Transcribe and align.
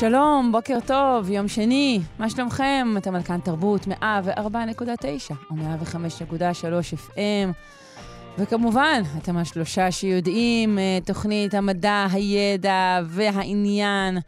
שלום, 0.00 0.52
בוקר 0.52 0.78
טוב, 0.86 1.30
יום 1.30 1.48
שני, 1.48 2.00
מה 2.18 2.30
שלומכם? 2.30 2.94
אתם 2.98 3.14
על 3.14 3.22
כאן 3.22 3.40
תרבות 3.40 3.86
104.9 3.86 3.92
או 5.50 5.56
105.3 5.56 6.94
FM. 6.94 7.52
וכמובן, 8.38 9.02
אתם 9.18 9.36
השלושה 9.36 9.90
שיודעים, 9.90 10.78
אה, 10.78 10.98
תוכנית 11.04 11.54
המדע, 11.54 12.06
הידע 12.12 13.00
והעניין 13.06 14.18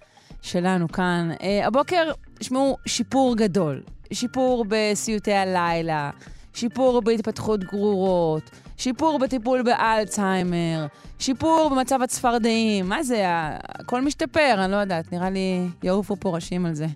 שלנו 0.42 0.88
כאן. 0.88 1.30
אה, 1.42 1.66
הבוקר, 1.66 2.12
שמעו, 2.40 2.76
שיפור 2.86 3.36
גדול. 3.36 3.82
שיפור 4.12 4.64
בסיוטי 4.68 5.32
הלילה, 5.32 6.10
שיפור 6.54 7.02
בהתפתחות 7.02 7.64
גרורות, 7.64 8.50
שיפור 8.78 9.18
בטיפול 9.18 9.62
באלצהיימר, 9.62 10.86
שיפור 11.18 11.70
במצב 11.70 12.02
הצפרדעים. 12.02 12.88
מה 12.88 13.02
זה, 13.02 13.22
הכל 13.26 14.02
משתפר, 14.02 14.54
אני 14.58 14.72
לא 14.72 14.76
יודעת, 14.76 15.12
נראה 15.12 15.30
לי 15.30 15.68
יעופו 15.82 16.16
פה 16.16 16.34
ראשים 16.34 16.66
על 16.66 16.74
זה. 16.74 16.86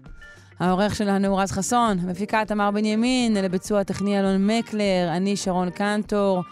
העורך 0.60 0.94
שלנו 0.94 1.28
הוא 1.28 1.40
רז 1.40 1.52
חסון, 1.52 1.98
מפיקה 1.98 2.44
תמר 2.44 2.70
בנימין, 2.70 3.34
לביצוע 3.34 3.80
הטכני 3.80 4.20
אלון 4.20 4.46
מקלר, 4.46 5.08
אני 5.16 5.36
שרון 5.36 5.70
קנטור. 5.70 6.42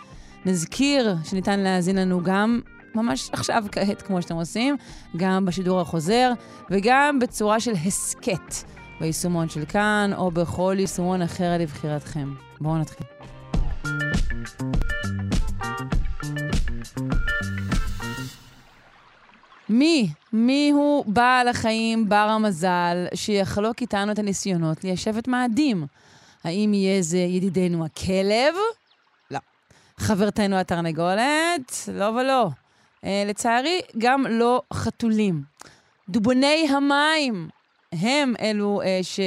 נזכיר 0.46 1.16
שניתן 1.24 1.60
להאזין 1.60 1.96
לנו 1.96 2.20
גם 2.22 2.60
ממש 2.94 3.30
עכשיו 3.32 3.64
כעת, 3.72 4.02
כמו 4.02 4.22
שאתם 4.22 4.34
עושים, 4.34 4.76
גם 5.16 5.44
בשידור 5.44 5.80
החוזר 5.80 6.32
וגם 6.70 7.18
בצורה 7.18 7.60
של 7.60 7.72
הסכת 7.86 8.54
ביישומון 9.00 9.48
של 9.48 9.64
כאן 9.64 10.10
או 10.16 10.30
בכל 10.30 10.76
יישומון 10.78 11.22
אחר 11.22 11.56
לבחירתכם. 11.58 12.34
בואו 12.60 12.78
נתחיל. 12.78 13.19
מי? 19.68 20.08
מי 20.32 20.70
הוא 20.70 21.04
בעל 21.06 21.48
החיים 21.48 22.08
בר 22.08 22.16
המזל 22.16 23.06
שיחלוק 23.14 23.80
איתנו 23.80 24.12
את 24.12 24.18
הניסיונות 24.18 24.84
ליישב 24.84 25.16
את 25.16 25.28
מאדים? 25.28 25.86
האם 26.44 26.74
יהיה 26.74 27.02
זה 27.02 27.18
ידידנו 27.18 27.84
הכלב? 27.84 28.54
לא. 29.30 29.38
חברתנו 29.98 30.56
התרנגולת? 30.56 31.88
לא 31.92 32.04
ולא. 32.04 32.48
Uh, 33.00 33.06
לצערי, 33.26 33.80
גם 33.98 34.26
לא 34.26 34.62
חתולים. 34.72 35.42
דובוני 36.08 36.68
המים 36.70 37.48
הם 37.92 38.34
אלו 38.40 38.80
uh, 38.82 38.84
ש... 39.02 39.20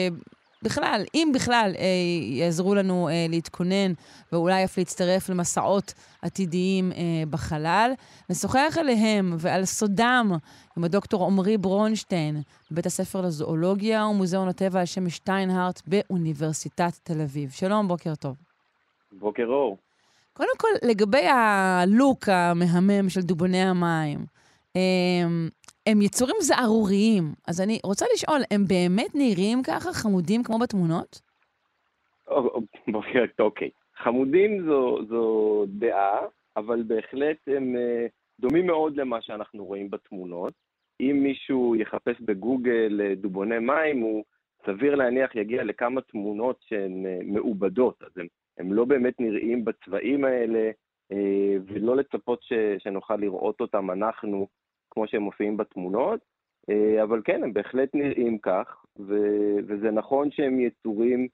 בכלל, 0.64 1.03
אם 1.16 1.31
בכלל 1.33 1.72
אה, 1.78 1.86
יעזרו 2.22 2.75
לנו 2.75 3.09
אה, 3.09 3.25
להתכונן 3.30 3.94
ואולי 4.31 4.64
אף 4.64 4.78
להצטרף 4.78 5.30
למסעות 5.30 5.94
עתידיים 6.22 6.92
אה, 6.92 7.23
בחלל. 7.30 7.92
נשוחח 8.30 8.78
עליהם 8.80 9.36
ועל 9.39 9.66
סודם 9.66 10.31
עם 10.78 10.84
הדוקטור 10.84 11.25
עמרי 11.25 11.58
ברונשטיין 11.58 12.41
בבית 12.72 12.86
הספר 12.86 13.22
לזואולוגיה 13.22 14.06
ומוזיאון 14.06 14.47
הטבע 14.47 14.80
על 14.80 14.86
שם 14.86 15.09
שטיינהארט 15.09 15.81
באוניברסיטת 15.88 16.94
תל 17.03 17.22
אביב. 17.22 17.52
שלום, 17.52 17.88
בוקר 17.88 18.16
טוב. 18.16 18.36
בוקר 19.11 19.45
אור. 19.45 19.78
קודם 20.34 20.58
כל, 20.58 20.67
לגבי 20.84 21.28
הלוק 21.28 22.30
המהמם 22.30 23.09
של 23.09 23.22
דובוני 23.22 23.61
המים, 23.61 24.25
אה, 24.75 24.81
הם 25.88 26.02
יצורים 26.02 26.36
זערוריים, 26.39 27.24
אז 27.47 27.62
אני 27.62 27.80
רוצה 27.84 28.06
לשאול, 28.13 28.41
הם 28.52 28.66
באמת 28.68 29.12
נראים 29.16 29.63
ככה 29.63 29.94
חמודים 29.94 30.44
כמו 30.44 30.59
בתמונות? 30.59 31.22
אוקיי. 33.40 33.69
חמודים 33.97 34.66
זו, 34.66 35.06
זו 35.09 35.66
דעה, 35.68 36.19
אבל 36.58 36.84
בהחלט 36.88 37.38
הם 37.47 37.75
אה, 37.75 38.06
דומים 38.40 38.68
מאוד 38.68 38.97
למה 38.97 39.22
שאנחנו 39.22 39.66
רואים 39.66 39.90
בתמונות. 39.90 40.53
אם 41.02 41.19
מישהו 41.24 41.75
יחפש 41.75 42.22
בגוגל 42.22 43.02
אה, 43.03 43.16
דובוני 43.16 43.59
מים, 43.59 44.00
הוא 44.00 44.24
סביר 44.66 44.96
להניח 44.96 45.35
יגיע 45.35 45.63
לכמה 45.63 46.02
תמונות 46.02 46.58
שהן 46.59 47.06
אה, 47.06 47.19
מעובדות, 47.24 48.03
אז 48.03 48.12
הם, 48.18 48.28
הם 48.58 48.74
לא 48.74 48.85
באמת 48.85 49.19
נראים 49.19 49.66
בצבעים 49.66 50.25
האלה, 50.25 50.72
ולא 51.68 51.96
לצפות 51.96 52.44
ש, 52.44 52.53
שנוכל 52.79 53.16
לראות 53.16 53.62
אותם 53.62 53.91
אנחנו 53.91 54.47
כמו 54.94 55.08
שהם 55.08 55.22
מופיעים 55.22 55.58
בתמונות, 55.58 56.20
אה, 56.70 57.04
אבל 57.04 57.22
כן, 57.26 57.44
הם 57.44 57.54
בהחלט 57.54 57.90
נראים 57.94 58.38
כך, 58.38 58.86
ו- 59.00 59.58
וזה 59.68 59.92
נכון 59.92 60.31
שהם 60.31 60.59
יצורים 60.59 61.28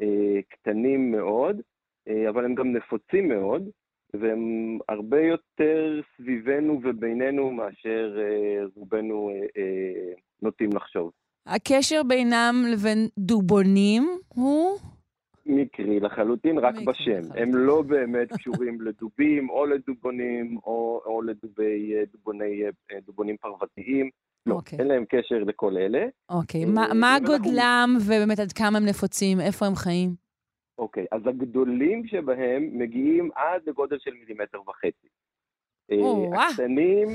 אה, 0.00 0.40
קטנים 0.48 1.12
מאוד, 1.12 1.60
אה, 2.08 2.28
אבל 2.28 2.44
הם 2.44 2.54
גם 2.54 2.72
נפוצים 2.72 3.28
מאוד, 3.28 3.68
והם 4.14 4.78
הרבה 4.88 5.20
יותר 5.20 6.00
סביבנו 6.16 6.80
ובינינו 6.84 7.50
מאשר 7.50 8.18
רובנו 8.76 9.30
נוטים 10.42 10.70
לחשוב. 10.72 11.10
הקשר 11.46 12.02
בינם 12.02 12.54
לבין 12.72 13.08
דובונים 13.18 14.02
הוא? 14.28 14.78
מקרי 15.46 16.00
לחלוטין, 16.00 16.58
רק 16.58 16.74
מקרי 16.74 16.84
בשם. 16.84 17.10
לחלוטין. 17.12 17.42
הם 17.42 17.54
לא 17.54 17.82
באמת 17.82 18.32
קשורים 18.32 18.80
לדובים 18.80 19.50
או 19.50 19.66
לדובונים 19.66 20.56
או, 20.56 21.02
או 21.06 21.22
לדובי 21.22 21.94
אה, 21.94 22.02
דובוני, 22.12 22.62
אה, 22.64 23.00
דובונים 23.06 23.36
פרוותיים. 23.36 24.10
לא, 24.46 24.54
אוקיי. 24.54 24.78
אין 24.78 24.88
להם 24.88 25.04
קשר 25.08 25.38
לכל 25.38 25.76
אלה. 25.76 26.06
אוקיי, 26.28 26.64
מה, 26.64 26.86
אה, 26.86 26.94
מה 26.94 27.16
גודלם. 27.26 27.96
ובאמת 28.06 28.38
עד 28.38 28.52
כמה 28.52 28.78
הם 28.78 28.86
נפוצים? 28.86 29.40
איפה 29.40 29.66
הם 29.66 29.74
חיים? 29.74 30.14
אוקיי, 30.78 31.06
אז 31.12 31.26
הגדולים 31.26 32.06
שבהם 32.06 32.78
מגיעים 32.78 33.30
עד 33.34 33.62
לגודל 33.66 33.98
של 33.98 34.10
מילימטר 34.14 34.60
וחצי. 34.60 35.08
או, 35.92 36.32
הקטנים, 36.34 37.08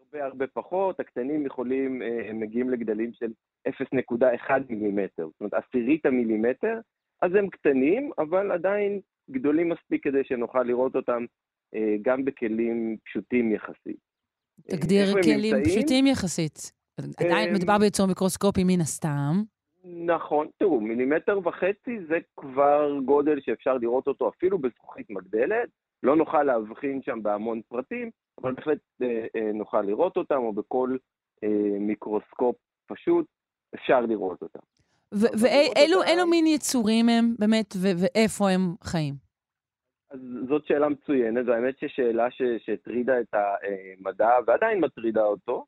הרבה 0.00 0.24
הרבה 0.24 0.46
פחות, 0.46 1.00
הקטנים 1.00 1.46
יכולים, 1.46 2.02
הם 2.28 2.40
מגיעים 2.40 2.70
לגדלים 2.70 3.12
של 3.12 3.32
0.1 3.68 4.50
מילימטר, 4.70 5.26
זאת 5.26 5.40
אומרת 5.40 5.54
עשירית 5.54 6.06
המילימטר, 6.06 6.80
אז 7.22 7.34
הם 7.34 7.48
קטנים, 7.48 8.10
אבל 8.18 8.52
עדיין 8.52 9.00
גדולים 9.30 9.68
מספיק 9.68 10.04
כדי 10.04 10.24
שנוכל 10.24 10.62
לראות 10.62 10.96
אותם 10.96 11.24
אה, 11.74 11.96
גם 12.02 12.24
בכלים 12.24 12.96
פשוטים 13.04 13.52
יחסית. 13.52 13.96
תגדיר 14.70 15.22
כלים 15.22 15.64
פשוטים 15.64 16.06
יחסית. 16.06 16.72
עדיין 17.20 17.48
אה, 17.48 17.54
מדובר 17.54 17.78
ביצור 17.78 18.06
מיקרוסקופי 18.06 18.64
מן 18.64 18.80
הסתם. 18.80 19.42
נכון, 20.06 20.46
תראו, 20.58 20.80
מילימטר 20.80 21.38
וחצי 21.48 21.98
זה 22.08 22.18
כבר 22.36 22.98
גודל 23.04 23.40
שאפשר 23.40 23.74
לראות 23.74 24.06
אותו 24.06 24.28
אפילו 24.28 24.58
בזכוכית 24.58 25.10
מגדלת. 25.10 25.68
לא 26.02 26.16
נוכל 26.16 26.42
להבחין 26.42 27.02
שם 27.02 27.22
בהמון 27.22 27.60
פרטים, 27.68 28.10
אבל 28.42 28.54
בהחלט 28.54 28.78
אה, 29.02 29.26
אה, 29.36 29.52
נוכל 29.52 29.82
לראות 29.82 30.16
אותם, 30.16 30.36
או 30.36 30.52
בכל 30.52 30.96
אה, 31.44 31.78
מיקרוסקופ 31.80 32.56
פשוט 32.86 33.26
אפשר 33.74 34.00
לראות 34.00 34.42
אותם. 34.42 34.58
ואילו 35.14 36.00
מין 36.30 36.46
יצורים 36.46 37.08
הם 37.08 37.34
באמת, 37.38 37.74
ואיפה 37.76 38.50
הם 38.50 38.60
חיים? 38.84 39.14
אז 40.10 40.20
זאת 40.48 40.66
שאלה 40.66 40.88
מצוינת, 40.88 41.46
והאמת 41.46 41.78
ששאלה 41.78 42.26
שהטרידה 42.58 43.20
את 43.20 43.34
המדע 43.34 44.30
ועדיין 44.46 44.80
מטרידה 44.80 45.24
אותו, 45.24 45.66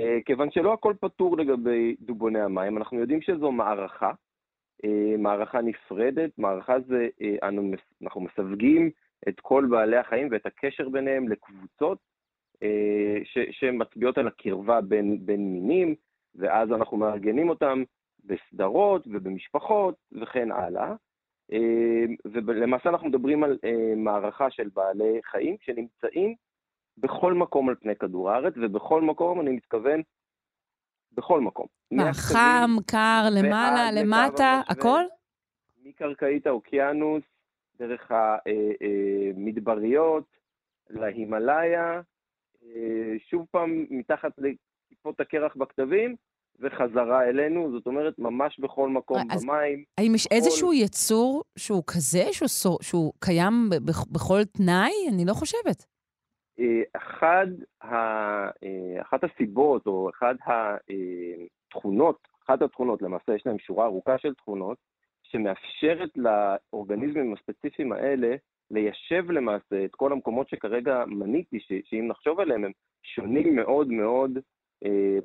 אה, 0.00 0.18
כיוון 0.24 0.50
שלא 0.50 0.72
הכל 0.72 0.94
פתור 1.00 1.36
לגבי 1.36 1.96
דובוני 2.00 2.40
המים. 2.40 2.78
אנחנו 2.78 3.00
יודעים 3.00 3.22
שזו 3.22 3.52
מערכה, 3.52 4.12
אה, 4.84 5.16
מערכה 5.18 5.60
נפרדת, 5.60 6.30
מערכה 6.38 6.80
זה, 6.80 7.08
אה, 7.22 7.48
אנחנו 8.02 8.20
מסווגים 8.20 8.90
את 9.28 9.40
כל 9.40 9.66
בעלי 9.70 9.96
החיים 9.96 10.28
ואת 10.30 10.46
הקשר 10.46 10.88
ביניהם 10.88 11.28
לקבוצות 11.28 11.98
שמצביעות 13.50 14.18
על 14.18 14.26
הקרבה 14.26 14.80
בין, 14.80 15.26
בין 15.26 15.52
מינים, 15.52 15.94
ואז 16.34 16.72
אנחנו 16.72 16.96
מארגנים 16.96 17.48
אותם 17.48 17.82
בסדרות 18.26 19.06
ובמשפחות 19.06 19.94
וכן 20.20 20.52
הלאה. 20.52 20.94
אה, 21.52 22.04
ולמעשה 22.46 22.88
אנחנו 22.88 23.08
מדברים 23.08 23.44
על 23.44 23.58
אה, 23.64 23.94
מערכה 23.96 24.50
של 24.50 24.68
בעלי 24.74 25.20
חיים 25.30 25.56
שנמצאים 25.60 26.34
בכל 26.98 27.34
מקום 27.34 27.68
על 27.68 27.74
פני 27.74 27.96
כדור 27.96 28.30
הארץ, 28.30 28.54
ובכל 28.56 29.02
מקום 29.02 29.40
אני 29.40 29.50
מתכוון 29.50 30.02
בכל 31.12 31.40
מקום. 31.40 31.66
מה, 31.90 32.12
חם, 32.12 32.70
קר, 32.86 33.22
למעלה, 33.30 33.92
למטה, 33.92 34.60
הכל? 34.68 35.00
מקרקעית 35.84 36.46
האוקיינוס, 36.46 37.22
דרך 37.78 38.10
המדבריות, 39.36 40.24
אה, 40.90 41.00
להימאליה, 41.00 42.00
שוב 43.18 43.46
פעם 43.50 43.86
מתחת 43.90 44.32
לטיפות 44.38 45.20
הקרח 45.20 45.56
בכתבים, 45.56 46.16
וחזרה 46.60 47.24
אלינו, 47.28 47.70
זאת 47.72 47.86
אומרת, 47.86 48.18
ממש 48.18 48.60
בכל 48.60 48.88
מקום 48.88 49.18
אז 49.30 49.44
במים. 49.44 49.84
האם 49.98 50.14
יש 50.14 50.26
בכל- 50.26 50.34
איזשהו 50.34 50.72
יצור 50.72 51.42
שהוא 51.58 51.82
כזה, 51.86 52.22
שהוא, 52.32 52.78
שהוא 52.82 53.12
קיים 53.20 53.52
בכל 54.12 54.44
תנאי? 54.44 54.92
אני 55.14 55.24
לא 55.26 55.32
חושבת. 55.32 55.86
אה, 56.60 56.82
אחד 56.96 57.46
ה, 57.82 57.94
אה, 58.46 59.02
אחת 59.02 59.20
הסיבות, 59.24 59.86
או 59.86 60.10
אחת 60.10 60.36
התכונות, 61.68 62.18
אחת 62.44 62.62
התכונות, 62.62 63.02
למעשה 63.02 63.34
יש 63.34 63.42
להם 63.46 63.58
שורה 63.58 63.84
ארוכה 63.86 64.18
של 64.18 64.34
תכונות, 64.34 64.78
שמאפשרת 65.22 66.10
לאורגניזמים 66.16 67.34
הספציפיים 67.34 67.92
האלה 67.92 68.34
ליישב 68.70 69.30
למעשה 69.30 69.84
את 69.84 69.94
כל 69.94 70.12
המקומות 70.12 70.48
שכרגע 70.48 71.04
מניתי, 71.06 71.60
ש, 71.60 71.72
שאם 71.84 72.08
נחשוב 72.08 72.40
עליהם, 72.40 72.64
הם 72.64 72.72
שונים 73.02 73.56
מאוד 73.56 73.88
מאוד 73.88 74.30
אה, 74.36 74.42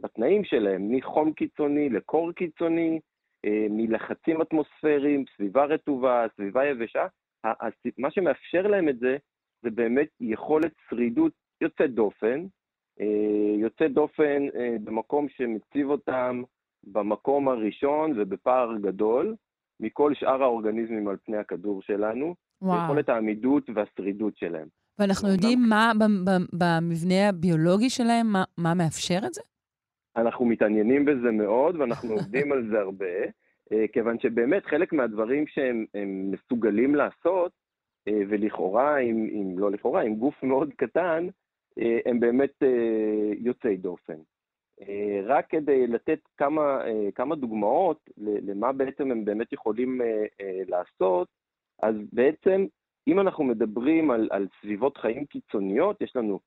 בתנאים 0.02 0.44
שלהם, 0.44 0.92
מחום 0.92 1.34
קיצוני 1.34 1.90
לקור 1.90 2.32
קיצוני, 2.32 3.00
אה, 3.46 3.68
מלחצים 3.70 4.42
אטמוספריים, 4.42 5.26
סביבה 5.36 5.66
רטובה, 5.66 6.26
סביבה 6.36 6.66
יבשה. 6.66 7.08
מה 7.98 8.12
שמאפשר 8.12 8.68
להם 8.68 8.90
את 8.90 9.00
זה, 9.00 9.18
זה 9.62 9.70
באמת 9.70 10.10
יכולת 10.20 10.72
שרידות 10.90 11.32
יוצאת 11.62 11.94
דופן, 11.94 12.46
אה, 13.02 13.56
יוצאת 13.58 13.94
דופן 13.94 14.48
אה, 14.56 14.76
במקום 14.84 15.30
שמציב 15.30 15.90
אותם 15.90 16.42
במקום 16.84 17.48
הראשון 17.48 18.14
ובפער 18.20 18.78
גדול 18.78 19.36
מכל 19.80 20.14
שאר 20.16 20.44
האורגניזמים 20.44 21.08
על 21.08 21.18
פני 21.26 21.38
הכדור 21.38 21.82
שלנו, 21.82 22.36
וואו. 22.62 22.82
ויכולת 22.82 23.10
העמידות 23.10 23.70
והשרידות 23.76 24.38
שלהם. 24.38 24.68
ואנחנו 25.02 25.30
יודעים 25.30 25.60
מה 25.70 25.92
במבנה 26.54 27.30
הביולוגי 27.30 27.90
שלהם, 27.90 28.28
מה, 28.28 28.44
מה 28.58 28.74
מאפשר 28.74 29.20
את 29.28 29.34
זה? 29.34 29.42
אנחנו 30.16 30.46
מתעניינים 30.46 31.06
בזה 31.06 31.32
מאוד 31.32 31.76
ואנחנו 31.76 32.14
עובדים 32.18 32.52
על 32.52 32.68
זה 32.72 32.80
הרבה, 32.80 33.06
אה, 33.72 33.88
כיוון 33.94 34.20
שבאמת 34.20 34.66
חלק 34.66 34.94
מהדברים 34.94 35.48
שהם 35.48 35.86
הם 35.94 36.32
מסוגלים 36.32 36.96
לעשות, 36.96 37.52
אה, 38.08 38.22
ולכאורה, 38.30 38.98
אם, 38.98 39.30
אם 39.34 39.60
לא 39.60 39.72
לכאורה, 39.72 40.02
עם 40.02 40.16
גוף 40.16 40.44
מאוד 40.44 40.74
קטן, 40.78 41.28
אה, 41.80 42.00
הם 42.06 42.20
באמת 42.20 42.54
יוצאי 43.38 43.78
דופן. 43.78 44.18
רק 45.24 45.46
כדי 45.50 45.88
לתת 45.88 46.20
כמה, 46.38 46.82
כמה 47.16 47.36
דוגמאות 47.36 48.10
למה 48.18 48.72
בעצם 48.72 49.12
הם 49.12 49.26
באמת 49.26 49.54
יכולים 49.54 50.02
לעשות, 50.68 51.28
אז 51.84 51.96
בעצם 52.14 52.66
אם 53.08 53.20
אנחנו 53.20 53.44
מדברים 53.44 54.12
על, 54.12 54.28
על 54.32 54.48
סביבות 54.62 54.98
חיים 54.98 55.26
קיצוניות, 55.26 56.02
יש 56.02 56.16
לנו 56.16 56.40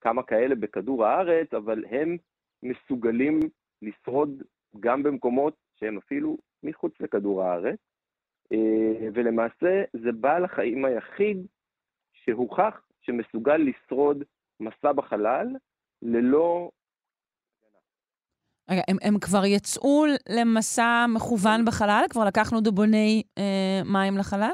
כמה 0.00 0.22
כאלה 0.22 0.54
בכדור 0.54 1.06
הארץ, 1.06 1.54
אבל 1.54 1.84
הם 1.90 2.16
מסוגלים 2.62 3.40
לשרוד 3.82 4.42
גם 4.80 5.02
במקומות 5.02 5.54
שהם 5.80 5.98
אפילו 5.98 6.36
מחוץ 6.62 6.92
לכדור 7.00 7.42
הארץ, 7.42 7.78
אה, 8.52 9.08
ולמעשה 9.14 9.82
זה 9.92 10.12
בעל 10.12 10.44
החיים 10.44 10.84
היחיד 10.84 11.46
שהוכח 12.12 12.80
שמסוגל 13.00 13.56
לשרוד 13.56 14.24
מסע 14.60 14.92
בחלל 14.92 15.46
ללא... 16.02 16.70
רגע, 18.70 18.82
הם, 18.88 18.96
הם 19.02 19.18
כבר 19.18 19.44
יצאו 19.44 20.04
למסע 20.28 21.06
מכוון 21.14 21.64
בחלל? 21.64 22.04
כבר 22.10 22.24
לקחנו 22.24 22.60
דובוני 22.60 23.22
אה, 23.38 23.80
מים 23.84 24.18
לחלל? 24.18 24.52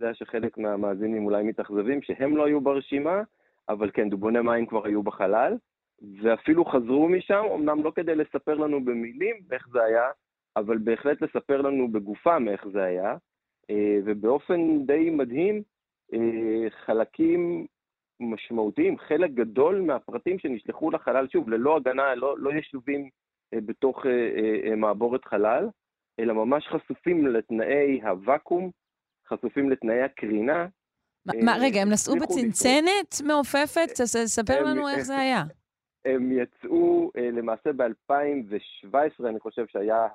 יודע 0.00 0.14
שחלק 0.14 0.58
מהמאזינים 0.58 1.24
אולי 1.24 1.42
מתאכזבים 1.42 2.02
שהם 2.02 2.36
לא 2.36 2.46
היו 2.46 2.60
ברשימה, 2.60 3.22
אבל 3.68 3.90
כן, 3.90 4.10
דובוני 4.10 4.40
מים 4.40 4.66
כבר 4.66 4.86
היו 4.86 5.02
בחלל, 5.02 5.56
ואפילו 6.22 6.64
חזרו 6.64 7.08
משם, 7.08 7.44
אמנם 7.54 7.84
לא 7.84 7.92
כדי 7.94 8.14
לספר 8.14 8.54
לנו 8.54 8.84
במילים 8.84 9.36
איך 9.52 9.68
זה 9.72 9.82
היה, 9.82 10.04
אבל 10.56 10.78
בהחלט 10.78 11.22
לספר 11.22 11.60
לנו 11.60 11.92
בגופם 11.92 12.48
איך 12.48 12.68
זה 12.72 12.82
היה, 12.82 13.16
אה, 13.70 13.98
ובאופן 14.04 14.86
די 14.86 15.10
מדהים, 15.10 15.62
אה, 16.12 16.70
חלקים 16.70 17.66
משמעותיים, 18.20 18.98
חלק 18.98 19.30
גדול 19.30 19.80
מהפרטים 19.80 20.38
שנשלחו 20.38 20.90
לחלל, 20.90 21.28
שוב, 21.28 21.50
ללא 21.50 21.76
הגנה, 21.76 22.14
לא, 22.14 22.38
לא 22.38 22.50
ישובים 22.52 23.08
אה, 23.54 23.58
בתוך 23.60 24.06
מעבורת 24.76 25.24
חלל, 25.24 25.68
אלא 26.20 26.34
ממש 26.34 26.66
חשופים 26.68 27.26
לתנאי 27.26 28.00
הוואקום, 28.02 28.70
חשופים 29.32 29.70
לתנאי 29.70 30.02
הקרינה. 30.02 30.66
מה, 31.26 31.52
אה, 31.52 31.58
רגע, 31.60 31.82
הם 31.82 31.88
נסעו 31.88 32.16
בצנצנת 32.16 33.20
מעופפת? 33.26 33.88
ספר 34.26 34.62
לנו 34.62 34.88
איך 34.88 35.00
זה 35.00 35.18
היה. 35.18 35.42
הם 36.04 36.32
יצאו 36.32 37.10
אה, 37.16 37.30
למעשה 37.30 37.72
ב-2017, 37.72 39.28
אני 39.28 39.40
חושב 39.40 39.66
שהיה 39.66 40.06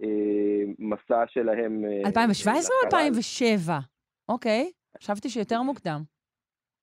המסע 0.00 1.24
שלהם. 1.26 1.84
אה, 1.84 2.00
2017 2.06 2.76
או 2.82 2.88
לחלל. 2.88 3.00
2007? 3.00 3.78
אוקיי, 4.28 4.70
חשבתי 4.98 5.28
שיותר 5.28 5.62
מוקדם. 5.62 6.02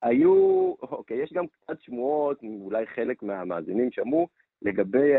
היו, 0.01 0.73
אוקיי, 0.81 1.23
יש 1.23 1.33
גם 1.33 1.45
קצת 1.47 1.81
שמועות, 1.81 2.43
אולי 2.43 2.87
חלק 2.87 3.23
מהמאזינים 3.23 3.91
שמעו, 3.91 4.27
לגבי 4.61 5.13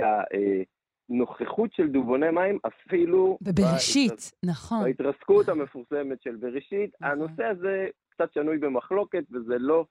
הנוכחות 1.11 1.73
של 1.73 1.89
דובוני 1.89 2.31
מים 2.31 2.59
אפילו... 2.67 3.39
בבראשית, 3.43 4.33
נכון. 4.45 4.85
בהתרסקות 4.85 5.49
המפורסמת 5.49 6.23
של 6.23 6.37
בראשית. 6.37 6.91
נכון. 7.01 7.11
הנושא 7.13 7.45
הזה 7.45 7.87
קצת 8.11 8.33
שנוי 8.33 8.59
במחלוקת, 8.59 9.25
וזה 9.33 9.55
לא 9.59 9.85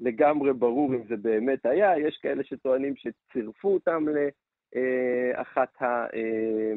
לגמרי 0.00 0.52
ברור 0.52 0.94
אם 0.94 1.02
זה 1.08 1.16
באמת 1.16 1.66
היה. 1.66 1.98
יש 2.08 2.18
כאלה 2.22 2.42
שטוענים 2.44 2.94
שצירפו 2.96 3.68
אותם 3.74 4.04
לאחת 4.08 5.82
ה... 5.82 5.84
אה, 5.84 6.72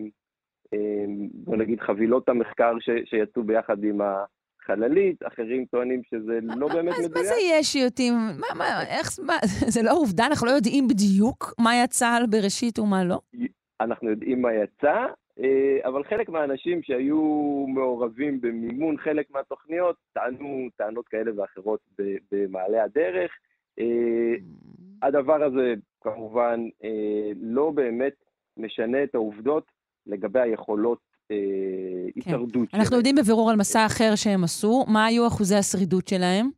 אה, 0.74 1.06
בוא 1.34 1.56
נגיד 1.58 1.80
חבילות 1.80 2.30
המחקר 2.30 2.74
ש- 2.80 3.10
שיצאו 3.10 3.44
ביחד 3.44 3.84
עם 3.84 4.00
החללית, 4.02 5.18
אחרים 5.28 5.66
טוענים 5.66 6.02
שזה 6.10 6.40
לא 6.44 6.68
באמת 6.68 6.92
מה- 6.92 6.98
מה 7.02 7.08
מדויק. 7.08 7.26
זה 7.26 7.34
ישיותים? 7.60 8.14
מה, 8.14 8.48
מה, 8.58 8.82
איך, 8.88 9.08
מה, 9.26 9.34
זה 9.68 9.82
לא 9.84 9.92
עובדה? 9.98 10.26
אנחנו 10.26 10.48
לא 10.48 10.52
יודעים 10.52 10.88
בדיוק 10.88 11.54
מה 11.60 11.72
יצא 11.84 12.08
על 12.08 12.24
בראשית 12.30 12.80
ומה 12.80 13.04
לא? 13.04 13.20
אנחנו 13.82 14.10
יודעים 14.10 14.42
מה 14.42 14.54
יצא, 14.54 15.06
אה, 15.40 15.78
אבל 15.86 16.04
חלק 16.04 16.30
מהאנשים 16.30 16.84
שהיו 16.84 17.66
מעורבים 17.68 18.42
במימון 18.42 18.98
חלק 18.98 19.32
מהתוכניות 19.32 19.96
טענו 20.14 20.68
טענות 20.78 21.08
כאלה 21.08 21.32
ואחרות 21.36 21.80
במעלה 22.32 22.84
הדרך. 22.84 23.32
אה, 23.80 24.36
הדבר 25.02 25.44
הזה 25.44 25.74
כמובן 26.02 26.60
אה, 26.84 27.32
לא 27.42 27.72
באמת 27.72 28.14
משנה 28.58 29.04
את 29.04 29.16
העובדות 29.16 29.66
לגבי 30.08 30.40
היכולות 30.40 31.00
אה, 31.32 31.38
הישרדות 32.16 32.74
אנחנו. 32.74 32.98
יודעים 32.98 33.16
בבירור 33.16 33.50
על 33.50 33.56
מסע 33.56 33.86
אחר 33.86 34.16
שהם 34.16 34.44
עשו. 34.44 34.86
מה 34.88 35.06
היו 35.06 35.28
אחוזי 35.28 35.56
השרידות 35.56 36.08
שלהם? 36.08 36.50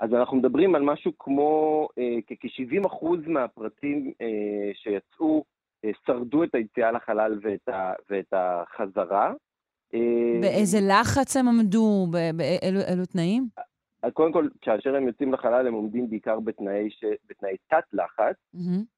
אז 0.00 0.14
אנחנו 0.14 0.36
מדברים 0.36 0.74
על 0.74 0.82
משהו 0.82 1.12
כמו 1.18 1.88
אה, 1.98 2.18
כ-70 2.26 2.86
אחוז 2.86 3.20
מהפרטים 3.26 4.12
אה, 4.20 4.70
שיצאו, 4.74 5.44
שרדו 6.06 6.44
את 6.44 6.54
היציאה 6.54 6.92
לחלל 6.92 7.38
ואת, 7.42 7.68
ה, 7.68 7.92
ואת 8.10 8.32
החזרה. 8.32 9.32
אה, 9.94 10.38
באיזה 10.40 10.78
לחץ 10.88 11.36
הם 11.36 11.48
עמדו? 11.48 12.06
באילו 12.10 12.80
אילו 12.90 13.06
תנאים? 13.06 13.48
אז 14.02 14.12
קודם 14.12 14.32
כל, 14.32 14.48
כאשר 14.60 14.96
הם 14.96 15.06
יוצאים 15.06 15.32
לחלל 15.32 15.66
הם 15.66 15.74
עומדים 15.74 16.10
בעיקר 16.10 16.40
בתנאי, 16.40 16.90
ש... 16.90 17.04
בתנאי 17.28 17.56
תת-לחץ. 17.68 18.36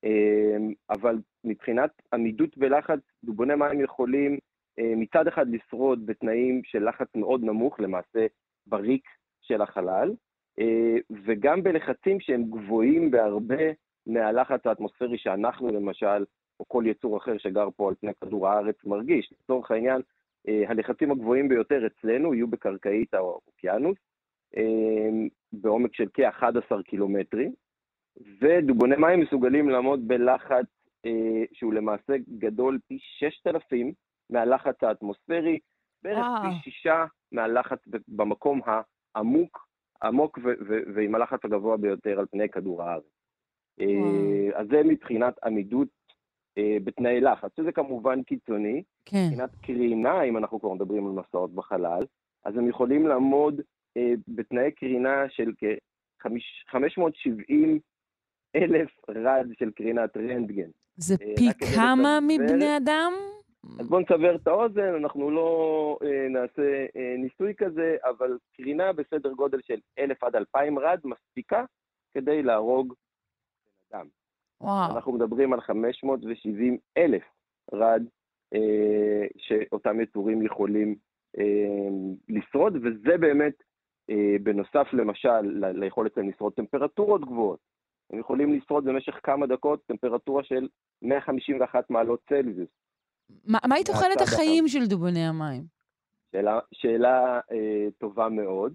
אה, 0.05 0.57
אבל 0.91 1.19
מבחינת 1.45 1.91
עמידות 2.13 2.59
בלחץ, 2.59 2.99
דובוני 3.25 3.55
מים 3.55 3.81
יכולים 3.81 4.39
אה, 4.79 4.93
מצד 4.97 5.29
אחד 5.29 5.47
לשרוד 5.49 6.07
בתנאים 6.07 6.61
של 6.65 6.89
לחץ 6.89 7.09
מאוד 7.17 7.45
נמוך, 7.45 7.81
למעשה 7.81 8.27
בריק 8.67 9.05
של 9.41 9.63
החלל, 9.63 10.15
אה, 10.59 10.97
וגם 11.25 11.63
בלחצים 11.63 12.21
שהם 12.21 12.45
גבוהים 12.45 13.11
בהרבה 13.11 13.65
מהלחץ 14.07 14.67
האטמוספרי 14.67 15.19
שאנחנו 15.19 15.69
למשל, 15.69 16.25
או 16.61 16.65
כל 16.69 16.85
יצור 16.87 17.17
אחר 17.17 17.39
שגר 17.39 17.69
פה 17.77 17.89
על 17.89 17.95
פני 17.95 18.13
כדור 18.21 18.49
הארץ 18.49 18.77
מרגיש. 18.85 19.33
לצורך 19.33 19.71
העניין, 19.71 20.03
אה, 20.49 20.63
הלחצים 20.69 21.11
הגבוהים 21.11 21.49
ביותר 21.49 21.87
אצלנו 21.87 22.35
יהיו 22.35 22.49
בקרקעית 22.49 23.15
האוקיינוס, 23.15 23.97
אה, 24.57 25.27
בעומק 25.53 25.95
של 25.95 26.09
כ-11 26.15 26.83
קילומטרים, 26.83 27.53
ודובוני 28.41 28.97
מים 28.97 29.21
מסוגלים 29.21 29.69
לעמוד 29.69 30.09
בלחץ 30.09 30.67
אה, 31.07 31.45
שהוא 31.53 31.75
למעשה 31.75 32.13
גדול 32.39 32.79
פי 32.89 32.99
6,000 33.01 33.93
מהלחץ 34.31 34.83
האטמוספרי, 34.83 35.59
בערך 36.03 36.19
וואו. 36.19 36.43
פי 36.43 36.71
שישה 36.71 37.05
מהלחץ 37.33 37.79
ב- 37.87 37.97
במקום 38.09 38.61
העמוק, 38.67 39.69
עמוק 40.03 40.39
ועם 40.95 41.15
הלחץ 41.15 41.45
הגבוה 41.45 41.77
ביותר 41.77 42.19
על 42.19 42.27
פני 42.27 42.49
כדור 42.49 42.83
הארץ. 42.83 43.05
וואו. 43.79 44.61
אז 44.61 44.67
זה 44.71 44.83
מבחינת 44.85 45.35
עמידות 45.45 45.89
בתנאי 46.59 47.21
לחץ, 47.21 47.51
שזה 47.57 47.73
כמובן 47.73 48.23
קיצוני. 48.23 48.83
כן. 49.05 49.25
מבחינת 49.27 49.51
קרינה, 49.63 50.23
אם 50.23 50.37
אנחנו 50.37 50.61
כבר 50.61 50.73
מדברים 50.73 51.07
על 51.07 51.13
מסעות 51.13 51.55
בחלל, 51.55 52.03
אז 52.45 52.57
הם 52.57 52.69
יכולים 52.69 53.07
לעמוד 53.07 53.61
אה, 53.97 54.13
בתנאי 54.29 54.71
קרינה 54.71 55.25
של 55.29 55.53
כ-570 55.59 57.53
אלף 58.57 58.91
רד 59.09 59.47
של 59.59 59.71
קרינת 59.71 60.17
רנטגן. 60.17 60.71
זה 60.97 61.15
אה, 61.23 61.35
פי 61.37 61.67
כמה 61.77 62.19
מבני 62.23 62.77
אדם? 62.77 63.13
אז 63.81 63.89
בואו 63.89 64.01
נסבר 64.01 64.37
את 64.37 64.47
האוזן, 64.47 64.95
אנחנו 64.95 65.31
לא 65.31 65.99
אה, 66.03 66.29
נעשה 66.29 66.87
אה, 66.97 67.15
ניסוי 67.19 67.55
כזה, 67.55 67.97
אבל 68.05 68.39
קרינה 68.57 68.93
בסדר 68.93 69.33
גודל 69.33 69.59
של 69.63 69.81
אלף 69.99 70.25
עד 70.25 70.37
אלפיים 70.37 70.79
רד 70.79 71.01
מספיקה 71.05 71.65
כדי 72.15 72.43
להרוג 72.43 72.95
אדם. 73.93 74.07
וואו. 74.61 74.95
אנחנו 74.97 75.13
מדברים 75.13 75.53
על 75.53 75.61
570 75.61 76.79
אלף 76.97 77.23
רד 77.73 78.03
אה, 78.55 79.27
שאותם 79.37 80.01
יצורים 80.01 80.43
יכולים 80.43 80.95
אה, 81.39 81.89
לשרוד, 82.29 82.77
וזה 82.77 83.17
באמת 83.19 83.63
אה, 84.11 84.37
בנוסף 84.43 84.87
למשל 84.93 85.41
ל- 85.43 85.85
ליכולת 85.85 86.15
שלהם 86.15 86.29
לשרוד 86.29 86.53
טמפרטורות 86.53 87.21
גבוהות. 87.21 87.59
הם 88.11 88.19
יכולים 88.19 88.55
לשרוד 88.55 88.85
במשך 88.85 89.21
כמה 89.23 89.47
דקות 89.47 89.81
טמפרטורה 89.87 90.45
של 90.45 90.69
151 91.03 91.91
מעלות 91.91 92.21
צלזיוס. 92.29 92.69
מה 93.47 93.59
מהי 93.69 93.85
תוחלת 93.85 94.21
החיים 94.21 94.69
של 94.69 94.87
דובוני 94.87 95.27
המים? 95.27 95.63
שאלה, 96.33 96.59
שאלה 96.73 97.41
אה, 97.53 97.87
טובה 97.99 98.29
מאוד, 98.29 98.73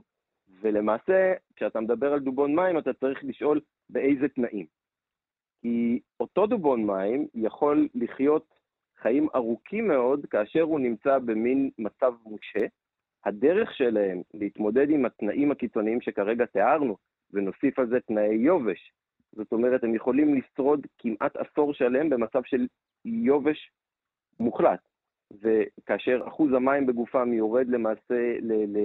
ולמעשה, 0.61 1.33
כשאתה 1.55 1.79
מדבר 1.79 2.13
על 2.13 2.19
דובון 2.19 2.55
מים, 2.55 2.77
אתה 2.77 2.93
צריך 2.93 3.19
לשאול 3.23 3.61
באיזה 3.89 4.27
תנאים. 4.27 4.65
כי 5.61 5.99
אותו 6.19 6.47
דובון 6.47 6.85
מים 6.85 7.27
יכול 7.35 7.87
לחיות 7.95 8.45
חיים 8.97 9.27
ארוכים 9.35 9.87
מאוד 9.87 10.25
כאשר 10.25 10.61
הוא 10.61 10.79
נמצא 10.79 11.17
במין 11.17 11.69
מצב 11.77 12.13
מושה. 12.25 12.65
הדרך 13.25 13.73
שלהם 13.73 14.21
להתמודד 14.33 14.89
עם 14.89 15.05
התנאים 15.05 15.51
הקיצוניים 15.51 16.01
שכרגע 16.01 16.45
תיארנו, 16.45 16.97
ונוסיף 17.33 17.79
על 17.79 17.87
זה 17.89 17.99
תנאי 17.99 18.35
יובש, 18.35 18.93
זאת 19.31 19.51
אומרת, 19.51 19.83
הם 19.83 19.95
יכולים 19.95 20.35
לשרוד 20.35 20.87
כמעט 20.97 21.35
עשור 21.35 21.73
שלם 21.73 22.09
במצב 22.09 22.41
של 22.45 22.67
יובש 23.05 23.71
מוחלט. 24.39 24.79
וכאשר 25.41 26.21
אחוז 26.27 26.53
המים 26.53 26.85
בגופם 26.85 27.33
יורד 27.33 27.67
למעשה 27.67 28.37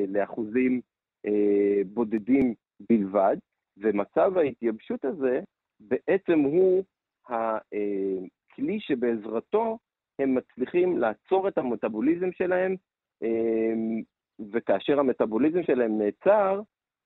לאחוזים 0.08 0.80
אה, 1.26 1.82
בודדים 1.86 2.54
בלבד, 2.88 3.36
ומצב 3.76 4.38
ההתייבשות 4.38 5.04
הזה 5.04 5.40
בעצם 5.88 6.38
הוא 6.38 6.84
הכלי 7.28 8.80
שבעזרתו 8.80 9.78
הם 10.18 10.34
מצליחים 10.34 10.98
לעצור 10.98 11.48
את 11.48 11.58
המטאבוליזם 11.58 12.32
שלהם, 12.32 12.76
אה, 13.22 13.72
וכאשר 14.52 14.98
המטאבוליזם 15.00 15.62
שלהם 15.62 15.98
נעצר, 15.98 16.60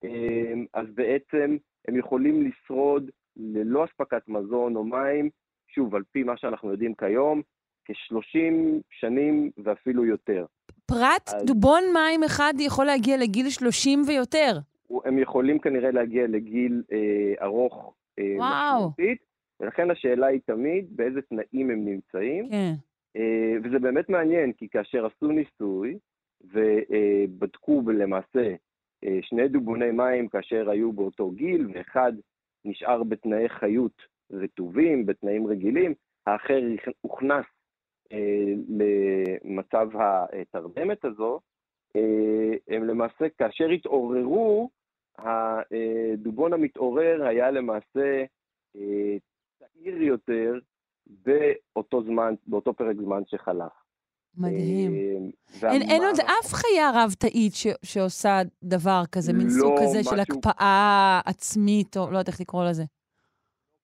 אה, 0.04 0.52
אז 0.74 0.86
בעצם 0.94 1.56
הם 1.88 1.96
יכולים 1.96 2.42
לשרוד 2.46 3.10
ללא 3.36 3.84
אספקת 3.84 4.28
מזון 4.28 4.76
או 4.76 4.84
מים, 4.84 5.30
שוב, 5.68 5.94
על 5.94 6.02
פי 6.12 6.22
מה 6.22 6.36
שאנחנו 6.36 6.70
יודעים 6.70 6.94
כיום, 6.94 7.42
כ-30 7.84 8.54
שנים 8.90 9.50
ואפילו 9.64 10.04
יותר. 10.04 10.46
פרט 10.86 11.28
אז- 11.28 11.44
דובון 11.46 11.82
מים 11.94 12.22
אחד 12.22 12.54
יכול 12.58 12.84
להגיע 12.86 13.16
לגיל 13.16 13.50
30 13.50 14.02
ויותר. 14.06 14.58
הם 15.04 15.18
יכולים 15.18 15.58
כנראה 15.58 15.90
להגיע 15.90 16.26
לגיל 16.26 16.82
אה, 16.92 17.44
ארוך. 17.46 17.94
משמעותית, 18.18 19.18
ולכן 19.60 19.90
השאלה 19.90 20.26
היא 20.26 20.40
תמיד 20.46 20.96
באיזה 20.96 21.22
תנאים 21.22 21.70
הם 21.70 21.84
נמצאים, 21.84 22.50
כן. 22.50 22.72
אה, 23.16 23.56
וזה 23.64 23.78
באמת 23.78 24.08
מעניין, 24.08 24.52
כי 24.52 24.68
כאשר 24.68 25.06
עשו 25.06 25.26
ניסוי 25.26 25.98
ובדקו 26.44 27.82
למעשה 27.90 28.54
אה, 29.04 29.18
שני 29.22 29.48
דובוני 29.48 29.90
מים 29.90 30.28
כאשר 30.28 30.70
היו 30.70 30.92
באותו 30.92 31.30
גיל, 31.30 31.68
ואחד 31.74 32.12
נשאר 32.64 33.02
בתנאי 33.02 33.48
חיות 33.48 34.02
רטובים, 34.32 35.06
בתנאים 35.06 35.46
רגילים, 35.46 35.94
האחר 36.26 36.60
הוכנס 37.00 37.46
אה, 38.12 38.52
למצב 38.68 39.88
התרדמת 39.96 41.04
הזו, 41.04 41.40
אה, 41.96 42.52
הם 42.68 42.84
למעשה, 42.84 43.28
כאשר 43.38 43.68
התעוררו, 43.68 44.70
הדובון 45.18 46.52
המתעורר 46.52 47.26
היה 47.26 47.50
למעשה 47.50 48.24
אה, 48.76 49.16
צעיר 49.58 50.02
יותר 50.02 50.54
באותו 51.08 52.02
זמן, 52.02 52.34
באותו 52.46 52.74
פרק 52.74 52.96
זמן 52.96 53.22
שחלף. 53.26 53.72
מדהים. 54.36 54.92
אה, 55.62 55.70
אין, 55.72 55.82
אין 55.82 56.02
עוד 56.02 56.20
אף 56.20 56.52
חיה 56.52 56.90
רב-תאית 56.94 57.54
ש, 57.54 57.66
שעושה 57.84 58.38
דבר 58.62 59.02
כזה, 59.12 59.32
מין 59.32 59.46
לא 59.46 59.52
סוג 59.52 59.78
כזה 59.82 60.04
של 60.04 60.20
משהו- 60.20 60.38
הקפאה 60.38 61.20
עצמית, 61.26 61.96
או 61.96 62.02
לא 62.02 62.18
יודעת 62.18 62.28
איך 62.28 62.40
לקרוא 62.40 62.64
לזה. 62.64 62.82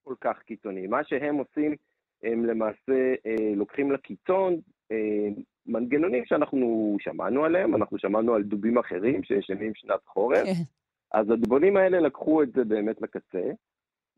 כל 0.05 0.15
כך 0.21 0.39
קיצוני. 0.43 0.87
מה 0.87 1.05
שהם 1.05 1.37
עושים, 1.37 1.75
הם 2.23 2.45
למעשה 2.45 3.15
אה, 3.27 3.53
לוקחים 3.57 3.93
לקיצון 3.93 4.57
אה, 4.93 5.29
מנגנונים 5.67 6.25
שאנחנו 6.27 6.97
שמענו 7.01 7.45
עליהם, 7.45 7.75
אנחנו 7.75 7.99
שמענו 7.99 8.35
על 8.35 8.43
דובים 8.43 8.79
אחרים 8.79 9.23
שישנים 9.23 9.73
שנת 9.75 10.01
חורף, 10.07 10.45
כן. 10.45 10.63
אז 11.15 11.31
הדובונים 11.31 11.77
האלה 11.77 12.01
לקחו 12.01 12.43
את 12.43 12.53
זה 12.53 12.65
באמת 12.65 13.03
לקצה, 13.03 13.51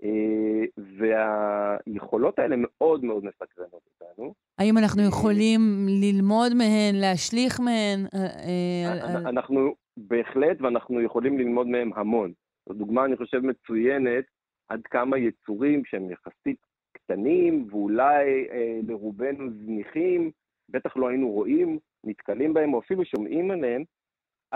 אה, 0.02 0.64
והיכולות 0.98 2.38
האלה 2.38 2.56
מאוד 2.58 3.04
מאוד 3.04 3.24
מסקרנות 3.24 3.82
אותנו. 4.00 4.34
האם 4.58 4.78
אנחנו 4.78 5.02
יכולים 5.02 5.60
ללמוד 5.88 6.54
מהן, 6.54 6.94
להשליך 6.94 7.60
מהן? 7.60 8.06
אה, 8.14 8.26
אה, 8.46 9.28
אנחנו 9.28 9.74
בהחלט, 9.96 10.60
ואנחנו 10.60 11.00
יכולים 11.00 11.38
ללמוד 11.38 11.66
מהם 11.66 11.90
המון. 11.96 12.32
זו 12.68 12.74
דוגמה, 12.74 13.04
אני 13.04 13.16
חושב, 13.16 13.38
מצוינת 13.38 14.24
עד 14.68 14.80
כמה 14.82 15.18
יצורים 15.18 15.82
שהם 15.84 16.10
יחסית 16.10 16.56
קטנים, 16.92 17.66
ואולי 17.70 18.48
אה, 18.50 18.80
לרובנו 18.88 19.50
זניחים, 19.64 20.30
בטח 20.68 20.96
לא 20.96 21.08
היינו 21.08 21.30
רואים, 21.30 21.78
נתקלים 22.04 22.54
בהם, 22.54 22.74
או 22.74 22.78
אפילו 22.78 23.04
שומעים 23.04 23.50
עליהם, 23.50 23.84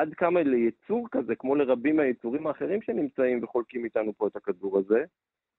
עד 0.00 0.14
כמה 0.14 0.42
ליצור 0.42 1.08
כזה, 1.10 1.34
כמו 1.34 1.54
לרבים 1.54 1.96
מהיצורים 1.96 2.46
האחרים 2.46 2.82
שנמצאים 2.82 3.44
וחולקים 3.44 3.84
איתנו 3.84 4.12
פה 4.16 4.26
את 4.26 4.36
הכדור 4.36 4.78
הזה, 4.78 5.04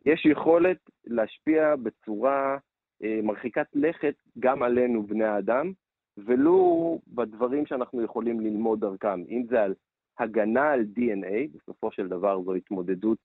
יש 0.06 0.26
יכולת 0.26 0.78
להשפיע 1.06 1.76
בצורה 1.76 2.58
אה, 3.04 3.20
מרחיקת 3.24 3.68
לכת 3.74 4.16
גם 4.40 4.64
עלינו, 4.64 5.04
בני 5.04 5.26
האדם, 5.26 5.72
ולו 6.18 7.00
בדברים 7.08 7.66
שאנחנו 7.66 8.02
יכולים 8.02 8.40
ללמוד 8.40 8.80
דרכם, 8.80 9.24
אם 9.30 9.46
זה 9.50 9.64
על 9.64 9.74
הגנה 10.20 10.72
על 10.72 10.86
DNA, 10.98 11.58
בסופו 11.58 11.92
של 11.92 12.08
דבר 12.08 12.42
זו 12.44 12.54
התמודדות 12.54 13.18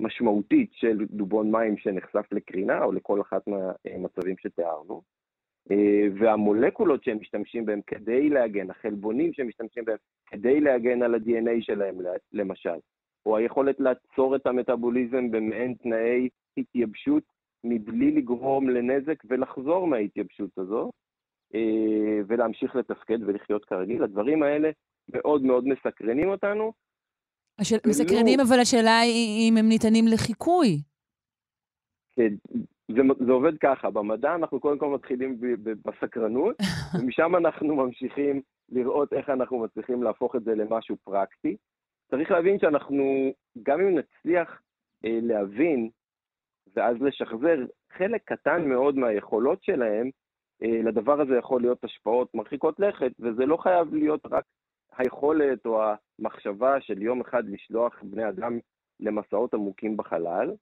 משמעותית 0.00 0.70
של 0.72 1.06
דובון 1.10 1.50
מים 1.50 1.76
שנחשף 1.76 2.26
לקרינה, 2.32 2.84
או 2.84 2.92
לכל 2.92 3.20
אחת 3.20 3.42
מהמצבים 3.46 4.34
שתיארנו, 4.38 5.02
והמולקולות 6.18 7.04
שהם 7.04 7.18
משתמשים 7.20 7.66
בהם 7.66 7.80
כדי 7.86 8.28
להגן, 8.28 8.70
החלבונים 8.70 9.32
שהם 9.32 9.48
משתמשים 9.48 9.84
בהם 9.84 9.96
כדי 10.26 10.60
להגן 10.60 11.02
על 11.02 11.14
ה-DNA 11.14 11.60
שלהם, 11.60 11.94
למשל, 12.32 12.78
או 13.26 13.36
היכולת 13.36 13.80
לעצור 13.80 14.36
את 14.36 14.46
המטאבוליזם 14.46 15.30
במעין 15.30 15.74
תנאי 15.74 16.28
התייבשות 16.56 17.22
מבלי 17.64 18.10
לגרום 18.10 18.70
לנזק 18.70 19.22
ולחזור 19.24 19.86
מההתייבשות 19.86 20.58
הזו, 20.58 20.90
אה, 21.54 22.20
ולהמשיך 22.26 22.76
לתפקד 22.76 23.18
ולחיות 23.26 23.64
כרגיל. 23.64 24.02
הדברים 24.02 24.42
האלה 24.42 24.70
מאוד 25.12 25.42
מאוד 25.42 25.64
מסקרנים 25.68 26.28
אותנו. 26.28 26.72
השאל... 27.58 27.78
מסקרנים, 27.86 28.40
אבל 28.40 28.60
השאלה 28.60 28.98
היא 29.00 29.50
אם 29.50 29.56
הם 29.56 29.68
ניתנים 29.68 30.04
לחיקוי. 30.08 30.78
כן, 32.18 32.34
זה, 32.88 33.02
זה 33.26 33.32
עובד 33.32 33.58
ככה, 33.58 33.90
במדע 33.90 34.34
אנחנו 34.34 34.60
קודם 34.60 34.78
כל 34.78 34.88
מתחילים 34.88 35.40
ב, 35.40 35.46
ב, 35.46 35.72
בסקרנות, 35.84 36.56
ומשם 36.94 37.36
אנחנו 37.36 37.76
ממשיכים 37.76 38.42
לראות 38.68 39.12
איך 39.12 39.28
אנחנו 39.30 39.58
מצליחים 39.58 40.02
להפוך 40.02 40.36
את 40.36 40.44
זה 40.44 40.54
למשהו 40.54 40.96
פרקטי. 41.04 41.56
צריך 42.10 42.30
להבין 42.30 42.58
שאנחנו, 42.58 43.32
גם 43.62 43.80
אם 43.80 43.98
נצליח 43.98 44.60
אה, 45.04 45.18
להבין 45.22 45.90
ואז 46.76 46.96
לשחזר 47.00 47.56
חלק 47.92 48.22
קטן 48.24 48.68
מאוד 48.68 48.96
מהיכולות 48.96 49.62
שלהם, 49.62 50.10
אה, 50.62 50.80
לדבר 50.84 51.20
הזה 51.20 51.36
יכול 51.36 51.60
להיות 51.60 51.84
השפעות 51.84 52.34
מרחיקות 52.34 52.80
לכת, 52.80 53.12
וזה 53.20 53.46
לא 53.46 53.56
חייב 53.56 53.94
להיות 53.94 54.26
רק 54.30 54.44
היכולת 54.96 55.66
או 55.66 55.82
המחשבה 56.18 56.80
של 56.80 57.02
יום 57.02 57.20
אחד 57.20 57.42
לשלוח 57.48 58.02
בני 58.02 58.28
אדם 58.28 58.58
למסעות 59.00 59.54
עמוקים 59.54 59.96
בחלל. 59.96 60.54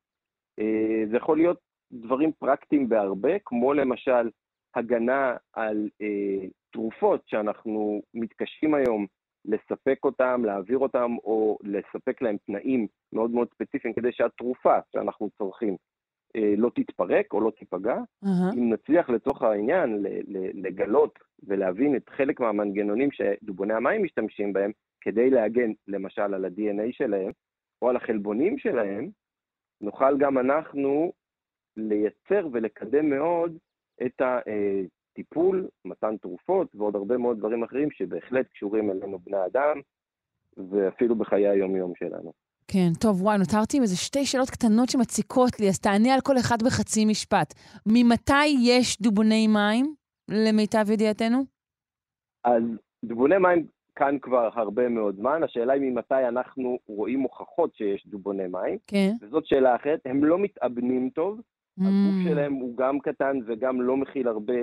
אה, 0.58 1.04
זה 1.10 1.16
יכול 1.16 1.36
להיות 1.36 1.58
דברים 1.92 2.32
פרקטיים 2.32 2.88
בהרבה, 2.88 3.38
כמו 3.44 3.74
למשל 3.74 4.30
הגנה 4.74 5.36
על 5.52 5.88
אה, 6.02 6.48
תרופות 6.72 7.22
שאנחנו 7.26 8.02
מתקשים 8.14 8.74
היום 8.74 9.06
לספק 9.44 9.98
אותם, 10.04 10.42
להעביר 10.44 10.78
אותם, 10.78 11.16
או 11.24 11.58
לספק 11.62 12.22
להם 12.22 12.36
תנאים 12.46 12.86
מאוד 13.12 13.30
מאוד 13.30 13.48
ספציפיים 13.54 13.94
כדי 13.94 14.12
שהתרופה 14.12 14.78
שאנחנו 14.92 15.30
צורכים 15.38 15.76
אה, 16.36 16.54
לא 16.56 16.70
תתפרק 16.74 17.32
או 17.32 17.40
לא 17.40 17.50
תיפגע. 17.58 17.96
אהה. 18.24 18.50
אם 18.56 18.72
נצליח 18.72 19.10
לצורך 19.10 19.42
העניין 19.42 20.04
לגלות 20.54 21.18
ולהבין 21.46 21.96
את 21.96 22.08
חלק 22.08 22.40
מהמנגנונים 22.40 23.08
שדובוני 23.12 23.74
המים 23.74 24.02
משתמשים 24.02 24.52
בהם 24.52 24.70
כדי 25.00 25.30
להגן 25.30 25.70
למשל 25.88 26.34
על 26.34 26.44
ה-DNA 26.44 26.92
שלהם 26.92 27.30
או 27.82 27.88
על 27.90 27.96
החלבונים 27.96 28.58
שלהם, 28.58 29.10
נוכל 29.80 30.18
גם 30.18 30.38
אנחנו 30.38 31.12
לייצר 31.76 32.48
ולקדם 32.52 33.10
מאוד 33.10 33.58
את 34.06 34.22
הטיפול, 34.22 35.68
מתן 35.84 36.16
תרופות 36.16 36.74
ועוד 36.74 36.96
הרבה 36.96 37.16
מאוד 37.16 37.38
דברים 37.38 37.64
אחרים 37.64 37.90
שבהחלט 37.90 38.46
קשורים 38.52 38.90
אלינו 38.90 39.18
בני 39.18 39.46
אדם, 39.46 39.80
ואפילו 40.70 41.16
בחיי 41.16 41.48
היום-יום 41.48 41.92
שלנו. 41.98 42.32
כן, 42.68 42.88
טוב, 43.00 43.22
וואי, 43.22 43.38
נותרתי 43.38 43.76
עם 43.76 43.82
איזה 43.82 43.96
שתי 43.96 44.24
שאלות 44.24 44.50
קטנות 44.50 44.88
שמציקות 44.88 45.60
לי, 45.60 45.68
אז 45.68 45.80
תענה 45.80 46.14
על 46.14 46.20
כל 46.20 46.38
אחד 46.38 46.56
בחצי 46.64 47.04
משפט. 47.04 47.54
ממתי 47.86 48.46
יש 48.62 49.02
דובוני 49.02 49.46
מים, 49.46 49.94
למיטב 50.28 50.90
ידיעתנו? 50.90 51.38
אז 52.44 52.62
דובוני 53.04 53.38
מים 53.38 53.66
כאן 53.96 54.18
כבר 54.22 54.48
הרבה 54.54 54.88
מאוד 54.88 55.16
זמן, 55.16 55.42
השאלה 55.42 55.72
היא 55.72 55.82
ממתי 55.82 56.28
אנחנו 56.28 56.78
רואים 56.86 57.20
הוכחות 57.20 57.74
שיש 57.74 58.06
דובוני 58.06 58.46
מים. 58.46 58.78
כן. 58.86 59.12
וזאת 59.20 59.46
שאלה 59.46 59.76
אחרת, 59.76 60.00
הם 60.04 60.24
לא 60.24 60.38
מתאבנים 60.38 61.10
טוב, 61.10 61.40
Mm, 61.80 61.82
הגוף 61.82 62.14
שלהם 62.24 62.52
הוא 62.52 62.76
גם 62.76 63.00
קטן 63.00 63.38
וגם 63.46 63.82
לא 63.82 63.96
מכיל 63.96 64.28
הרבה 64.28 64.54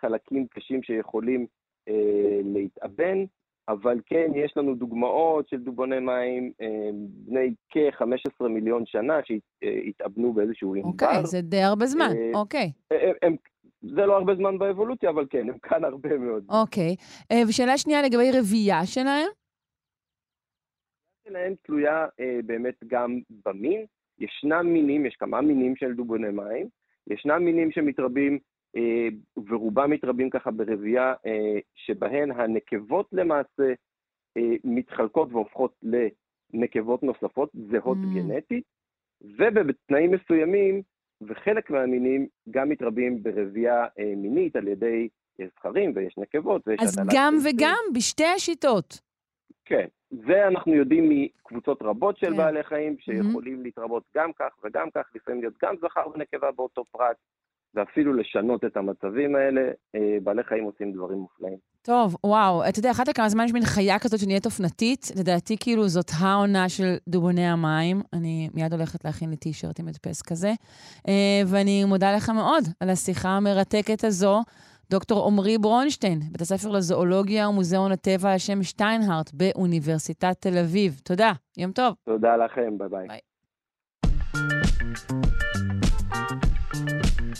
חלקים 0.00 0.46
קשים 0.46 0.82
שיכולים 0.82 1.46
אה, 1.88 2.40
להתאבן, 2.44 3.24
אבל 3.68 4.00
כן, 4.06 4.30
יש 4.34 4.56
לנו 4.56 4.74
דוגמאות 4.74 5.48
של 5.48 5.56
דובוני 5.56 5.98
מים 6.00 6.52
אה, 6.60 6.90
בני 7.26 7.54
כ-15 7.70 8.48
מיליון 8.48 8.86
שנה 8.86 9.20
שהתאבנו 9.24 10.32
באיזשהו 10.32 10.74
ענבר. 10.74 10.88
אוקיי, 10.88 11.26
זה 11.26 11.40
די 11.40 11.62
הרבה 11.62 11.86
זמן, 11.86 12.10
אה, 12.16 12.30
אוקיי. 12.40 12.72
הם, 13.22 13.36
זה 13.82 14.06
לא 14.06 14.16
הרבה 14.16 14.34
זמן 14.34 14.58
באבולוציה, 14.58 15.10
אבל 15.10 15.26
כן, 15.30 15.48
הם 15.48 15.58
כאן 15.58 15.84
הרבה 15.84 16.18
מאוד. 16.18 16.44
אוקיי. 16.48 16.96
אה, 17.32 17.42
ושאלה 17.48 17.78
שנייה 17.78 18.02
לגבי 18.02 18.30
רבייה 18.38 18.86
שלהם? 18.86 19.28
שלהם 21.28 21.54
תלויה 21.62 22.06
אה, 22.20 22.38
באמת 22.46 22.74
גם 22.86 23.18
במין. 23.46 23.84
ישנם 24.18 24.66
מינים, 24.66 25.06
יש 25.06 25.16
כמה 25.16 25.40
מינים 25.40 25.76
של 25.76 25.94
דובוני 25.94 26.30
מים, 26.30 26.68
ישנם 27.10 27.44
מינים 27.44 27.70
שמתרבים, 27.70 28.32
אה, 28.32 28.38
ורובם 29.48 29.90
מתרבים 29.90 30.30
ככה 30.30 30.50
ברבייה, 30.50 31.14
אה, 31.26 31.58
שבהן 31.74 32.30
הנקבות 32.30 33.08
למעשה 33.12 33.72
אה, 34.36 34.54
מתחלקות 34.64 35.32
והופכות 35.32 35.74
לנקבות 35.82 37.02
נוספות, 37.02 37.50
זהות 37.70 37.98
Mm. 37.98 38.14
גנטית, 38.14 38.64
ובתנאים 39.20 40.10
מסוימים, 40.10 40.82
וחלק 41.28 41.70
מהמינים 41.70 42.26
גם 42.50 42.68
מתרבים 42.68 43.22
ברבייה 43.22 43.86
אה, 43.98 44.12
מינית 44.16 44.56
על 44.56 44.68
ידי 44.68 45.08
זכרים 45.58 45.92
ויש 45.94 46.18
נקבות 46.18 46.68
ויש 46.68 46.80
אז 46.80 46.96
גם 47.14 47.34
ביצים. 47.36 47.54
וגם, 47.56 47.78
בשתי 47.94 48.24
השיטות. 48.24 49.00
כן, 49.64 49.86
זה 50.10 50.48
אנחנו 50.48 50.74
יודעים 50.74 51.04
מקבוצות 51.10 51.82
רבות 51.82 52.18
של 52.18 52.30
כן. 52.30 52.36
בעלי 52.36 52.62
חיים, 52.62 52.96
שיכולים 52.98 53.62
להתרבות 53.62 54.02
גם 54.16 54.32
כך 54.32 54.58
וגם 54.64 54.90
כך, 54.90 55.10
לפעמים 55.14 55.40
להיות 55.40 55.54
גם 55.62 55.74
זכר 55.80 56.08
ונקבה 56.14 56.50
באותו 56.50 56.84
פרט, 56.84 57.16
ואפילו 57.74 58.12
לשנות 58.12 58.64
את 58.64 58.76
המצבים 58.76 59.36
האלה. 59.36 59.60
אה, 59.94 60.18
בעלי 60.22 60.42
חיים 60.44 60.64
עושים 60.64 60.92
דברים 60.92 61.18
מופלאים. 61.18 61.56
טוב, 61.82 62.16
וואו, 62.26 62.68
אתה 62.68 62.78
יודע, 62.78 62.90
אחת 62.90 63.08
לכמה 63.08 63.28
זמן 63.28 63.44
יש 63.44 63.52
מין 63.52 63.64
חיה 63.64 63.98
כזאת 63.98 64.20
שנהיית 64.20 64.46
אופנתית, 64.46 65.06
לדעתי 65.20 65.56
כאילו 65.60 65.88
זאת 65.88 66.10
העונה 66.20 66.68
של 66.68 66.94
דובוני 67.08 67.46
המים. 67.46 68.00
אני 68.12 68.48
מיד 68.54 68.72
הולכת 68.72 69.04
להכין 69.04 69.30
לי 69.30 69.36
טי-שירט 69.36 69.80
עם 69.80 69.88
הדפס 69.88 70.22
כזה. 70.22 70.52
אה, 71.08 71.42
ואני 71.46 71.84
מודה 71.84 72.16
לך 72.16 72.30
מאוד 72.30 72.64
על 72.80 72.90
השיחה 72.90 73.28
המרתקת 73.28 74.04
הזו. 74.04 74.40
דוקטור 74.90 75.26
עמרי 75.26 75.58
ברונשטיין, 75.58 76.20
בית 76.32 76.40
הספר 76.40 76.70
לזואולוגיה 76.70 77.48
ומוזיאון 77.48 77.92
הטבע 77.92 78.32
על 78.32 78.38
שם 78.38 78.62
שטיינהארט 78.62 79.30
באוניברסיטת 79.34 80.36
תל 80.40 80.58
אביב. 80.58 81.00
תודה, 81.04 81.32
יום 81.56 81.72
טוב. 81.72 81.94
תודה 82.04 82.36
לכם, 82.36 82.78
ביי 82.78 82.88
ביי. 82.88 83.06
ביי. 83.08 83.20
אה, 87.32 87.36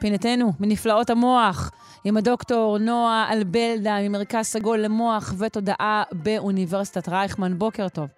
פינתנו, 0.00 0.46
מנפלאות 0.60 1.10
המוח, 1.10 1.70
עם 2.04 2.16
הדוקטור 2.16 2.78
נועה 2.78 3.32
אלבלדה 3.32 3.96
ממרכז 4.08 4.44
סגול 4.44 4.78
למוח 4.78 5.34
ותודעה 5.38 6.02
באוניברסיטת 6.12 7.08
רייכמן. 7.08 7.58
בוקר 7.58 7.88
טוב. 7.88 8.08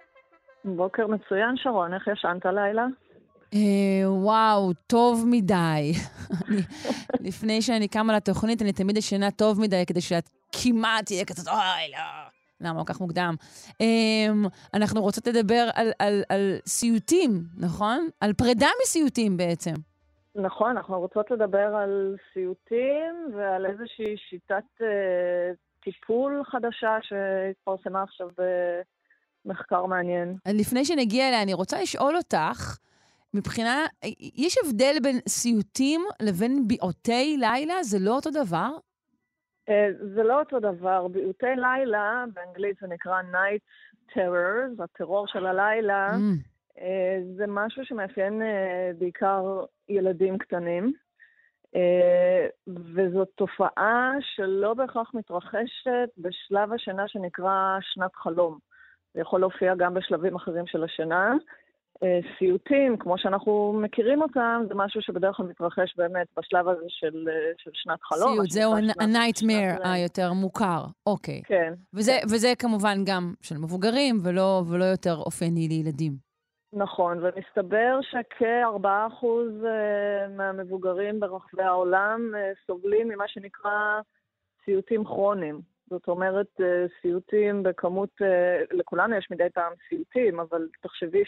בוקר 0.64 1.06
מצוין, 1.06 1.56
שרון, 1.56 1.94
איך 1.94 2.08
ישנת 2.08 2.44
לילה? 2.46 2.86
אה, 3.54 4.10
וואו, 4.10 4.72
טוב 4.86 5.24
מדי. 5.26 5.92
לפני 7.28 7.62
שאני 7.62 7.88
קמה 7.88 8.16
לתוכנית, 8.16 8.62
אני 8.62 8.72
תמיד 8.72 8.96
ישנה 8.96 9.30
טוב 9.30 9.60
מדי, 9.60 9.84
כדי 9.86 10.00
שאת 10.00 10.28
כמעט 10.52 11.06
תהיה 11.06 11.24
כזאת, 11.24 11.48
אוי, 11.48 11.90
לא. 11.92 12.28
למה 12.60 12.84
כל 12.84 12.92
כך 12.92 13.00
מוקדם? 13.00 13.34
Um, 13.68 14.48
אנחנו 14.74 15.02
רוצות 15.02 15.26
לדבר 15.26 15.68
על, 15.74 15.90
על, 15.98 16.22
על 16.28 16.56
סיוטים, 16.66 17.30
נכון? 17.56 18.08
על 18.20 18.32
פרידה 18.32 18.68
מסיוטים 18.82 19.36
בעצם. 19.36 19.74
נכון, 20.34 20.70
אנחנו 20.70 21.00
רוצות 21.00 21.30
לדבר 21.30 21.74
על 21.74 22.16
סיוטים 22.32 23.34
ועל 23.36 23.66
איזושהי 23.66 24.16
שיטת 24.30 24.82
אה, 24.82 25.50
טיפול 25.84 26.42
חדשה 26.44 26.96
שהתפרסמה 27.02 28.02
עכשיו 28.02 28.28
במחקר 29.44 29.86
מעניין. 29.86 30.36
לפני 30.48 30.84
שנגיע 30.84 31.28
אליה, 31.28 31.42
אני 31.42 31.54
רוצה 31.54 31.82
לשאול 31.82 32.16
אותך, 32.16 32.76
מבחינה, 33.34 33.86
יש 34.34 34.56
הבדל 34.64 34.96
בין 35.02 35.18
סיוטים 35.28 36.00
לבין 36.22 36.68
ביעוטי 36.68 37.36
לילה? 37.38 37.82
זה 37.82 37.98
לא 38.00 38.16
אותו 38.16 38.30
דבר? 38.30 38.70
אה, 39.68 39.88
זה 40.14 40.22
לא 40.22 40.38
אותו 40.38 40.60
דבר. 40.60 41.08
ביעוטי 41.08 41.56
לילה, 41.56 42.24
באנגלית 42.34 42.76
זה 42.80 42.86
נקרא 42.86 43.20
Night 43.22 43.62
Terrors, 44.12 44.82
הטרור 44.84 45.26
של 45.26 45.46
הלילה. 45.46 46.10
Mm, 46.10 46.80
אה, 46.80 47.18
זה 47.36 47.44
משהו 47.48 47.84
שמאפיין 47.84 48.42
אה, 48.42 48.90
בעיקר 48.98 49.64
ילדים 49.88 50.38
קטנים, 50.38 50.92
וזו 52.94 53.24
תופעה 53.24 54.12
שלא 54.20 54.74
בהכרח 54.74 55.14
מתרחשת 55.14 56.08
בשלב 56.18 56.72
השינה 56.72 57.08
שנקרא 57.08 57.78
שנת 57.80 58.14
חלום. 58.14 58.58
זה 59.14 59.20
יכול 59.20 59.40
להופיע 59.40 59.74
גם 59.74 59.94
בשלבים 59.94 60.36
אחרים 60.36 60.66
של 60.66 60.84
השינה. 60.84 61.34
אה, 62.02 62.18
סיוטים, 62.38 62.96
כמו 62.96 63.18
שאנחנו 63.18 63.80
מכירים 63.82 64.22
אותם, 64.22 64.62
זה 64.68 64.74
משהו 64.74 65.02
שבדרך 65.02 65.36
כלל 65.36 65.46
מתרחש 65.46 65.96
באמת 65.96 66.26
בשלב 66.38 66.68
הזה 66.68 66.84
של, 66.88 67.28
אה, 67.28 67.52
של 67.58 67.70
שנת 67.74 68.02
חלום. 68.02 68.32
סיוט, 68.34 68.50
זהו 68.50 68.74
ה-nightmare 68.74 69.88
היותר 69.88 70.32
מוכר. 70.32 70.84
אוקיי. 71.06 71.42
כן. 71.44 71.72
וזה, 71.94 72.12
וזה 72.24 72.48
כמובן 72.58 72.98
גם 73.06 73.34
של 73.42 73.56
מבוגרים, 73.58 74.18
ולא, 74.24 74.62
ולא 74.70 74.84
יותר 74.84 75.14
אופייני 75.16 75.68
לילדים. 75.68 76.12
נכון, 76.72 77.18
ומסתבר 77.18 77.98
שכ-4% 78.02 79.26
אה, 79.66 80.28
מהמבוגרים 80.36 81.20
ברחבי 81.20 81.62
העולם 81.62 82.32
סובלים 82.66 83.08
ממה 83.08 83.28
שנקרא 83.28 84.00
סיוטים 84.64 85.04
כרוניים. 85.04 85.60
זאת 85.90 86.08
אומרת, 86.08 86.60
סיוטים 87.02 87.62
בכמות, 87.62 88.10
לכולנו 88.72 89.16
יש 89.16 89.28
מדי 89.30 89.46
פעם 89.54 89.72
סיוטים, 89.88 90.40
אבל 90.40 90.68
תחשבי 90.82 91.22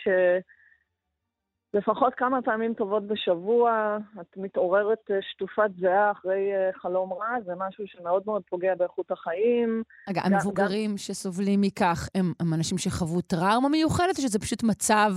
שלפחות 1.73 2.15
כמה 2.15 2.43
פעמים 2.43 2.75
טובות 2.75 3.07
בשבוע 3.07 3.97
את 4.21 4.37
מתעוררת 4.37 4.99
אה, 5.11 5.17
שטופת 5.23 5.71
זיעה 5.81 6.11
אחרי 6.11 6.53
אה, 6.55 6.71
חלום 6.73 7.13
רע, 7.13 7.41
זה 7.47 7.53
משהו 7.57 7.85
שמאוד 7.87 8.23
מאוד 8.27 8.43
פוגע 8.51 8.75
באיכות 8.75 9.11
החיים. 9.11 9.83
רגע, 10.09 10.21
גם- 10.25 10.33
המבוגרים 10.33 10.99
שסובלים 10.99 11.61
מכך 11.61 12.09
הם, 12.15 12.33
הם 12.41 12.55
אנשים 12.55 12.79
שחוו 12.79 13.21
טראומה 13.21 13.69
מיוחדת, 13.69 14.17
או 14.19 14.23
שזה 14.23 14.39
פשוט 14.39 14.63
מצב 14.63 15.11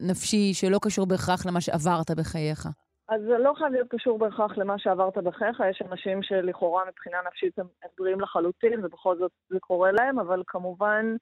נפשי 0.00 0.54
שלא 0.54 0.78
קשור 0.82 1.06
בהכרח 1.06 1.46
למה 1.46 1.60
שעברת 1.60 2.10
בחייך? 2.10 2.66
אז 3.08 3.20
זה 3.22 3.38
לא 3.38 3.52
חייב 3.58 3.72
להיות 3.72 3.88
קשור 3.90 4.18
בהכרח 4.18 4.58
למה 4.58 4.78
שעברת 4.78 5.18
בחייך, 5.18 5.62
יש 5.70 5.82
אנשים 5.90 6.22
שלכאורה 6.22 6.82
מבחינה 6.88 7.16
נפשית 7.28 7.58
הם 7.58 7.66
הם 7.82 7.90
בריאים 7.98 8.20
לחלוטין, 8.20 8.84
ובכל 8.84 9.18
זאת 9.18 9.30
זה 9.50 9.58
קורה 9.60 9.92
להם, 9.92 10.18
אבל 10.18 10.42
כמובן 10.46 11.16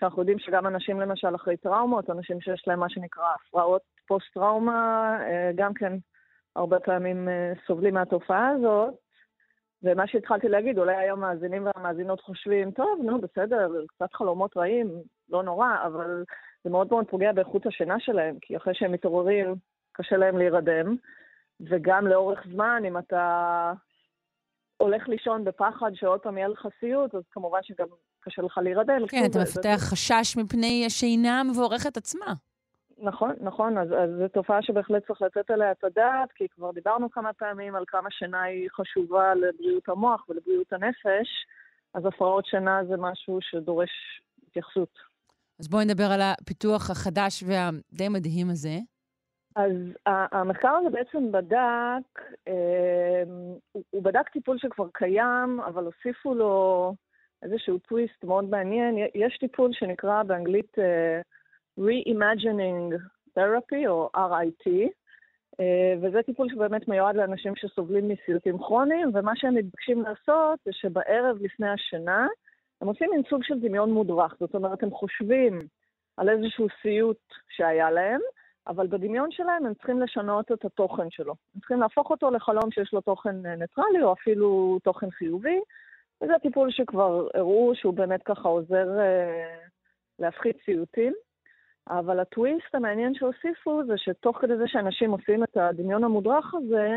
שאנחנו 0.00 0.22
יודעים 0.22 0.38
שגם 0.38 0.66
אנשים 0.66 1.00
למשל 1.00 1.34
אחרי 1.34 1.56
טראומות, 1.56 2.10
אנשים 2.10 2.40
שיש 2.40 2.64
להם 2.66 2.80
מה 2.80 2.88
שנקרא 2.88 3.24
הפרעות 3.34 3.82
פוסט-טראומה, 4.06 5.16
אה, 5.20 5.50
גם 5.54 5.74
כן 5.74 5.92
הרבה 6.56 6.80
פעמים 6.80 7.28
אה, 7.28 7.52
סובלים 7.66 7.94
מהתופעה 7.94 8.48
הזאת. 8.48 8.94
ומה 9.82 10.06
שהתחלתי 10.06 10.48
להגיד, 10.48 10.78
אולי 10.78 10.96
היום 10.96 11.24
המאזינים 11.24 11.66
והמאזינות 11.66 12.20
חושבים, 12.20 12.70
טוב, 12.70 13.00
נו, 13.04 13.20
בסדר, 13.20 13.70
קצת 13.86 14.12
חלומות 14.12 14.56
רעים, 14.56 15.02
לא 15.28 15.42
נורא, 15.42 15.68
אבל 15.86 16.24
זה 16.64 16.70
מאוד 16.70 16.88
מאוד 16.90 17.06
פוגע 17.10 17.32
באיכות 17.32 17.66
השינה 17.66 18.00
שלהם, 18.00 18.36
כי 18.40 18.56
אחרי 18.56 18.74
שהם 18.74 18.92
מתעוררים, 18.92 19.54
קשה 19.92 20.16
להם 20.16 20.38
להירדם. 20.38 20.96
וגם 21.60 22.06
לאורך 22.06 22.46
זמן, 22.52 22.82
אם 22.86 22.98
אתה 22.98 23.72
הולך 24.76 25.08
לישון 25.08 25.44
בפחד 25.44 25.90
שעוד 25.94 26.20
פעם 26.20 26.38
יהיה 26.38 26.48
לך 26.48 26.68
סיוט, 26.80 27.14
אז 27.14 27.22
כמובן 27.30 27.58
שגם 27.62 27.86
קשה 28.24 28.42
לך 28.42 28.58
להירדם. 28.62 29.06
כן, 29.08 29.24
אתה 29.30 29.38
מפתח 29.38 29.76
חשש 29.78 30.36
מפני 30.36 30.86
השינה 30.86 31.40
המבורכת 31.40 31.96
עצמה. 31.96 32.32
נכון, 32.98 33.32
נכון, 33.40 33.78
אז, 33.78 33.88
אז 33.92 34.10
זו 34.18 34.28
תופעה 34.28 34.62
שבהחלט 34.62 35.06
צריך 35.06 35.22
לתת 35.22 35.50
עליה 35.50 35.72
את 35.72 35.84
הדעת, 35.84 36.32
כי 36.34 36.48
כבר 36.48 36.72
דיברנו 36.72 37.10
כמה 37.10 37.32
פעמים 37.32 37.74
על 37.74 37.84
כמה 37.86 38.08
שינה 38.10 38.42
היא 38.42 38.68
חשובה 38.70 39.34
לבריאות 39.34 39.88
המוח 39.88 40.28
ולבריאות 40.28 40.72
הנפש, 40.72 41.28
אז 41.94 42.06
הפרעות 42.06 42.46
שינה 42.46 42.80
זה 42.88 42.96
משהו 42.96 43.38
שדורש 43.40 43.90
התייחסות. 44.48 44.98
אז 45.60 45.68
בואי 45.68 45.84
נדבר 45.84 46.04
על 46.12 46.20
הפיתוח 46.22 46.90
החדש 46.90 47.42
והדי 47.42 48.08
מדהים 48.08 48.50
הזה. 48.50 48.78
אז 49.56 49.72
המחקר 50.06 50.68
הזה 50.68 50.90
בעצם 50.90 51.32
בדק, 51.32 52.22
אה, 52.48 53.22
הוא 53.90 54.02
בדק 54.02 54.28
טיפול 54.28 54.58
שכבר 54.58 54.88
קיים, 54.92 55.60
אבל 55.60 55.84
הוסיפו 55.84 56.34
לו 56.34 56.94
איזשהו 57.44 57.78
טוויסט 57.78 58.24
מאוד 58.24 58.50
מעניין. 58.50 58.94
יש 59.14 59.38
טיפול 59.38 59.70
שנקרא 59.72 60.22
באנגלית 60.22 60.78
אה, 60.78 61.20
Reimagining 61.80 62.94
Therapy, 63.38 63.88
או 63.88 64.10
RIT, 64.16 64.70
אה, 65.60 65.94
וזה 66.02 66.22
טיפול 66.22 66.48
שבאמת 66.48 66.88
מיועד 66.88 67.16
לאנשים 67.16 67.56
שסובלים 67.56 68.08
מסיוטים 68.08 68.58
כרוניים, 68.58 69.10
ומה 69.14 69.32
שהם 69.36 69.54
מתבקשים 69.54 70.02
לעשות 70.02 70.58
זה 70.64 70.72
שבערב 70.72 71.36
לפני 71.40 71.68
השינה, 71.68 72.26
הם 72.80 72.88
עושים 72.88 73.10
מין 73.10 73.22
סוג 73.30 73.44
של 73.44 73.60
דמיון 73.60 73.90
מודרך. 73.90 74.36
זאת 74.40 74.54
אומרת, 74.54 74.82
הם 74.82 74.90
חושבים 74.90 75.58
על 76.16 76.28
איזשהו 76.28 76.66
סיוט 76.82 77.20
שהיה 77.48 77.90
להם, 77.90 78.20
אבל 78.66 78.86
בדמיון 78.86 79.30
שלהם 79.30 79.66
הם 79.66 79.74
צריכים 79.74 80.00
לשנות 80.00 80.52
את 80.52 80.64
התוכן 80.64 81.10
שלו. 81.10 81.34
הם 81.54 81.60
צריכים 81.60 81.80
להפוך 81.80 82.10
אותו 82.10 82.30
לחלום 82.30 82.70
שיש 82.70 82.92
לו 82.92 83.00
תוכן 83.00 83.46
אה, 83.46 83.56
ניטרלי, 83.56 84.02
או 84.02 84.12
אפילו 84.12 84.78
תוכן 84.82 85.10
חיובי, 85.10 85.60
וזה 86.22 86.32
טיפול 86.42 86.70
שכבר 86.70 87.28
הראו 87.34 87.72
שהוא 87.74 87.94
באמת 87.94 88.22
ככה 88.22 88.48
עוזר 88.48 88.98
אה, 89.00 89.56
להפחית 90.18 90.56
סיוטים. 90.64 91.12
אבל 91.88 92.20
הטוויסט 92.20 92.74
המעניין 92.74 93.14
שהוסיפו 93.14 93.82
זה 93.86 93.94
שתוך 93.96 94.38
כדי 94.40 94.56
זה 94.56 94.64
שאנשים 94.66 95.10
עושים 95.10 95.44
את 95.44 95.56
הדמיון 95.56 96.04
המודרך 96.04 96.54
הזה, 96.54 96.96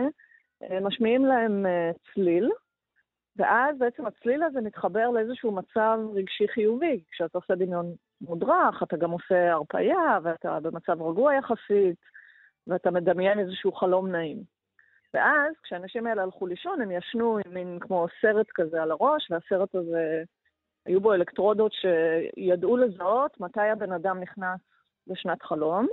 אה, 0.63 0.79
משמיעים 0.79 1.25
להם 1.25 1.65
אה, 1.65 1.91
צליל, 2.13 2.49
ואז 3.35 3.77
בעצם 3.77 4.05
הצליל 4.05 4.43
הזה 4.43 4.61
מתחבר 4.61 5.09
לאיזשהו 5.09 5.51
מצב 5.51 5.99
רגשי 6.13 6.47
חיובי. 6.47 7.03
כשאתה 7.11 7.37
עושה 7.37 7.55
דמיון 7.55 7.95
מודרך, 8.21 8.83
אתה 8.83 8.97
גם 8.97 9.11
עושה 9.11 9.51
הרפאיה, 9.51 10.19
ואתה 10.23 10.59
במצב 10.59 11.01
רגוע 11.01 11.33
יחסית, 11.35 11.97
ואתה 12.67 12.91
מדמיין 12.91 13.39
איזשהו 13.39 13.71
חלום 13.71 14.11
נעים. 14.11 14.56
ואז, 15.17 15.53
כשהאנשים 15.63 16.07
האלה 16.07 16.23
הלכו 16.23 16.47
לישון, 16.47 16.81
הם 16.81 16.91
ישנו 16.91 17.37
עם 17.45 17.53
מין 17.53 17.77
כמו 17.79 18.07
סרט 18.21 18.47
כזה 18.53 18.81
על 18.81 18.91
הראש, 18.91 19.31
והסרט 19.31 19.75
הזה, 19.75 20.23
היו 20.85 21.01
בו 21.01 21.13
אלקטרודות 21.13 21.71
שידעו 21.73 22.77
לזהות 22.77 23.39
מתי 23.39 23.61
הבן 23.61 23.91
אדם 23.91 24.19
נכנס 24.19 24.59
לשנת 25.07 25.43
חלום, 25.43 25.87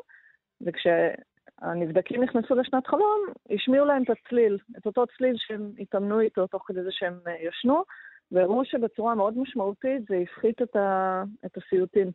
וכשהנבדקים 0.61 2.23
נכנסו 2.23 2.55
לשנת 2.55 2.87
חלום, 2.87 3.27
השמיעו 3.51 3.87
להם 3.87 4.03
את 4.03 4.11
הצליל, 4.11 4.59
את 4.79 4.87
אותו 4.87 5.05
צליל 5.17 5.37
שהם 5.39 5.73
התאמנו 5.79 6.21
איתו 6.21 6.47
תוך 6.47 6.65
כדי 6.67 6.83
זה 6.83 6.93
שהם 6.93 7.19
אה, 7.27 7.37
ישנו, 7.41 7.85
והראו 8.33 8.65
שבצורה 8.65 9.15
מאוד 9.15 9.39
משמעותית 9.39 10.03
זה 10.09 10.17
הפחית 10.17 10.63
את, 10.63 10.77
ה... 10.77 11.23
את 11.47 11.57
הסיוטים. 11.57 12.11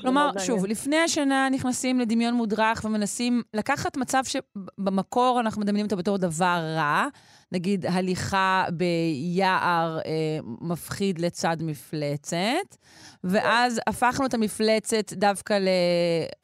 כלומר, 0.00 0.30
שוב, 0.38 0.56
מעניין. 0.56 0.70
לפני 0.70 0.96
השנה 0.96 1.48
נכנסים 1.52 2.00
לדמיון 2.00 2.34
מודרך 2.34 2.84
ומנסים 2.84 3.42
לקחת 3.54 3.96
מצב 3.96 4.22
שבמקור 4.24 5.40
אנחנו 5.40 5.60
מדמיינים 5.60 5.84
אותו 5.84 5.96
בתור 5.96 6.18
דבר 6.18 6.74
רע, 6.76 7.06
נגיד 7.52 7.86
הליכה 7.86 8.64
ביער 8.72 9.98
אה, 9.98 10.38
מפחיד 10.60 11.18
לצד 11.18 11.56
מפלצת, 11.60 12.76
ואז 13.24 13.80
הפכנו 13.86 14.26
את 14.26 14.34
המפלצת 14.34 15.12
דווקא 15.12 15.58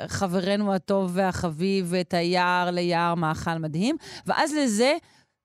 לחברנו 0.03 0.75
הטוב 0.75 1.11
והחביב, 1.14 1.87
ואת 1.88 2.14
היער 2.14 2.71
ליער 2.71 3.14
מאכל 3.14 3.59
מדהים, 3.59 3.97
ואז 4.27 4.55
לזה 4.55 4.97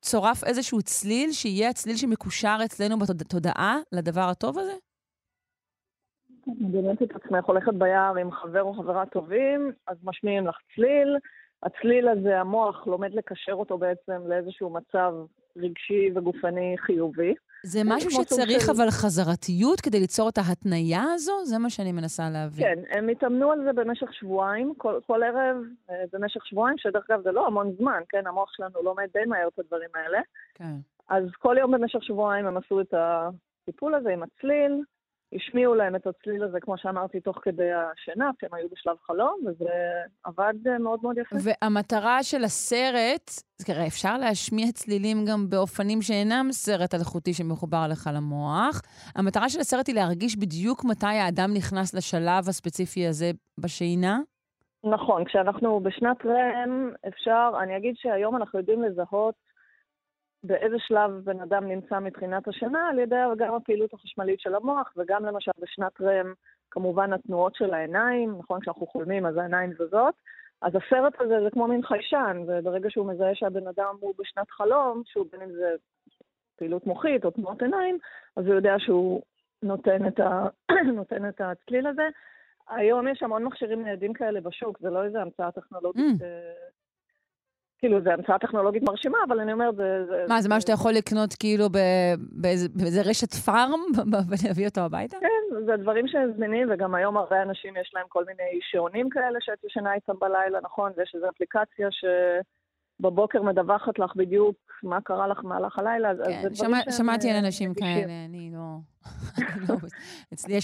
צורף 0.01 0.43
איזשהו 0.43 0.81
צליל, 0.81 1.31
שיהיה 1.31 1.69
הצליל 1.69 1.97
שמקושר 1.97 2.59
אצלנו 2.65 2.99
בתודעה 2.99 3.77
לדבר 3.91 4.29
הטוב 4.29 4.59
הזה? 4.59 4.73
מדמיינת 6.59 7.03
את 7.03 7.15
עצמך 7.15 7.45
הולכת 7.45 7.73
ביער 7.73 8.15
עם 8.15 8.31
חבר 8.31 8.61
או 8.61 8.73
חברה 8.73 9.05
טובים, 9.05 9.71
אז 9.87 9.97
משמיעים 10.03 10.47
לך 10.47 10.57
צליל. 10.75 11.17
הצליל 11.63 12.07
הזה, 12.07 12.39
המוח 12.39 12.87
לומד 12.87 13.13
לקשר 13.13 13.53
אותו 13.53 13.77
בעצם 13.77 14.27
לאיזשהו 14.27 14.69
מצב 14.69 15.13
רגשי 15.57 16.09
וגופני 16.15 16.75
חיובי. 16.77 17.33
זה 17.63 17.79
משהו 17.85 18.11
שצריך 18.11 18.61
של... 18.65 18.71
אבל 18.71 18.89
חזרתיות 18.89 19.81
כדי 19.81 19.99
ליצור 19.99 20.29
את 20.29 20.37
ההתניה 20.37 21.03
הזו? 21.13 21.45
זה 21.45 21.57
מה 21.57 21.69
שאני 21.69 21.91
מנסה 21.91 22.29
להבין. 22.29 22.65
כן, 22.65 22.97
הם 22.97 23.09
התאמנו 23.09 23.51
על 23.51 23.63
זה 23.63 23.73
במשך 23.73 24.13
שבועיים, 24.13 24.73
כל, 24.77 24.99
כל 25.07 25.23
ערב 25.23 25.57
אה, 25.89 26.03
במשך 26.13 26.45
שבועיים, 26.45 26.77
שדרך 26.77 27.09
אגב 27.11 27.23
זה 27.23 27.31
לא 27.31 27.47
המון 27.47 27.75
זמן, 27.79 28.01
כן? 28.09 28.27
המוח 28.27 28.51
שלנו 28.51 28.83
לומד 28.83 29.07
די 29.13 29.25
מהר 29.27 29.47
את 29.47 29.59
הדברים 29.59 29.89
האלה. 29.95 30.19
כן. 30.53 30.75
אז 31.09 31.23
כל 31.39 31.55
יום 31.59 31.71
במשך 31.71 32.03
שבועיים 32.03 32.45
הם 32.45 32.57
עשו 32.57 32.81
את 32.81 32.93
הטיפול 32.93 33.95
הזה 33.95 34.09
עם 34.09 34.23
הצליל. 34.23 34.81
השמיעו 35.33 35.75
להם 35.75 35.95
את 35.95 36.07
הצליל 36.07 36.43
הזה, 36.43 36.59
כמו 36.59 36.77
שאמרתי, 36.77 37.19
תוך 37.19 37.37
כדי 37.41 37.69
השינה, 37.73 38.29
כשהם 38.37 38.53
היו 38.53 38.67
בשלב 38.71 38.95
חלום, 39.07 39.39
וזה 39.45 39.69
עבד 40.23 40.53
מאוד 40.79 40.99
מאוד 41.03 41.17
יפה. 41.17 41.35
והמטרה 41.43 42.23
של 42.23 42.43
הסרט, 42.43 43.31
תראה, 43.65 43.87
אפשר 43.87 44.17
להשמיע 44.17 44.71
צלילים 44.71 45.17
גם 45.25 45.49
באופנים 45.49 46.01
שאינם 46.01 46.47
סרט 46.51 46.93
אלחוטי 46.93 47.33
שמחובר 47.33 47.85
לך 47.91 48.09
למוח. 48.15 48.81
המטרה 49.15 49.49
של 49.49 49.59
הסרט 49.59 49.87
היא 49.87 49.95
להרגיש 49.95 50.37
בדיוק 50.37 50.85
מתי 50.85 51.05
האדם 51.05 51.49
נכנס 51.57 51.93
לשלב 51.93 52.49
הספציפי 52.49 53.07
הזה 53.07 53.31
בשינה? 53.57 54.19
נכון, 54.83 55.25
כשאנחנו 55.25 55.79
בשנת 55.79 56.25
רם, 56.25 56.91
אפשר, 57.07 57.49
אני 57.63 57.77
אגיד 57.77 57.95
שהיום 57.97 58.35
אנחנו 58.35 58.59
יודעים 58.59 58.83
לזהות 58.83 59.46
באיזה 60.43 60.75
שלב 60.79 61.11
בן 61.23 61.39
אדם 61.39 61.67
נמצא 61.67 61.99
מבחינת 61.99 62.47
השינה, 62.47 62.89
על 62.89 62.99
ידי 62.99 63.15
גם 63.37 63.53
הפעילות 63.53 63.93
החשמלית 63.93 64.39
של 64.39 64.55
המוח, 64.55 64.93
וגם 64.97 65.25
למשל 65.25 65.51
בשנת 65.59 66.01
רם, 66.01 66.33
כמובן 66.71 67.13
התנועות 67.13 67.55
של 67.55 67.73
העיניים, 67.73 68.37
נכון, 68.39 68.61
כשאנחנו 68.61 68.87
חולמים 68.87 69.25
אז 69.25 69.37
העיניים 69.37 69.73
זזות, 69.73 70.15
אז 70.61 70.73
הסרט 70.75 71.21
הזה 71.21 71.35
זה 71.43 71.49
כמו 71.49 71.67
מין 71.67 71.83
חיישן, 71.83 72.43
וברגע 72.47 72.89
שהוא 72.89 73.07
מזהה 73.07 73.35
שהבן 73.35 73.67
אדם 73.67 73.95
הוא 73.99 74.13
בשנת 74.19 74.51
חלום, 74.51 75.01
שהוא 75.05 75.25
בין 75.31 75.41
אם 75.41 75.51
זה 75.51 75.75
פעילות 76.55 76.87
מוחית 76.87 77.25
או 77.25 77.31
תנועות 77.31 77.61
עיניים, 77.61 77.97
אז 78.35 78.45
הוא 78.45 78.55
יודע 78.55 78.75
שהוא 78.79 79.21
נותן 79.63 80.07
את, 80.07 80.19
ה... 80.19 80.47
נותן 80.95 81.29
את 81.29 81.41
הצליל 81.41 81.87
הזה. 81.87 82.09
היום 82.69 83.07
יש 83.07 83.23
המון 83.23 83.43
מכשירים 83.43 83.83
ניידים 83.83 84.13
כאלה 84.13 84.41
בשוק, 84.41 84.79
זה 84.79 84.89
לא 84.89 85.03
איזה 85.03 85.21
המצאה 85.21 85.51
טכנולוגית 85.51 86.21
mm. 86.21 86.25
כאילו, 87.79 88.01
זו 88.03 88.09
המצאה 88.09 88.39
טכנולוגית 88.39 88.83
מרשימה, 88.83 89.17
אבל 89.27 89.39
אני 89.39 89.53
אומרת, 89.53 89.75
זה... 89.75 90.25
מה, 90.29 90.41
זה 90.41 90.49
מה 90.49 90.61
שאתה 90.61 90.71
יכול 90.71 90.91
לקנות 90.91 91.33
כאילו 91.33 91.65
באיזה 92.31 93.01
רשת 93.05 93.33
פארם 93.33 93.79
ולהביא 94.29 94.67
אותו 94.67 94.81
הביתה? 94.81 95.17
כן, 95.19 95.65
זה 95.65 95.77
דברים 95.77 96.07
שהם 96.07 96.31
זמינים, 96.35 96.67
וגם 96.71 96.95
היום 96.95 97.17
הרבה 97.17 97.41
אנשים 97.41 97.73
יש 97.81 97.91
להם 97.95 98.05
כל 98.09 98.23
מיני 98.25 98.59
שעונים 98.61 99.09
כאלה 99.09 99.37
שאת 99.41 99.63
ישנה 99.63 99.93
איתם 99.93 100.13
בלילה, 100.19 100.59
נכון? 100.63 100.91
ויש 100.97 101.11
איזו 101.15 101.29
אפליקציה 101.29 101.87
שבבוקר 102.99 103.41
מדווחת 103.41 103.99
לך 103.99 104.15
בדיוק 104.15 104.55
מה 104.83 105.01
קרה 105.01 105.27
לך 105.27 105.39
במהלך 105.43 105.79
הלילה, 105.79 106.09
כן, 106.25 106.41
זה 106.41 106.55
שהם... 106.55 106.71
שמעתי 106.97 107.29
על 107.29 107.35
אה, 107.35 107.39
אנשים 107.39 107.73
כאלה, 107.73 108.13
אני 108.29 108.51
לא... 108.53 108.77
לא 109.69 109.75
אצלי 110.33 110.57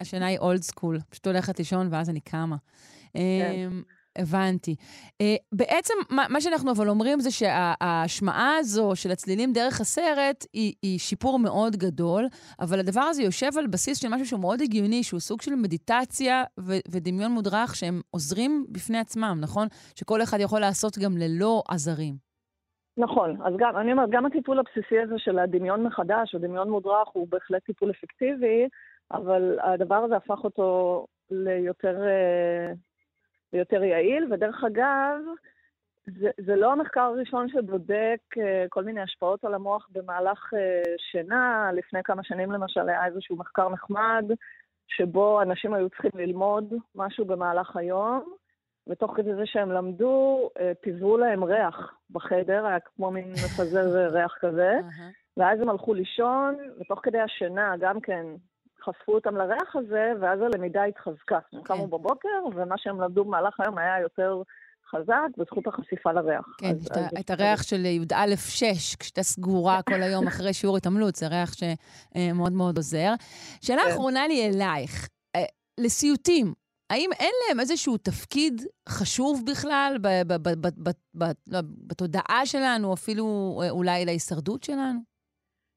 השינה 0.00 0.26
היא 0.26 0.38
אולד 0.38 0.62
סקול, 0.62 0.98
פשוט 1.10 1.26
הולכת 1.26 1.58
לישון 1.58 1.88
ואז 1.90 2.10
אני 2.10 2.20
קמה. 2.20 2.56
הבנתי. 4.18 4.74
Uh, 5.22 5.24
בעצם, 5.52 5.94
מה, 6.10 6.24
מה 6.30 6.40
שאנחנו 6.40 6.72
אבל 6.72 6.88
אומרים 6.88 7.20
זה 7.20 7.30
שההשמעה 7.30 8.56
הזו 8.58 8.92
של 8.94 9.10
הצלילים 9.10 9.52
דרך 9.52 9.80
הסרט 9.80 10.44
היא, 10.52 10.72
היא 10.82 10.98
שיפור 10.98 11.38
מאוד 11.38 11.76
גדול, 11.76 12.24
אבל 12.60 12.78
הדבר 12.80 13.00
הזה 13.00 13.22
יושב 13.22 13.58
על 13.58 13.66
בסיס 13.66 13.98
של 14.02 14.08
משהו 14.08 14.26
שהוא 14.26 14.40
מאוד 14.40 14.60
הגיוני, 14.62 15.02
שהוא 15.02 15.20
סוג 15.20 15.42
של 15.42 15.54
מדיטציה 15.54 16.44
ו- 16.60 16.82
ודמיון 16.90 17.32
מודרך 17.32 17.74
שהם 17.74 18.00
עוזרים 18.10 18.66
בפני 18.68 18.98
עצמם, 18.98 19.38
נכון? 19.40 19.66
שכל 19.94 20.22
אחד 20.22 20.38
יכול 20.40 20.60
לעשות 20.60 20.98
גם 20.98 21.16
ללא 21.16 21.62
עזרים. 21.68 22.26
נכון, 22.98 23.36
אז 23.44 23.54
גם, 23.58 23.76
אני 23.76 23.92
אומרת, 23.92 24.10
גם 24.10 24.26
הטיפול 24.26 24.58
הבסיסי 24.58 24.98
הזה 25.00 25.14
של 25.18 25.38
הדמיון 25.38 25.82
מחדש, 25.82 26.34
או 26.34 26.38
דמיון 26.38 26.70
מודרך, 26.70 27.08
הוא 27.12 27.28
בהחלט 27.30 27.64
טיפול 27.64 27.90
אפקטיבי, 27.90 28.68
אבל 29.12 29.58
הדבר 29.62 29.94
הזה 29.94 30.16
הפך 30.16 30.44
אותו 30.44 31.06
ליותר 31.30 31.96
אה, 32.06 32.72
ויותר 33.52 33.84
יעיל, 33.84 34.32
ודרך 34.32 34.64
אגב, 34.64 35.18
זה, 36.06 36.30
זה 36.46 36.56
לא 36.56 36.72
המחקר 36.72 37.00
הראשון 37.00 37.48
שבודק 37.48 38.20
uh, 38.34 38.40
כל 38.68 38.84
מיני 38.84 39.00
השפעות 39.00 39.44
על 39.44 39.54
המוח 39.54 39.88
במהלך 39.92 40.52
uh, 40.54 40.56
שינה. 41.10 41.70
לפני 41.74 42.02
כמה 42.04 42.24
שנים 42.24 42.52
למשל 42.52 42.88
היה 42.88 43.06
איזשהו 43.06 43.36
מחקר 43.36 43.68
נחמד, 43.68 44.24
שבו 44.88 45.42
אנשים 45.42 45.74
היו 45.74 45.88
צריכים 45.90 46.10
ללמוד 46.14 46.74
משהו 46.94 47.24
במהלך 47.24 47.76
היום, 47.76 48.34
ותוך 48.86 49.12
כדי 49.16 49.34
זה 49.34 49.46
שהם 49.46 49.72
למדו, 49.72 50.50
uh, 50.58 50.60
פיזרו 50.80 51.16
להם 51.16 51.44
ריח 51.44 51.94
בחדר, 52.10 52.66
היה 52.66 52.80
כמו 52.80 53.10
מין 53.10 53.30
מפזר 53.32 54.08
ריח 54.08 54.34
כזה, 54.40 54.72
ואז 55.36 55.60
הם 55.60 55.68
הלכו 55.68 55.94
לישון, 55.94 56.56
ותוך 56.80 57.00
כדי 57.02 57.20
השינה 57.20 57.74
גם 57.80 58.00
כן 58.00 58.26
חשפו 58.88 59.14
אותם 59.14 59.36
לריח 59.36 59.76
הזה, 59.76 60.12
ואז 60.20 60.40
הלמידה 60.40 60.84
התחזקה. 60.84 61.38
הם 61.52 61.62
כן. 61.62 61.74
קמו 61.74 61.86
בבוקר, 61.86 62.28
ומה 62.54 62.74
שהם 62.78 63.00
למדו 63.00 63.24
במהלך 63.24 63.60
היום 63.60 63.78
היה 63.78 64.00
יותר 64.00 64.42
חזק 64.90 65.12
בזכות 65.38 65.66
החשיפה 65.66 66.12
לריח. 66.12 66.44
כן, 66.58 66.66
אז- 66.70 66.86
את 66.86 66.96
אז- 66.96 67.06
את 67.20 67.30
הריח 67.30 67.62
של 67.62 67.84
י"א 67.86 68.36
6, 68.36 68.96
כשאתה 68.96 69.22
סגורה 69.22 69.80
כל 69.88 70.02
היום 70.02 70.26
אחרי 70.26 70.52
שיעור 70.52 70.76
התעמלות, 70.76 71.14
זה 71.16 71.26
ריח 71.28 71.52
שמאוד 71.54 72.52
מאוד 72.52 72.76
עוזר. 72.76 73.12
שאלה 73.60 73.82
כן. 73.82 73.90
אחרונה 73.92 74.26
לי 74.28 74.48
אלייך, 74.48 75.08
אה, 75.36 75.44
לסיוטים, 75.80 76.54
האם 76.90 77.10
אין 77.20 77.32
להם 77.48 77.60
איזשהו 77.60 77.96
תפקיד 77.96 78.62
חשוב 78.88 79.42
בכלל 79.50 79.96
ב- 80.02 80.32
ב- 80.32 80.68
ב- 81.18 81.24
לא, 81.46 81.58
בתודעה 81.86 82.40
שלנו, 82.44 82.94
אפילו 82.94 83.58
אה, 83.62 83.70
אולי 83.70 84.04
להישרדות 84.04 84.62
שלנו? 84.62 85.15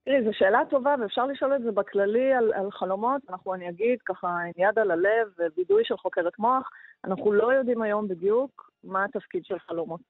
תראי, 0.10 0.24
זו 0.24 0.30
שאלה 0.34 0.62
טובה, 0.70 0.96
ואפשר 1.02 1.26
לשאול 1.26 1.56
את 1.56 1.64
זה 1.64 1.72
בכללי 1.72 2.34
על, 2.34 2.54
על 2.54 2.72
חלומות. 2.72 3.22
אנחנו, 3.30 3.54
אני 3.54 3.70
אגיד, 3.70 4.00
ככה, 4.06 4.28
עם 4.28 4.52
יד 4.58 4.80
על 4.80 4.92
הלב 4.92 5.34
ווידוי 5.56 5.86
של 5.86 5.98
חוקרת 5.98 6.40
מוח, 6.40 6.70
אנחנו 7.04 7.32
לא 7.32 7.54
יודעים 7.54 7.82
היום 7.82 8.08
בדיוק 8.08 8.72
מה 8.84 9.04
התפקיד 9.06 9.46
של 9.46 9.60
חלומות. 9.60 10.02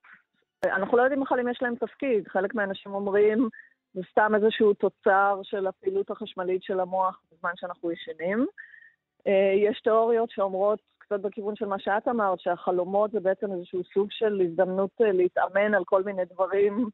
אנחנו 0.65 0.97
לא 0.97 1.01
יודעים 1.03 1.21
בכלל 1.21 1.39
אם 1.39 1.49
יש 1.49 1.62
להם 1.62 1.75
תפקיד. 1.75 2.27
חלק 2.27 2.55
מהאנשים 2.55 2.93
אומרים, 2.93 3.49
זה 3.93 4.01
סתם 4.12 4.35
איזשהו 4.35 4.73
תוצר 4.73 5.39
של 5.43 5.67
הפעילות 5.67 6.12
החשמלית 6.12 6.63
של 6.63 6.79
המוח 6.79 7.21
בזמן 7.31 7.51
שאנחנו 7.55 7.91
ישנים. 7.91 8.45
אה, 9.27 9.53
יש 9.69 9.81
תיאוריות 9.81 10.29
שאומרות, 10.29 10.79
קצת 10.97 11.19
בכיוון 11.19 11.55
של 11.55 11.65
מה 11.65 11.79
שאת 11.79 12.07
אמרת, 12.07 12.39
שהחלומות 12.39 13.12
זה 13.12 13.19
בעצם 13.19 13.51
איזשהו 13.51 13.81
סוג 13.93 14.07
של 14.12 14.41
הזדמנות 14.45 14.91
אה, 15.01 15.12
להתאמן 15.12 15.73
על 15.73 15.83
כל 15.85 16.03
מיני 16.03 16.25
דברים 16.25 16.89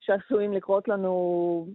שעשויים 0.00 0.52
לקרות 0.52 0.88
לנו 0.88 1.66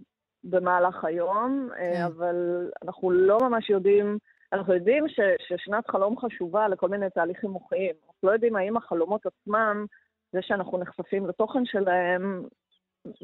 במהלך 0.44 1.04
היום, 1.04 1.68
כן. 1.76 1.92
כן. 1.94 2.02
אבל 2.02 2.70
אנחנו 2.84 3.10
לא 3.10 3.38
ממש 3.42 3.70
יודעים, 3.70 4.18
אנחנו 4.52 4.74
יודעים 4.74 5.08
ש, 5.08 5.20
ששנת 5.48 5.90
חלום 5.90 6.18
חשובה 6.18 6.68
לכל 6.68 6.88
מיני 6.88 7.10
תהליכים 7.10 7.50
מוחיים. 7.50 7.92
אנחנו 8.06 8.28
לא 8.28 8.32
יודעים 8.32 8.56
האם 8.56 8.76
החלומות 8.76 9.26
עצמם, 9.26 9.86
זה 10.32 10.38
שאנחנו 10.42 10.78
נחשפים 10.78 11.26
לתוכן 11.26 11.64
שלהם, 11.64 12.44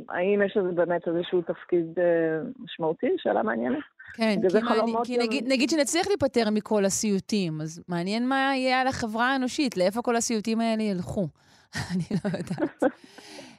האם 0.08 0.42
יש 0.46 0.56
לזה 0.56 0.72
באמת 0.72 1.08
איזשהו 1.08 1.42
תפקיד 1.42 1.98
אה, 1.98 2.40
משמעותי? 2.58 3.10
שאלה 3.16 3.42
מעניינת. 3.42 3.78
כן, 4.14 4.40
כי, 4.48 4.60
חלומות 4.60 5.06
כי 5.06 5.18
נגיד, 5.18 5.44
נגיד 5.48 5.70
שנצליח 5.70 6.06
להיפטר 6.06 6.50
מכל 6.50 6.84
הסיוטים, 6.84 7.60
אז 7.60 7.82
מעניין 7.88 8.28
מה 8.28 8.52
יהיה 8.54 8.80
על 8.80 8.86
החברה 8.86 9.32
האנושית, 9.32 9.76
לאיפה 9.76 10.02
כל 10.02 10.16
הסיוטים 10.16 10.60
האלה 10.60 10.82
ילכו. 10.82 11.28
אני 11.92 12.04
לא 12.10 12.38
יודעת. 12.38 12.82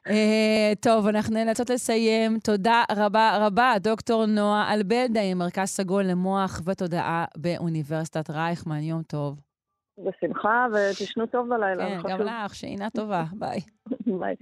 uh, 0.07 0.75
טוב, 0.81 1.07
אנחנו 1.07 1.33
נאלצות 1.33 1.69
לסיים. 1.69 2.39
תודה 2.39 2.83
רבה 2.91 3.37
רבה, 3.47 3.73
דוקטור 3.79 4.25
נועה 4.25 4.73
אלבלדה, 4.73 5.21
עם 5.21 5.37
מרכז 5.37 5.67
סגול 5.67 6.03
למוח 6.03 6.61
ותודעה 6.65 7.25
באוניברסיטת 7.37 8.29
רייכמן. 8.29 8.79
יום 8.79 9.03
טוב. 9.03 9.39
בשמחה, 9.97 10.67
ותשנו 10.73 11.25
טוב 11.25 11.49
בלילה. 11.49 12.01
כן. 12.01 12.09
גם 12.09 12.21
לך, 12.21 12.55
שינה 12.55 12.89
טובה. 12.89 13.23
ביי. 13.39 13.59
ביי. 14.05 14.35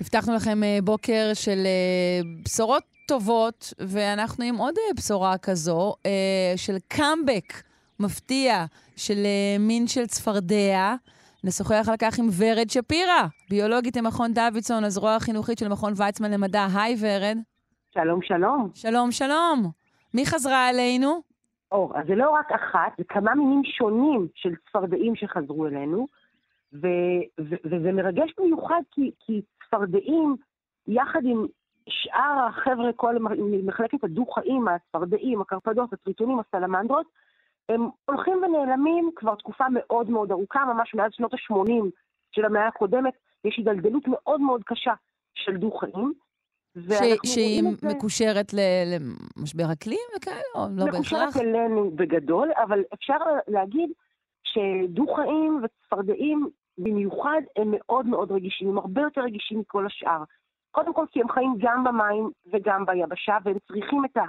הבטחנו 0.00 0.34
לכם 0.34 0.62
אה, 0.62 0.78
בוקר 0.84 1.30
של 1.34 1.58
אה, 1.66 2.20
בשורות 2.44 2.82
טובות, 3.10 3.74
ואנחנו 3.78 4.44
עם 4.44 4.56
עוד 4.56 4.74
אה, 4.78 4.94
בשורה 4.96 5.38
כזו, 5.38 5.94
אה, 6.06 6.52
של 6.56 6.76
קאמבק 6.88 7.48
מפתיע 8.00 8.64
של 8.96 9.18
אה, 9.24 9.56
מין 9.58 9.86
של 9.86 10.06
צפרדע. 10.06 10.94
נשוחח 11.44 11.88
על 11.90 11.96
כך 12.02 12.18
עם 12.18 12.26
ורד 12.38 12.70
שפירא, 12.70 13.22
ביולוגית 13.50 13.96
ממכון 13.96 14.34
דוידסון, 14.34 14.84
הזרוע 14.84 15.14
החינוכית 15.14 15.58
של 15.58 15.68
מכון 15.68 15.92
ויצמן 15.96 16.30
למדע. 16.30 16.66
היי 16.74 16.96
ורד. 17.00 17.36
שלום, 17.94 18.22
שלום. 18.22 18.68
שלום, 18.74 19.10
שלום. 19.10 19.70
מי 20.14 20.26
חזרה 20.26 20.70
אלינו? 20.70 21.20
או, 21.72 21.92
אז 21.94 22.06
זה 22.08 22.14
לא 22.14 22.30
רק 22.30 22.52
אחת, 22.52 22.92
זה 22.98 23.04
כמה 23.08 23.34
מינים 23.34 23.62
שונים 23.64 24.28
של 24.34 24.54
צפרדעים 24.68 25.16
שחזרו 25.16 25.66
אלינו, 25.66 26.06
ו- 26.72 27.24
ו- 27.40 27.62
וזה 27.64 27.92
מרגש 27.92 28.30
במיוחד 28.38 28.82
כי, 28.90 29.10
כי 29.26 29.42
צפרדעים, 29.66 30.36
יחד 30.88 31.20
עם 31.24 31.46
שאר 31.90 32.46
החבר'ה, 32.48 32.92
כל 32.96 33.16
מחלקת 33.64 34.04
הדו-חיים, 34.04 34.68
הצפרדעים, 34.68 35.40
הקרפדות, 35.40 35.92
הטריטונים, 35.92 36.38
הסלמנדרות, 36.40 37.06
הם 37.68 37.88
הולכים 38.04 38.42
ונעלמים 38.42 39.10
כבר 39.16 39.34
תקופה 39.34 39.64
מאוד 39.72 40.10
מאוד 40.10 40.30
ארוכה, 40.30 40.64
ממש 40.64 40.94
מאז 40.94 41.10
שנות 41.14 41.34
ה-80 41.34 41.84
של 42.32 42.44
המאה 42.44 42.68
הקודמת, 42.68 43.12
יש 43.44 43.54
הידלדלות 43.58 44.02
מאוד 44.08 44.40
מאוד 44.40 44.62
קשה 44.64 44.92
של 45.34 45.56
דו-חיים. 45.56 46.12
ש- 46.78 47.32
שהיא 47.32 47.62
זה- 47.80 47.88
מקושרת 47.88 48.52
ל- 48.54 48.94
למשבר 49.38 49.72
אקלים 49.72 49.98
וכאלה, 50.16 50.36
או 50.54 50.60
לא 50.76 50.84
בהכרח? 50.84 50.94
מקושרת 51.00 51.36
אלינו 51.36 51.90
בגדול, 51.90 52.50
אבל 52.64 52.80
אפשר 52.94 53.16
להגיד 53.48 53.90
שדו-חיים 54.44 55.62
וצפרדעים 55.64 56.48
במיוחד 56.78 57.40
הם 57.56 57.68
מאוד 57.70 58.06
מאוד 58.06 58.32
רגישים, 58.32 58.68
הם 58.68 58.78
הרבה 58.78 59.00
יותר 59.02 59.20
רגישים 59.20 59.58
מכל 59.60 59.86
השאר. 59.86 60.22
קודם 60.70 60.94
כל 60.94 61.04
כי 61.10 61.20
הם 61.20 61.28
חיים 61.28 61.54
גם 61.58 61.84
במים 61.84 62.30
וגם 62.52 62.86
ביבשה, 62.86 63.36
והם 63.44 63.56
צריכים 63.66 64.04
את, 64.04 64.16
ה, 64.16 64.24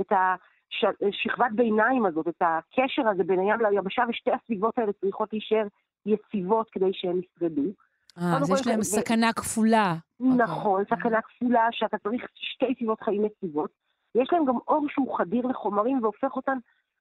את 0.00 0.12
השכבת 1.08 1.52
ביניים 1.54 2.06
הזאת, 2.06 2.28
את 2.28 2.42
הקשר 2.42 3.08
הזה 3.08 3.24
בין 3.24 3.38
הים 3.40 3.60
ליבשה, 3.60 4.02
ושתי 4.08 4.30
הסביבות 4.32 4.78
האלה 4.78 4.92
צריכות 4.92 5.32
להישאר 5.32 5.66
יציבות 6.06 6.70
כדי 6.70 6.90
שהם 6.92 7.18
ישרדו. 7.18 7.62
אה, 8.18 8.36
אז 8.40 8.50
יש 8.50 8.66
להם 8.66 8.82
זה- 8.82 9.00
סכנה 9.00 9.32
כפולה. 9.32 9.94
נכון, 10.20 10.80
אוקיי. 10.82 10.98
סכנה 10.98 11.20
כפולה 11.22 11.68
שאתה 11.72 11.98
צריך 11.98 12.26
שתי 12.34 12.74
סביבות 12.78 13.00
חיים 13.00 13.24
יציבות. 13.24 13.70
יש 14.14 14.28
להם 14.32 14.44
גם 14.44 14.56
אור 14.68 14.86
שהוא 14.90 15.18
חדיר 15.18 15.46
לחומרים 15.46 16.02
והופך 16.02 16.36
אותן 16.36 16.58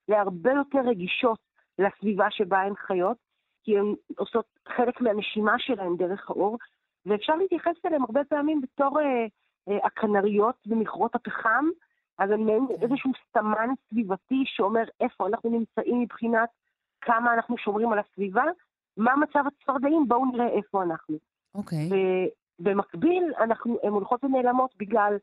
להרבה 0.08 0.52
יותר 0.52 0.80
רגישות 0.80 1.40
לסביבה 1.80 2.28
שבה 2.32 2.62
הן 2.62 2.74
חיות, 2.76 3.18
כי 3.64 3.78
הן 3.78 3.94
עושות 4.18 4.46
חלק 4.76 5.02
מהנשימה 5.02 5.54
שלהן 5.58 5.98
דרך 5.98 6.30
האור, 6.30 6.58
ואפשר 7.06 7.36
להתייחס 7.36 7.76
אליהן 7.86 8.02
הרבה 8.02 8.24
פעמים 8.24 8.62
בתור 8.62 9.00
אה, 9.00 9.26
אה, 9.70 9.86
הכנריות 9.86 10.56
במכרות 10.66 11.16
הפחם, 11.16 11.66
אז 12.18 12.32
הן 12.32 12.42
מעין 12.42 12.68
כן. 12.68 12.74
איזשהו 12.82 13.12
סמן 13.34 13.70
סביבתי 13.90 14.44
שאומר 14.46 14.84
איפה 15.00 15.28
אנחנו 15.28 15.50
נמצאים 15.50 16.02
מבחינת 16.02 16.50
כמה 17.02 17.34
אנחנו 17.34 17.58
שומרים 17.58 17.92
על 17.92 18.00
הסביבה, 18.00 18.44
מה 18.98 19.16
מצב 19.16 19.44
הצפרדעים, 19.48 20.08
בואו 20.08 20.26
נראה 20.26 20.48
איפה 20.48 20.84
אנחנו. 20.84 21.18
אוקיי. 21.56 21.90
ובמקביל, 22.60 23.34
אנחנו, 23.40 23.78
הן 23.84 23.90
הולכות 23.90 24.24
ונעלמות 24.24 24.76
בגלל 24.80 25.18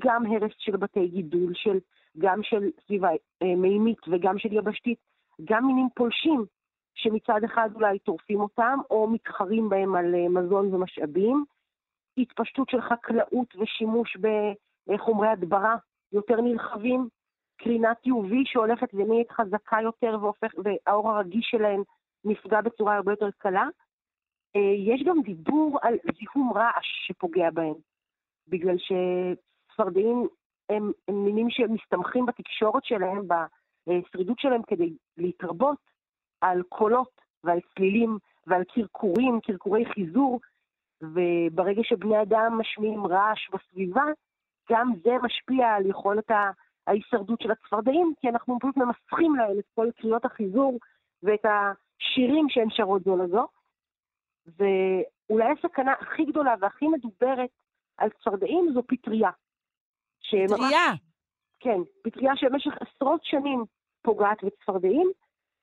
גם 0.00 0.26
הרס 0.26 0.52
של 0.58 0.76
בתי 0.76 1.08
גידול, 1.08 1.52
של, 1.54 1.78
גם 2.18 2.42
של 2.42 2.70
סביבה 2.84 3.08
אה, 3.42 3.56
מימית 3.56 3.98
וגם 4.08 4.38
של 4.38 4.52
יבשתית, 4.52 4.98
גם 5.44 5.66
מינים 5.66 5.88
פולשים, 5.94 6.44
שמצד 6.96 7.40
אחד 7.44 7.70
אולי 7.74 7.98
טורפים 7.98 8.40
אותם, 8.40 8.78
או 8.90 9.08
מתחרים 9.08 9.68
בהם 9.68 9.94
על 9.94 10.14
אה, 10.14 10.28
מזון 10.28 10.74
ומשאבים, 10.74 11.44
התפשטות 12.18 12.68
של 12.68 12.80
חקלאות 12.80 13.56
ושימוש 13.56 14.16
בחומרי 14.86 15.28
הדברה 15.28 15.76
יותר 16.12 16.40
נרחבים, 16.40 17.08
קרינת 17.56 17.96
UV 18.06 18.32
שהולכת 18.44 18.94
ונהיית 18.94 19.30
חזקה 19.30 19.76
יותר 19.82 20.18
והופך, 20.20 20.52
והאור 20.64 21.10
הרגיש 21.10 21.46
שלהן 21.50 21.82
נפגע 22.24 22.60
בצורה 22.60 22.96
הרבה 22.96 23.12
יותר 23.12 23.28
קלה. 23.38 23.68
אה, 24.56 24.92
יש 24.94 25.02
גם 25.06 25.22
דיבור 25.22 25.78
על 25.82 25.94
זיהום 26.18 26.52
רעש 26.52 27.06
שפוגע 27.06 27.50
בהם, 27.50 27.74
בגלל 28.48 28.76
שצפרדעים 28.78 30.26
הם, 30.70 30.92
הם 31.08 31.24
מינים 31.24 31.50
שמסתמכים 31.50 32.26
בתקשורת 32.26 32.84
שלהם, 32.84 33.22
בשרידות 33.86 34.38
שלהם 34.38 34.62
כדי 34.62 34.92
להתרבות 35.16 35.95
על 36.50 36.62
קולות 36.68 37.20
ועל 37.44 37.58
צלילים 37.74 38.18
ועל 38.46 38.64
קרקורים, 38.64 39.40
קרקורי 39.40 39.84
חיזור, 39.94 40.40
וברגע 41.02 41.82
שבני 41.84 42.22
אדם 42.22 42.58
משמיעים 42.58 43.06
רעש 43.06 43.50
בסביבה, 43.52 44.04
גם 44.70 44.92
זה 45.04 45.10
משפיע 45.22 45.74
על 45.74 45.86
יכולת 45.86 46.30
ההישרדות 46.86 47.40
של 47.40 47.50
הצפרדעים, 47.50 48.12
כי 48.20 48.28
אנחנו 48.28 48.58
פשוט 48.60 48.76
ממסכים 48.76 49.34
להם 49.36 49.58
את 49.58 49.64
כל 49.74 49.88
קריאות 50.00 50.24
החיזור 50.24 50.78
ואת 51.22 51.44
השירים 51.44 52.46
שהן 52.48 52.70
שרות 52.70 53.02
זו 53.04 53.16
לזו. 53.16 53.46
ואולי 54.46 55.52
הסכנה 55.52 55.92
הכי 55.92 56.24
גדולה 56.24 56.54
והכי 56.60 56.88
מדוברת 56.88 57.50
על 57.98 58.10
צפרדעים 58.10 58.70
זו 58.74 58.82
פטריה. 58.86 59.30
שממש- 60.20 60.56
טריה. 60.56 60.92
כן, 61.60 61.78
פטריה 62.04 62.36
שבמשך 62.36 62.72
עשרות 62.80 63.24
שנים 63.24 63.64
פוגעת 64.02 64.44
בצפרדעים, 64.44 65.10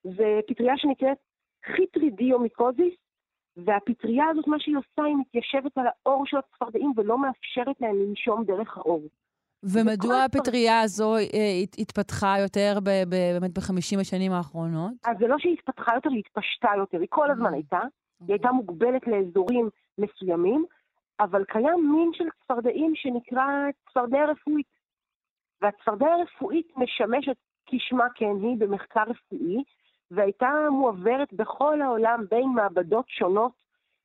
זה 0.03 0.39
פטריה 0.47 0.73
שנקראת 0.77 1.17
חיטרידיומיקוזיס, 1.75 2.93
והפטריה 3.57 4.25
הזאת, 4.29 4.47
מה 4.47 4.59
שהיא 4.59 4.77
עושה, 4.77 5.03
היא 5.07 5.15
מתיישבת 5.15 5.77
על 5.77 5.85
האור 5.87 6.25
של 6.25 6.37
הצפרדעים 6.37 6.91
ולא 6.97 7.17
מאפשרת 7.17 7.81
להם 7.81 7.95
לנשום 7.95 8.43
דרך 8.43 8.77
האור. 8.77 9.01
ומדוע 9.63 10.23
הפטריה 10.23 10.81
הזו 10.81 11.15
אה, 11.15 11.19
הת- 11.63 11.75
התפתחה 11.79 12.35
יותר 12.41 12.73
ב- 12.83 13.03
ב- 13.09 13.33
באמת 13.39 13.53
בחמישים 13.53 13.99
השנים 13.99 14.31
האחרונות? 14.31 14.91
אז 15.05 15.17
זה 15.19 15.27
לא 15.27 15.35
שהיא 15.39 15.53
התפתחה 15.53 15.91
יותר, 15.95 16.09
היא 16.09 16.19
התפשטה 16.19 16.69
יותר, 16.77 16.99
היא 16.99 17.07
כל 17.11 17.31
הזמן 17.31 17.51
Mm. 17.51 17.55
הייתה. 17.55 17.79
היא 18.19 18.33
הייתה 18.33 18.51
מוגבלת 18.51 19.07
לאזורים 19.07 19.69
מסוימים, 19.97 20.65
אבל 21.19 21.43
קיים 21.43 21.91
מין 21.95 22.09
של 22.13 22.23
צפרדעים 22.43 22.91
שנקרא 22.95 23.45
צפרדע 23.89 24.25
רפואית. 24.25 24.67
והצפרדע 25.61 26.05
הרפואית 26.07 26.67
משמשת 26.77 27.35
כשמה 27.65 28.05
כן 28.15 28.35
היא 28.41 28.57
במחקר 28.57 29.03
רפואי, 29.07 29.63
והייתה 30.11 30.51
מועברת 30.71 31.33
בכל 31.33 31.81
העולם 31.81 32.25
בין 32.29 32.49
מעבדות 32.55 33.05
שונות, 33.07 33.51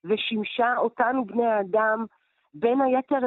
ושימשה 0.05 0.77
אותנו 0.77 1.25
בני 1.25 1.47
האדם 1.47 2.05
בין 2.55 2.81
היתר 2.81 3.19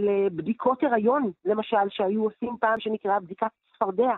לבדיקות 0.00 0.82
הריון, 0.82 1.30
למשל, 1.44 1.76
שהיו 1.88 2.24
עושים 2.24 2.56
פעם 2.60 2.80
שנקראה 2.80 3.20
בדיקת 3.20 3.46
צפרדע. 3.72 4.12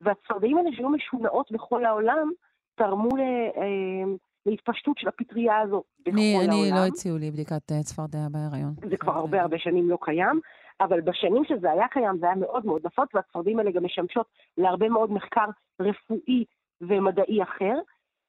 והצפרדעים 0.00 0.58
האלה 0.58 0.70
שהיו 0.72 0.88
משונעות 0.88 1.52
בכל 1.52 1.84
העולם, 1.84 2.30
תרמו 2.74 3.16
ל, 3.16 3.20
אה, 3.56 4.14
להתפשטות 4.46 4.98
של 4.98 5.08
הפטריה 5.08 5.60
הזו 5.60 5.82
בכל 6.00 6.10
אני, 6.10 6.36
העולם. 6.36 6.50
אני 6.50 6.70
לא 6.70 6.86
הציעו 6.86 7.18
לי 7.18 7.30
בדיקת 7.30 7.72
אה, 7.72 7.82
צפרדע 7.82 8.18
בהיריון. 8.30 8.74
זה 8.90 8.96
כבר 8.96 9.12
הרבה 9.12 9.42
הרבה 9.42 9.58
שנים 9.58 9.90
לא 9.90 9.98
קיים, 10.00 10.40
אבל 10.80 11.00
בשנים 11.00 11.44
שזה 11.44 11.70
היה 11.70 11.88
קיים 11.88 12.18
זה 12.18 12.26
היה 12.26 12.34
מאוד 12.34 12.66
מאוד 12.66 12.86
נפוץ, 12.86 13.14
והצפרדעים 13.14 13.58
האלה 13.58 13.70
גם 13.70 13.84
משמשות 13.84 14.26
להרבה 14.58 14.88
מאוד 14.88 15.12
מחקר 15.12 15.46
רפואי 15.80 16.44
ומדעי 16.82 17.42
אחר, 17.42 17.78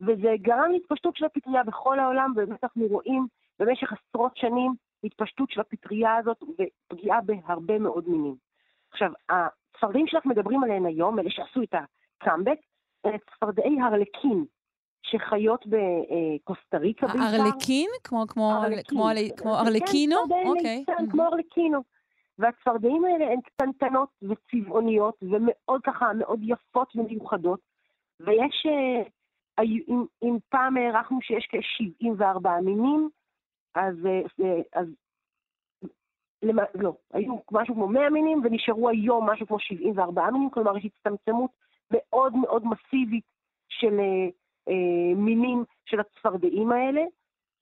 וזה 0.02 0.34
גרם 0.42 0.72
להתפשטות 0.72 1.16
של 1.16 1.26
הפטריה 1.26 1.64
בכל 1.64 2.00
העולם, 2.00 2.32
ובאמת 2.36 2.64
אנחנו 2.64 2.86
רואים 2.88 3.28
במשך 3.60 3.94
עשרות 3.94 4.38
שנים 4.38 4.74
התפשטות 5.04 5.52
של 5.52 5.62
הפטריה 5.62 6.16
הזאת 6.16 6.44
ופגיעה 6.44 7.22
בהרבה 7.22 7.80
מאוד 7.80 8.10
מינים. 8.10 8.36
עכשיו, 8.92 9.12
הצפרדעים 9.30 10.08
שאנחנו 10.08 10.30
מדברים 10.30 10.64
עליהן 10.64 10.86
היום, 10.86 11.20
אלה 11.20 11.30
שעשו 11.30 11.62
את 11.64 11.74
הקאמבק, 12.22 12.58
אלה 13.06 13.18
צפרדעי 13.18 13.82
הרלקין, 13.82 14.46
שחיות 15.02 15.66
בקוסטה 15.68 16.78
ריקה 16.78 17.08
בעיקר. 17.08 17.24
ארלקין? 17.24 17.90
כמו, 18.04 18.28
כמו, 18.28 18.52
כמו, 18.88 19.10
כמו 19.38 19.56
ארלקינו? 19.56 20.16
כן, 20.30 20.48
אוקיי. 20.48 20.84
כן, 20.88 21.10
כמו 21.12 21.24
ארלקינו. 21.24 21.80
והצפרדעים 22.40 23.06
האלה 23.06 23.32
הן 23.32 23.42
קטנטנות 23.42 24.10
וצבעוניות, 24.22 25.16
ומאוד 25.22 25.82
ככה, 25.84 26.14
מאוד 26.14 26.40
יפות 26.44 26.96
ומיוחדות. 26.96 27.73
ויש, 28.20 28.66
אה, 28.66 29.64
אם, 30.24 30.38
פעם 30.50 30.78
הערכנו 30.78 31.22
שיש 31.22 31.48
כ-74 31.50 32.50
מינים, 32.62 33.10
אז, 33.76 34.06
אה, 34.06 34.62
אז 34.74 34.88
למה, 36.44 36.64
לא, 36.76 36.94
היו 37.14 37.36
משהו 37.52 37.76
כמו 37.76 37.88
100 37.88 38.10
מינים 38.10 38.42
ונשארו 38.44 38.90
היום 38.90 39.30
משהו 39.30 39.48
כמו 39.48 39.60
74 39.60 40.30
מינים, 40.32 40.50
כלומר 40.50 40.78
יש 40.78 40.86
הצטמצמות 40.86 41.52
מאוד 41.92 42.36
מאוד 42.36 42.64
מסיבית 42.66 43.24
של 43.70 44.00
אה, 44.00 44.28
אה, 44.68 45.16
מינים 45.16 45.64
של 45.86 46.00
הצפרדעים 46.00 46.72
האלה, 46.72 47.02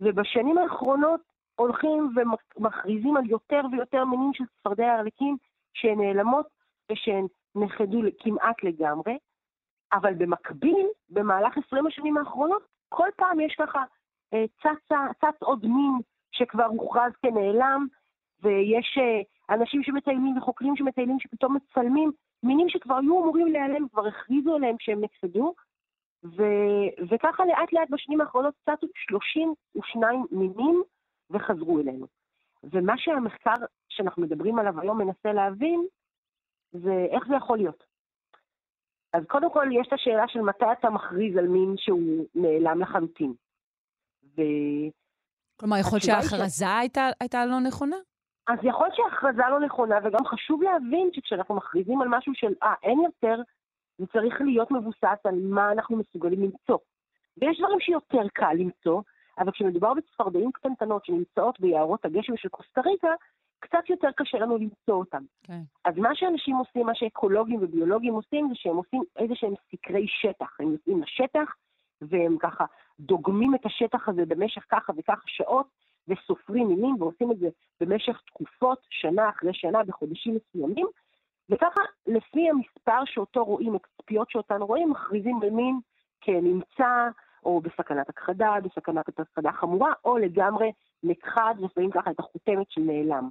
ובשנים 0.02 0.58
האחרונות 0.58 1.22
הולכים 1.56 2.16
ומכריזים 2.58 3.18
על 3.18 3.30
יותר 3.30 3.62
ויותר 3.72 4.06
מינים 4.06 4.34
של 4.34 4.44
צפרדעי 4.46 4.90
הרלקים 4.90 5.38
שהן 5.74 6.02
נעלמות 6.02 6.46
ושהן 6.92 7.26
נכחדו 7.56 8.02
כמעט 8.20 8.64
לגמרי, 8.64 9.18
אבל 9.94 10.14
במקביל, 10.14 10.88
במהלך 11.10 11.58
20 11.68 11.88
השנים 11.88 12.18
האחרונות, 12.18 12.64
כל 12.90 13.08
פעם 13.16 13.40
יש 13.40 13.56
ככה 13.60 13.84
אה, 14.34 14.46
צץ, 15.22 15.42
עוד 15.44 15.66
מין 15.66 15.94
שכבר 16.32 16.66
הוכרז 16.66 17.12
כנעלם, 17.22 17.88
ויש 18.44 18.98
אה, 18.98 19.56
אנשים 19.56 19.84
שמטיילים 19.84 20.38
וחוקרים 20.38 20.76
שמטיילים 20.76 21.20
שפתאום 21.20 21.56
מצלמים 21.56 22.12
מינים 22.44 22.70
שכבר 22.70 22.96
היו 22.96 23.24
אמורים 23.24 23.48
להיעלם, 23.48 23.88
כבר 23.88 24.08
הכריזו 24.08 24.56
עליהם 24.56 24.76
שהם 24.80 25.02
נכחדו, 25.02 25.54
ו- 26.24 27.04
וככה 27.10 27.46
לאט 27.46 27.74
לאט 27.74 27.90
בשנים 27.90 28.22
האחרונות 28.22 28.54
צצו 28.66 28.88
32 28.94 30.26
מינים 30.32 30.84
וחזרו 31.30 31.80
אלינו. 31.80 32.08
ומה 32.64 32.98
שהמחקר 32.98 33.66
שאנחנו 33.90 34.22
מדברים 34.22 34.60
עליו 34.60 34.80
היום 34.80 34.98
מנסה 34.98 35.34
להבין, 35.34 35.86
זה 36.72 37.06
איך 37.12 37.28
זה 37.28 37.36
יכול 37.36 37.58
להיות. 37.58 37.91
אז 39.14 39.24
קודם 39.28 39.52
כל 39.54 39.68
יש 39.72 39.88
את 39.88 39.94
השאלה 39.94 40.28
של 40.28 40.42
מתי 40.42 40.66
אתה 40.80 40.90
מכריז 40.90 41.38
על 41.38 41.48
מין 41.48 41.76
שהוא 41.78 42.26
נעלם 42.36 42.82
לחלוטין. 42.82 43.34
ו... 44.38 44.42
כלומר, 45.60 45.78
יכול 45.78 45.96
להיות 45.96 46.04
שההכרזה 46.04 46.66
ש... 46.66 46.70
הייתה, 46.80 47.10
הייתה 47.20 47.46
לא 47.46 47.60
נכונה? 47.60 47.96
אז 48.48 48.60
יכול 48.64 48.88
להיות 48.88 48.96
שההכרזה 48.96 49.42
לא 49.52 49.60
נכונה, 49.60 50.00
וגם 50.04 50.26
חשוב 50.26 50.64
להבין 50.64 51.10
שכשאנחנו 51.14 51.56
מכריזים 51.56 52.02
על 52.02 52.08
משהו 52.08 52.34
של, 52.36 52.54
אה, 52.64 52.74
אין 52.84 53.00
יותר, 53.06 53.42
זה 53.98 54.08
צריך 54.08 54.42
להיות 54.42 54.72
מבוסס 54.72 55.26
על 55.26 55.36
מה 55.42 55.72
אנחנו 55.72 55.98
מסוגלים 55.98 56.44
למצוא. 56.44 56.78
ויש 57.38 57.60
דברים 57.60 57.80
שיותר 57.80 58.28
קל 58.34 58.54
למצוא, 58.54 59.02
אבל 59.40 59.52
כשמדובר 59.52 59.94
בצפרדעים 59.94 60.52
קטנטנות 60.52 61.06
שנמצאות 61.06 61.60
ביערות 61.60 62.06
הגשם 62.06 62.38
של 62.38 62.50
קוסטה 62.50 62.82
ריקה, 62.82 63.14
קצת 63.62 63.90
יותר 63.90 64.08
קשה 64.16 64.38
לנו 64.38 64.58
למצוא 64.58 64.96
אותם. 64.96 65.24
Okay. 65.24 65.48
כן. 65.48 65.62
אז 65.86 65.98
מה 65.98 66.16
שאנשים 66.16 66.56
עושים, 66.56 66.86
מה 66.86 66.96
שאקולוגים 66.96 67.60
וביולוגים 67.64 68.14
עושים, 68.14 68.48
זה 68.50 68.56
שהם 68.56 68.76
עושים 68.76 69.04
איזה 69.18 69.36
שהם 69.36 69.54
סקרי 69.72 70.08
שטח. 70.08 70.60
הם 70.60 70.72
יוצאים 70.72 71.02
לשטח, 71.02 71.56
והם 72.02 72.38
ככה 72.38 72.66
דוגמים 73.00 73.56
את 73.56 73.66
השטח 73.66 74.10
הזה 74.10 74.26
במשך 74.26 74.66
ככה 74.70 74.94
וככה 74.98 75.22
שעות, 75.26 75.68
וסופרים 76.08 76.68
מינים, 76.68 77.02
ועושים 77.02 77.32
את 77.32 77.40
זה 77.40 77.50
במשך 77.82 78.22
תקופות, 78.26 78.80
שנה 78.90 79.30
אחרי 79.30 79.54
שנה, 79.54 79.84
בחודשים 79.84 80.36
מסוימים, 80.36 80.88
וככה, 81.50 81.82
לפי 82.08 82.50
המספר 82.50 83.06
שאותו 83.06 83.44
רואים, 83.44 83.76
הקצפיות 83.76 84.30
שאותן 84.30 84.62
רואים, 84.62 84.92
מכריזים 84.92 85.40
במין 85.40 85.80
כנמצא, 86.22 87.10
או 87.46 87.62
בסכנת 87.62 88.10
הכחדה, 88.10 88.56
בסכנת 88.64 89.20
הכחדה 89.20 89.52
חמורה, 89.52 89.94
או 90.06 90.18
לגמרי 90.18 90.72
נכחד, 91.04 91.56
ושמים 91.58 91.92
ככה 91.92 92.12
את 92.12 92.20
החותמת 92.20 92.72
של 92.72 92.82
נעלם. 92.82 93.30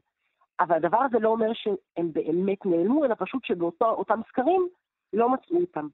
אבל 0.61 0.77
הדבר 0.77 0.99
הזה 0.99 1.18
לא 1.18 1.29
אומר 1.29 1.53
שהם 1.55 2.12
באמת 2.12 2.66
נעלמו, 2.66 3.05
אלא 3.05 3.14
פשוט 3.18 3.44
שבאותם 3.44 4.20
סקרים 4.29 4.68
לא 5.12 5.29
מצאו 5.29 5.61
אותם. 5.61 5.87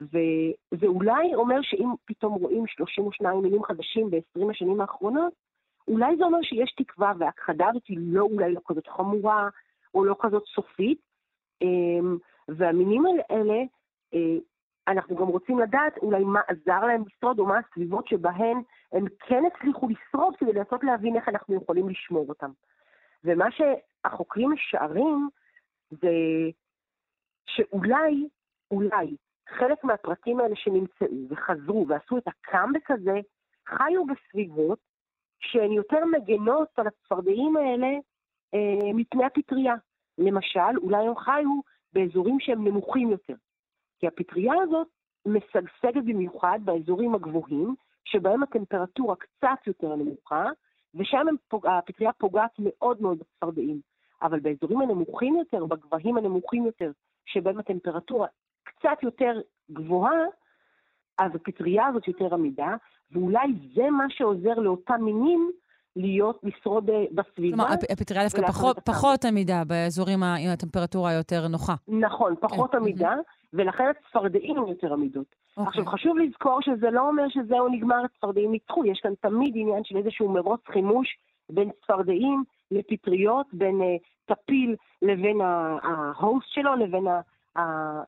וזה 0.00 0.86
אולי 0.86 1.34
אומר 1.34 1.62
שאם 1.62 1.88
פתאום 2.04 2.34
רואים 2.34 2.66
32 2.66 3.42
מינים 3.42 3.64
חדשים 3.64 4.10
ב-20 4.10 4.50
השנים 4.50 4.80
האחרונות, 4.80 5.32
אולי 5.88 6.16
זה 6.16 6.24
אומר 6.24 6.38
שיש 6.42 6.74
תקווה 6.76 7.12
וההכחדה 7.18 7.68
הזאת 7.68 7.86
היא 7.88 7.98
לא 8.00 8.22
אולי 8.22 8.52
לא 8.52 8.60
כזאת 8.66 8.86
חמורה, 8.86 9.48
או 9.94 10.04
לא 10.04 10.16
כזאת 10.20 10.42
סופית, 10.54 11.00
אמ, 11.62 12.18
והמינים 12.48 13.04
האלה, 13.06 13.62
אה, 14.14 14.36
אנחנו 14.88 15.16
גם 15.16 15.26
רוצים 15.26 15.58
לדעת 15.58 15.98
אולי 15.98 16.24
מה 16.24 16.40
עזר 16.48 16.86
להם 16.86 17.02
לשרוד, 17.06 17.38
או 17.38 17.46
מה 17.46 17.58
הסביבות 17.58 18.08
שבהן 18.08 18.62
הם 18.92 19.04
כן 19.26 19.42
הצליחו 19.46 19.88
לשרוד, 19.88 20.36
כדי 20.36 20.52
לנסות 20.52 20.84
להבין 20.84 21.16
איך 21.16 21.28
אנחנו 21.28 21.54
יכולים 21.54 21.88
לשמור 21.88 22.26
אותם. 22.28 22.50
ומה 23.24 23.46
שהחוקרים 23.50 24.50
משערים 24.50 25.28
זה 25.90 26.10
שאולי, 27.46 28.28
אולי, 28.70 29.16
חלק 29.48 29.84
מהפרטים 29.84 30.40
האלה 30.40 30.56
שנמצאו 30.56 31.28
וחזרו 31.28 31.86
ועשו 31.88 32.18
את 32.18 32.28
הקאמבק 32.28 32.90
הזה, 32.90 33.20
חיו 33.66 34.04
בסביבות 34.06 34.78
שהן 35.40 35.72
יותר 35.72 36.04
מגנות 36.04 36.68
על 36.76 36.86
הצפרדעים 36.86 37.56
האלה 37.56 37.88
אה, 38.54 38.92
מפני 38.94 39.24
הפטריה. 39.24 39.74
למשל, 40.18 40.78
אולי 40.82 41.06
הם 41.06 41.16
חיו 41.16 41.60
באזורים 41.92 42.40
שהם 42.40 42.68
נמוכים 42.68 43.10
יותר. 43.10 43.34
כי 43.98 44.06
הפטריה 44.06 44.52
הזאת 44.62 44.88
משגשגת 45.26 46.04
במיוחד 46.04 46.58
באזורים 46.64 47.14
הגבוהים, 47.14 47.74
שבהם 48.04 48.42
הטמפרטורה 48.42 49.16
קצת 49.16 49.66
יותר 49.66 49.96
נמוכה, 49.96 50.46
ושם 50.94 51.26
פוג... 51.48 51.66
הפטריה 51.66 52.12
פוגעת 52.12 52.50
מאוד 52.58 53.02
מאוד 53.02 53.18
בצפרדעים. 53.18 53.80
אבל 54.22 54.40
באזורים 54.40 54.80
הנמוכים 54.80 55.36
יותר, 55.36 55.66
בגבהים 55.66 56.16
הנמוכים 56.16 56.66
יותר, 56.66 56.90
שבהם 57.26 57.58
הטמפרטורה 57.58 58.26
קצת 58.64 59.02
יותר 59.02 59.40
גבוהה, 59.70 60.24
אז 61.18 61.34
הפטריה 61.34 61.86
הזאת 61.86 62.08
יותר 62.08 62.34
עמידה, 62.34 62.76
ואולי 63.10 63.46
זה 63.74 63.90
מה 63.90 64.04
שעוזר 64.08 64.54
לאותם 64.54 65.00
מינים 65.00 65.50
להיות, 65.96 66.40
לשרוד 66.42 66.90
אה, 66.90 67.04
בסביבה. 67.12 67.56
כלומר, 67.56 67.72
הפטריה 67.92 68.24
דווקא 68.24 68.46
פחות, 68.46 68.78
פחות 68.78 69.24
עמידה 69.24 69.62
באזורים 69.66 70.22
עם 70.22 70.50
הטמפרטורה 70.52 71.10
היותר 71.10 71.48
נוחה. 71.48 71.74
נכון, 71.88 72.34
פחות 72.40 72.70
כן. 72.70 72.76
עמידה, 72.78 73.14
ולכן 73.52 73.84
הצפרדעים 73.90 74.56
הן 74.58 74.68
יותר 74.68 74.92
עמידות. 74.92 75.26
Okay. 75.26 75.60
אוקיי. 75.60 75.68
עכשיו, 75.68 75.86
חשוב 75.86 76.18
לזכור 76.18 76.58
שזה 76.62 76.90
לא 76.90 77.08
אומר 77.08 77.28
שזהו 77.28 77.68
נגמר, 77.68 78.04
הצפרדעים 78.04 78.52
ניצחו, 78.52 78.84
יש 78.84 79.00
כאן 79.02 79.12
תמיד 79.20 79.52
עניין 79.56 79.84
של 79.84 79.96
איזשהו 79.96 80.28
מרוץ 80.28 80.60
חימוש 80.72 81.08
בין 81.50 81.70
צפרדעים 81.82 82.44
לפטריות, 82.70 83.46
בין 83.52 83.80
uh, 83.80 84.34
טפיל 84.34 84.76
לבין 85.02 85.40
ההוסט 85.40 86.48
שלו, 86.48 86.74
לבין 86.76 87.04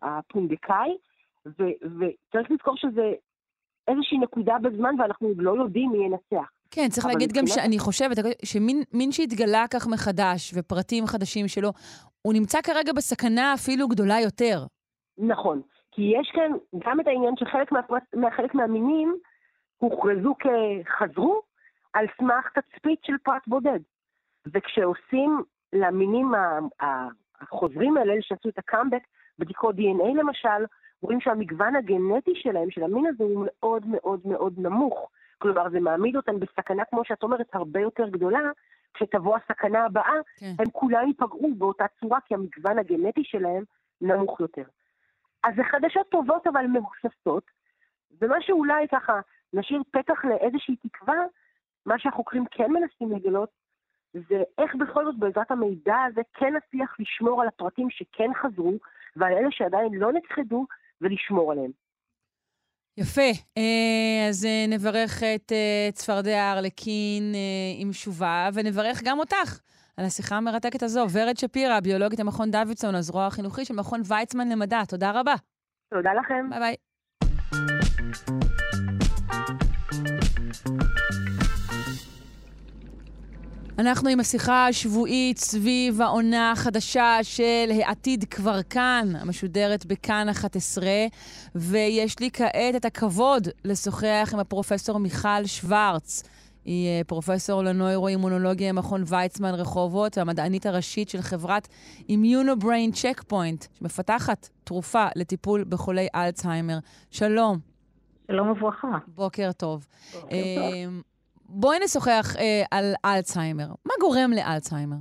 הפונדקאי, 0.02 0.96
וצריך 1.46 2.50
לזכור 2.50 2.76
שזה 2.76 3.12
איזושהי 3.88 4.18
נקודה 4.18 4.54
בזמן 4.62 4.94
ואנחנו 4.98 5.28
עוד 5.28 5.38
לא 5.38 5.50
יודעים 5.50 5.90
מי 5.90 5.98
ינצח. 5.98 6.50
כן, 6.70 6.88
צריך 6.88 7.06
להגיד 7.06 7.32
גם 7.32 7.46
שאני 7.46 7.78
חושבת 7.78 8.16
שמין 8.44 9.12
שהתגלה 9.12 9.64
כך 9.70 9.86
מחדש, 9.86 10.52
ופרטים 10.54 11.06
חדשים 11.06 11.48
שלו, 11.48 11.70
הוא 12.22 12.32
נמצא 12.32 12.58
כרגע 12.62 12.92
בסכנה 12.92 13.54
אפילו 13.54 13.88
גדולה 13.88 14.20
יותר. 14.20 14.58
נכון, 15.18 15.62
כי 15.92 16.02
יש 16.20 16.30
כאן 16.34 16.50
גם 16.86 17.00
את 17.00 17.06
העניין 17.06 17.34
שחלק 17.36 17.72
מהפרט, 17.72 18.02
חלק 18.36 18.54
מהמינים 18.54 19.16
הוכרזו 19.76 20.34
כחזרו 20.38 21.42
על 21.92 22.06
סמך 22.18 22.44
תצפית 22.54 22.98
של 23.04 23.18
פרט 23.24 23.42
בודד. 23.46 23.80
וכשעושים 24.54 25.42
למינים 25.72 26.32
החוזרים 27.40 27.96
האלה, 27.96 28.12
אלה 28.12 28.22
שעשו 28.22 28.48
את 28.48 28.58
הקאמבק, 28.58 29.02
בדיקות 29.38 29.74
DNA 29.74 30.14
למשל, 30.14 30.66
רואים 31.02 31.20
שהמגוון 31.20 31.76
הגנטי 31.76 32.32
שלהם, 32.34 32.70
של 32.70 32.82
המין 32.82 33.06
הזה, 33.06 33.24
הוא 33.24 33.46
מאוד 33.46 33.86
מאוד 33.86 34.20
מאוד 34.24 34.54
נמוך. 34.58 35.10
כלומר, 35.38 35.70
זה 35.70 35.80
מעמיד 35.80 36.16
אותם 36.16 36.40
בסכנה, 36.40 36.84
כמו 36.84 37.04
שאת 37.04 37.22
אומרת, 37.22 37.54
הרבה 37.54 37.80
יותר 37.80 38.08
גדולה, 38.08 38.40
כשתבוא 38.94 39.36
הסכנה 39.36 39.84
הבאה, 39.84 40.14
כן. 40.36 40.52
הם 40.58 40.70
כולם 40.72 41.08
ייפגעו 41.08 41.54
באותה 41.54 41.84
צורה, 42.00 42.18
כי 42.20 42.34
המגוון 42.34 42.78
הגנטי 42.78 43.24
שלהם 43.24 43.64
נמוך 44.00 44.40
יותר. 44.40 44.62
אז 45.44 45.54
זה 45.56 45.64
חדשות 45.64 46.08
טובות 46.08 46.46
אבל 46.46 46.66
מהוססות, 46.66 47.50
ומה 48.20 48.36
שאולי 48.40 48.88
ככה 48.88 49.20
נשאיר 49.52 49.82
פתח 49.90 50.24
לאיזושהי 50.24 50.76
תקווה, 50.76 51.18
מה 51.86 51.98
שהחוקרים 51.98 52.44
כן 52.50 52.70
מנסים 52.72 53.12
לגלות, 53.12 53.50
זה 54.14 54.42
איך 54.58 54.74
בכל 54.74 55.04
זאת 55.04 55.18
בעזרת 55.18 55.50
המידע 55.50 55.96
הזה 56.08 56.20
כן 56.34 56.54
נצליח 56.56 56.96
לשמור 56.98 57.42
על 57.42 57.48
הפרטים 57.48 57.90
שכן 57.90 58.30
חזרו, 58.42 58.72
ועל 59.16 59.32
אלה 59.32 59.50
שעדיין 59.50 59.94
לא 59.94 60.12
נכחדו, 60.12 60.66
ולשמור 61.00 61.52
עליהם. 61.52 61.70
יפה. 62.98 63.30
אה, 63.58 64.28
אז 64.28 64.44
אה, 64.44 64.64
נברך 64.68 65.22
את 65.22 65.52
אה, 65.52 65.88
צפרדע 65.92 66.52
ארלקין 66.52 67.34
עם 67.78 67.92
שובה, 67.92 68.48
ונברך 68.54 69.02
גם 69.04 69.18
אותך 69.18 69.60
על 69.96 70.04
השיחה 70.04 70.36
המרתקת 70.36 70.82
הזו. 70.82 71.06
ורד 71.12 71.36
שפירא, 71.36 71.80
ביולוגית 71.80 72.20
המכון 72.20 72.50
דוידסון, 72.50 72.94
הזרוע 72.94 73.26
החינוכי 73.26 73.64
של 73.64 73.74
מכון 73.74 74.02
ויצמן 74.04 74.48
למדע. 74.48 74.84
תודה 74.88 75.10
רבה. 75.10 75.34
תודה 75.94 76.10
לכם. 76.14 76.50
ביי 76.50 76.60
ביי. 76.60 76.76
אנחנו 83.78 84.08
עם 84.08 84.20
השיחה 84.20 84.66
השבועית 84.66 85.38
סביב 85.38 86.00
העונה 86.00 86.52
החדשה 86.52 87.18
של 87.22 87.70
העתיד 87.70 88.24
כבר 88.24 88.62
כאן, 88.62 89.08
המשודרת 89.20 89.86
בכאן 89.86 90.28
11, 90.28 90.86
ויש 91.54 92.20
לי 92.20 92.30
כעת 92.32 92.74
את 92.76 92.84
הכבוד 92.84 93.48
לשוחח 93.64 94.30
עם 94.32 94.38
הפרופסור 94.38 94.98
מיכל 94.98 95.46
שוורץ. 95.46 96.22
היא 96.64 96.88
אה, 96.88 97.04
פרופסור 97.06 97.62
לנוירו-אימונולוגיה 97.62 98.72
במכון 98.72 99.02
ויצמן 99.06 99.54
רחובות, 99.54 100.18
המדענית 100.18 100.66
הראשית 100.66 101.08
של 101.08 101.20
חברת 101.20 101.68
Immunobrain 101.98 102.94
Checkpoint, 102.94 103.78
שמפתחת 103.78 104.48
תרופה 104.64 105.06
לטיפול 105.16 105.64
בחולי 105.68 106.08
אלצהיימר. 106.14 106.78
שלום. 107.10 107.58
שלום 108.30 108.50
וברכה. 108.50 108.98
בוקר 109.08 109.52
טוב. 109.52 109.86
בוקר 110.14 110.26
טוב. 110.56 111.15
בואי 111.48 111.78
נשוחח 111.84 112.36
אה, 112.38 112.62
על 112.70 112.84
אלצהיימר. 113.04 113.66
מה 113.84 113.92
גורם 114.00 114.30
לאלצהיימר? 114.32 114.96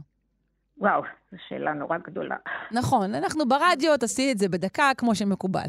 וואו, 0.78 1.02
זו 1.32 1.38
שאלה 1.48 1.74
נורא 1.74 1.98
גדולה. 1.98 2.36
נכון, 2.72 3.16
אנחנו 3.16 3.46
ברדיו, 3.48 3.98
תעשי 3.98 4.32
את 4.32 4.38
זה 4.38 4.50
בדקה 4.50 4.92
כמו 4.98 5.16
שמקובל. 5.16 5.68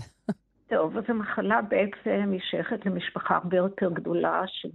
טוב, 0.71 0.97
אז 0.97 1.05
המחלה 1.09 1.63
בעצם 1.63 2.31
היא 2.33 2.41
שייכת 2.51 2.87
למשפחה 2.87 3.37
הרבה 3.37 3.57
יותר 3.57 3.91
גדולה 3.91 4.43
של 4.47 4.69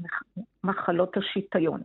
מחלות 0.64 1.18
השיטיון. 1.18 1.82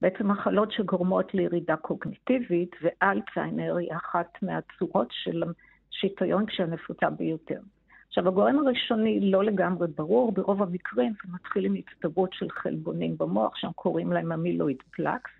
בעצם 0.00 0.30
מחלות 0.30 0.72
שגורמות 0.72 1.34
לירידה 1.34 1.76
קוגניטיבית, 1.76 2.76
ואלצהיימר 2.82 3.76
היא 3.76 3.92
אחת 3.96 4.28
מהצורות 4.42 5.08
של 5.10 5.42
השיטיון 5.90 6.46
כשהנפוצה 6.46 7.10
ביותר. 7.10 7.60
עכשיו, 8.08 8.28
הגורם 8.28 8.58
הראשוני 8.58 9.30
לא 9.30 9.44
לגמרי 9.44 9.88
ברור, 9.96 10.32
ברוב 10.32 10.62
המקרים 10.62 11.12
זה 11.12 11.32
מתחיל 11.34 11.64
עם 11.64 11.74
הצטברות 11.74 12.32
של 12.32 12.50
חלבונים 12.50 13.16
במוח, 13.18 13.56
שם 13.56 13.72
קוראים 13.74 14.12
להם 14.12 14.32
המילואיד 14.32 14.82
פלקס. 14.90 15.30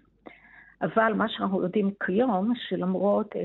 אבל 0.83 1.13
מה 1.13 1.29
שאנחנו 1.29 1.63
יודעים 1.63 1.91
כיום, 2.07 2.53
שלמרות 2.69 3.37
אה, 3.37 3.43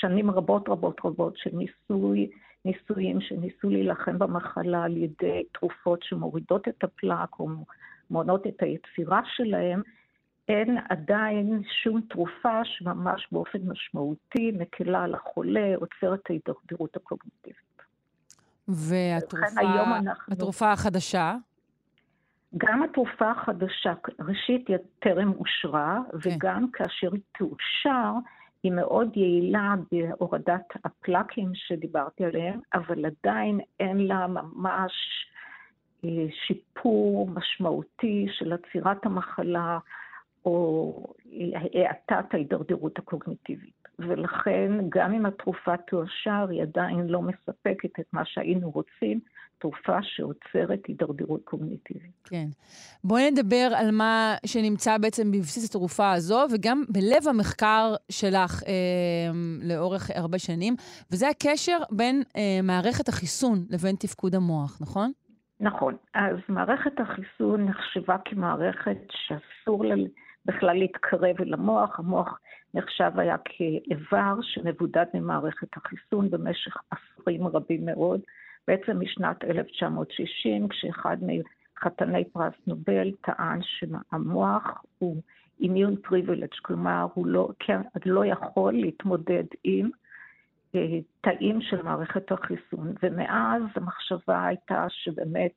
שנים 0.00 0.30
רבות 0.30 0.68
רבות 0.68 1.00
רבות 1.04 1.36
של 1.36 1.50
ניסוי, 1.52 2.30
ניסויים 2.64 3.20
שניסו 3.20 3.70
להילחם 3.70 4.18
במחלה 4.18 4.84
על 4.84 4.96
ידי 4.96 5.42
תרופות 5.52 6.02
שמורידות 6.02 6.68
את 6.68 6.84
הפלק 6.84 7.38
או 7.38 7.48
מונות 8.10 8.46
את 8.46 8.62
היצירה 8.62 9.20
שלהם, 9.36 9.82
אין 10.48 10.78
עדיין 10.88 11.62
שום 11.82 12.00
תרופה 12.00 12.64
שממש 12.64 13.28
באופן 13.32 13.58
משמעותי 13.66 14.52
מקלה 14.58 15.04
על 15.04 15.14
החולה, 15.14 15.74
עוצרת 15.76 16.20
ההידרדרות 16.30 16.96
הקוגניטיבית. 16.96 17.67
והתרופה 18.68 20.72
החדשה? 20.72 21.36
גם 22.56 22.82
התרופה 22.82 23.30
החדשה, 23.30 23.92
ראשית, 24.20 24.68
היא 24.68 24.76
טרם 24.98 25.32
אושרה, 25.32 25.98
כן. 26.10 26.16
וגם 26.22 26.70
כאשר 26.70 27.12
היא 27.12 27.20
תאושר, 27.38 28.12
היא 28.62 28.72
מאוד 28.72 29.16
יעילה 29.16 29.74
בהורדת 29.92 30.66
הפלאקים 30.84 31.50
שדיברתי 31.54 32.24
עליהם, 32.24 32.60
אבל 32.74 33.04
עדיין 33.06 33.60
אין 33.80 34.06
לה 34.06 34.26
ממש 34.26 34.92
אה, 36.04 36.10
שיפור 36.46 37.28
משמעותי 37.28 38.26
של 38.30 38.52
עצירת 38.52 39.06
המחלה 39.06 39.78
או 40.44 40.94
האטת 41.74 42.34
ההידרדרות 42.34 42.98
הקוגניטיבית. 42.98 43.77
ולכן 43.98 44.72
גם 44.88 45.14
אם 45.14 45.26
התרופה 45.26 45.76
תאושר, 45.76 46.46
היא 46.50 46.62
עדיין 46.62 47.06
לא 47.06 47.22
מספקת 47.22 48.00
את 48.00 48.06
מה 48.12 48.22
שהיינו 48.24 48.70
רוצים, 48.70 49.20
תרופה 49.58 49.98
שעוצרת 50.02 50.86
הידרדרות 50.88 51.40
קוגניטיבית. 51.44 52.12
כן. 52.24 52.46
בואי 53.04 53.30
נדבר 53.30 53.70
על 53.76 53.90
מה 53.90 54.34
שנמצא 54.46 54.98
בעצם 54.98 55.32
בבסיס 55.32 55.70
התרופה 55.70 56.12
הזו, 56.12 56.44
וגם 56.54 56.82
בלב 56.88 57.28
המחקר 57.28 57.94
שלך 58.10 58.62
אה, 58.66 59.30
לאורך 59.62 60.10
הרבה 60.14 60.38
שנים, 60.38 60.74
וזה 61.12 61.28
הקשר 61.28 61.78
בין 61.90 62.22
אה, 62.36 62.60
מערכת 62.62 63.08
החיסון 63.08 63.58
לבין 63.70 63.96
תפקוד 63.96 64.34
המוח, 64.34 64.78
נכון? 64.80 65.12
נכון. 65.60 65.96
אז 66.14 66.36
מערכת 66.48 67.00
החיסון 67.00 67.64
נחשבה 67.64 68.16
כמערכת 68.24 68.98
שאסור 69.10 69.84
לה 69.84 69.94
בכלל 70.48 70.76
להתקרב 70.78 71.36
אל 71.40 71.54
המוח. 71.54 71.98
המוח 71.98 72.40
נחשב 72.74 73.10
היה 73.16 73.36
כאיבר 73.44 74.34
שמבודד 74.42 75.06
ממערכת 75.14 75.76
החיסון 75.76 76.30
במשך 76.30 76.76
עשורים 76.90 77.46
רבים 77.46 77.86
מאוד. 77.86 78.20
בעצם 78.68 79.00
משנת 79.00 79.44
1960, 79.44 80.68
כשאחד 80.68 81.16
מחתני 81.22 82.24
פרס 82.24 82.54
נובל 82.66 83.10
טען 83.20 83.60
שהמוח 83.62 84.84
הוא 84.98 85.16
אימיון 85.60 85.96
פריבילג', 85.96 86.54
כלומר 86.62 87.06
הוא 87.14 87.26
לא, 87.26 87.48
כן, 87.58 87.80
לא 88.06 88.26
יכול 88.26 88.72
להתמודד 88.72 89.44
עם 89.64 89.90
אה, 90.74 90.98
תאים 91.20 91.60
של 91.60 91.82
מערכת 91.82 92.32
החיסון. 92.32 92.94
ומאז 93.02 93.62
המחשבה 93.74 94.46
הייתה 94.46 94.86
שבאמת 94.88 95.52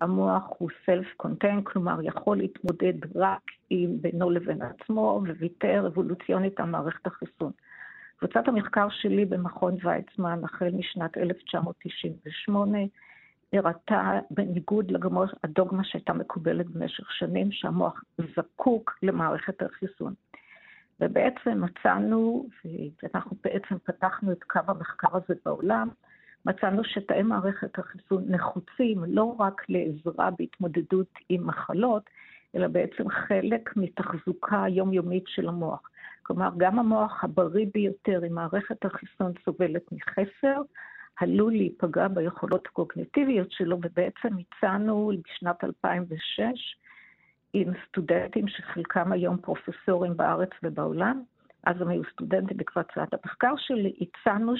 המוח 0.00 0.44
הוא 0.58 0.70
self-contained, 0.70 1.62
כלומר 1.64 1.98
יכול 2.02 2.36
להתמודד 2.36 3.16
רק 3.16 3.42
עם 3.70 3.90
בינו 4.00 4.30
לבין 4.30 4.62
עצמו, 4.62 5.22
וויתר 5.38 5.86
אבולוציונית 5.86 6.60
על 6.60 6.66
מערכת 6.66 7.06
החיסון. 7.06 7.52
קבוצת 8.16 8.48
המחקר 8.48 8.88
שלי 8.90 9.24
במכון 9.24 9.76
ויצמן, 9.82 10.40
החל 10.44 10.70
משנת 10.70 11.18
1998, 11.18 12.78
הראתה, 13.52 14.18
בניגוד 14.30 14.92
לדוגמה 15.44 15.84
שהייתה 15.84 16.12
מקובלת 16.12 16.66
במשך 16.66 17.12
שנים, 17.12 17.52
שהמוח 17.52 18.04
זקוק 18.36 18.98
למערכת 19.02 19.62
החיסון. 19.62 20.14
ובעצם 21.00 21.64
מצאנו, 21.64 22.46
ואנחנו 23.02 23.36
בעצם 23.44 23.78
פתחנו 23.84 24.32
את 24.32 24.44
קו 24.44 24.60
המחקר 24.66 25.16
הזה 25.16 25.34
בעולם, 25.44 25.88
מצאנו 26.46 26.84
שתאי 26.84 27.22
מערכת 27.22 27.78
החיסון 27.78 28.24
נחוצים 28.28 29.04
לא 29.08 29.34
רק 29.38 29.62
לעזרה 29.68 30.30
בהתמודדות 30.38 31.08
עם 31.28 31.46
מחלות, 31.46 32.02
אלא 32.54 32.66
בעצם 32.66 33.08
חלק 33.08 33.76
מתחזוקה 33.76 34.64
היומיומית 34.64 35.24
של 35.26 35.48
המוח. 35.48 35.90
כלומר, 36.22 36.50
גם 36.56 36.78
המוח 36.78 37.24
הבריא 37.24 37.66
ביותר, 37.74 38.20
אם 38.26 38.34
מערכת 38.34 38.84
החיסון 38.84 39.32
סובלת 39.44 39.92
מחסר, 39.92 40.62
עלול 41.16 41.52
להיפגע 41.52 42.08
ביכולות 42.08 42.66
הקוגניטיביות 42.66 43.52
שלו, 43.52 43.76
ובעצם 43.76 44.28
הצענו 44.38 45.12
בשנת 45.24 45.64
2006 45.64 46.76
עם 47.52 47.68
סטודנטים 47.88 48.48
שחלקם 48.48 49.12
היום 49.12 49.36
פרופסורים 49.36 50.16
בארץ 50.16 50.50
ובעולם, 50.62 51.22
אז 51.66 51.80
הם 51.80 51.88
היו 51.88 52.02
סטודנטים 52.12 52.56
בקבוצת 52.56 53.08
המחקר 53.12 53.54
שלי, 53.56 53.94
הצענו 54.00 54.52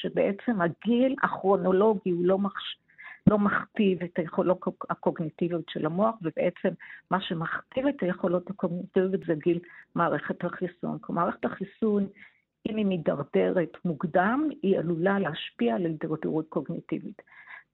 שבעצם 0.00 0.60
הגיל 0.60 1.14
הכרונולוגי 1.22 2.10
הוא 2.10 2.26
לא, 2.26 2.38
מחש... 2.38 2.78
לא 3.26 3.38
מכתיב 3.38 4.02
את 4.02 4.18
היכולות 4.18 4.60
הקוגניטיביות 4.90 5.64
של 5.68 5.86
המוח, 5.86 6.14
ובעצם 6.22 6.68
מה 7.10 7.20
שמכתיב 7.20 7.86
את 7.86 8.02
היכולות 8.02 8.50
הקוגניטיביות 8.50 9.24
זה 9.26 9.34
גיל 9.34 9.58
מערכת 9.94 10.44
החיסון. 10.44 10.98
כלומר, 11.00 11.22
מערכת 11.22 11.44
החיסון, 11.44 12.06
אם 12.68 12.76
היא 12.76 12.86
מידרדרת 12.86 13.76
מוקדם, 13.84 14.48
היא 14.62 14.78
עלולה 14.78 15.18
להשפיע 15.18 15.74
על 15.74 15.84
הידרדרות 15.84 16.46
קוגניטיבית. 16.48 17.22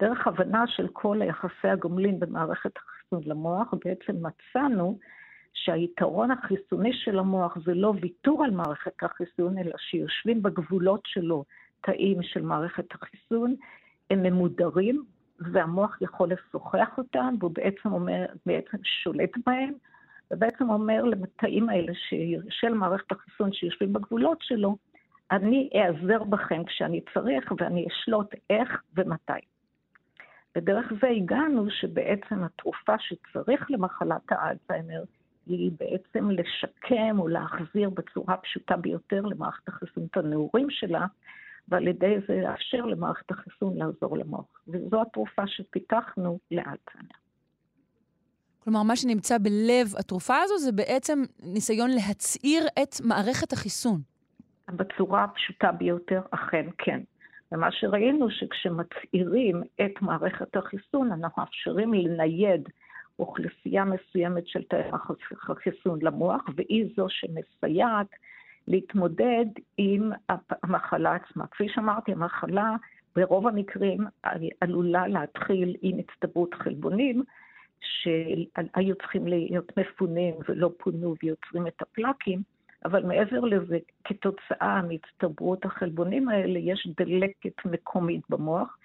דרך 0.01 0.27
הבנה 0.27 0.67
של 0.67 0.89
כל 0.93 1.23
היחסי 1.23 1.69
הגומלין 1.69 2.21
במערכת 2.21 2.77
החיסון 2.77 3.21
למוח, 3.27 3.75
בעצם 3.85 4.17
מצאנו 4.27 4.99
שהיתרון 5.55 6.31
החיסוני 6.31 6.93
של 6.93 7.19
המוח 7.19 7.59
זה 7.65 7.75
לא 7.75 7.93
ויתור 8.01 8.45
על 8.45 8.51
מערכת 8.51 9.03
החיסון, 9.03 9.59
אלא 9.59 9.73
שיושבים 9.79 10.43
בגבולות 10.43 11.01
שלו 11.05 11.45
תאים 11.81 12.23
של 12.23 12.43
מערכת 12.43 12.93
החיסון, 12.93 13.55
הם 14.11 14.23
ממודרים, 14.23 15.05
והמוח 15.41 15.99
יכול 16.01 16.33
לשוחח 16.33 16.99
אותם, 16.99 17.35
והוא 17.39 17.51
בעצם, 17.55 17.93
אומר, 17.93 18.27
בעצם 18.47 18.77
שולט 18.83 19.31
בהם, 19.47 19.73
ובעצם 20.31 20.71
אומר 20.71 21.05
לתאים 21.05 21.69
האלה 21.69 21.93
של 22.51 22.75
מערכת 22.75 23.13
החיסון 23.13 23.53
שיושבים 23.53 23.93
בגבולות 23.93 24.39
שלו, 24.41 24.77
אני 25.31 25.71
אעזר 25.75 26.25
בכם 26.25 26.65
כשאני 26.65 27.01
צריך 27.15 27.53
ואני 27.59 27.87
אשלוט 27.89 28.35
איך 28.51 28.83
ומתי. 28.97 29.33
ודרך 30.57 30.93
זה 31.01 31.09
הגענו 31.09 31.71
שבעצם 31.71 32.45
התרופה 32.45 32.95
שצריך 32.99 33.71
למחלת 33.71 34.23
האלצהיימר 34.31 35.03
היא 35.51 35.71
בעצם 35.79 36.31
לשקם 36.31 37.19
או 37.19 37.29
להחזיר 37.29 37.91
בצורה 37.91 38.37
פשוטה 38.37 38.77
ביותר 38.77 39.21
למערכת 39.21 39.69
החיסון 39.69 40.07
את 40.11 40.17
הנעורים 40.17 40.67
שלה, 40.71 41.07
ועל 41.69 41.89
ידי 41.89 42.15
זה 42.29 42.41
לאפשר 42.43 42.87
למערכת 42.87 43.31
החיסון 43.31 43.77
לעזור 43.77 44.19
למוח. 44.19 44.61
וזו 44.69 45.03
התרופה 45.03 45.47
שפיתחנו 45.47 46.39
לאלצהיימר. 46.51 47.21
כלומר, 48.59 48.83
מה 48.83 48.97
שנמצא 48.97 49.39
בלב 49.39 49.95
התרופה 49.99 50.35
הזו 50.43 50.59
זה 50.59 50.73
בעצם 50.73 51.23
ניסיון 51.43 51.91
להצעיר 51.91 52.67
את 52.83 52.95
מערכת 53.05 53.53
החיסון. 53.53 54.01
בצורה 54.69 55.25
הפשוטה 55.25 55.73
ביותר, 55.73 56.21
אכן 56.31 56.67
כן. 56.79 57.01
ומה 57.53 57.73
שראינו 57.73 58.31
שכשמצעירים 58.31 59.63
את 59.81 60.03
מערכת 60.03 60.57
החיסון, 60.57 61.13
אנחנו 61.13 61.43
מאפשרים 61.43 61.95
לנייד 61.95 62.69
אוכלוסייה 63.21 63.85
מסוימת 63.85 64.47
של 64.47 64.63
תאי 64.63 64.91
החיסון 65.49 65.99
למוח, 66.03 66.43
והיא 66.57 66.87
זו 66.97 67.07
שמסייעת 67.09 68.07
להתמודד 68.69 69.47
עם 69.79 70.13
המחלה 70.29 71.15
עצמה. 71.15 71.47
כפי 71.47 71.69
שאמרתי, 71.69 72.13
המחלה 72.13 72.77
ברוב 73.17 73.47
המקרים 73.47 74.01
עלולה 74.61 75.09
להתחיל 75.09 75.77
עם 75.83 75.99
הצטברות 75.99 76.55
חלבונים, 76.55 77.23
שהיו 77.81 78.95
צריכים 78.95 79.27
להיות 79.27 79.79
מפונים 79.79 80.35
ולא 80.49 80.71
פונו 80.79 81.15
ויוצרים 81.23 81.67
את 81.67 81.83
הפלקים, 81.83 82.43
אבל 82.85 83.05
מעבר 83.05 83.41
לזה, 83.41 83.79
כתוצאה 84.05 84.83
מהצטברות 84.83 85.65
החלבונים 85.65 86.29
האלה, 86.29 86.59
יש 86.59 86.89
דלקת 86.97 87.65
מקומית 87.65 88.23
במוח. 88.31 88.77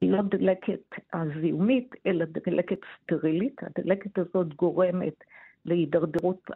היא 0.00 0.10
לא 0.10 0.22
דלקת 0.22 0.82
הזיהומית, 1.12 1.94
אלא 2.06 2.24
דלקת 2.24 2.78
סטרילית. 3.02 3.60
הדלקת 3.62 4.18
הזאת 4.18 4.54
גורמת 4.54 5.24
להידרדרות 5.64 6.50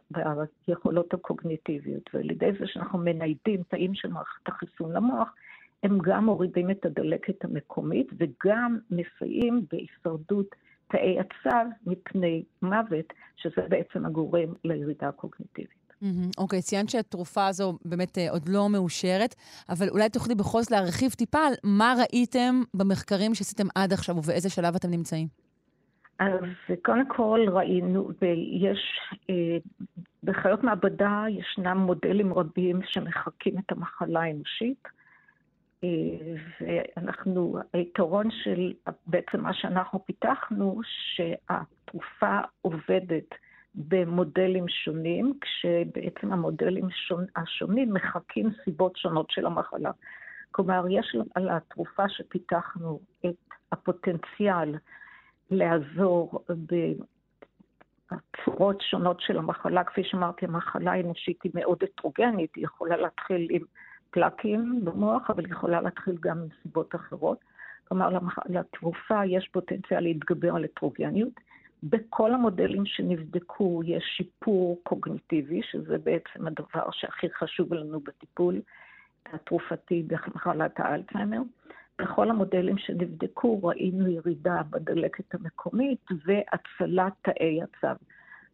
ביכולות 0.69 1.15
הקוגניטיביות, 1.15 2.11
ועל 2.15 2.31
ידי 2.31 2.51
זה 2.61 2.67
שאנחנו 2.67 2.99
מניידים 2.99 3.63
תאים 3.69 3.95
של 3.95 4.09
מערכת 4.09 4.49
החיסון 4.49 4.93
למוח, 4.93 5.35
הם 5.83 5.99
גם 6.03 6.25
מורידים 6.25 6.71
את 6.71 6.87
הדלקת 6.87 7.45
המקומית 7.45 8.07
וגם 8.19 8.79
מסייעים 8.91 9.65
בהישרדות 9.73 10.55
תאי 10.89 11.17
הצו 11.21 11.71
מפני 11.87 12.45
מוות, 12.63 13.13
שזה 13.37 13.63
בעצם 13.69 14.07
הגורם 14.07 14.53
לירידה 14.65 15.09
הקוגניטיבית. 15.09 15.78
אוקיי, 16.39 16.63
ציינת 16.63 16.89
שהתרופה 16.89 17.47
הזו 17.47 17.79
באמת 17.85 18.19
uh, 18.19 18.31
עוד 18.31 18.49
לא 18.49 18.69
מאושרת, 18.69 19.35
אבל 19.69 19.89
אולי 19.89 20.09
תוכלי 20.09 20.35
בכל 20.35 20.63
זאת 20.63 20.71
להרחיב 20.71 21.11
טיפה 21.11 21.39
על 21.39 21.53
מה 21.65 21.95
ראיתם 21.99 22.63
במחקרים 22.75 23.35
שעשיתם 23.35 23.67
עד 23.75 23.93
עכשיו 23.93 24.17
ובאיזה 24.17 24.51
שלב 24.51 24.75
אתם 24.75 24.91
נמצאים. 24.91 25.29
אז 26.19 26.77
קודם 26.83 27.09
כל 27.09 27.47
ראינו, 27.49 28.09
ויש, 28.23 29.01
אה, 29.31 29.57
בחיות 30.25 30.65
מעבדה 30.65 31.25
ישנם 31.29 31.79
מודלים 31.79 32.35
רבים 32.35 32.81
שמחקים 32.87 33.59
את 33.59 33.73
המחלה 33.73 34.21
האנושית, 34.21 34.89
אה, 35.85 35.89
ואנחנו, 36.61 37.59
היתרון 37.73 38.31
של 38.31 38.73
בעצם 39.07 39.41
מה 39.41 39.55
שאנחנו 39.55 40.05
פיתחנו, 40.07 40.81
שהתרופה 41.15 42.39
עובדת 42.63 43.35
במודלים 43.75 44.69
שונים, 44.69 45.33
כשבעצם 45.41 46.33
המודלים 46.33 46.89
השונים 47.37 47.95
מחקים 47.95 48.51
סיבות 48.65 48.97
שונות 48.97 49.31
של 49.31 49.47
המחלה. 49.47 49.91
כלומר, 50.51 50.85
יש 50.91 51.17
על 51.35 51.49
התרופה 51.51 52.09
שפיתחנו 52.09 53.01
את 53.27 53.37
הפוטנציאל 53.73 54.75
לעזור 55.51 56.45
בצורות 58.13 58.81
שונות 58.81 59.21
של 59.21 59.39
המחלה. 59.39 59.85
כפי 59.85 60.05
שאמרתי, 60.05 60.47
המחלה 60.47 60.93
האנושית 60.93 61.43
היא 61.43 61.53
מאוד 61.55 61.79
הטרוגנית, 61.83 62.55
היא 62.57 62.65
יכולה 62.65 62.97
להתחיל 62.97 63.49
עם 63.51 63.63
פלאקים 64.11 64.85
במוח, 64.85 65.31
אבל 65.31 65.45
היא 65.45 65.53
יכולה 65.53 65.81
להתחיל 65.81 66.17
גם 66.21 66.39
עם 66.39 66.49
סיבות 66.63 66.95
אחרות. 66.95 67.39
כלומר, 67.89 68.19
לתרופה 68.47 69.25
יש 69.27 69.49
פוטנציאל 69.53 70.01
להתגבר 70.01 70.57
על 70.57 70.65
הטרוגניות. 70.65 71.41
בכל 71.83 72.35
המודלים 72.35 72.87
שנבדקו 72.87 73.81
יש 73.85 74.05
שיפור 74.17 74.81
קוגניטיבי, 74.83 75.61
שזה 75.63 75.99
בעצם 75.99 76.47
הדבר 76.47 76.91
שהכי 76.93 77.27
חשוב 77.31 77.75
לנו 77.75 78.01
בטיפול 78.01 78.61
התרופתי 79.33 80.03
במחלת 80.03 80.81
האלצהיימר. 80.81 81.41
בכל 81.99 82.31
המודלים 82.31 82.79
שנבדקו 82.79 83.61
ראינו 83.63 84.09
ירידה 84.09 84.63
בדלקת 84.71 85.35
המקומית 85.35 86.07
והצלת 86.27 87.13
תאי 87.23 87.61
הצו. 87.63 88.05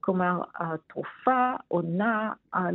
כלומר, 0.01 0.43
התרופה 0.57 1.53
עונה 1.69 2.33
על, 2.53 2.75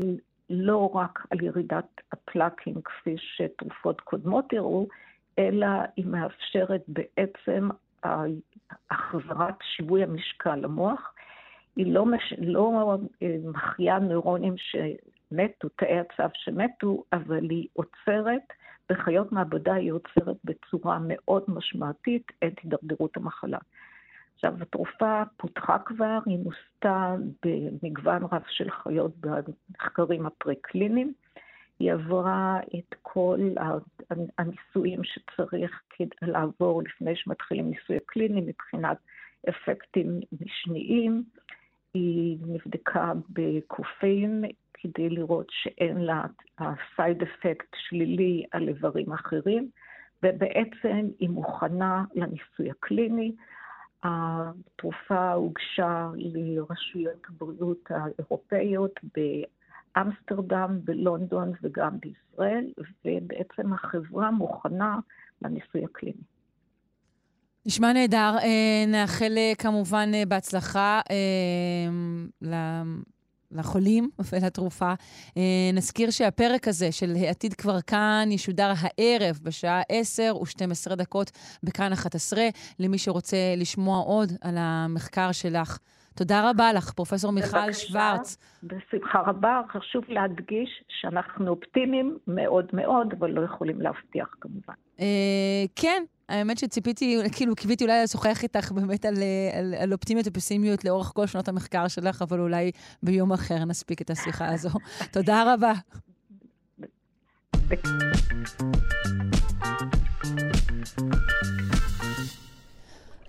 לא 0.50 0.92
רק 0.96 1.20
על 1.32 1.42
ירידת 1.42 2.02
הפלאקים 2.12 2.82
כפי 2.82 3.16
שתרופות 3.18 4.02
קודמות 4.02 4.54
הראו, 4.54 4.88
אלא 5.40 5.68
היא 5.96 6.06
מאפשרת 6.06 6.84
בעצם 6.88 7.70
החזרת 8.92 9.56
שיווי 9.62 10.04
המשקל 10.04 10.56
למוח. 10.56 11.14
היא 11.76 11.94
לא, 11.94 12.06
מש... 12.06 12.34
לא 12.38 12.98
אה, 13.22 13.36
מחיה 13.44 14.00
נוירונים 14.00 14.56
שמתו, 14.58 15.70
תאי 15.70 16.00
הצו 16.00 16.24
שמתו, 16.34 17.04
אבל 17.14 17.50
היא 17.50 17.68
עוצרת, 17.74 18.54
בחיות 18.90 19.32
מעבדה 19.32 19.74
היא 19.74 19.92
עוצרת 19.92 20.38
בצורה 20.44 21.00
מאוד 21.02 21.44
משמעותית 21.48 22.32
את 22.44 22.54
הידרדרות 22.64 23.18
המחלה. 23.18 23.58
עכשיו, 24.36 24.54
התרופה 24.62 25.24
פותחה 25.38 25.78
כבר, 25.80 26.20
היא 26.26 26.40
נוסתה 26.40 27.16
במגוון 27.46 28.24
רב 28.32 28.44
של 28.50 28.70
חיות 28.72 29.12
במחקרים 29.20 30.26
הפרה-קליניים. 30.26 31.14
היא 31.80 31.94
עברה 31.94 32.60
את 32.76 32.96
כל 33.02 33.40
הניסויים 34.38 35.04
שצריך 35.04 35.82
לעבור 36.22 36.84
לפני 36.84 37.16
שמתחילים 37.16 37.70
ניסוי 37.70 37.98
הקליני 37.98 38.42
מבחינת 38.42 38.98
אפקטים 39.50 40.20
משניים. 40.42 41.24
היא 41.94 42.38
נבדקה 42.48 43.14
בקופים 43.30 44.44
כדי 44.74 45.10
לראות 45.10 45.48
שאין 45.50 45.98
לה 45.98 46.26
סייד 46.96 47.22
אפקט 47.22 47.76
שלילי 47.76 48.44
על 48.52 48.68
איברים 48.68 49.12
אחרים, 49.12 49.70
ובעצם 50.24 51.08
היא 51.20 51.30
מוכנה 51.30 52.04
לניסוי 52.16 52.72
הקליני. 52.72 53.32
התרופה 54.04 55.32
הוגשה 55.32 56.10
לרשויות 56.16 57.26
הבריאות 57.30 57.92
האירופאיות 57.92 59.00
באמסטרדם, 59.96 60.80
בלונדון 60.84 61.52
וגם 61.64 61.98
בישראל, 62.00 62.66
ובעצם 63.06 63.74
החברה 63.74 64.32
מוכנה 64.32 65.00
לניסוי 65.42 65.84
הקליני. 65.84 66.24
נשמע 67.66 67.94
נהדר. 67.94 68.36
אה, 68.44 68.84
נאחל 68.88 69.34
אה, 69.38 69.54
כמובן 69.58 70.12
אה, 70.14 70.26
בהצלחה 70.26 71.02
לחולים 73.52 74.10
ולתרופה. 74.32 74.94
נזכיר 75.74 76.12
שהפרק 76.12 76.68
הזה 76.68 76.92
של 76.92 77.16
העתיד 77.16 77.54
כבר 77.54 77.82
כאן 77.82 78.30
ישודר 78.32 78.74
הערב 78.78 79.40
בשעה 79.44 79.82
10 79.90 80.34
ו-12 80.42 80.96
דקות 80.96 81.32
בכאן 81.64 81.94
11, 81.94 82.44
למי 82.80 82.98
שרוצה 82.98 83.38
לשמוע 83.58 84.00
עוד 84.00 84.32
על 84.42 84.56
המחקר 84.58 85.32
שלך. 85.32 85.78
תודה 86.16 86.50
רבה 86.50 86.74
לך, 86.74 86.92
פרופ' 86.92 87.14
מיכל 87.34 87.74
שוורץ. 87.74 88.38
בשמחה 88.64 89.20
רבה. 89.20 89.62
חשוב 89.72 90.04
להדגיש 90.08 90.84
שאנחנו 90.88 91.50
אופטימיים 91.50 92.18
מאוד 92.28 92.66
מאוד, 92.74 93.14
אבל 93.20 93.32
לא 93.32 93.42
יכולים 93.42 93.82
להבטיח 93.82 94.28
כמובן. 94.42 94.74
אה, 95.00 95.06
כן, 95.76 96.04
האמת 96.30 96.58
שציפיתי, 96.58 97.18
כאילו 97.32 97.56
קיוויתי 97.56 97.84
אולי 97.84 98.04
לשוחח 98.04 98.44
איתך 98.44 98.72
באמת 98.72 99.06
על, 99.06 99.14
על, 99.54 99.74
על 99.80 99.94
אופטימיות 99.94 100.28
ופסימיות 100.28 100.86
לאורך 100.86 101.12
כל 101.16 101.26
שנות 101.26 101.48
המחקר 101.48 101.88
שלך, 101.88 102.22
אבל 102.22 102.40
אולי 102.40 102.72
ביום 103.04 103.34
אחר 103.34 103.66
נספיק 103.66 104.02
את 104.02 104.10
השיחה 104.10 104.54
הזו. 104.54 104.70
תודה 105.14 105.54
רבה. 105.54 105.74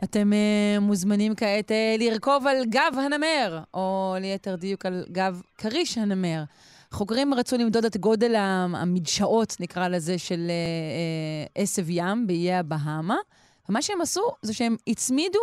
אתם 0.05 0.33
uh, 0.33 0.81
מוזמנים 0.81 1.35
כעת 1.35 1.71
uh, 1.71 2.03
לרכוב 2.03 2.47
על 2.47 2.65
גב 2.65 2.95
הנמר, 2.97 3.63
או 3.75 4.17
ליתר 4.21 4.55
דיוק 4.55 4.87
על 4.87 5.05
גב 5.13 5.43
כריש 5.59 5.99
הנמר. 5.99 6.43
חוקרים 6.93 7.35
רצו 7.35 7.57
למדוד 7.57 7.85
את 7.85 7.97
גודל 7.97 8.35
המדשאות, 8.37 9.57
נקרא 9.61 9.89
לזה, 9.89 10.19
של 10.19 10.51
uh, 10.51 11.53
עשב 11.55 11.91
ים 11.91 12.27
באיי 12.27 12.55
הבהאמה, 12.55 13.17
ומה 13.69 13.83
שהם 13.83 14.01
עשו 14.01 14.23
זה 14.43 14.55
שהם 14.55 14.77
הצמידו 14.87 15.41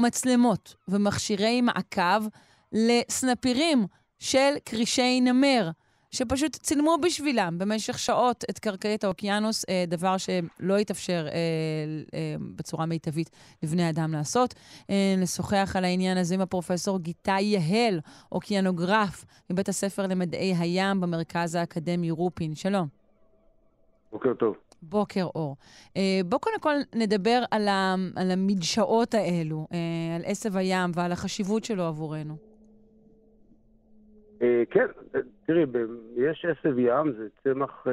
מצלמות 0.00 0.74
ומכשירי 0.88 1.60
מעקב 1.60 2.26
לסנפירים 2.72 3.86
של 4.18 4.54
כרישי 4.64 5.20
נמר. 5.20 5.70
שפשוט 6.16 6.56
צילמו 6.56 6.96
בשבילם 7.02 7.58
במשך 7.58 7.98
שעות 7.98 8.44
את 8.50 8.58
קרקעית 8.58 9.04
האוקיינוס, 9.04 9.64
אה, 9.68 9.84
דבר 9.88 10.16
שלא 10.16 10.76
התאפשר 10.76 11.26
אה, 11.26 11.32
אה, 12.14 12.34
בצורה 12.56 12.86
מיטבית 12.86 13.30
לבני 13.62 13.90
אדם 13.90 14.12
לעשות. 14.12 14.54
נשוחח 15.18 15.72
על 15.76 15.84
העניין 15.84 16.18
הזה 16.18 16.34
עם 16.34 16.40
הפרופסור 16.40 16.98
גיתי 16.98 17.40
יהל, 17.40 18.00
אוקיינוגרף 18.32 19.24
מבית 19.50 19.68
הספר 19.68 20.06
למדעי 20.06 20.54
הים 20.54 21.00
במרכז 21.00 21.54
האקדמי 21.54 22.10
רופין. 22.10 22.54
שלום. 22.54 22.88
בוקר 24.12 24.34
טוב. 24.34 24.56
בוקר 24.82 25.24
אור. 25.24 25.56
בואו 26.26 26.40
קודם 26.40 26.60
כל 26.60 26.74
נדבר 26.94 27.42
על, 27.50 27.68
המדשאות 28.30 29.14
האלו, 29.14 29.66
על 30.16 30.22
עשב 30.24 30.56
הים 30.56 30.90
ועל 30.94 31.12
החשיבות 31.12 31.64
שלו 31.64 31.84
עבורנו. 31.84 32.55
אה, 34.42 34.62
כן, 34.70 34.86
תראי, 35.46 35.64
יש 36.16 36.44
עשב 36.44 36.78
ים, 36.78 37.12
זה 37.12 37.28
צמח, 37.42 37.86
אה, 37.86 37.92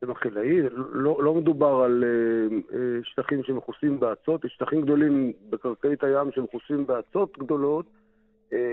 צמח 0.00 0.18
חילאי, 0.18 0.62
לא, 0.92 1.22
לא 1.22 1.34
מדובר 1.34 1.82
על 1.84 2.04
אה, 2.04 2.78
שטחים 3.02 3.42
שמכוסים 3.42 4.00
באצות, 4.00 4.44
יש 4.44 4.52
שטחים 4.52 4.82
גדולים 4.82 5.32
בקרקעית 5.50 6.04
הים 6.04 6.32
שמכוסים 6.32 6.86
באצות 6.86 7.38
גדולות, 7.38 7.86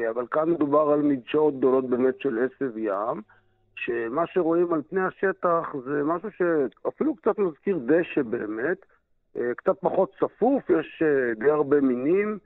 אבל 0.09 0.27
כאן 0.31 0.49
מדובר 0.49 0.89
על 0.89 1.01
מדשאות 1.01 1.57
גדולות 1.57 1.89
באמת 1.89 2.19
של 2.19 2.39
עשב 2.39 2.77
ים, 2.77 3.21
שמה 3.75 4.27
שרואים 4.27 4.73
על 4.73 4.81
פני 4.89 5.01
השטח 5.01 5.75
זה 5.85 6.03
משהו 6.03 6.29
שאפילו 6.31 7.15
קצת 7.15 7.39
מזכיר 7.39 7.79
דשא 7.85 8.21
באמת, 8.21 8.77
קצת 9.57 9.75
פחות 9.79 10.11
צפוף, 10.19 10.69
יש 10.69 11.03
די 11.39 11.49
הרבה 11.49 11.81
מינים. 11.81 12.37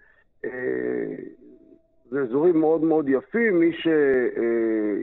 זה 2.11 2.21
אזורים 2.21 2.59
מאוד 2.59 2.83
מאוד 2.83 3.09
יפים. 3.09 3.59
מי 3.59 3.71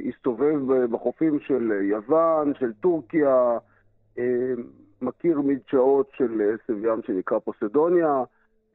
שהסתובב 0.05 0.87
בחופים 0.91 1.41
של 1.41 1.73
יוון, 1.83 2.53
של 2.55 2.73
טורקיה, 2.73 3.59
אה, 4.19 4.53
מכיר 5.03 5.41
מדשאות 5.41 6.11
של 6.17 6.41
עשב 6.55 6.85
ים 6.85 7.03
שנקרא 7.07 7.39
פוסדוניה. 7.39 8.23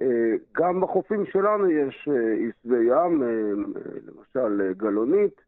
אה, 0.01 0.33
גם 0.57 0.81
בחופים 0.81 1.25
שלנו 1.25 1.71
יש 1.71 2.09
אה, 2.11 2.33
עשבי 2.33 2.83
ים, 2.83 3.23
למשל 4.07 4.73
גלונית. 4.77 5.41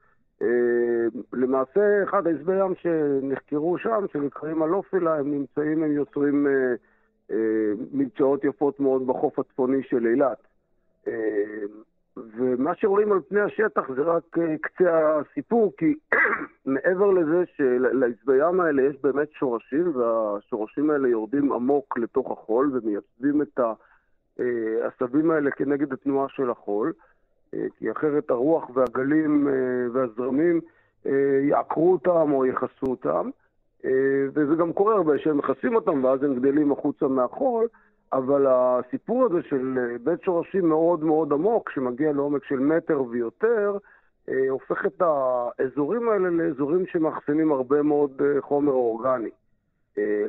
למעשה, 1.33 2.03
אחד 2.03 2.27
העשבי 2.27 2.53
ים 2.59 2.73
שנחקרו 2.75 3.77
שם, 3.77 4.05
שנקראים 4.11 4.63
אלופילה, 4.63 5.15
הם 5.15 5.31
נמצאים, 5.31 5.83
הם 5.83 5.91
יוצרים 5.91 6.47
מדשאות 7.91 8.43
יפות 8.43 8.79
מאוד 8.79 9.07
בחוף 9.07 9.39
הצפוני 9.39 9.83
של 9.83 10.07
אילת. 10.07 10.47
ומה 12.17 12.75
שרואים 12.75 13.11
על 13.11 13.19
פני 13.29 13.39
השטח 13.39 13.91
זה 13.95 14.01
רק 14.01 14.37
אה, 14.37 14.55
קצה 14.61 15.19
הסיפור, 15.19 15.73
כי 15.77 15.93
מעבר 16.65 17.11
לזה 17.11 17.43
שלעצבי 17.55 18.33
ים 18.47 18.59
האלה 18.59 18.81
יש 18.81 18.95
באמת 19.03 19.31
שורשים, 19.31 19.95
והשורשים 19.95 20.89
האלה 20.89 21.07
יורדים 21.07 21.51
עמוק 21.51 21.97
לתוך 21.97 22.31
החול 22.31 22.71
ומייצבים 22.73 23.41
את 23.41 23.59
העשבים 23.59 25.31
אה, 25.31 25.35
האלה 25.35 25.51
כנגד 25.51 25.93
התנועה 25.93 26.29
של 26.29 26.49
החול, 26.49 26.93
אה, 27.53 27.65
כי 27.77 27.91
אחרת 27.91 28.29
הרוח 28.29 28.69
והגלים 28.73 29.47
והזרמים 29.93 30.61
יעקרו 31.49 31.91
אותם 31.91 32.31
או 32.31 32.45
יכסו 32.45 32.85
אותם. 32.85 33.29
וזה 34.33 34.55
גם 34.55 34.73
קורה 34.73 34.95
הרבה 34.95 35.17
שהם 35.17 35.37
מכסים 35.37 35.75
אותם 35.75 36.03
ואז 36.03 36.23
הם 36.23 36.35
גדלים 36.35 36.71
החוצה 36.71 37.07
מהחול. 37.07 37.67
אבל 38.13 38.45
הסיפור 38.49 39.25
הזה 39.25 39.41
של 39.49 39.77
אה, 39.77 39.97
בית 40.03 40.23
שורשים 40.23 40.69
מאוד 40.69 41.03
מאוד 41.03 41.33
עמוק, 41.33 41.69
שמגיע 41.69 42.11
לעומק 42.11 42.43
של 42.43 42.59
מטר 42.59 43.03
ויותר, 43.03 43.77
אה, 44.29 44.49
הופך 44.49 44.85
את 44.85 45.01
האזורים 45.01 46.09
האלה 46.09 46.29
לאזורים 46.29 46.85
שמאחסנים 46.85 47.51
הרבה 47.51 47.81
מאוד 47.81 48.21
אה, 48.21 48.41
חומר 48.41 48.71
אורגני. 48.71 49.29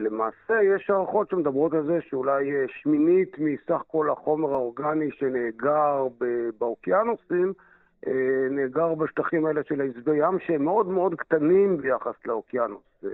למעשה 0.00 0.62
יש 0.62 0.90
הערכות 0.90 1.30
שמדברות 1.30 1.74
על 1.74 1.86
זה 1.86 1.98
שאולי 2.00 2.50
שמינית 2.68 3.36
מסך 3.38 3.82
כל 3.86 4.10
החומר 4.10 4.52
האורגני 4.52 5.10
שנאגר 5.10 6.06
באוקיינוסים, 6.58 7.52
נאגר 8.50 8.94
בשטחים 8.94 9.46
האלה 9.46 9.60
של 9.64 9.80
העזבי 9.80 10.16
ים, 10.16 10.38
שהם 10.38 10.64
מאוד 10.64 10.88
מאוד 10.88 11.14
קטנים 11.14 11.76
ביחס 11.76 12.14
לאוקיינוס. 12.26 13.04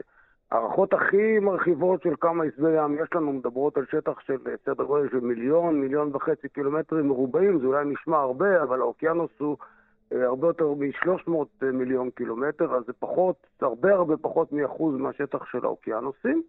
הערכות 0.51 0.93
הכי 0.93 1.39
מרחיבות 1.39 2.03
של 2.03 2.15
כמה 2.21 2.45
עשבי 2.45 2.71
ים 2.71 2.95
יש 2.95 3.09
לנו 3.15 3.33
מדברות 3.33 3.77
על 3.77 3.85
שטח 3.91 4.21
של 4.21 4.37
סדר 4.65 4.85
גודל 4.85 5.09
של 5.11 5.21
מיליון, 5.21 5.81
מיליון 5.81 6.11
וחצי 6.13 6.49
קילומטרים 6.49 7.09
מרובעים, 7.09 7.61
זה 7.61 7.67
אולי 7.67 7.85
נשמע 7.85 8.19
הרבה, 8.19 8.63
אבל 8.63 8.81
האוקיינוס 8.81 9.31
הוא 9.39 9.57
אה, 10.13 10.27
הרבה 10.27 10.47
יותר 10.47 10.75
מ-300 10.75 11.65
מיליון 11.73 12.11
קילומטר, 12.11 12.75
אז 12.75 12.85
זה 12.87 12.93
פחות, 12.93 13.47
הרבה 13.63 13.95
הרבה 13.95 14.17
פחות 14.17 14.53
מאחוז 14.53 14.97
מהשטח 14.97 15.45
של 15.45 15.65
האוקיינוסים. 15.65 16.43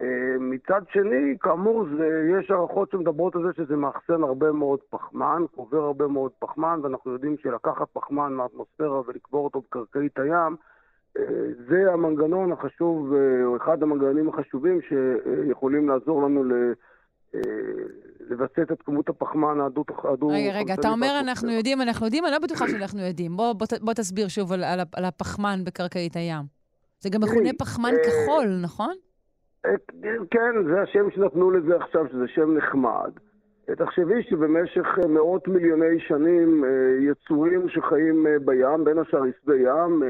אה, 0.00 0.36
מצד 0.40 0.80
שני, 0.92 1.36
כאמור, 1.40 1.84
זה, 1.96 2.30
יש 2.38 2.50
הערכות 2.50 2.90
שמדברות 2.90 3.36
על 3.36 3.42
זה 3.42 3.48
שזה 3.56 3.76
מאחסן 3.76 4.22
הרבה 4.22 4.52
מאוד 4.52 4.80
פחמן, 4.90 5.42
קובר 5.54 5.82
הרבה 5.84 6.06
מאוד 6.06 6.32
פחמן, 6.38 6.80
ואנחנו 6.82 7.12
יודעים 7.12 7.36
שלקחת 7.42 7.88
פחמן 7.92 8.32
מהאטמוספירה 8.32 9.00
ולקבור 9.06 9.44
אותו 9.44 9.60
בקרקעית 9.60 10.18
הים, 10.18 10.56
זה 11.68 11.92
המנגנון 11.92 12.52
החשוב, 12.52 13.12
אה, 13.12 13.44
או 13.44 13.56
אחד 13.56 13.82
המנגנונים 13.82 14.28
החשובים 14.28 14.80
שיכולים 14.88 15.88
לעזור 15.88 16.22
לנו 16.22 16.44
ל... 16.44 16.52
אה, 17.34 17.40
לווסת 18.30 18.72
את 18.72 18.82
כמות 18.82 19.08
הפחמן 19.08 19.60
הדו... 19.60 19.84
רגע, 20.28 20.58
רגע, 20.58 20.74
אתה 20.74 20.88
אומר 20.88 21.20
אנחנו 21.20 21.50
יודעים, 21.50 21.82
אנחנו 21.82 22.06
יודעים, 22.06 22.24
אני 22.24 22.32
לא 22.32 22.38
בטוחה 22.38 22.68
שאנחנו 22.68 23.00
יודעים. 23.00 23.36
בוא, 23.36 23.52
בוא, 23.52 23.66
בוא 23.80 23.92
תסביר 23.92 24.28
שוב 24.28 24.52
על, 24.52 24.64
על, 24.64 24.80
על 24.96 25.04
הפחמן 25.04 25.60
בקרקעית 25.64 26.16
הים. 26.16 26.44
זה 27.00 27.10
גם 27.10 27.20
מכונה 27.20 27.50
פחמן 27.58 27.92
אה, 27.94 28.04
כחול, 28.04 28.46
נכון? 28.62 28.94
כן, 30.30 30.64
זה 30.64 30.82
השם 30.82 31.10
שנתנו 31.14 31.50
לזה 31.50 31.76
עכשיו, 31.76 32.08
שזה 32.12 32.28
שם 32.28 32.56
נחמד. 32.56 33.10
תחשבי 33.76 34.22
שבמשך 34.22 34.86
מאות 35.08 35.48
מיליוני 35.48 36.00
שנים 36.08 36.64
יצורים 37.00 37.68
שחיים 37.68 38.26
בים, 38.44 38.84
בין 38.84 38.98
השאר 38.98 39.22
עשבי 39.22 39.56
ים, 39.56 40.02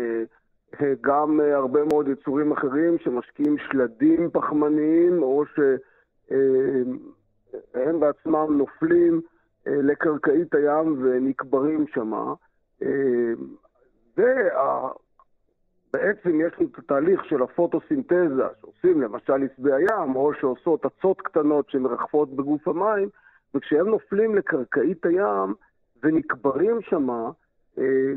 גם 1.00 1.40
אה, 1.40 1.56
הרבה 1.56 1.84
מאוד 1.84 2.08
יצורים 2.08 2.52
אחרים 2.52 2.98
שמשקיעים 2.98 3.56
שלדים 3.58 4.30
פחמניים, 4.32 5.22
או 5.22 5.44
שהם 5.46 6.98
אה, 7.76 7.92
בעצמם 8.00 8.58
נופלים 8.58 9.20
אה, 9.66 9.72
לקרקעית 9.82 10.54
הים 10.54 10.96
ונקברים 11.02 11.84
שמה. 11.94 12.34
ובעצם 14.16 14.40
יש 16.40 16.52
לנו 16.58 16.68
את 16.72 16.78
התהליך 16.78 17.24
של 17.24 17.42
הפוטוסינתזה 17.42 18.44
שעושים 18.60 19.00
למשל 19.02 19.46
עשבי 19.52 19.72
הים, 19.72 20.16
או 20.16 20.32
שעושות 20.40 20.86
אצות 20.86 21.20
קטנות 21.20 21.70
שמרחפות 21.70 22.36
בגוף 22.36 22.68
המים, 22.68 23.08
וכשהם 23.54 23.88
נופלים 23.88 24.34
לקרקעית 24.34 25.06
הים 25.06 25.54
ונקברים 26.02 26.78
שמה, 26.82 27.30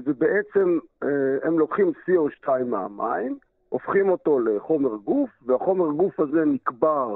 ובעצם 0.05 0.79
אה, 1.03 1.07
הם 1.43 1.59
לוקחים 1.59 1.91
CO2 2.05 2.49
מהמים, 2.65 3.37
הופכים 3.69 4.09
אותו 4.09 4.39
לחומר 4.39 4.95
גוף, 4.95 5.29
והחומר 5.45 5.87
גוף 5.91 6.19
הזה 6.19 6.45
נקבר 6.45 7.15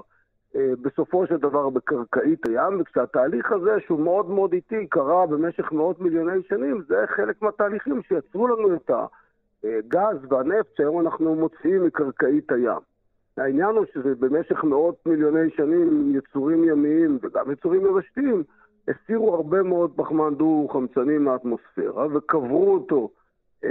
אה, 0.56 0.72
בסופו 0.82 1.28
של 1.28 1.38
דבר 1.38 1.70
בקרקעית 1.70 2.48
הים, 2.48 2.82
וכשהתהליך 2.82 3.52
הזה, 3.52 3.72
שהוא 3.86 4.00
מאוד 4.00 4.30
מאוד 4.30 4.54
איטי, 4.54 4.88
קרה 4.88 5.26
במשך 5.26 5.72
מאות 5.72 6.00
מיליוני 6.00 6.43
שנים, 6.50 6.82
זה 6.88 7.04
חלק 7.08 7.41
מהתהליכים 7.41 8.02
שיצרו 8.08 8.48
לנו 8.48 8.76
את 8.76 8.91
הגז 9.64 10.18
והנפט 10.30 10.78
שהיום 10.78 11.00
אנחנו 11.00 11.36
מוציאים 11.36 11.86
מקרקעית 11.86 12.52
הים. 12.52 12.80
העניין 13.38 13.76
הוא 13.76 13.86
שזה 13.93 14.16
במשך 14.16 14.64
מאות 14.64 14.96
מיליוני 15.06 15.50
שנים 15.50 16.16
יצורים 16.16 16.64
ימיים 16.64 17.20
וגם 17.22 17.52
יצורים 17.52 17.86
יבשתיים 17.86 18.43
הסירו 18.88 19.36
הרבה 19.36 19.63
מאוד 19.63 19.91
פחמן 19.95 20.36
דו-חמצני 20.36 21.17
מהאטמוספירה 21.17 22.07
וקברו 22.15 22.73
אותו 22.73 23.09
אה, 23.63 23.69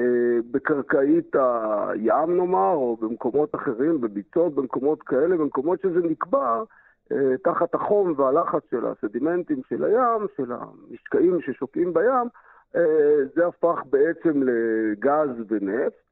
בקרקעית 0.50 1.36
הים 1.36 2.36
נאמר, 2.36 2.74
או 2.74 2.96
במקומות 2.96 3.54
אחרים, 3.54 4.00
בביצות, 4.00 4.54
במקומות 4.54 5.02
כאלה, 5.02 5.36
במקומות 5.36 5.80
שזה 5.80 6.00
נקבע 6.02 6.62
אה, 7.12 7.36
תחת 7.44 7.74
החום 7.74 8.14
והלחץ 8.16 8.62
של 8.70 8.86
הסדימנטים 8.86 9.60
של 9.68 9.84
הים, 9.84 10.26
של 10.36 10.52
המשקעים 10.52 11.40
ששוקעים 11.40 11.94
בים, 11.94 12.28
אה, 12.76 13.16
זה 13.34 13.46
הפך 13.46 13.82
בעצם 13.90 14.42
לגז 14.42 15.30
ונפט. 15.48 16.04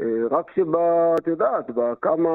אה, 0.00 0.06
רק 0.30 0.50
שבה, 0.56 1.14
את 1.14 1.26
יודעת, 1.26 1.70
בכמה 1.70 2.30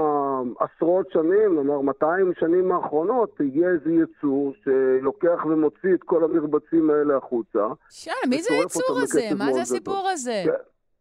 עשרות 0.59 1.11
שנים, 1.11 1.55
נאמר 1.55 1.81
200 1.81 2.31
שנים 2.39 2.71
האחרונות, 2.71 3.35
הגיע 3.39 3.69
איזה 3.69 3.91
יצור 3.91 4.53
שלוקח 4.63 5.45
ומוציא 5.45 5.93
את 5.93 6.03
כל 6.03 6.23
המרבצים 6.23 6.89
האלה 6.89 7.17
החוצה. 7.17 7.67
שלום, 7.89 8.15
מי 8.29 8.41
זה 8.41 8.53
היצור 8.53 8.99
הזה? 9.01 9.21
מה 9.37 9.53
זה. 9.53 9.61
הסיפור 9.61 10.07
הזה? 10.11 10.43
כן, 10.45 10.51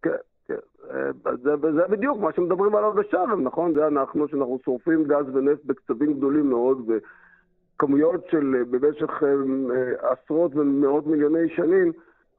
כן, 0.02 0.16
כן. 0.46 0.90
אה, 0.90 1.36
זה, 1.42 1.50
זה 1.72 1.88
בדיוק 1.88 2.18
מה 2.18 2.32
שמדברים 2.32 2.76
עליו 2.76 2.92
בשארם, 2.92 3.42
נכון? 3.42 3.74
זה 3.74 3.86
אנחנו, 3.86 4.28
שאנחנו 4.28 4.58
שורפים 4.64 5.04
גז 5.04 5.26
ונפט 5.34 5.64
בקצבים 5.64 6.12
גדולים 6.14 6.50
מאוד, 6.50 6.90
וכמויות 6.90 8.26
של 8.30 8.54
אה, 8.58 8.64
במשך 8.64 9.22
אה, 9.22 10.10
עשרות 10.10 10.52
ומאות 10.54 11.06
מיליוני 11.06 11.48
שנים, 11.56 11.92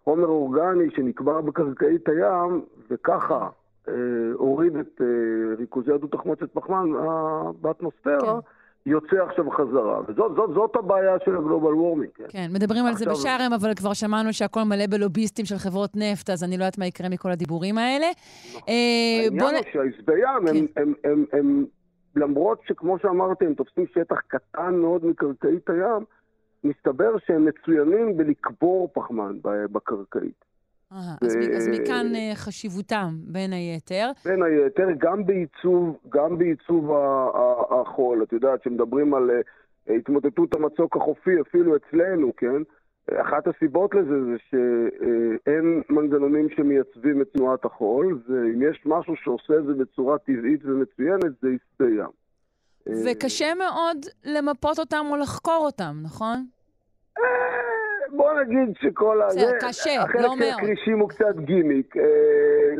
חומר 0.03 0.27
אורגני 0.27 0.91
שנקבע 0.95 1.41
בקרקעית 1.41 2.09
הים, 2.09 2.61
וככה 2.89 3.49
הוריד 4.33 4.75
את 4.75 5.01
אה, 5.01 5.05
ריכוזי 5.57 5.91
עדות 5.91 6.11
תחמוצת 6.11 6.53
פחמן 6.53 6.89
אה, 6.95 7.51
באטמוספירה, 7.61 8.39
יוצא 8.85 9.15
עכשיו 9.29 9.51
חזרה. 9.51 9.99
וזאת 10.07 10.31
זאת, 10.35 10.49
זאת 10.53 10.75
הבעיה 10.75 11.15
של 11.25 11.37
הגלובל 11.37 11.73
וורמינג. 11.73 12.11
כן? 12.15 12.23
כן, 12.29 12.47
מדברים 12.53 12.85
על 12.85 12.93
זה 12.93 13.05
בשארם, 13.05 13.53
אבל 13.53 13.73
כבר 13.73 13.93
שמענו 13.93 14.33
שהכל 14.33 14.63
מלא 14.63 14.87
בלוביסטים 14.89 15.45
של 15.45 15.57
חברות 15.57 15.91
נפט, 15.95 16.29
אז 16.29 16.43
אני 16.43 16.57
לא 16.57 16.63
יודעת 16.63 16.77
מה 16.77 16.85
יקרה 16.85 17.09
מכל 17.09 17.31
הדיבורים 17.31 17.77
האלה. 17.77 18.05
אה, 18.69 19.27
בוא 19.39 19.47
העניין 19.47 19.63
הוא 19.63 19.73
שהעזבי 19.73 20.19
ים, 20.19 20.47
הם, 20.47 20.67
כן. 20.67 20.81
הם, 20.81 20.93
הם, 21.03 21.25
הם, 21.33 21.65
למרות 22.15 22.61
שכמו 22.67 22.99
שאמרתי, 22.99 23.45
הם 23.45 23.53
תופסים 23.53 23.85
שטח 23.93 24.19
קטן 24.27 24.75
מאוד 24.75 25.05
מקרקעית 25.05 25.69
הים, 25.69 26.05
מסתבר 26.63 27.17
שהם 27.25 27.45
מצוינים 27.45 28.17
בלקבור 28.17 28.89
פחמן 28.93 29.37
בקרקעית. 29.71 30.48
אה, 30.93 30.97
אז 31.21 31.37
אז 31.57 31.67
מכאן 31.67 32.05
אה, 32.15 32.31
חשיבותם, 32.35 33.09
בין 33.21 33.53
היתר. 33.53 34.11
בין 34.25 34.43
היתר, 34.43 34.87
גם 34.97 35.25
בעיצוב, 35.25 35.97
גם 36.09 36.37
בעיצוב 36.37 36.91
החול. 37.81 38.23
את 38.23 38.33
יודעת, 38.33 38.61
כשמדברים 38.61 39.13
על 39.13 39.29
אה, 39.29 39.95
התמוטטות 39.95 40.55
המצוק 40.55 40.95
החופי, 40.95 41.41
אפילו 41.41 41.75
אצלנו, 41.75 42.31
כן? 42.37 42.61
אחת 43.15 43.47
הסיבות 43.47 43.95
לזה 43.95 44.25
זה 44.25 44.35
שאין 44.49 45.81
מנגנונים 45.89 46.47
שמייצבים 46.49 47.21
את 47.21 47.27
תנועת 47.33 47.65
החול, 47.65 48.21
ואם 48.27 48.61
יש 48.61 48.81
משהו 48.85 49.15
שעושה 49.15 49.53
את 49.57 49.65
זה 49.65 49.73
בצורה 49.73 50.17
טבעית 50.17 50.65
ומצוינת, 50.65 51.41
זה 51.41 51.47
עשבי 51.47 51.91
ים. 51.99 52.09
אה, 52.87 52.93
וקשה 53.05 53.53
מאוד 53.53 53.97
למפות 54.25 54.79
אותם 54.79 55.05
או 55.09 55.17
לחקור 55.17 55.61
אותם, 55.65 55.95
נכון? 56.03 56.45
בוא 58.11 58.33
נגיד 58.41 58.75
שכל 58.79 59.21
ה... 59.21 59.27
בסדר, 59.27 59.41
זה- 59.49 59.57
קשה, 59.67 59.89
לא 59.97 60.03
החלק 60.03 60.21
של 60.21 60.39
מאוד. 60.39 60.53
הכרישים 60.57 60.99
הוא 60.99 61.09
קצת 61.09 61.35
גימיק. 61.39 61.97
אה, 61.97 62.03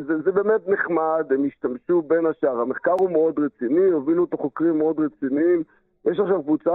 זה, 0.07 0.21
זה 0.21 0.31
באמת 0.31 0.67
נחמד, 0.67 1.25
הם 1.31 1.45
השתמשו 1.47 2.01
בין 2.01 2.25
השאר. 2.25 2.59
המחקר 2.59 2.95
הוא 2.99 3.11
מאוד 3.11 3.39
רציני, 3.39 3.91
הובילו 3.91 4.23
אותו 4.23 4.37
חוקרים 4.37 4.77
מאוד 4.77 4.99
רציניים. 4.99 5.63
יש 6.05 6.19
עכשיו 6.19 6.43
קבוצה, 6.43 6.71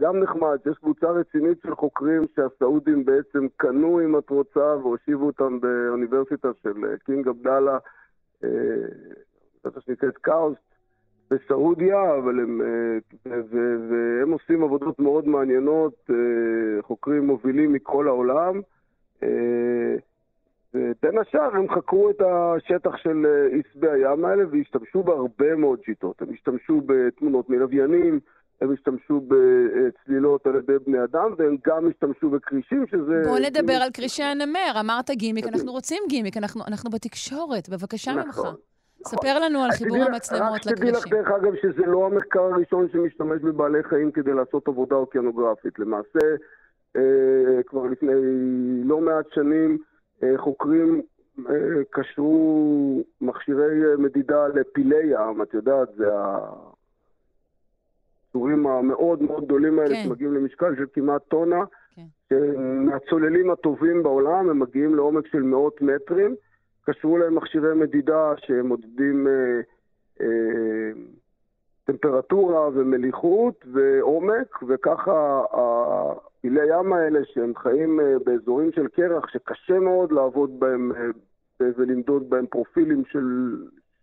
גם 0.00 0.20
נחמד, 0.20 0.58
שיש 0.64 0.78
קבוצה 0.78 1.06
רצינית 1.06 1.58
של 1.62 1.74
חוקרים 1.74 2.22
שהסעודים 2.36 3.04
בעצם 3.04 3.46
קנו, 3.56 4.00
אם 4.00 4.18
את 4.18 4.30
רוצה, 4.30 4.76
והושיבו 4.76 5.26
אותם 5.26 5.60
באוניברסיטה 5.60 6.48
של 6.62 6.84
אה, 6.84 6.96
King 7.04 7.28
עבדאללה, 7.28 7.78
אה, 8.44 8.48
אוניברסיטה 9.64 9.80
שנקראת 9.80 10.16
קאוסט. 10.18 10.71
בסעודיה, 11.32 12.14
אבל 12.18 12.40
הם, 12.40 12.60
אה, 12.62 13.32
והם 13.90 14.32
עושים 14.32 14.62
עבודות 14.62 14.98
מאוד 14.98 15.28
מעניינות, 15.28 15.94
אה, 16.10 16.82
חוקרים 16.82 17.26
מובילים 17.26 17.72
מכל 17.72 18.08
העולם, 18.08 18.60
אה, 19.22 19.28
ובין 20.74 21.18
השאר 21.18 21.56
הם 21.56 21.74
חקרו 21.74 22.10
את 22.10 22.20
השטח 22.20 22.96
של 22.96 23.26
עשבי 23.52 23.90
הים 23.90 24.24
האלה 24.24 24.44
והשתמשו 24.50 25.02
בהרבה 25.02 25.54
מאוד 25.56 25.78
שיטות. 25.84 26.22
הם 26.22 26.28
השתמשו 26.34 26.80
בתמונות 26.86 27.50
מלוויינים, 27.50 28.20
הם 28.60 28.72
השתמשו 28.72 29.20
בצלילות 29.28 30.46
על 30.46 30.56
ידי 30.56 30.72
בני 30.86 31.04
אדם, 31.04 31.34
והם 31.38 31.56
גם 31.66 31.88
השתמשו 31.90 32.30
בכרישים, 32.30 32.86
שזה... 32.86 33.22
בוא 33.24 33.38
נדבר 33.38 33.72
על 33.72 33.90
כרישי 33.94 34.22
הנמר. 34.22 34.72
אמרת 34.80 35.10
גימיק. 35.10 35.46
אנחנו 35.46 35.72
רוצים 35.72 36.02
גימיק, 36.08 36.36
אנחנו 36.36 36.62
אנחנו 36.66 36.90
בתקשורת, 36.90 37.68
בבקשה 37.68 38.12
ממך. 38.14 38.40
ספר 39.06 39.38
לנו 39.38 39.62
על 39.64 39.70
חיבור 39.70 39.96
תדעי 39.96 40.08
המצלמות 40.08 40.52
רק 40.52 40.62
שתדעי 40.62 40.90
לך. 40.90 41.06
דרך 41.08 41.30
אגב, 41.30 41.52
שזה 41.62 41.86
לא 41.86 42.06
המחקר 42.06 42.42
הראשון 42.42 42.88
שמשתמש 42.92 43.42
בבעלי 43.42 43.82
חיים 43.82 44.10
כדי 44.12 44.32
לעשות 44.32 44.68
עבודה 44.68 44.96
אוקיינוגרפית. 44.96 45.78
למעשה, 45.78 46.18
אה, 46.96 47.62
כבר 47.66 47.86
לפני 47.86 48.12
לא 48.84 49.00
מעט 49.00 49.26
שנים, 49.34 49.78
אה, 50.22 50.38
חוקרים 50.38 51.02
אה, 51.50 51.54
קשרו 51.90 53.02
מכשירי 53.20 53.96
מדידה 53.98 54.48
לפילי 54.48 55.04
ים, 55.04 55.42
את 55.42 55.54
יודעת, 55.54 55.88
זה 55.96 56.08
הצורים 58.28 58.66
המאוד 58.66 59.22
מאוד 59.22 59.44
גדולים 59.44 59.78
האלה 59.78 59.94
כן. 59.94 60.02
שמגיעים 60.04 60.34
למשקל 60.34 60.76
של 60.76 60.86
כמעט 60.92 61.22
טונה. 61.28 61.64
כן. 61.96 62.02
מהצוללים 62.86 63.50
הטובים 63.50 64.02
בעולם, 64.02 64.50
הם 64.50 64.58
מגיעים 64.58 64.94
לעומק 64.94 65.26
של 65.26 65.42
מאות 65.42 65.82
מטרים. 65.82 66.36
קשרו 66.86 67.18
להם 67.18 67.34
מכשירי 67.34 67.74
מדידה 67.74 68.32
שמודדים 68.36 69.26
אה, 69.26 69.60
אה, 70.20 70.92
טמפרטורה 71.84 72.68
ומליחות 72.74 73.64
ועומק, 73.72 74.62
וככה 74.68 75.42
הפילי 75.52 76.60
ים 76.68 76.92
האלה 76.92 77.20
שהם 77.24 77.52
חיים 77.56 78.00
אה, 78.00 78.14
באזורים 78.24 78.72
של 78.72 78.88
קרח 78.88 79.28
שקשה 79.28 79.78
מאוד 79.78 80.12
לעבוד 80.12 80.60
בהם 80.60 80.92
אה, 80.96 81.66
ולמדוד 81.76 82.30
בהם 82.30 82.46
פרופילים 82.46 83.02
של 83.04 83.56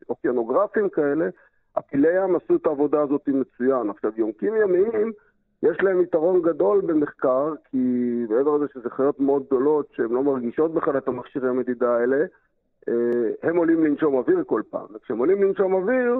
אוקיינוגרפים 0.10 0.90
כאלה, 0.90 1.30
הפילי 1.76 2.24
ים 2.24 2.36
עשו 2.36 2.56
את 2.56 2.66
העבודה 2.66 3.02
הזאת 3.02 3.28
מצוין. 3.28 3.90
עכשיו, 3.90 4.12
יונקים 4.18 4.54
ימיים, 4.56 5.12
יש 5.64 5.78
להם 5.82 6.02
יתרון 6.02 6.42
גדול 6.42 6.82
במחקר, 6.82 7.54
כי 7.72 7.78
מעבר 8.30 8.58
לזה 8.58 8.66
שזה 8.74 8.90
חיות 8.90 9.20
מאוד 9.20 9.46
גדולות 9.46 9.88
שהן 9.96 10.10
לא 10.12 10.24
מרגישות 10.24 10.74
בכלל 10.74 10.98
את 10.98 11.08
המכשירי 11.08 11.50
המדידה 11.50 11.98
האלה, 11.98 12.26
הם 13.44 13.58
עולים 13.58 13.84
לנשום 13.86 14.14
אוויר 14.16 14.44
כל 14.48 14.62
פעם. 14.70 14.86
וכשהם 14.96 15.18
עולים 15.18 15.44
לנשום 15.44 15.74
אוויר, 15.74 16.20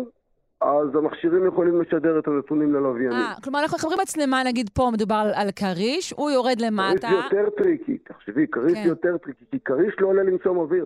אז 0.62 0.95
המכשירים 0.95 1.47
יכולים 1.47 1.82
לשדר 1.82 2.20
את 2.20 2.28
הנתונים 2.28 2.74
ללוויינים. 2.74 3.12
אה, 3.18 3.34
כלומר, 3.43 3.60
אנחנו 3.60 3.78
מחברים 3.78 3.97
מצלמה, 4.01 4.43
נגיד 4.43 4.70
פה 4.74 4.89
מדובר 4.93 5.32
על- 5.36 5.51
כריש, 5.55 6.14
הוא 6.18 6.32
יורד 6.32 6.57
כריש 6.57 6.68
למטה. 6.72 7.10
זה 7.32 7.38
יותר 7.38 7.49
טריקי, 7.49 7.97
תחשבי, 7.97 8.47
כריש 8.47 8.74
כן. 8.74 8.84
יותר 8.88 9.18
tricky, 9.17 9.43
כי 9.51 9.60
כריש 9.66 9.93
לא 9.99 10.07
עולה 10.07 10.24
לנשום 10.24 10.57
אוויר. 10.57 10.86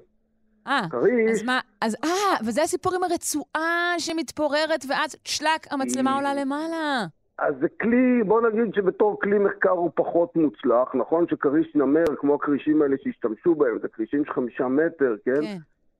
אה, 0.67 0.81
כריש, 0.91 1.31
אז 1.31 1.43
מה, 1.43 1.59
אז 1.81 1.97
אה, 2.03 2.09
וזה 2.45 2.61
הסיפור 2.63 2.95
עם 2.95 3.03
הרצועה 3.03 3.93
שמתפוררת, 3.97 4.85
ואז 4.89 5.15
שלאק, 5.25 5.67
המצלמה 5.71 6.15
עולה 6.15 6.33
למעלה. 6.33 7.05
אז 7.37 7.53
זה 7.61 7.67
כלי, 7.81 8.23
בוא 8.23 8.41
נגיד 8.41 8.73
שבתור 8.75 9.19
כלי 9.21 9.39
מחקר 9.39 9.69
הוא 9.69 9.91
פחות 9.95 10.35
מוצלח, 10.35 10.95
נכון 10.95 11.25
שכריש 11.27 11.75
נמר, 11.75 12.05
כמו 12.17 12.35
הכרישים 12.35 12.81
האלה 12.81 12.95
שהשתמשו 13.03 13.55
בהם, 13.55 13.77
זה 13.81 13.87
כרישים 13.87 14.25
של 14.25 14.33
חמישה 14.33 14.67
מטר, 14.67 15.15
כן? 15.25 15.41
כן. 15.41 15.57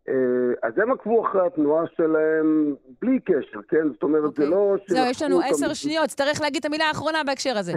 אה, 0.10 0.14
אז 0.64 0.74
הם 0.78 0.92
עקבו 0.92 1.28
אחרי 1.28 1.46
התנועה 1.46 1.84
שלהם 1.96 2.76
בלי 3.02 3.20
קשר, 3.20 3.60
כן? 3.68 3.90
זאת 3.94 4.04
אומרת, 4.04 4.24
אוקיי. 4.24 4.46
זה 4.46 4.52
לא 4.52 4.76
זהו, 4.88 5.06
יש 5.10 5.22
לנו 5.22 5.42
עשר 5.42 5.74
שניות, 5.74 6.10
צריך 6.10 6.42
להגיד 6.42 6.60
את 6.60 6.66
המילה 6.66 6.86
האחרונה 6.86 7.24
בהקשר 7.26 7.58
הזה. 7.58 7.74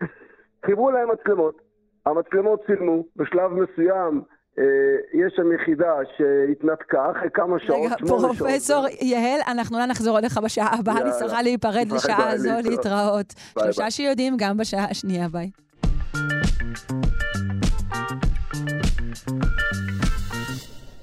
חיברו 0.66 0.90
להם 0.90 1.08
מצלמות, 1.12 1.60
המצלמות 2.06 2.66
צילמו, 2.66 3.04
בשלב 3.16 3.52
מסוים 3.52 4.22
יש 5.14 5.32
שם 5.36 5.52
יחידה 5.52 5.94
שהתנתקה 6.16 7.10
אחרי 7.10 7.28
כמה 7.34 7.56
שעות, 7.66 7.86
רגע. 7.86 7.96
פרופסור 8.06 8.86
יהל, 9.00 9.40
אנחנו 9.48 9.78
לא 9.78 9.86
נחזור 9.86 10.18
אליך 10.18 10.38
בשעה 10.38 10.78
הבאה, 10.78 11.00
אני. 11.00 11.10
צריכה 11.18 11.42
להיפרד 11.42 11.92
לשעה 11.92 12.30
הזו, 12.30 12.50
להתראות. 12.64 13.34
שלושה. 13.58 13.90
שיודעים 13.90 14.34
גם 14.38 14.56
בשעה 14.56 14.84
השנייה, 14.90 15.28
ביי. 15.28 15.50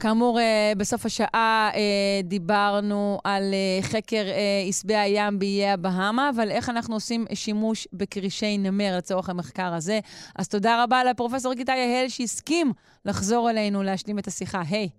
כאמור, 0.04 0.40
אה, 0.40 0.74
בסוף 0.78 1.06
השעה 1.06 1.70
אה, 1.76 2.22
דיברנו 2.24 3.20
על 3.24 3.44
אה, 3.54 3.82
חקר 3.82 4.24
עשבי 4.70 4.96
הים 4.96 5.40
באיי 5.40 5.70
הבהאמה, 5.70 6.30
אבל 6.36 6.52
איך 6.52 6.70
אנחנו 6.70 6.96
עושים 6.96 7.26
שימוש 7.34 7.88
בכרישי 7.94 8.58
נמר 8.58 8.98
לצורך 8.98 9.30
המחקר 9.30 9.74
הזה. 9.74 10.00
אז 10.36 10.48
תודה 10.48 10.84
רבה 10.84 11.04
לפרופסור 11.04 11.54
גיטה 11.54 11.72
יהל 11.72 12.08
שהסכים 12.08 12.72
לחזור 13.06 13.50
אלינו 13.50 13.84
להשלים 13.84 14.20
את 14.20 14.28
השיחה. 14.28 14.62
היי, 14.70 14.90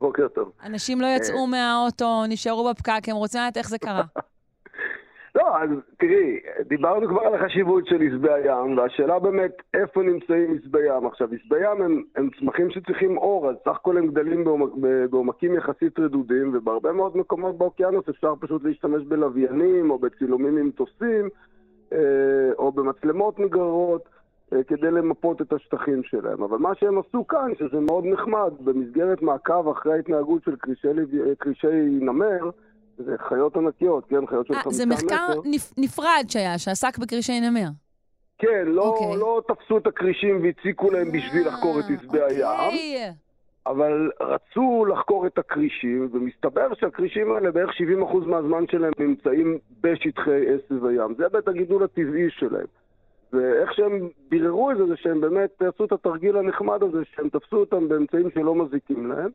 בוקר 0.00 0.28
טוב. 0.28 0.52
אנשים 0.64 1.00
לא 1.00 1.06
יצאו 1.06 1.46
מהאוטו, 1.46 2.26
נשארו 2.28 2.70
בפקק, 2.70 3.02
הם 3.08 3.16
רוצים 3.16 3.40
לדעת 3.40 3.56
איך 3.56 3.68
זה 3.68 3.78
קרה. 3.78 4.04
לא, 5.34 5.62
אז 5.62 5.70
תראי, 5.98 6.40
דיברנו 6.68 7.08
כבר 7.08 7.20
על 7.20 7.34
החשיבות 7.34 7.86
של 7.86 8.02
עשבי 8.02 8.32
הים, 8.32 8.78
והשאלה 8.78 9.18
באמת 9.18 9.52
איפה 9.74 10.02
נמצאים 10.02 10.58
עשבי 10.58 10.86
ים. 10.86 11.06
עכשיו, 11.06 11.28
עשבי 11.34 11.56
ים 11.56 11.82
הם, 11.82 12.02
הם 12.16 12.28
צמחים 12.38 12.70
שצריכים 12.70 13.18
אור, 13.18 13.50
אז 13.50 13.56
סך 13.64 13.76
הכל 13.76 13.98
הם 13.98 14.06
גדלים 14.06 14.44
בעומק, 14.44 14.70
בעומקים 15.10 15.54
יחסית 15.54 15.98
רדודים, 15.98 16.50
ובהרבה 16.54 16.92
מאוד 16.92 17.16
מקומות 17.16 17.58
באוקיינוס 17.58 18.08
אפשר 18.08 18.34
פשוט 18.40 18.64
להשתמש 18.64 19.02
בלוויינים, 19.02 19.90
או 19.90 19.98
בצילומים 19.98 20.56
עם 20.56 20.66
מטוסים, 20.66 21.28
אה, 21.92 21.98
או 22.58 22.72
במצלמות 22.72 23.38
נגררות. 23.38 24.08
אה, 24.52 24.62
כדי 24.62 24.90
למפות 24.90 25.42
את 25.42 25.52
השטחים 25.52 26.02
שלהם. 26.02 26.42
אבל 26.42 26.58
מה 26.58 26.74
שהם 26.74 26.98
עשו 26.98 27.26
כאן, 27.26 27.52
שזה 27.58 27.80
מאוד 27.80 28.04
נחמד, 28.04 28.52
במסגרת 28.60 29.22
מעקב 29.22 29.68
אחרי 29.68 29.92
ההתנהגות 29.92 30.42
של 30.44 30.56
קרישי, 30.56 30.88
קרישי 31.38 31.98
נמר, 32.00 32.50
זה 33.04 33.16
חיות 33.28 33.56
ענקיות, 33.56 34.04
כן, 34.08 34.26
חיות 34.26 34.46
של 34.46 34.54
אה, 34.54 34.60
חמישה 34.62 34.76
זה 34.78 34.86
מטר. 34.86 34.94
מחקר 35.04 35.26
נפ- 35.44 35.74
נפרד 35.78 36.24
שהיה, 36.28 36.58
שעסק 36.58 36.98
בקרישי 36.98 37.40
נמר. 37.40 37.66
כן, 38.38 38.64
לא, 38.66 38.82
אוקיי. 38.88 39.16
לא 39.20 39.42
תפסו 39.48 39.78
את 39.78 39.86
הכרישים 39.86 40.42
והציקו 40.42 40.90
להם 40.90 41.12
בשביל 41.12 41.48
לחקור 41.48 41.80
את 41.80 41.84
עשבי 41.98 42.18
הים, 42.22 42.46
אוקיי. 42.66 43.12
אבל 43.66 44.10
רצו 44.20 44.84
לחקור 44.84 45.26
את 45.26 45.38
הכרישים, 45.38 46.08
ומסתבר 46.12 46.74
שהכרישים 46.74 47.32
האלה, 47.32 47.50
בערך 47.50 47.70
70% 47.70 48.26
מהזמן 48.26 48.64
שלהם 48.70 48.92
נמצאים 48.98 49.58
בשטחי 49.80 50.30
עשב 50.54 50.84
הים. 50.86 51.14
זה 51.18 51.28
בית 51.28 51.48
הגידול 51.48 51.84
הטבעי 51.84 52.30
שלהם. 52.30 52.66
ואיך 53.32 53.74
שהם 53.74 54.08
ביררו 54.28 54.70
את 54.70 54.76
זה, 54.76 54.86
זה 54.86 54.96
שהם 54.96 55.20
באמת 55.20 55.62
עשו 55.74 55.84
את 55.84 55.92
התרגיל 55.92 56.36
הנחמד 56.36 56.82
הזה, 56.82 56.98
שהם 57.16 57.28
תפסו 57.28 57.56
אותם 57.56 57.88
באמצעים 57.88 58.28
שלא 58.34 58.54
מזיקים 58.54 59.06
להם, 59.12 59.30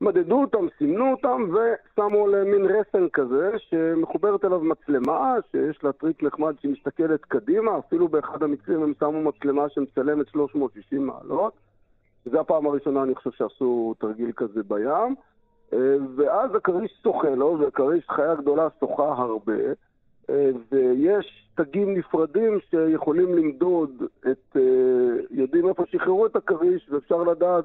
מדדו 0.00 0.40
אותם, 0.40 0.66
סימנו 0.78 1.10
אותם, 1.10 1.42
ושמו 1.50 2.26
עליהם 2.26 2.50
מין 2.50 2.66
רסן 2.66 3.08
כזה, 3.08 3.50
שמחוברת 3.58 4.44
אליו 4.44 4.60
מצלמה, 4.60 5.34
שיש 5.50 5.84
לה 5.84 5.92
טריק 5.92 6.22
נחמד 6.22 6.54
שמסתכלת 6.60 7.24
קדימה, 7.24 7.78
אפילו 7.78 8.08
באחד 8.08 8.42
המקרים 8.42 8.82
הם 8.82 8.92
שמו 9.00 9.22
מצלמה 9.22 9.68
שמצלמת 9.68 10.28
360 10.28 11.06
מעלות. 11.06 11.52
זו 12.24 12.40
הפעם 12.40 12.66
הראשונה, 12.66 13.02
אני 13.02 13.14
חושב, 13.14 13.30
שעשו 13.30 13.94
תרגיל 13.98 14.32
כזה 14.36 14.62
בים. 14.62 15.14
אה, 15.72 15.96
ואז 16.16 16.54
הכריש 16.54 16.92
שוחה 17.02 17.30
לו, 17.30 17.58
וכריש 17.60 18.04
חיה 18.10 18.34
גדולה 18.34 18.68
שוחה 18.80 19.12
הרבה, 19.12 19.54
ויש 20.72 21.48
תגים 21.54 21.94
נפרדים 21.98 22.58
שיכולים 22.70 23.34
למדוד 23.34 24.02
את, 24.30 24.56
אה, 24.56 24.62
יודעים 25.30 25.68
איפה 25.68 25.84
שחררו 25.90 26.26
את 26.26 26.36
הכריש, 26.36 26.88
ואפשר 26.90 27.22
לדעת 27.22 27.64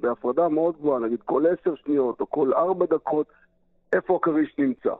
בהפרדה 0.00 0.48
מאוד 0.48 0.76
גבוהה, 0.76 1.00
נגיד 1.00 1.20
כל 1.24 1.44
עשר 1.46 1.74
שניות 1.74 2.20
או 2.20 2.30
כל 2.30 2.52
ארבע 2.52 2.86
דקות, 2.86 3.26
איפה 3.92 4.16
הכריש 4.16 4.54
נמצא. 4.58 4.94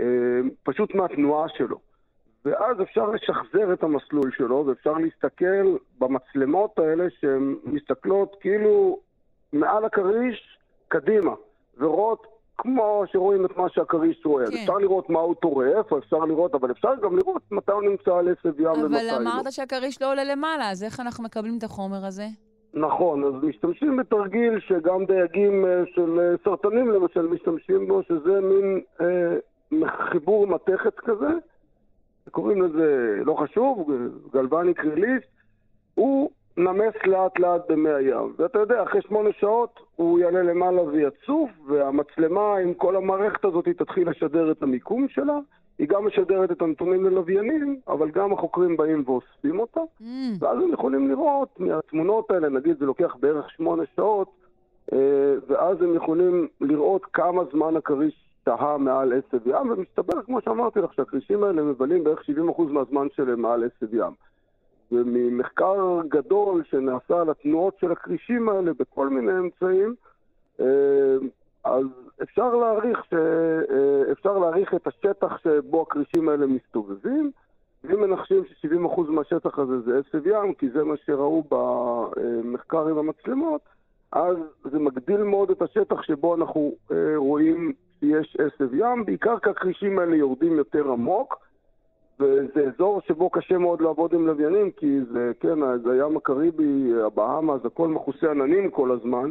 אה, 0.00 0.40
פשוט 0.62 0.94
מהתנועה 0.94 1.48
שלו. 1.48 1.78
ואז 2.44 2.82
אפשר 2.82 3.10
לשחזר 3.10 3.72
את 3.72 3.82
המסלול 3.82 4.30
שלו, 4.36 4.66
ואפשר 4.66 4.92
להסתכל 4.92 5.76
במצלמות 5.98 6.78
האלה 6.78 7.04
שהן 7.20 7.56
מסתכלות 7.64 8.36
כאילו 8.40 8.98
מעל 9.52 9.84
הכריש 9.84 10.58
קדימה, 10.88 11.34
ורואות 11.78 12.26
כמו 12.58 13.04
שרואים 13.12 13.44
את 13.44 13.56
מה 13.56 13.68
שהכריש 13.68 14.22
רואה. 14.24 14.46
כן. 14.46 14.56
אפשר 14.56 14.74
לראות 14.74 15.10
מה 15.10 15.18
הוא 15.18 15.34
טורף, 15.34 15.92
אפשר 15.92 16.18
לראות, 16.18 16.54
אבל 16.54 16.70
אפשר 16.70 16.88
גם 17.02 17.16
לראות 17.16 17.42
מתי 17.50 17.72
הוא 17.72 17.82
נמצא 17.82 18.14
על 18.14 18.28
עשב 18.28 18.60
ים 18.60 18.66
אבל 18.66 18.84
ומתי 18.84 19.04
לא. 19.04 19.16
אמרת 19.16 19.52
שהכריש 19.52 20.02
לא 20.02 20.10
עולה 20.10 20.24
למעלה, 20.24 20.70
אז 20.70 20.84
איך 20.84 21.00
אנחנו 21.00 21.24
מקבלים 21.24 21.58
את 21.58 21.62
החומר 21.62 22.06
הזה? 22.06 22.26
נכון, 22.74 23.24
אז 23.24 23.32
משתמשים 23.42 23.96
בתרגיל 23.96 24.60
שגם 24.60 25.04
דייגים 25.04 25.64
אה, 25.64 25.82
של 25.94 26.20
אה, 26.20 26.34
סרטנים 26.44 26.90
למשל 26.90 27.22
משתמשים 27.26 27.88
בו, 27.88 28.02
שזה 28.02 28.40
מין 28.40 28.80
אה, 29.00 29.36
חיבור 30.10 30.46
מתכת 30.46 30.94
כזה, 31.00 31.28
קוראים 32.30 32.62
לזה, 32.62 33.16
לא 33.24 33.34
חשוב, 33.34 33.90
גלבניק 34.32 34.84
ריליס, 34.84 35.22
הוא 35.94 36.30
נמס 36.58 36.94
לאט 37.06 37.38
לאט 37.38 37.70
במי 37.70 37.90
הים. 37.90 38.32
ואתה 38.38 38.58
יודע, 38.58 38.82
אחרי 38.82 39.02
שמונה 39.02 39.30
שעות 39.40 39.80
הוא 39.96 40.18
יעלה 40.18 40.42
למעלה 40.42 40.82
ויצוף, 40.82 41.50
והמצלמה 41.66 42.56
עם 42.56 42.74
כל 42.74 42.96
המערכת 42.96 43.44
הזאת 43.44 43.66
היא 43.66 43.74
תתחיל 43.74 44.10
לשדר 44.10 44.50
את 44.50 44.62
המיקום 44.62 45.08
שלה. 45.08 45.38
היא 45.78 45.88
גם 45.88 46.06
משדרת 46.06 46.50
את 46.50 46.62
הנתונים 46.62 47.04
ללוויינים, 47.04 47.80
אבל 47.88 48.10
גם 48.10 48.32
החוקרים 48.32 48.76
באים 48.76 49.02
ואוספים 49.06 49.60
אותה. 49.60 49.80
Mm, 50.00 50.04
ואז 50.40 50.58
הם 50.58 50.72
יכולים 50.72 51.08
לראות 51.08 51.60
מהתמונות 51.60 52.30
האלה, 52.30 52.48
נגיד 52.48 52.78
זה 52.78 52.86
לוקח 52.86 53.16
בערך 53.20 53.50
שמונה 53.50 53.82
שעות, 53.96 54.28
אה, 54.92 55.34
ואז 55.48 55.82
הם 55.82 55.94
יכולים 55.94 56.48
לראות 56.60 57.04
כמה 57.12 57.42
זמן 57.52 57.76
הכריש 57.76 58.24
תהה 58.44 58.78
מעל 58.78 59.12
עשב 59.12 59.46
ים, 59.46 59.70
ומסתבר, 59.70 60.22
כמו 60.22 60.40
שאמרתי 60.40 60.80
לך, 60.80 60.94
שהכרישים 60.94 61.44
האלה 61.44 61.62
מבלים 61.62 62.04
בערך 62.04 62.22
70% 62.58 62.62
מהזמן 62.68 63.06
שלהם 63.16 63.42
מעל 63.42 63.64
עשב 63.64 63.94
ים. 63.94 64.12
וממחקר 64.92 66.00
גדול 66.08 66.62
שנעשה 66.70 67.20
על 67.20 67.30
התנועות 67.30 67.78
של 67.80 67.92
הכרישים 67.92 68.48
האלה 68.48 68.72
בכל 68.78 69.08
מיני 69.08 69.32
אמצעים, 69.38 69.94
אה, 70.60 71.16
אז 71.64 71.84
אפשר 72.22 72.54
להעריך, 72.54 73.04
ש... 73.10 73.14
אה, 73.14 74.12
אפשר 74.12 74.38
להעריך 74.38 74.74
את 74.74 74.86
השטח 74.86 75.38
שבו 75.42 75.82
הכרישים 75.82 76.28
האלה 76.28 76.46
מסתובבים, 76.46 77.30
ואם 77.84 78.00
מנחשים 78.00 78.44
ש-70% 78.44 79.00
מהשטח 79.00 79.58
הזה 79.58 79.80
זה 79.80 79.98
עשב 79.98 80.26
ים, 80.26 80.54
כי 80.54 80.70
זה 80.70 80.84
מה 80.84 80.94
שראו 81.04 81.44
במחקר 81.48 82.88
עם 82.88 82.98
המצלמות, 82.98 83.60
אז 84.12 84.36
זה 84.64 84.78
מגדיל 84.78 85.22
מאוד 85.22 85.50
את 85.50 85.62
השטח 85.62 86.02
שבו 86.02 86.34
אנחנו 86.34 86.72
אה, 86.92 87.16
רואים 87.16 87.72
שיש 88.00 88.36
עשב 88.40 88.74
ים, 88.74 89.04
בעיקר 89.04 89.38
כי 89.38 89.50
הכרישים 89.50 89.98
האלה 89.98 90.16
יורדים 90.16 90.56
יותר 90.56 90.92
עמוק, 90.92 91.47
וזה 92.20 92.68
אזור 92.74 93.00
שבו 93.06 93.30
קשה 93.30 93.58
מאוד 93.58 93.80
לעבוד 93.80 94.14
עם 94.14 94.26
לוויינים, 94.26 94.70
כי 94.70 95.00
זה, 95.12 95.32
כן, 95.40 95.58
זה 95.84 95.92
הים 95.92 96.16
הקריבי, 96.16 96.90
הבאהמה, 97.06 97.58
זה 97.58 97.68
הכל 97.68 97.88
מכוסה 97.88 98.30
עננים 98.30 98.70
כל 98.70 98.90
הזמן, 98.90 99.30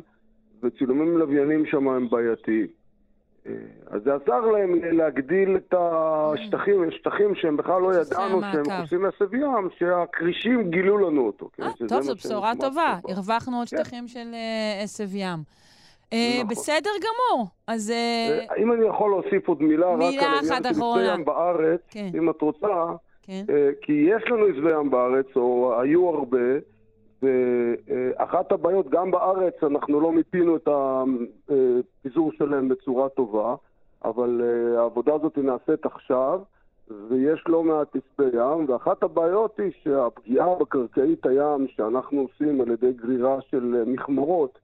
וצילומים 0.63 1.07
עם 1.07 1.17
לוויינים 1.17 1.65
שם 1.65 1.87
הם 1.87 2.09
בעייתיים. 2.09 2.67
אה, 3.47 3.53
אז 3.87 4.01
זה 4.03 4.15
עזר 4.15 4.39
להם 4.39 4.71
להגדיל 4.83 5.55
את 5.55 5.73
השטחים, 5.77 6.83
יש 6.83 6.95
שטחים 6.95 7.35
שהם 7.35 7.57
בכלל 7.57 7.81
לא 7.81 7.93
ידענו 7.95 8.41
שהם. 8.41 8.61
מכוסים 8.61 9.01
מעשב 9.01 9.33
ים, 9.33 9.69
שהכרישים 9.77 10.69
גילו 10.71 10.97
לנו 10.97 11.25
אותו. 11.25 11.49
כן, 11.53 11.63
אה, 11.63 11.87
טוב, 11.87 12.01
זו 12.01 12.15
בשורה 12.15 12.53
טובה. 12.59 12.97
טוב. 13.01 13.11
הרווחנו 13.11 13.57
עוד 13.57 13.67
כן. 13.69 13.77
שטחים 13.77 14.07
של 14.07 14.33
אה, 14.33 14.83
עשב 14.83 15.15
ים. 15.15 15.39
אה, 16.13 16.33
נכון. 16.35 16.47
בסדר 16.47 16.89
גמור. 16.99 17.47
אז 17.67 17.91
אה, 17.91 18.39
אה, 18.49 18.55
אם 18.55 18.73
אני 18.73 18.85
יכול 18.85 19.11
להוסיף 19.11 19.47
עוד 19.47 19.61
מילה, 19.61 19.87
רק 19.87 20.01
על 20.01 20.33
העניין 20.33 20.63
של 20.63 20.71
אחרונה. 20.71 21.13
ים 21.13 21.25
בארץ, 21.25 21.81
כן. 21.89 22.09
אם 22.17 22.29
את 22.29 22.41
רוצה, 22.41 22.85
כן. 23.23 23.45
כי 23.81 23.93
יש 23.93 24.23
לנו 24.31 24.45
עשבי 24.45 24.71
ים 24.71 24.89
בארץ, 24.89 25.25
או 25.35 25.81
היו 25.81 26.09
הרבה, 26.09 26.47
ואחת 27.21 28.51
הבעיות, 28.51 28.89
גם 28.89 29.11
בארץ 29.11 29.53
אנחנו 29.63 30.01
לא 30.01 30.11
מיפינו 30.11 30.55
את 30.55 30.67
הפיזור 30.67 32.31
שלהם 32.31 32.69
בצורה 32.69 33.09
טובה, 33.09 33.55
אבל 34.05 34.41
העבודה 34.77 35.13
הזאת 35.13 35.37
נעשית 35.37 35.85
עכשיו, 35.85 36.39
ויש 37.09 37.43
לא 37.47 37.63
מעט 37.63 37.87
עשבי 37.95 38.37
ים, 38.37 38.69
ואחת 38.69 39.03
הבעיות 39.03 39.59
היא 39.59 39.71
שהפגיעה 39.83 40.55
בקרקעית 40.55 41.25
הים 41.25 41.67
שאנחנו 41.67 42.21
עושים 42.21 42.61
על 42.61 42.71
ידי 42.71 42.93
גרירה 42.93 43.37
של 43.49 43.83
מכמורות 43.87 44.59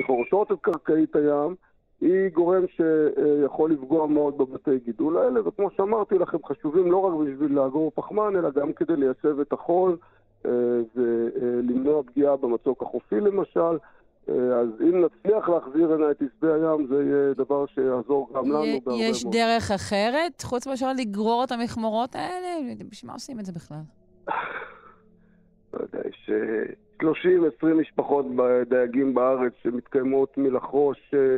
שחורשות 0.00 0.52
את 0.52 0.56
קרקעית 0.60 1.16
הים, 1.16 1.54
היא 2.00 2.30
גורם 2.32 2.62
שיכול 2.76 3.72
לפגוע 3.72 4.06
מאוד 4.06 4.38
בבתי 4.38 4.78
גידול 4.84 5.18
האלה, 5.18 5.48
וכמו 5.48 5.70
שאמרתי 5.76 6.18
לכם, 6.18 6.38
חשובים 6.44 6.92
לא 6.92 6.96
רק 6.96 7.12
בשביל 7.14 7.52
לאגור 7.52 7.92
פחמן, 7.94 8.36
אלא 8.36 8.50
גם 8.50 8.72
כדי 8.72 8.96
ליישב 8.96 9.40
את 9.40 9.52
החול 9.52 9.96
אה, 10.46 10.50
ולמנוע 10.96 12.02
פגיעה 12.02 12.36
במצוק 12.36 12.82
החופי 12.82 13.20
למשל. 13.20 13.78
אה, 14.28 14.34
אז 14.34 14.68
אם 14.80 15.04
נצליח 15.04 15.48
להחזיר 15.48 15.92
הנה 15.92 16.10
את 16.10 16.22
עשבי 16.22 16.52
הים, 16.52 16.86
זה 16.86 17.02
יהיה 17.02 17.34
דבר 17.34 17.66
שיעזור 17.66 18.28
גם 18.34 18.44
לנו 18.44 18.62
בהרבה 18.84 19.02
יש 19.02 19.24
מאוד. 19.24 19.34
דרך 19.34 19.70
אחרת, 19.70 20.42
חוץ 20.42 20.66
מאשר 20.66 20.92
לגרור 20.92 21.44
את 21.44 21.52
המכמורות 21.52 22.14
האלה? 22.14 22.74
בשביל 22.90 23.08
מה 23.08 23.14
עושים 23.14 23.40
את 23.40 23.44
זה 23.44 23.52
בכלל? 23.52 23.82
לא 25.72 25.80
יודע, 25.82 26.08
יש 26.08 26.30
אה, 26.32 26.74
30-20 27.02 27.66
משפחות 27.66 28.26
דייגים 28.68 29.14
בארץ 29.14 29.52
שמתקיימות 29.62 30.38
מלחרוש 30.38 31.14
אה, 31.14 31.36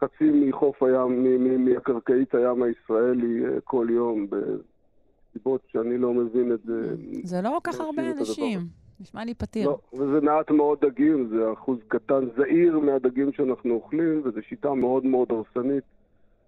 חצי 0.00 0.30
מחוף 0.48 0.82
הים, 0.82 1.24
מקרקעית 1.64 2.34
הים 2.34 2.62
הישראלי 2.62 3.44
אה, 3.46 3.60
כל 3.64 3.86
יום, 3.90 4.26
בסיבות 4.30 5.60
שאני 5.72 5.98
לא 5.98 6.14
מבין 6.14 6.52
את 6.52 6.60
זה. 6.64 6.94
זה 7.22 7.40
לא 7.42 7.48
כל 7.48 7.70
כך 7.72 7.80
עושים 7.80 8.04
הרבה 8.04 8.18
אנשים. 8.18 8.60
נשמע 9.00 9.24
לי 9.24 9.34
פתיר. 9.34 9.68
לא, 9.68 9.78
וזה 9.92 10.20
מעט 10.20 10.50
מאוד 10.50 10.78
דגים, 10.84 11.28
זה 11.28 11.52
אחוז 11.52 11.78
קטן 11.88 12.24
זעיר 12.36 12.78
מהדגים 12.78 13.32
שאנחנו 13.32 13.74
אוכלים, 13.74 14.22
וזו 14.24 14.42
שיטה 14.42 14.74
מאוד 14.74 15.06
מאוד 15.06 15.28
הרסנית. 15.30 15.84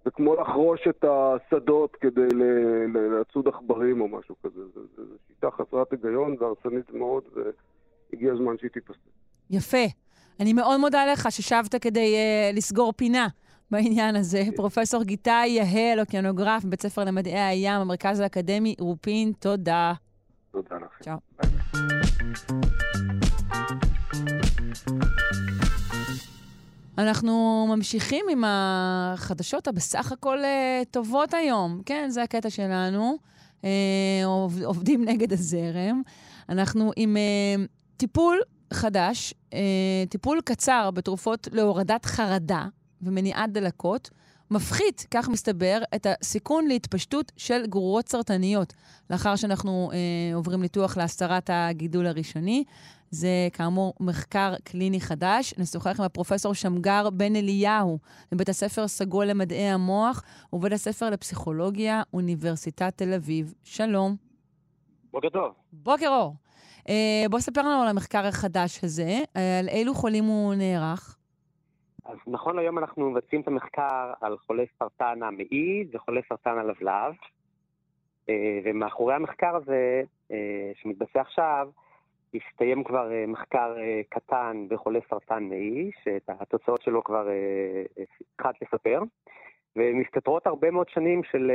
זה 0.05 0.11
כמו 0.11 0.35
לחרוש 0.35 0.87
את 0.89 1.05
השדות 1.07 1.95
כדי 1.95 2.27
ל- 2.27 2.43
ל- 2.97 3.19
לצוד 3.19 3.47
עכברים 3.47 4.01
או 4.01 4.07
משהו 4.07 4.35
כזה. 4.43 4.61
זו 4.75 5.03
שיטה 5.27 5.51
חסרת 5.51 5.91
היגיון 5.91 6.35
והרסנית 6.39 6.93
מאוד, 6.93 7.23
והגיע 8.13 8.33
הזמן 8.33 8.53
שהיא 8.59 8.69
תיפסק. 8.71 8.97
יפה. 9.49 9.85
אני 10.39 10.53
מאוד 10.53 10.79
מודה 10.79 11.05
לך 11.05 11.31
ששבת 11.31 11.75
כדי 11.75 12.15
uh, 12.15 12.55
לסגור 12.55 12.93
פינה 12.93 13.27
בעניין 13.71 14.15
הזה. 14.15 14.43
פרופסור 14.55 15.03
גיתי 15.03 15.47
יהל, 15.47 15.99
אוקיינוגרף, 15.99 16.63
בית 16.65 16.81
ספר 16.81 17.03
למדעי 17.03 17.39
הים, 17.39 17.81
המרכז 17.81 18.19
האקדמי 18.19 18.75
רופין, 18.79 19.31
תודה. 19.39 19.93
תודה 20.51 20.75
לכם. 20.75 21.03
צ'או. 21.03 21.17
אנחנו 26.97 27.65
ממשיכים 27.75 28.25
עם 28.31 28.43
החדשות 28.47 29.67
הבסך 29.67 30.11
הכל 30.11 30.43
אה, 30.43 30.81
טובות 30.91 31.33
היום. 31.33 31.81
כן, 31.85 32.09
זה 32.09 32.23
הקטע 32.23 32.49
שלנו. 32.49 33.17
אה, 33.63 33.69
עובד- 34.25 34.63
עובדים 34.63 35.05
נגד 35.05 35.33
הזרם. 35.33 36.01
אנחנו 36.49 36.91
עם 36.95 37.17
טיפול 37.97 38.39
חדש, 38.73 39.33
אה, 39.53 40.03
טיפול 40.09 40.41
קצר 40.45 40.91
בתרופות 40.91 41.47
להורדת 41.51 42.05
חרדה 42.05 42.65
ומניעת 43.01 43.51
דלקות, 43.53 44.09
מפחית, 44.51 45.07
כך 45.11 45.29
מסתבר, 45.29 45.81
את 45.95 46.07
הסיכון 46.09 46.67
להתפשטות 46.67 47.31
של 47.37 47.65
גרורות 47.65 48.09
סרטניות, 48.09 48.73
לאחר 49.09 49.35
שאנחנו 49.35 49.91
אה, 49.93 50.35
עוברים 50.35 50.61
ניתוח 50.61 50.97
להסתרת 50.97 51.49
הגידול 51.53 52.07
הראשוני. 52.07 52.63
זה 53.11 53.47
כאמור 53.53 53.93
מחקר 53.99 54.53
קליני 54.63 55.01
חדש. 55.01 55.53
נשוחח 55.57 55.99
עם 55.99 56.05
הפרופסור 56.05 56.53
שמגר 56.53 57.09
בן 57.09 57.35
אליהו 57.35 57.99
מבית 58.31 58.49
הספר 58.49 58.87
סגול 58.87 59.25
למדעי 59.25 59.69
המוח 59.69 60.23
ובית 60.53 60.73
הספר 60.73 61.09
לפסיכולוגיה, 61.09 62.01
אוניברסיטת 62.13 62.93
תל 62.95 63.13
אביב. 63.13 63.53
שלום. 63.63 64.15
בוקר 65.11 65.29
טוב. 65.29 65.53
בוקר 65.73 66.07
אור. 66.07 66.35
אה, 66.89 67.29
בוא 67.29 67.39
ספר 67.39 67.61
לנו 67.61 67.81
על 67.81 67.87
המחקר 67.87 68.25
החדש 68.25 68.83
הזה, 68.83 69.19
על 69.59 69.69
אילו 69.69 69.93
חולים 69.93 70.23
הוא 70.23 70.55
נערך. 70.55 71.17
אז 72.05 72.17
נכון 72.27 72.55
להיום 72.55 72.77
אנחנו 72.77 73.09
מבצעים 73.09 73.41
את 73.41 73.47
המחקר 73.47 74.13
על 74.21 74.37
חולי 74.37 74.65
סרטן 74.79 75.23
המעי 75.23 75.87
וחולי 75.93 76.21
סרטן 76.29 76.57
הלבלב, 76.57 77.13
אה, 78.29 78.59
ומאחורי 78.63 79.15
המחקר 79.15 79.55
הזה, 79.55 80.03
אה, 80.31 80.71
שמתבצע 80.81 81.21
עכשיו, 81.21 81.69
הסתיים 82.33 82.83
כבר 82.83 83.11
אה, 83.11 83.25
מחקר 83.27 83.75
קטן 84.09 84.65
בחולי 84.69 84.99
סרטן 85.09 85.43
מעי, 85.43 85.91
שאת 86.03 86.29
התוצאות 86.29 86.81
שלו 86.81 87.03
כבר 87.03 87.27
התחלת 88.33 88.55
לספר, 88.61 89.01
ומסתתרות 89.75 90.47
הרבה 90.47 90.71
מאוד 90.71 90.89
שנים 90.89 91.23
של 91.23 91.51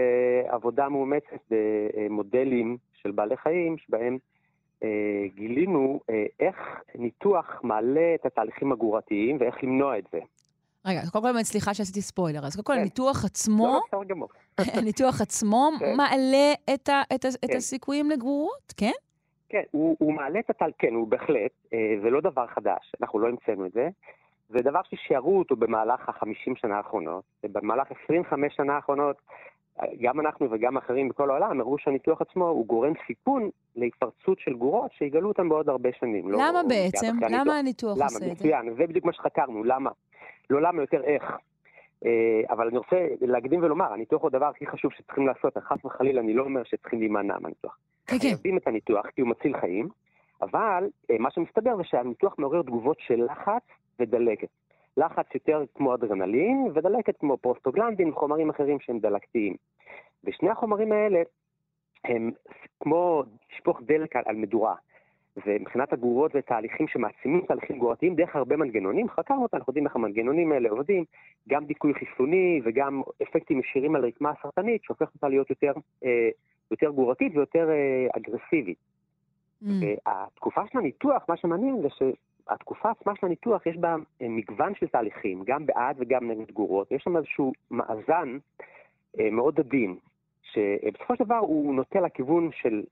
עבודה 0.48 0.88
מאומצת 0.88 1.40
במודלים 1.50 2.76
של 2.94 3.10
בעלי 3.10 3.36
חיים, 3.36 3.78
שבהם 3.78 4.18
גילינו 5.34 6.00
איך 6.40 6.56
ניתוח 6.94 7.60
מעלה 7.62 8.14
את 8.14 8.26
התהליכים 8.26 8.72
הגורתיים 8.72 9.36
ואיך 9.40 9.64
למנוע 9.64 9.98
את 9.98 10.04
זה. 10.12 10.18
רגע, 10.86 11.00
קודם 11.12 11.34
כל, 11.34 11.42
סליחה 11.42 11.74
שעשיתי 11.74 12.00
ספוילר. 12.00 12.46
אז 12.46 12.56
קודם 12.56 12.64
כל, 12.64 12.72
הניתוח 12.72 13.16
כן. 13.20 13.26
עצמו, 13.26 13.80
לא, 13.92 14.04
גמור. 14.04 14.28
הניתוח 14.78 15.20
עצמו 15.20 15.70
כן. 15.78 15.96
מעלה 15.96 16.52
את 16.74 16.88
כן. 17.50 17.56
הסיכויים 17.56 18.10
לגרורות, 18.10 18.72
כן? 18.76 18.92
כן, 19.48 19.62
הוא, 19.70 19.96
הוא 19.98 20.12
מעלה 20.12 20.38
את 20.38 20.50
הטל, 20.50 20.70
כן, 20.78 20.94
הוא 20.94 21.08
בהחלט, 21.08 21.50
אה, 21.72 21.78
זה 22.02 22.10
לא 22.10 22.20
דבר 22.20 22.46
חדש, 22.46 22.92
אנחנו 23.00 23.18
לא 23.18 23.28
המצאנו 23.28 23.66
את 23.66 23.72
זה. 23.72 23.88
זה 24.48 24.58
דבר 24.62 24.80
ששיערו 24.90 25.38
אותו 25.38 25.56
במהלך 25.56 26.08
החמישים 26.08 26.56
שנה 26.56 26.76
האחרונות, 26.76 27.24
ובמהלך 27.44 27.88
25 28.04 28.56
שנה 28.56 28.74
האחרונות, 28.74 29.16
אה, 29.16 29.34
גם 30.00 30.20
אנחנו 30.20 30.50
וגם 30.50 30.76
אחרים 30.76 31.08
בכל 31.08 31.30
העולם 31.30 31.60
הראו 31.60 31.78
שהניתוח 31.78 32.22
עצמו 32.22 32.48
הוא 32.48 32.66
גורם 32.66 32.92
סיכון 33.06 33.50
להתפרצות 33.76 34.38
של 34.38 34.54
גורות 34.54 34.92
שיגלו 34.92 35.28
אותם 35.28 35.48
בעוד 35.48 35.68
הרבה 35.68 35.90
שנים. 36.00 36.30
לא 36.30 36.38
למה 36.38 36.62
מיד 36.62 36.68
בעצם? 36.68 37.16
למה 37.20 37.36
הניתוח. 37.36 37.54
הניתוח 37.58 37.96
למה? 37.96 38.04
עושה 38.04 38.16
את 38.16 38.20
זה? 38.20 38.32
מצוין, 38.32 38.74
זה 38.78 38.86
בדיוק 38.86 39.04
מה 39.04 39.12
שחקרנו, 39.12 39.64
למה? 39.64 39.90
לא 40.50 40.62
למה, 40.62 40.82
יותר 40.82 41.04
איך. 41.04 41.22
אה, 42.04 42.42
אבל 42.50 42.68
אני 42.68 42.78
רוצה 42.78 43.06
להקדים 43.20 43.62
ולומר, 43.62 43.92
הניתוח 43.92 44.22
הוא 44.22 44.28
הדבר 44.28 44.46
הכי 44.46 44.66
חשוב 44.66 44.92
שצריכים 44.92 45.26
לעשות, 45.26 45.58
חס 45.58 45.84
וחלילה 45.84 46.20
אני 46.20 46.34
לא 46.34 46.42
אומר 46.42 46.64
שצריכים 46.64 46.98
להימנע 46.98 47.38
מהניתוח. 47.40 47.78
כן, 48.06 48.18
כן. 48.18 48.28
חייבים 48.28 48.56
את 48.56 48.66
הניתוח 48.66 49.06
כי 49.06 49.20
הוא 49.20 49.30
מציל 49.30 49.60
חיים, 49.60 49.88
אבל 50.42 50.88
אה, 51.10 51.16
מה 51.18 51.30
שמסתבר 51.30 51.76
זה 51.76 51.84
שהניתוח 51.84 52.34
מעורר 52.38 52.62
תגובות 52.62 52.96
של 53.00 53.24
לחץ 53.24 53.62
ודלקת. 54.00 54.48
לחץ 54.96 55.26
יותר 55.34 55.64
כמו 55.74 55.94
אדרנלין, 55.94 56.68
ודלקת 56.74 57.16
כמו 57.16 57.36
פרוסטוגלנדין 57.36 58.08
וחומרים 58.08 58.50
אחרים 58.50 58.80
שהם 58.80 58.98
דלקתיים. 58.98 59.56
ושני 60.24 60.50
החומרים 60.50 60.92
האלה 60.92 61.22
הם 62.04 62.30
כמו 62.80 63.22
לשפוך 63.52 63.80
דלק 63.86 64.16
על, 64.16 64.22
על 64.26 64.36
מדורה. 64.36 64.74
ומבחינת 65.46 65.92
הגרורות 65.92 66.32
ותהליכים 66.34 66.88
שמעצימים 66.88 67.44
תהליכים 67.48 67.78
גרורתיים 67.78 68.14
דרך 68.14 68.36
הרבה 68.36 68.56
מנגנונים, 68.56 69.08
חקרנו 69.08 69.42
אותם, 69.42 69.56
אנחנו 69.56 69.70
יודעים 69.70 69.86
איך 69.86 69.96
המנגנונים 69.96 70.52
האלה 70.52 70.70
עובדים, 70.70 71.04
גם 71.48 71.64
דיכוי 71.64 71.94
חיסוני 71.94 72.60
וגם 72.64 73.02
אפקטים 73.22 73.60
ישירים 73.60 73.96
על 73.96 74.06
רקמה 74.06 74.30
הסרטנית, 74.30 74.84
שהופכת 74.84 75.14
אותה 75.14 75.28
להיות 75.28 75.50
יותר, 75.50 75.72
אה, 76.04 76.28
יותר 76.70 76.90
גרורתית 76.90 77.36
ויותר 77.36 77.70
אה, 77.70 78.06
אגרסיבית. 78.16 78.78
Mm. 79.62 79.66
והתקופה 80.06 80.60
של 80.72 80.78
הניתוח, 80.78 81.24
מה 81.28 81.36
שמעניין 81.36 81.82
זה 81.82 81.88
שהתקופה 82.52 82.90
עצמה 82.90 83.12
של 83.16 83.26
הניתוח 83.26 83.66
יש 83.66 83.76
בה 83.76 83.96
אה, 84.22 84.28
מגוון 84.28 84.74
של 84.74 84.86
תהליכים, 84.86 85.42
גם 85.46 85.66
בעד 85.66 85.96
וגם 85.98 86.30
נגד 86.30 86.50
גרורות, 86.50 86.92
יש 86.92 87.02
שם 87.02 87.16
איזשהו 87.16 87.52
מאזן 87.70 88.38
אה, 89.20 89.30
מאוד 89.30 89.60
עדין, 89.60 89.96
שבסופו 90.42 91.16
של 91.16 91.24
דבר 91.24 91.36
הוא 91.36 91.74
נוטה 91.74 92.00
לכיוון 92.00 92.50
של 92.52 92.82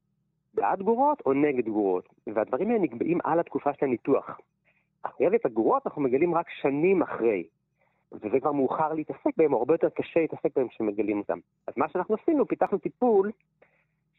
בעד 0.54 0.82
גורות 0.82 1.22
או 1.26 1.32
נגד 1.32 1.68
גורות, 1.68 2.08
והדברים 2.26 2.70
האלה 2.70 2.82
נקבעים 2.82 3.18
על 3.24 3.40
התקופה 3.40 3.70
של 3.74 3.84
הניתוח. 3.86 4.40
אחרי 5.02 5.30
זה 5.30 5.36
את 5.36 5.46
הגורות 5.46 5.86
אנחנו 5.86 6.02
מגלים 6.02 6.34
רק 6.34 6.46
שנים 6.50 7.02
אחרי, 7.02 7.44
וזה 8.12 8.40
כבר 8.40 8.52
מאוחר 8.52 8.92
להתעסק 8.92 9.36
בהם, 9.36 9.52
או 9.52 9.58
הרבה 9.58 9.74
יותר 9.74 9.88
קשה 9.88 10.20
להתעסק 10.20 10.56
בהם 10.56 10.68
כשמגלים 10.68 11.18
אותם. 11.18 11.38
אז 11.66 11.74
מה 11.76 11.88
שאנחנו 11.88 12.16
עשינו, 12.22 12.48
פיתחנו 12.48 12.78
טיפול 12.78 13.30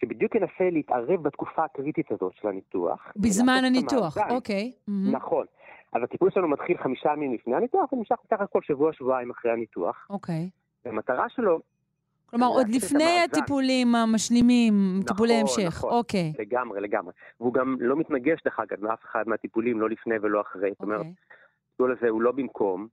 שבדיוק 0.02 0.36
ינסה 0.36 0.70
להתערב 0.72 1.24
בתקופה 1.24 1.64
הקריטית 1.64 2.12
הזאת 2.12 2.34
של 2.42 2.48
הניתוח. 2.48 3.14
בזמן 3.16 3.62
הניתוח. 3.66 4.18
אוקיי. 4.30 4.72
מהמם. 4.88 5.16
נכון. 5.16 5.46
אז 5.94 6.04
הטיפול 6.04 6.32
שלנו 6.32 6.48
מתחיל 6.48 6.78
חמישה 6.78 7.10
ימים 7.10 7.34
לפני 7.34 7.56
הניתוח, 7.56 7.94
ונמשך 7.94 8.16
ככה 8.32 8.48
כל 8.48 8.62
שבוע-שבועיים 8.64 9.32
אחרי 9.32 9.52
הניתוח. 9.52 10.08
אוקיי. 10.10 10.50
והמטרה 10.86 11.30
שלו 11.30 11.60
כלומר, 12.32 12.48
עוד 12.48 12.70
לפני. 12.70 13.20
הטיפולים 13.24 13.96
המשלימים, 13.96 14.74
טיפולי 15.08 15.44
נכון, 15.44 15.60
המשך. 15.60 15.78
נכון. 15.78 15.92
אוקיי. 15.92 16.34
לגמרי, 16.40 16.82
לגמרי. 16.82 17.14
והוא 17.40 17.54
גם 17.54 17.78
לא 17.80 17.96
מתנגש, 17.96 18.40
דרך 18.46 18.60
אגב, 18.60 18.84
מאף 18.84 19.04
אחד 19.04 19.24
מהטיפולים, 19.28 19.82
לא 19.82 19.90
לפני 19.90 20.16
ולא 20.22 20.42
אחרי. 20.42 20.70
זאת 20.70 20.82
אומרת, 20.82 21.00
אוקיי. 21.00 21.14
הטיפול 21.68 21.96
הזה 21.98 22.10
הוא 22.10 22.22
לא 22.22 22.32
במקום, 22.32 22.88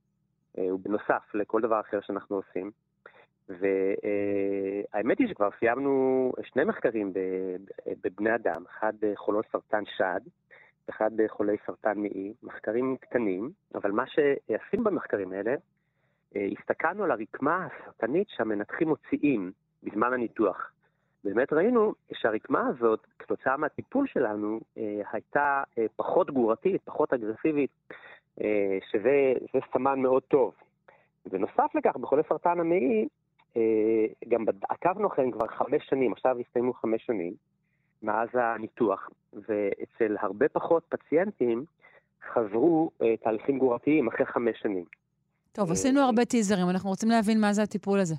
אה, 0.58 0.70
הוא 0.70 0.80
בנוסף 0.82 1.34
לכל 1.34 1.60
דבר 1.60 1.80
אחר 1.80 2.00
שאנחנו 2.00 2.36
עושים. 2.36 2.70
והאמת 3.48 5.18
היא 5.18 5.28
שכבר 5.28 5.48
סיימנו 5.58 6.32
שני 6.42 6.64
מחקרים 6.64 7.12
בבני 8.04 8.34
אדם, 8.34 8.64
אחד 8.70 8.92
בחולות 9.00 9.46
סרטן 9.52 9.82
שד, 9.96 10.20
אחד 10.90 11.10
בחולי 11.16 11.56
סרטן 11.66 11.98
מעי, 11.98 12.32
מחקרים 12.42 12.96
קטנים, 13.00 13.50
אבל 13.74 13.90
מה 13.90 14.04
שעשינו 14.06 14.84
במחקרים 14.84 15.32
האלה, 15.32 15.54
אה, 16.36 16.48
הסתכלנו 16.58 17.04
על 17.04 17.10
הרקמה 17.10 17.66
הסרטנית 17.66 18.28
שהמנתחים 18.28 18.88
מוציאים 18.88 19.52
בזמן 19.82 20.12
הניתוח. 20.12 20.72
באמת 21.24 21.52
ראינו 21.52 21.94
שהרקמה 22.12 22.66
הזאת, 22.68 23.06
כתוצאה 23.18 23.56
מהטיפול 23.56 24.06
שלנו, 24.06 24.60
אה, 24.78 25.00
הייתה 25.12 25.62
אה, 25.78 25.86
פחות 25.96 26.30
גרורתית, 26.30 26.82
פחות 26.84 27.12
אגרסיבית, 27.12 27.70
שזה 28.90 29.32
זה 29.52 29.58
סמן 29.72 30.00
מאוד 30.00 30.22
טוב. 30.22 30.54
ונוסף 31.30 31.74
לכך, 31.74 31.96
בחולי 31.96 32.22
סרטן 32.28 32.60
המעי, 32.60 33.08
גם 34.28 34.44
בד- 34.44 34.64
עקבנו 34.68 35.06
אחריהם 35.08 35.30
כבר 35.30 35.46
חמש 35.46 35.86
שנים, 35.90 36.12
עכשיו 36.12 36.36
הסתיימו 36.40 36.72
חמש 36.72 37.06
שנים, 37.06 37.34
מאז 38.02 38.28
הניתוח, 38.34 39.10
ואצל 39.32 40.16
הרבה 40.20 40.48
פחות 40.48 40.82
פציינטים 40.88 41.64
חזרו 42.32 42.90
אה, 43.02 43.16
תהליכים 43.16 43.58
גרורתיים 43.58 44.08
אחרי 44.08 44.26
חמש 44.26 44.58
שנים. 44.62 44.84
טוב, 45.52 45.68
אה, 45.68 45.72
עשינו 45.72 46.00
הרבה 46.00 46.24
טיזרים, 46.24 46.70
אנחנו 46.70 46.90
רוצים 46.90 47.08
להבין 47.08 47.40
מה 47.40 47.52
זה 47.52 47.62
הטיפול 47.62 47.98
הזה. 48.00 48.14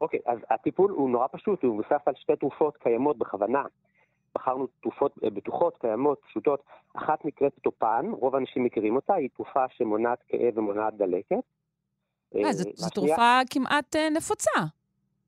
אוקיי, 0.00 0.20
אז 0.26 0.38
הטיפול 0.50 0.90
הוא 0.90 1.10
נורא 1.10 1.26
פשוט, 1.32 1.62
הוא 1.62 1.74
מבוסס 1.74 2.02
על 2.06 2.14
שתי 2.16 2.36
תרופות 2.36 2.76
קיימות 2.76 3.18
בכוונה. 3.18 3.62
בחרנו 4.34 4.66
תרופות 4.82 5.18
אה, 5.24 5.30
בטוחות, 5.30 5.76
קיימות, 5.80 6.20
פשוטות. 6.28 6.62
אחת 6.94 7.24
נקראת 7.24 7.52
טופן, 7.62 8.06
רוב 8.12 8.34
האנשים 8.34 8.64
מכירים 8.64 8.96
אותה, 8.96 9.14
היא 9.14 9.28
תרופה 9.34 9.64
שמונעת 9.68 10.18
כאב 10.28 10.58
ומונעת 10.58 10.94
דלקת. 10.96 11.36
אה, 12.36 12.44
אה, 12.44 12.52
זו 12.52 12.90
תרופה 12.90 13.40
כמעט 13.50 13.96
אה, 13.96 14.10
נפוצה. 14.10 14.60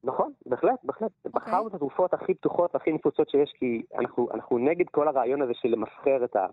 נכון, 0.05 0.33
בהחלט, 0.47 0.79
בהחלט. 0.85 1.11
אוקיי. 1.25 1.33
בחרנו 1.35 1.69
את 1.69 1.75
התרופות 1.75 2.15
הכי 2.15 2.35
פתוחות 2.35 2.75
והכי 2.75 2.93
נפוצות 2.93 3.31
שיש, 3.31 3.53
כי 3.59 3.83
אנחנו, 3.99 4.29
אנחנו 4.35 4.59
נגד 4.59 4.85
כל 4.91 5.09
הרעיון 5.09 5.43
הזה 5.43 5.53
של 5.55 5.69
למסחר 5.69 6.25
את 6.25 6.37
ה... 6.37 6.47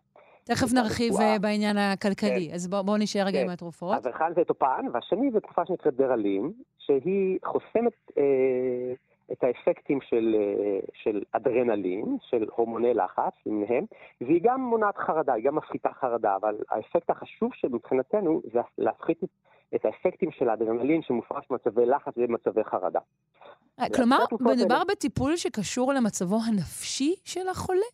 תכף 0.43 0.73
נרחיב 0.73 1.13
בעניין 1.41 1.77
הכלכלי. 1.77 2.51
אז 2.53 2.67
בואו 2.67 2.97
נשאר 2.97 3.21
רגע 3.25 3.39
כן. 3.39 3.45
עם 3.45 3.49
התרופות. 3.49 3.97
אז 3.97 4.07
אחד 4.07 4.31
זה 4.35 4.43
טופן, 4.43 4.85
והשני 4.93 5.31
זה 5.31 5.39
תרופה 5.39 5.65
שנקראת 5.65 5.95
דרלין, 5.95 6.51
שהיא 6.77 7.39
חוסמת 7.45 8.11
אה, 8.17 8.93
את 9.31 9.43
האפקטים 9.43 9.99
של, 10.01 10.35
אה, 10.39 10.79
של 10.93 11.21
אדרנלין, 11.31 12.17
של 12.29 12.45
הורמוני 12.55 12.93
לחץ 12.93 13.33
למיניהם, 13.45 13.85
והיא 14.21 14.41
גם 14.43 14.61
מונעת 14.61 14.97
חרדה, 14.97 15.33
היא 15.33 15.43
גם 15.43 15.55
מפחיתה 15.55 15.89
חרדה, 15.93 16.35
אבל 16.35 16.55
האפקט 16.69 17.09
החשוב 17.09 17.51
שמבחינתנו 17.53 18.41
זה 18.53 18.59
להפחית 18.77 19.23
את, 19.23 19.29
את 19.75 19.85
האפקטים 19.85 20.31
של 20.31 20.49
האדרנלין 20.49 21.01
שמופרש 21.01 21.45
במצבי 21.49 21.85
לחץ 21.85 22.13
ובמצבי 22.17 22.63
חרדה. 22.63 22.99
אה, 23.79 23.85
כלומר, 23.95 24.17
התרופות 24.23 24.47
האלה- 24.47 24.59
מדובר 24.59 24.81
בטיפול 24.91 25.35
שקשור 25.35 25.93
למצבו 25.93 26.37
הנפשי 26.47 27.15
של 27.23 27.47
החולה? 27.49 27.85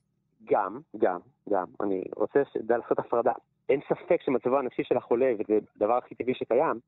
גם, 0.45 0.79
גם, 0.97 1.19
גם. 1.49 1.65
אני 1.81 2.03
רוצה 2.15 2.39
לעשות 2.69 2.99
הפרדה. 2.99 3.31
אין 3.69 3.79
ספק 3.89 4.21
שמצבו 4.25 4.57
הנפשי 4.59 4.83
של 4.83 4.97
החולה, 4.97 5.31
וזה 5.39 5.59
הדבר 5.75 5.97
הכי 5.97 6.15
טבעי 6.15 6.33
שקיים, 6.35 6.79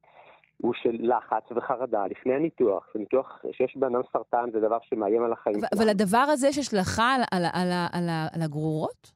הוא 0.62 0.74
של 0.74 0.95
לחץ 0.99 1.51
וחרדה 1.56 2.08
לפני 2.08 2.34
הניתוח. 2.34 2.88
ניתוח 2.95 3.41
שיש 3.51 3.78
בן 3.78 3.95
אדם 3.95 4.03
סרטן 4.14 4.49
זה 4.53 4.60
דבר 4.60 4.78
שמאיים 4.82 5.24
על 5.24 5.34
החיים. 5.34 5.60
אבל 5.78 5.89
הדבר 5.89 6.18
הזה 6.18 6.47
יש 6.47 6.58
השלכה 6.58 7.16
על- 7.16 7.22
על- 7.32 7.45
על 7.53 7.72
על 7.93 8.10
על 8.36 8.41
הגרורות? 8.41 9.12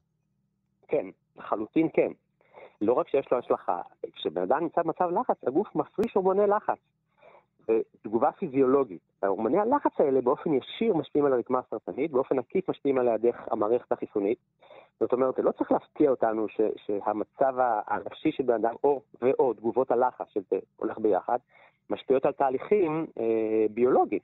כן. 0.88 1.06
לחלוטין 1.36 1.88
כן. 1.92 2.10
לא 2.80 2.92
רק 2.92 3.08
שיש 3.08 3.26
לו 3.32 3.38
השלכה, 3.38 3.80
כשבן 4.12 4.42
אדם 4.42 4.60
נמצא 4.60 4.82
במצב 4.82 5.08
לחץ, 5.20 5.36
הגוף 5.46 5.68
מפריש 5.74 6.14
הורמוני 6.14 6.46
לחץ. 6.46 6.78
ותגובה 7.70 8.32
פיזיולוגית. 8.32 9.00
הורמוני 9.26 9.58
הלחץ 9.58 9.92
האלה 9.98 10.20
באופן 10.20 10.52
ישיר 10.54 10.94
משפיעים 10.94 11.26
על 11.26 11.32
הרקמה 11.32 11.58
הסרטנית, 11.58 12.10
באופן 12.10 12.38
עקיף 12.38 12.70
משפיעים 12.70 12.98
עליה 12.98 13.16
דרך 13.16 13.36
המערכת 13.50 13.92
החיסונית. 13.92 14.38
זאת 15.00 15.12
אומרת, 15.12 15.34
זה 15.36 15.42
לא 15.42 15.52
צריך 15.52 15.72
להפתיע 15.72 16.10
אותנו 16.10 16.48
ש, 16.48 16.60
שהמצב 16.76 17.54
הנפשי 17.86 18.32
של 18.32 18.42
בן 18.42 18.54
אדם, 18.54 18.74
או 18.84 19.00
ואו 19.22 19.54
תגובות 19.54 19.90
הלחץ, 19.90 20.26
שזה 20.28 20.58
הולך 20.76 20.98
ביחד, 20.98 21.38
משפיעות 21.90 22.26
על 22.26 22.32
תהליכים 22.32 23.06
אה, 23.18 23.66
ביולוגיים. 23.70 24.22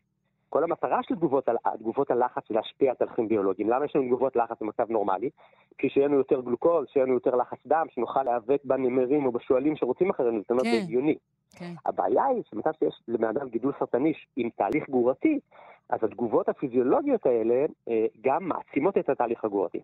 כל 0.48 0.64
המטרה 0.64 1.02
של 1.02 1.14
תגובות, 1.14 1.48
תגובות 1.78 2.10
הלחץ 2.10 2.42
זה 2.48 2.54
להשפיע 2.54 2.90
על 2.90 2.96
תהליכים 2.96 3.28
ביולוגיים. 3.28 3.70
למה 3.70 3.84
יש 3.84 3.96
לנו 3.96 4.06
תגובות 4.06 4.36
לחץ 4.36 4.56
במצב 4.60 4.90
נורמלי? 4.90 5.30
כי 5.78 5.88
שיהיה 5.88 6.06
לנו 6.06 6.16
יותר 6.16 6.40
גלוקוז, 6.40 6.86
שיהיה 6.92 7.06
לנו 7.06 7.14
יותר 7.14 7.36
לחץ 7.36 7.58
דם, 7.66 7.86
שנוכל 7.90 8.22
להיאבק 8.22 8.64
בנמרים 8.64 9.26
או 9.26 9.32
בשועלים 9.32 9.76
שרוצים 9.76 10.10
אחרינו, 10.10 10.40
זאת 10.40 10.50
אומרת, 10.50 10.64
זה 10.64 10.70
כן. 10.70 10.82
הגיוני. 10.82 11.16
כן. 11.56 11.72
הבעיה 11.86 12.24
היא 12.24 12.42
שבמצב 12.50 12.70
שיש 12.78 13.00
לבן 13.08 13.28
אדם 13.28 13.48
גידול 13.48 13.72
סרטני 13.78 14.12
עם 14.36 14.48
תהליך 14.56 14.90
גרורתי, 14.90 15.40
אז 15.88 16.04
התגובות 16.04 16.48
הפיזיולוגיות 16.48 17.26
האלה 17.26 17.66
אה, 17.88 18.06
גם 18.20 18.48
מעצימות 18.48 18.98
את 18.98 19.08
התהליך 19.08 19.44
הגרורתי. 19.44 19.80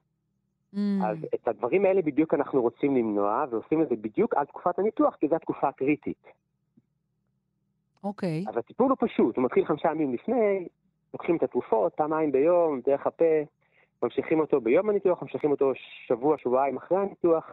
Mm, 0.75 0.79
אז 1.07 1.17
את 1.35 1.49
הדברים 1.49 1.85
האלה 1.85 2.03
בדיוק 2.03 2.35
אנחנו 2.35 2.63
רוצים 2.63 2.97
למנוע, 2.97 3.45
ועושים 3.51 3.83
את 3.83 3.89
זה 3.89 3.97
בדיוק 3.97 4.35
על 4.35 4.47
תקופת 4.47 4.79
הניתוח, 4.79 5.17
כי 5.17 5.29
זו 5.29 5.37
התקופה 5.37 5.69
הקריטית. 5.69 6.27
אוקיי. 8.05 8.44
אז 8.48 8.57
הטיפול 8.57 8.90
הוא 8.90 8.96
פשוט, 9.00 9.36
הוא 9.36 9.44
מתחיל 9.44 9.64
חמישה 9.64 9.88
ימים 9.88 10.14
לפני, 10.14 10.68
לוקחים 11.14 11.36
את 11.36 11.42
התרופות 11.42 11.94
פעמיים 11.94 12.32
ביום, 12.32 12.80
דרך 12.86 13.07
הפה, 13.07 13.24
ממשיכים 14.03 14.40
אותו 14.40 14.61
ביום 14.61 14.90
הניתוח, 14.90 15.22
ממשיכים 15.22 15.50
אותו 15.50 15.72
שבוע, 16.07 16.36
שבועיים 16.38 16.76
אחרי 16.76 16.98
הניתוח, 16.98 17.50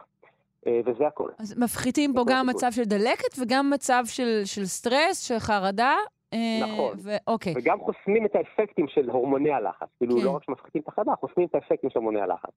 אה, 0.66 0.80
וזה 0.86 1.06
הכל. 1.06 1.30
אז 1.38 1.58
מפחיתים 1.58 2.12
פה 2.14 2.24
גם. 2.26 2.46
מצב 2.46 2.70
של 2.70 2.84
דלקת 2.84 3.38
וגם 3.40 3.70
מצב 3.70 4.02
של, 4.06 4.42
של 4.44 4.64
סטרס, 4.64 5.22
של 5.28 5.38
חרדה. 5.38 5.94
אה, 6.32 6.60
נכון. 6.62 6.96
ואוקיי. 7.02 7.54
וגם 7.56 7.78
חוסמים 7.80 8.26
את 8.26 8.36
האפקטים 8.36 8.88
של 8.88 9.10
הורמוני 9.10 9.50
הלחץ. 9.50 9.86
כאילו, 9.98 10.16
כן. 10.16 10.24
לא 10.24 10.30
רק 10.30 10.44
שמפחיתים 10.44 10.82
את 10.82 10.88
החרדה, 10.88 11.12
חוסמים 11.20 11.46
את 11.46 11.54
האפקטים 11.54 11.90
של 11.90 11.98
הורמוני 11.98 12.20
הלחץ. 12.20 12.50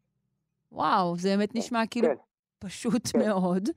וואו, 0.71 1.17
זה 1.17 1.29
באמת 1.29 1.55
נשמע 1.55 1.81
כאילו 1.91 2.07
כן. 2.07 2.15
פשוט 2.59 3.07
כן. 3.13 3.19
מאוד. 3.19 3.69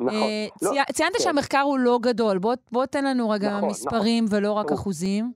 נכון. 0.00 0.08
אה, 0.08 0.46
לא, 0.62 0.70
צי- 0.70 0.92
ציינת 0.92 1.12
כן. 1.16 1.22
שהמחקר 1.22 1.60
הוא 1.60 1.78
לא 1.78 1.98
גדול. 2.02 2.38
בוא, 2.38 2.54
בוא 2.72 2.86
תן 2.86 3.04
לנו 3.04 3.30
רגע 3.30 3.56
נכון, 3.56 3.68
מספרים 3.68 4.24
ולא 4.30 4.52
רק 4.52 4.66
תראו. 4.66 4.78
אחוזים. 4.78 5.32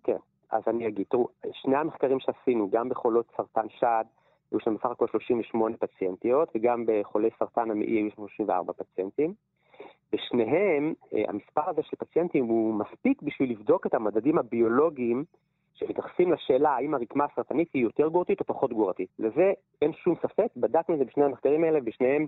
אז 0.50 0.62
אני 0.66 0.88
אגיד, 0.88 1.06
תראו, 1.10 1.28
שני 1.52 1.76
המחקרים 1.76 2.20
שעשינו, 2.20 2.70
גם 2.70 2.88
בחולות 2.88 3.26
סרטן 3.36 3.66
שד, 3.80 4.04
היו 4.50 4.60
שם 4.60 4.74
בסך 4.74 4.86
הכל 4.86 5.06
38 5.12 5.76
פציינטיות, 5.76 6.48
וגם 6.54 6.84
בחולי 6.86 7.28
סרטן 7.38 7.70
המעי 7.70 7.90
היו 7.92 8.10
שם 8.10 8.16
34 8.16 8.72
פציינטים. 8.72 9.34
בשניהם, 10.12 10.94
אה, 11.14 11.22
המספר 11.28 11.70
הזה 11.70 11.82
של 11.82 11.96
פציינטים 11.96 12.44
הוא 12.46 12.74
מספיק 12.74 13.22
בשביל 13.22 13.50
לבדוק 13.50 13.86
את 13.86 13.94
המדדים 13.94 14.38
הביולוגיים 14.38 15.24
שמתייחסים 15.74 16.32
לשאלה 16.32 16.70
האם 16.70 16.94
הרקמה 16.94 17.24
הסרטנית 17.32 17.68
היא 17.74 17.82
יותר 17.82 18.08
גרורתית 18.08 18.40
או 18.40 18.44
פחות 18.44 18.72
גרורתית. 18.72 19.08
לזה 19.18 19.52
אין 19.82 19.92
שום 19.92 20.14
ספק, 20.22 20.46
בדקנו 20.56 20.94
את 20.94 20.98
זה 20.98 21.04
בשני 21.04 21.24
המחקרים 21.24 21.64
האלה, 21.64 21.80
בשניהם 21.80 22.26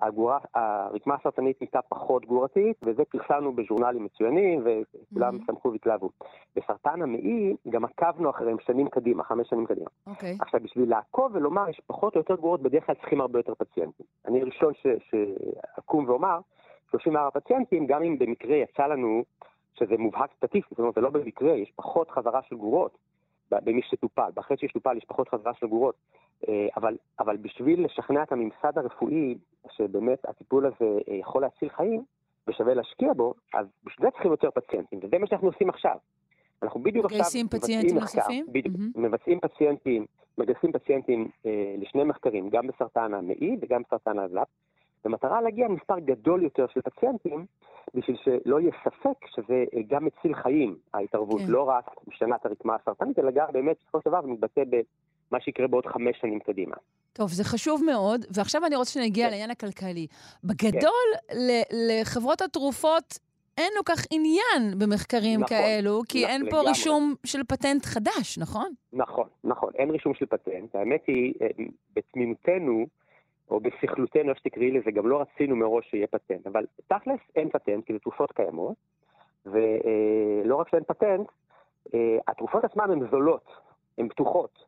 הגורה, 0.00 0.38
הרקמה 0.54 1.14
הסרטנית 1.14 1.60
נהייתה 1.60 1.80
פחות 1.88 2.26
גרורתית, 2.26 2.76
וזה 2.82 3.02
פרסמנו 3.04 3.52
בז'ורנלים 3.52 4.04
מצוינים, 4.04 4.64
וכולם 4.64 5.34
Mhm. 5.36 5.46
שמחו 5.46 5.72
והתלהבו. 5.72 6.10
בסרטן 6.56 7.02
המעי 7.02 7.56
גם 7.70 7.84
עקבנו 7.84 8.30
אחריהם 8.30 8.56
שנים 8.66 8.88
קדימה, 8.88 9.24
חמש 9.24 9.48
שנים 9.48 9.66
קדימה. 9.66 9.90
אוקיי. 10.06 10.36
עכשיו, 10.40 10.60
בשביל 10.62 10.90
לעקוב 10.90 11.30
ולומר, 11.34 11.68
יש 11.68 11.80
פחות 11.86 12.14
או 12.14 12.20
יותר 12.20 12.34
גרועות, 12.34 12.62
בדרך 12.62 12.86
כלל 12.86 12.94
צריכים 12.94 13.20
הרבה 13.20 13.38
יותר 13.38 13.54
פציינטים. 13.54 14.06
אני 14.26 14.42
הראשון 14.42 14.72
ש- 14.74 15.10
שאקום 15.10 16.08
ואומר, 16.08 16.38
34 16.90 17.30
פציינטים, 17.40 17.86
גם 17.86 18.02
אם 18.02 18.18
במקרה 18.18 18.56
יצא 18.56 18.86
לנו 18.86 19.22
שזה 19.74 19.94
מובהק 19.98 20.30
סטטיסטית, 20.36 20.70
זאת 20.70 20.78
אומרת, 20.78 20.94
זה 20.94 21.00
לא 21.00 21.10
במקרה, 21.10 21.52
יש 21.52 21.72
פחות 21.76 22.10
חזרה 22.10 22.40
של 22.42 22.56
גרורות 22.56 22.92
ב- 22.92 23.15
במי 23.50 23.82
שטופל. 23.82 24.30
אחרי 24.38 24.56
שיש 24.56 24.72
טופל 24.72 24.96
יש 24.96 25.04
פחות 25.04 25.28
חזרה 25.28 25.54
של 25.54 25.66
גרורות. 25.66 25.94
אה, 26.48 26.68
אבל, 26.76 26.96
אבל 27.20 27.36
בשביל 27.36 27.84
לשכנע 27.84 28.22
את 28.22 28.32
הממסד 28.32 28.78
הרפואי, 28.78 29.34
שבאמת 29.70 30.18
הטיפול 30.28 30.66
הזה 30.66 30.98
אה, 31.08 31.14
יכול 31.14 31.42
להציל 31.42 31.68
חיים, 31.68 32.04
ושווה 32.48 32.74
להשקיע 32.74 33.12
בו, 33.12 33.34
אז 33.54 33.66
בשביל 33.84 34.06
זה 34.06 34.10
צריכים 34.10 34.30
יותר 34.30 34.50
פציינטים, 34.50 34.98
וזה 35.02 35.18
מה 35.18 35.26
שאנחנו 35.26 35.48
עושים 35.48 35.68
עכשיו. 35.68 35.96
אנחנו 36.62 36.82
בדיוק 36.82 37.04
עכשיו 37.04 37.18
מגייסים 37.18 37.48
פציינטים 37.48 37.96
מבצעים 37.96 38.24
מחקר? 38.24 38.52
בדיוק, 38.52 38.76
מהמם. 38.78 39.04
מבצעים 39.04 39.40
פציינטים, 39.40 40.06
מגייסים 40.38 40.72
פציינטים 40.72 41.28
אה, 41.46 41.74
לשני 41.78 42.04
מחקרים, 42.04 42.50
גם 42.50 42.66
בסרטן 42.66 43.14
המעי 43.14 43.56
וגם 43.60 43.82
בסרטן 43.82 44.18
האבלף, 44.18 44.48
במטרה 45.06 45.40
להגיע 45.40 45.68
למספר 45.68 45.98
גדול 45.98 46.42
יותר 46.42 46.66
של 46.74 46.80
פציינטים, 46.80 47.46
בשביל 47.94 48.16
שלא 48.24 48.60
יהיה 48.60 48.72
ספק 48.84 49.26
שזה 49.36 49.64
אה, 49.74 49.80
גם 49.88 50.04
מציל 50.04 50.34
חיים, 50.34 50.76
ההתערבות, 50.94 51.40
כן. 51.40 51.46
לא 51.48 51.62
רק 51.68 51.84
משנה 52.06 52.36
את 52.36 52.46
הרקמה 52.46 52.74
הסרטנית, 52.82 53.18
אלא 53.18 53.30
גם 53.30 53.46
באמת, 53.52 53.76
בסופו 53.82 53.98
של 54.04 54.10
דבר, 54.10 54.20
מתבטא 54.20 54.62
במה 55.30 55.40
שיקרה 55.40 55.66
בעוד 55.68 55.86
חמש 55.86 56.16
שנים 56.20 56.40
קדימה. 56.40 56.76
טוב, 57.12 57.28
זה 57.30 57.44
חשוב 57.44 57.82
מאוד, 57.84 58.24
ועכשיו 58.34 58.66
אני 58.66 58.76
רוצה 58.76 58.90
שנגיע 58.90 59.24
כן. 59.26 59.30
לעניין 59.30 59.50
הכלכלי. 59.50 60.06
בגדול, 60.44 61.08
ל- 61.34 61.62
לחברות 62.00 62.42
התרופות 62.42 63.18
אין 63.58 63.72
כל 63.84 63.92
כך 63.94 64.04
עניין 64.10 64.78
במחקרים 64.78 65.40
נכון, 65.40 65.56
כאלו, 65.56 66.00
כי 66.08 66.24
נ- 66.24 66.28
אין 66.28 66.40
פה 66.42 66.56
לגמרי. 66.56 66.68
רישום 66.68 67.14
של 67.26 67.44
פטנט 67.44 67.84
חדש, 67.84 68.38
נכון? 68.38 68.72
נכון, 68.92 69.28
נכון, 69.44 69.70
אין 69.78 69.90
רישום 69.90 70.14
של 70.14 70.26
פטנט. 70.26 70.74
האמת 70.74 71.02
היא, 71.06 71.34
אה, 71.42 71.46
בתמימותנו, 71.96 72.86
או 73.50 73.60
בסכלותנו, 73.60 74.30
איך 74.30 74.38
שתקראי 74.38 74.70
לזה, 74.70 74.90
גם 74.90 75.08
לא 75.08 75.20
רצינו 75.20 75.56
מראש 75.56 75.90
שיהיה 75.90 76.06
פטנט. 76.06 76.46
אבל 76.46 76.64
תכלס 76.86 77.20
אין 77.36 77.50
פטנט, 77.50 77.84
כי 77.84 77.92
זה 77.92 77.98
תרופות 77.98 78.32
קיימות, 78.32 78.74
ולא 79.46 80.56
רק 80.56 80.68
שאין 80.68 80.84
פטנט, 80.84 81.26
אה, 81.94 82.18
התרופות 82.28 82.64
עצמן 82.64 82.90
הן 82.90 83.10
זולות, 83.10 83.44
הן 83.98 84.08
פתוחות. 84.08 84.64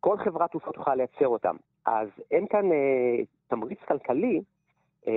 כל 0.00 0.18
חברת 0.18 0.50
תרופות 0.50 0.74
תוכל 0.74 0.94
לייצר 0.94 1.28
אותן. 1.28 1.56
אז 1.86 2.08
אין 2.30 2.46
כאן 2.46 2.72
אה, 2.72 3.24
תמריץ 3.48 3.78
כלכלי 3.88 4.40
אה, 5.08 5.12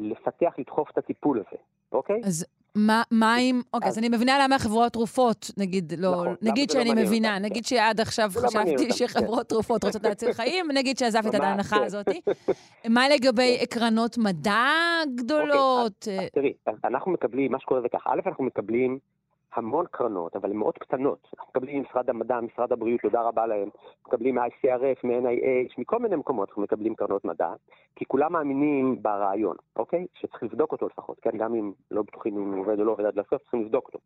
לפתח, 0.00 0.54
לדחוף 0.58 0.90
את 0.90 0.98
הטיפול 0.98 1.38
הזה, 1.38 1.62
אוקיי? 1.92 2.20
אז 2.24 2.46
מה, 2.74 3.02
מה 3.10 3.38
אם... 3.38 3.60
אוקיי, 3.74 3.88
אז 3.88 3.94
אז- 3.94 3.98
אני 3.98 4.08
מבינה 4.08 4.38
למה 4.44 4.58
חברות 4.58 4.92
תרופות, 4.92 5.50
נגיד, 5.56 5.92
לא... 5.98 6.10
נכון, 6.10 6.34
נגיד 6.42 6.70
לא 6.70 6.72
שאני 6.74 6.88
מעניין 6.88 7.06
מבינה, 7.06 7.34
אותם, 7.34 7.44
נגיד 7.44 7.64
שעד 7.64 8.00
עכשיו 8.00 8.30
לא 8.36 8.40
חשבתי 8.48 8.72
אותם, 8.72 8.92
שחברות 8.92 9.48
תרופות 9.48 9.84
רוצות 9.84 10.02
להציל 10.02 10.32
חיים, 10.38 10.66
ונגיד 10.70 10.98
שעזבתי 10.98 11.36
את 11.36 11.42
ההנחה 11.42 11.76
כן. 11.76 11.82
הזאת. 11.84 12.06
מה 12.88 13.08
לגבי 13.08 13.58
קרנות 13.70 14.18
מדע 14.18 14.66
גדולות? 15.14 16.08
אז 16.08 16.28
תראי, 16.34 16.52
אז 16.66 16.74
אנחנו 16.84 17.12
מקבלים, 17.12 17.52
מה 17.52 17.60
שקורה 17.60 17.80
זה 17.80 17.88
ככה, 17.92 18.10
א', 18.10 18.20
אנחנו 18.28 18.44
מקבלים 18.44 18.98
המון 19.54 19.86
קרנות, 19.90 20.36
אבל 20.36 20.50
הן 20.50 20.56
מאוד 20.56 20.78
קטנות. 20.78 21.28
אנחנו 21.38 21.50
מקבלים 21.50 21.78
ממשרד 21.78 22.10
המדע, 22.10 22.40
משרד 22.40 22.72
הבריאות, 22.72 23.00
תודה 23.00 23.22
רבה 23.22 23.46
להם, 23.46 23.68
מקבלים 24.06 24.34
מ-ICRF, 24.34 25.00
מ-NIH, 25.06 25.74
מכל 25.78 25.98
מיני 25.98 26.16
מקומות 26.16 26.48
אנחנו 26.48 26.62
מקבלים 26.62 26.94
קרנות 26.94 27.24
מדע, 27.24 27.52
כי 27.96 28.04
כולם 28.04 28.32
מאמינים 28.32 29.02
ברעיון, 29.02 29.56
אוקיי? 29.76 30.06
שצריך 30.14 30.42
לבדוק 30.42 30.72
אותו 30.72 30.86
לפחות, 30.86 31.20
כן? 31.22 31.30
גם 31.38 31.54
אם 31.54 31.72
לא 31.90 32.02
בטוחים 32.02 32.36
אם 32.38 32.52
הוא 32.52 32.60
עובד 32.60 32.78
או 32.80 32.84
לא 32.84 32.92
עובד 32.92 33.04
עד 33.04 33.18
לסוף, 33.18 33.42
צריכים 33.42 33.62
לבדוק 33.62 33.86
אותו. 33.86 33.98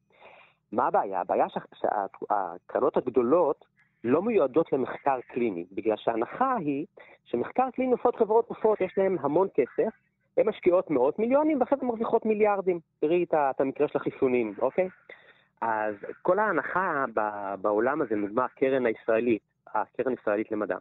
מה 0.73 0.87
הבעיה? 0.87 1.21
הבעיה 1.21 1.49
שה- 1.49 1.61
שהקרנות 1.75 2.97
הגדולות 2.97 3.65
לא 4.05 4.23
מיועדות 4.23 4.73
למחקר 4.73 5.19
קליני, 5.29 5.65
בגלל 5.73 5.97
שההנחה 5.97 6.57
היא 6.57 6.87
שמחקר 7.25 7.71
קליני 7.71 7.93
עושות 7.93 8.17
חברות 8.17 8.47
תרופות, 8.47 8.81
יש 8.81 8.99
להן 8.99 9.17
המון 9.21 9.49
כסף, 9.55 9.95
הן 10.37 10.49
משקיעות 10.49 10.91
מאות 10.91 11.19
מיליונים 11.19 11.61
ואחרי 11.61 11.79
זה 11.81 11.87
מרוויחות 11.87 12.27
מיליארדים. 12.27 12.81
תראי 13.01 13.25
את 13.31 13.61
המקרה 13.61 13.89
של 13.89 13.99
החיסונים, 13.99 14.55
אוקיי? 14.63 14.89
אז 15.61 15.95
כל 16.23 16.39
ההנחה 16.39 17.05
בעולם 17.61 18.03
הזה, 18.03 18.15
לדוגמה 18.17 18.45
הקרן 18.45 18.87
הישראלית, 18.87 19.43
הקרן 19.67 20.13
הישראלית 20.13 20.53
למדע, 20.53 20.77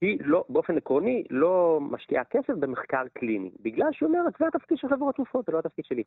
היא 0.00 0.18
לא, 0.20 0.44
באופן 0.48 0.76
עקרוני, 0.76 1.24
לא 1.30 1.78
משקיעה 1.82 2.24
כסף 2.24 2.54
במחקר 2.60 3.02
קליני, 3.12 3.50
בגלל 3.60 3.88
שהיא 3.92 4.06
אומרת, 4.06 4.32
זה 4.38 4.46
התפקיד 4.46 4.78
של 4.78 4.88
חברות 4.88 5.14
תרופות, 5.14 5.46
זה 5.46 5.52
לא 5.52 5.58
התפקיד 5.58 5.84
שלי. 5.84 6.02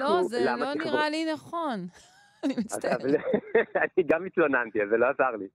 לא, 0.00 0.22
זה? 0.22 0.44
לא 0.44 0.74
נראה 0.74 1.10
לי 1.10 1.32
נכון. 1.32 1.86
אני 2.44 2.54
מצטערת. 2.58 3.02
אני 3.82 4.04
גם 4.06 4.26
התלוננתי, 4.26 4.82
אז 4.82 4.88
זה 4.88 4.96
לא 4.96 5.06
עזר 5.06 5.30
לי. 5.30 5.48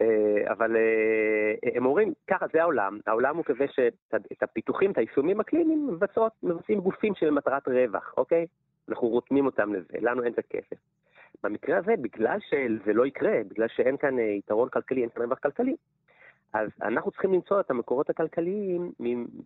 אה, 0.00 0.52
אבל 0.52 0.76
אה, 0.76 1.70
הם 1.74 1.86
אומרים, 1.86 2.12
ככה 2.26 2.46
זה 2.52 2.62
העולם, 2.62 2.98
העולם 3.06 3.36
הוא 3.36 3.44
כזה 3.44 3.64
שאת 3.68 4.42
הפיתוחים, 4.42 4.90
את 4.90 4.98
היישומים 4.98 5.40
הקליניים, 5.40 5.86
מבצעות, 5.86 6.32
מבצעים 6.42 6.80
גופים 6.80 7.14
של 7.14 7.30
מטרת 7.30 7.68
רווח, 7.68 8.14
אוקיי? 8.16 8.46
אנחנו 8.88 9.08
רותמים 9.08 9.46
אותם 9.46 9.74
לזה, 9.74 9.98
לנו 10.00 10.24
אין 10.24 10.32
את 10.32 10.38
הכסף. 10.38 10.76
במקרה 11.42 11.78
הזה, 11.78 11.94
בגלל 12.00 12.38
שזה 12.40 12.92
לא 12.92 13.06
יקרה, 13.06 13.40
בגלל 13.48 13.68
שאין 13.68 13.96
כאן 13.96 14.18
אה, 14.18 14.24
יתרון 14.24 14.68
כלכלי, 14.68 15.00
אין 15.00 15.10
כאן 15.10 15.22
רווח 15.22 15.38
כלכלי, 15.38 15.76
אז 16.52 16.68
אנחנו 16.82 17.10
צריכים 17.10 17.32
למצוא 17.32 17.60
את 17.60 17.70
המקורות 17.70 18.10
הכלכליים 18.10 18.92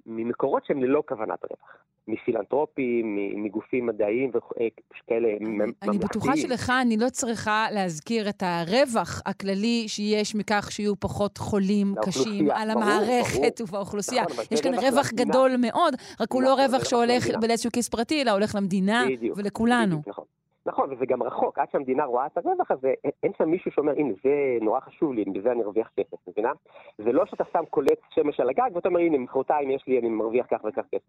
ממקורות 0.07 0.65
שהם 0.65 0.83
ללא 0.83 1.03
כוונת 1.09 1.45
רווח. 1.45 1.77
מפילנטרופים, 2.09 3.19
מגופים 3.37 3.87
מדעיים 3.87 4.31
וכאלה 4.31 5.29
ממלכתיים. 5.41 5.93
אני 5.93 5.99
בטוחה 5.99 6.37
שלך 6.37 6.73
אני 6.83 6.97
לא 6.97 7.09
צריכה 7.09 7.67
להזכיר 7.71 8.29
את 8.29 8.43
הרווח 8.47 9.23
הכללי 9.27 9.85
שיש 9.89 10.35
מכך 10.35 10.69
שיהיו 10.73 11.01
פחות 11.01 11.39
חולים 11.39 11.95
קשים 12.03 12.51
על 12.51 12.71
המערכת 12.71 13.61
ובאוכלוסייה. 13.61 14.23
נכון, 14.23 14.45
יש 14.51 14.61
כאן 14.61 14.75
רווח 14.75 15.13
גדול 15.13 15.51
מאוד, 15.59 15.95
רק 16.21 16.33
הוא 16.33 16.43
לא 16.43 16.53
נכון, 16.53 16.65
רווח 16.65 16.85
שהולך 16.85 17.27
באיזשהו 17.41 17.71
כיס 17.73 17.89
פרטי, 17.89 18.23
אלא 18.23 18.31
הולך 18.31 18.55
למדינה 18.55 19.05
ולכולנו. 19.37 20.03
נכון. 20.07 20.25
נכון, 20.67 20.93
וזה 20.93 21.07
גם 21.07 21.23
רחוק, 21.23 21.59
עד 21.59 21.71
שהמדינה 21.73 22.05
רואה 22.05 22.27
את 22.27 22.39
הרווח 22.39 22.71
הזה, 22.71 22.95
אין 23.23 23.33
שם 23.39 23.49
מישהו 23.49 23.71
שאומר, 23.71 23.93
הנה, 23.93 24.15
זה 24.25 24.59
נורא 24.61 24.81
חשוב 24.81 25.13
לי, 25.13 25.25
בזה 25.25 25.53
אני 25.53 25.63
ארוויח 25.63 25.91
כסף, 25.97 26.29
מבינה? 26.29 26.53
זה 26.99 27.13
לא 27.13 27.27
שאתה 27.27 27.45
שם 27.53 27.65
קולט 27.71 27.99
שמש 28.11 28.41
על 28.41 28.49
הגג, 28.49 28.71
ואתה 28.75 28.89
אומר, 28.89 29.01
הנה, 29.01 29.19
מחרתיים 29.19 29.71
יש 29.71 29.85
לי, 29.87 29.99
אני 29.99 30.09
מרוויח 30.09 30.47
כך 30.51 30.65
וכך 30.65 30.83
כסף. 30.93 31.05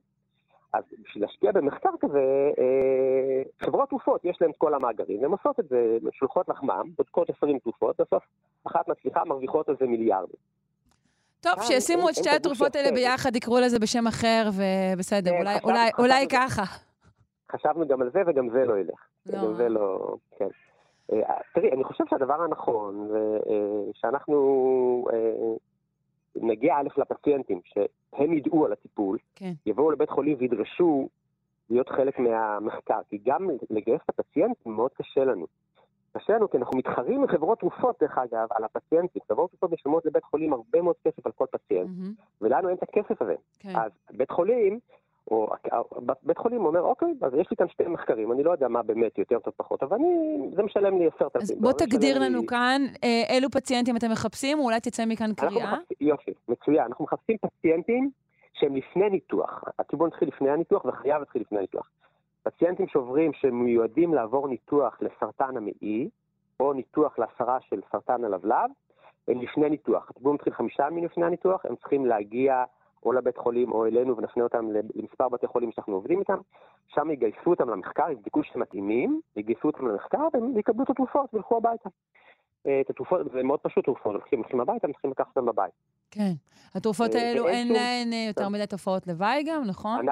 אז 0.73 0.83
בשביל 1.03 1.23
להשקיע 1.23 1.51
במחקר 1.51 1.89
כזה, 1.99 2.51
אה, 2.59 3.65
חברות 3.65 3.89
תרופות, 3.89 4.25
יש 4.25 4.37
להן 4.41 4.51
את 4.51 4.57
כל 4.57 4.73
המאגרים, 4.73 5.21
והן 5.21 5.31
עושות 5.31 5.59
את 5.59 5.69
זה, 5.69 5.97
שולחות 6.11 6.49
לחמם, 6.49 6.83
בודקות 6.97 7.29
20 7.29 7.59
תרופות, 7.59 8.01
בסוף 8.01 8.23
אחת 8.63 8.87
מצליחה, 8.87 9.25
מרוויחות 9.25 9.69
על 9.69 9.75
זה 9.79 9.85
מיליארדים. 9.85 10.39
טוב, 11.41 11.53
שישימו 11.61 12.09
את 12.09 12.15
שתי 12.15 12.29
התרופות 12.29 12.75
האלה 12.75 12.91
ביחד, 12.91 13.35
יקראו 13.35 13.59
לזה 13.59 13.79
בשם 13.79 14.07
אחר, 14.07 14.49
ובסדר, 14.53 15.31
כן, 15.31 15.79
אולי 15.99 16.27
ככה. 16.31 16.63
חשבנו 17.51 17.87
גם 17.87 18.01
על 18.01 18.09
זה, 18.13 18.21
וגם 18.27 18.49
זה 18.49 18.65
לא 18.65 18.77
ילך. 18.77 19.12
לא. 19.25 19.41
גם 19.41 19.53
זה 19.53 19.69
לא... 19.69 20.15
כן. 20.37 20.47
אה, 21.11 21.37
תראי, 21.53 21.71
אני 21.71 21.83
חושב 21.83 22.03
שהדבר 22.09 22.41
הנכון, 22.41 23.07
זה 23.07 23.37
אה, 23.49 23.91
שאנחנו 23.93 25.05
נגיע 26.35 26.75
א' 26.77 26.87
לפציינטים, 26.97 27.61
שהם 27.63 28.33
ידעו 28.33 28.65
על 28.65 28.71
הטיפול, 28.71 29.17
כן. 29.35 29.51
יבואו 29.65 29.91
לבית 29.91 30.09
חולים 30.09 30.37
וידרשו 30.39 31.07
להיות 31.69 31.89
חלק 31.89 32.19
מהמחקר, 32.19 32.99
כי 33.09 33.19
גם 33.25 33.49
לגייס 33.69 34.01
את 34.05 34.09
הפציינטים 34.09 34.73
מאוד 34.73 34.91
קשה 34.93 35.25
לנו. 35.25 35.45
קשה 36.17 36.33
לנו 36.33 36.49
כי 36.49 36.57
אנחנו 36.57 36.77
מתחרים 36.77 37.21
עם 37.21 37.27
חברות 37.27 37.59
תרופות, 37.59 37.95
דרך 38.01 38.17
אגב, 38.17 38.47
על 38.51 38.63
הפציינטים. 38.63 39.21
חברות 39.27 39.49
תרופות 39.49 39.71
משלמות 39.71 40.05
לבית 40.05 40.23
חולים 40.23 40.53
הרבה 40.53 40.81
מאוד 40.81 40.95
כסף 41.07 41.25
על 41.25 41.31
כל 41.31 41.45
פציינט, 41.51 41.89
mm-hmm. 41.89 42.23
ולנו 42.41 42.69
אין 42.69 42.77
את 42.77 42.83
הכסף 42.83 43.21
הזה. 43.21 43.35
כן. 43.59 43.75
אז 43.75 43.91
בית 44.11 44.31
חולים 44.31 44.79
או 45.31 45.47
בית 46.23 46.37
חולים 46.37 46.65
אומר, 46.65 46.81
אוקיי, 46.81 47.13
אז 47.21 47.33
יש 47.33 47.47
לי 47.51 47.57
כאן 47.57 47.67
שתי 47.67 47.83
מחקרים, 47.87 48.31
אני 48.31 48.43
לא 48.43 48.51
יודע 48.51 48.67
מה 48.67 48.83
באמת 48.83 49.17
יותר 49.17 49.39
טוב 49.39 49.53
פחות, 49.57 49.83
אבל 49.83 49.97
אני, 49.97 50.39
זה 50.55 50.63
משלם 50.63 50.99
לי 50.99 51.07
עשרת 51.07 51.35
אלפים. 51.35 51.55
אז 51.55 51.61
בוא 51.61 51.71
תגדיר 51.71 52.19
לנו 52.19 52.41
לי... 52.41 52.47
כאן 52.47 52.81
אה, 53.03 53.35
אילו 53.35 53.49
פציינטים 53.49 53.97
אתם 53.97 54.11
מחפשים, 54.11 54.59
או 54.59 54.63
אולי 54.63 54.79
תצא 54.79 55.05
מכאן 55.05 55.33
קריאה. 55.33 55.73
מחפש, 55.73 55.97
יופי, 56.01 56.31
מצוין. 56.47 56.85
אנחנו 56.85 57.05
מחפשים 57.05 57.37
פציינטים 57.37 58.09
שהם 58.53 58.75
לפני 58.75 59.09
ניתוח. 59.09 59.63
הטיפול 59.79 60.07
מתחיל 60.07 60.27
לפני 60.27 60.49
הניתוח 60.49 60.85
וחייב 60.85 61.19
להתחיל 61.19 61.41
לפני 61.41 61.57
הניתוח. 61.57 61.89
פציינטים 62.43 62.87
שעוברים, 62.87 63.33
שמיועדים 63.33 64.13
לעבור 64.13 64.47
ניתוח 64.47 64.97
לסרטן 65.01 65.57
המעי, 65.57 66.09
או 66.59 66.73
ניתוח 66.73 67.19
להסרה 67.19 67.57
של 67.61 67.81
סרטן 67.91 68.23
הלבלב, 68.23 68.69
הם 69.27 69.41
לפני 69.41 69.69
ניתוח. 69.69 70.09
הטיפול 70.09 70.33
מתחיל 70.33 70.53
חמישה 70.53 70.87
ימים 70.87 71.05
לפני 71.05 71.25
הניתוח, 71.25 71.65
הם 71.65 71.75
צריכים 71.75 72.05
להגיע... 72.05 72.63
או 73.05 73.13
לבית 73.13 73.37
חולים 73.37 73.71
או 73.71 73.85
אלינו 73.85 74.17
ונפנה 74.17 74.43
אותם 74.43 74.67
למספר 74.95 75.29
בתי 75.29 75.47
חולים 75.47 75.71
שאנחנו 75.71 75.93
עובדים 75.93 76.19
איתם, 76.19 76.37
שם 76.87 77.11
יגייסו 77.11 77.49
אותם 77.49 77.69
למחקר, 77.69 78.09
יבדקו 78.11 78.43
שהם 78.43 78.61
מתאימים, 78.61 79.21
יגייסו 79.35 79.67
אותם 79.67 79.87
למחקר 79.87 80.27
והם 80.33 80.57
יקבלו 80.57 80.83
את 80.83 80.89
התרופות 80.89 81.33
וילכו 81.33 81.57
הביתה. 81.57 81.89
אה, 82.67 82.81
את 82.81 82.89
התרופות, 82.89 83.21
זה 83.33 83.43
מאוד 83.43 83.59
פשוט, 83.59 83.85
תרופות, 83.85 84.13
הולכים, 84.13 84.39
הולכים 84.39 84.59
הביתה, 84.59 84.87
הם 84.87 84.93
צריכים 84.93 85.11
לקחת 85.11 85.27
אותם 85.37 85.45
בבית. 85.45 85.73
כן. 86.11 86.31
התרופות 86.75 87.15
אה, 87.15 87.21
האלו 87.21 87.47
אין 87.47 87.73
להן 87.73 88.13
אה, 88.13 88.25
יותר 88.27 88.49
מדי 88.49 88.67
תופעות 88.67 89.07
לוואי 89.07 89.43
גם, 89.47 89.63
נכון? 89.65 90.05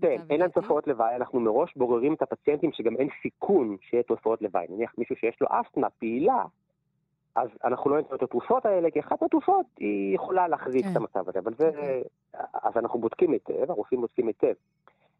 כן, 0.00 0.16
אין 0.30 0.40
להן 0.40 0.50
תופעות 0.50 0.86
לוואי, 0.86 1.16
אנחנו 1.16 1.40
מראש 1.40 1.72
בוררים 1.76 2.14
את 2.14 2.22
הפציינטים 2.22 2.70
שגם 2.72 2.96
אין 2.96 3.08
סיכון 3.22 3.76
שיהיה 3.80 4.02
תופעות 4.02 4.42
לוואי. 4.42 4.66
נניח 4.68 4.92
מישהו 4.98 5.16
שיש 5.16 5.36
לו 5.40 5.46
אסטמה 5.50 5.90
פעילה, 5.90 6.42
אז 7.36 7.48
אנחנו 7.64 7.90
לא 7.90 7.96
ניתן 7.96 8.14
את 8.14 8.22
התרופות 8.22 8.66
האלה, 8.66 8.90
כי 8.90 9.00
אחת 9.00 9.22
התרופות 9.22 9.66
היא 9.78 10.14
יכולה 10.14 10.48
להחזיק 10.48 10.84
כן. 10.84 10.90
את 10.92 10.96
המצב 10.96 11.28
הזה, 11.28 11.38
אבל 11.38 11.54
זה... 11.58 11.68
אוקיי. 11.68 12.02
אז 12.52 12.76
אנחנו 12.76 12.98
בודקים 12.98 13.32
היטב, 13.32 13.70
הרופאים 13.70 14.00
בודקים 14.00 14.26
היטב, 14.26 14.52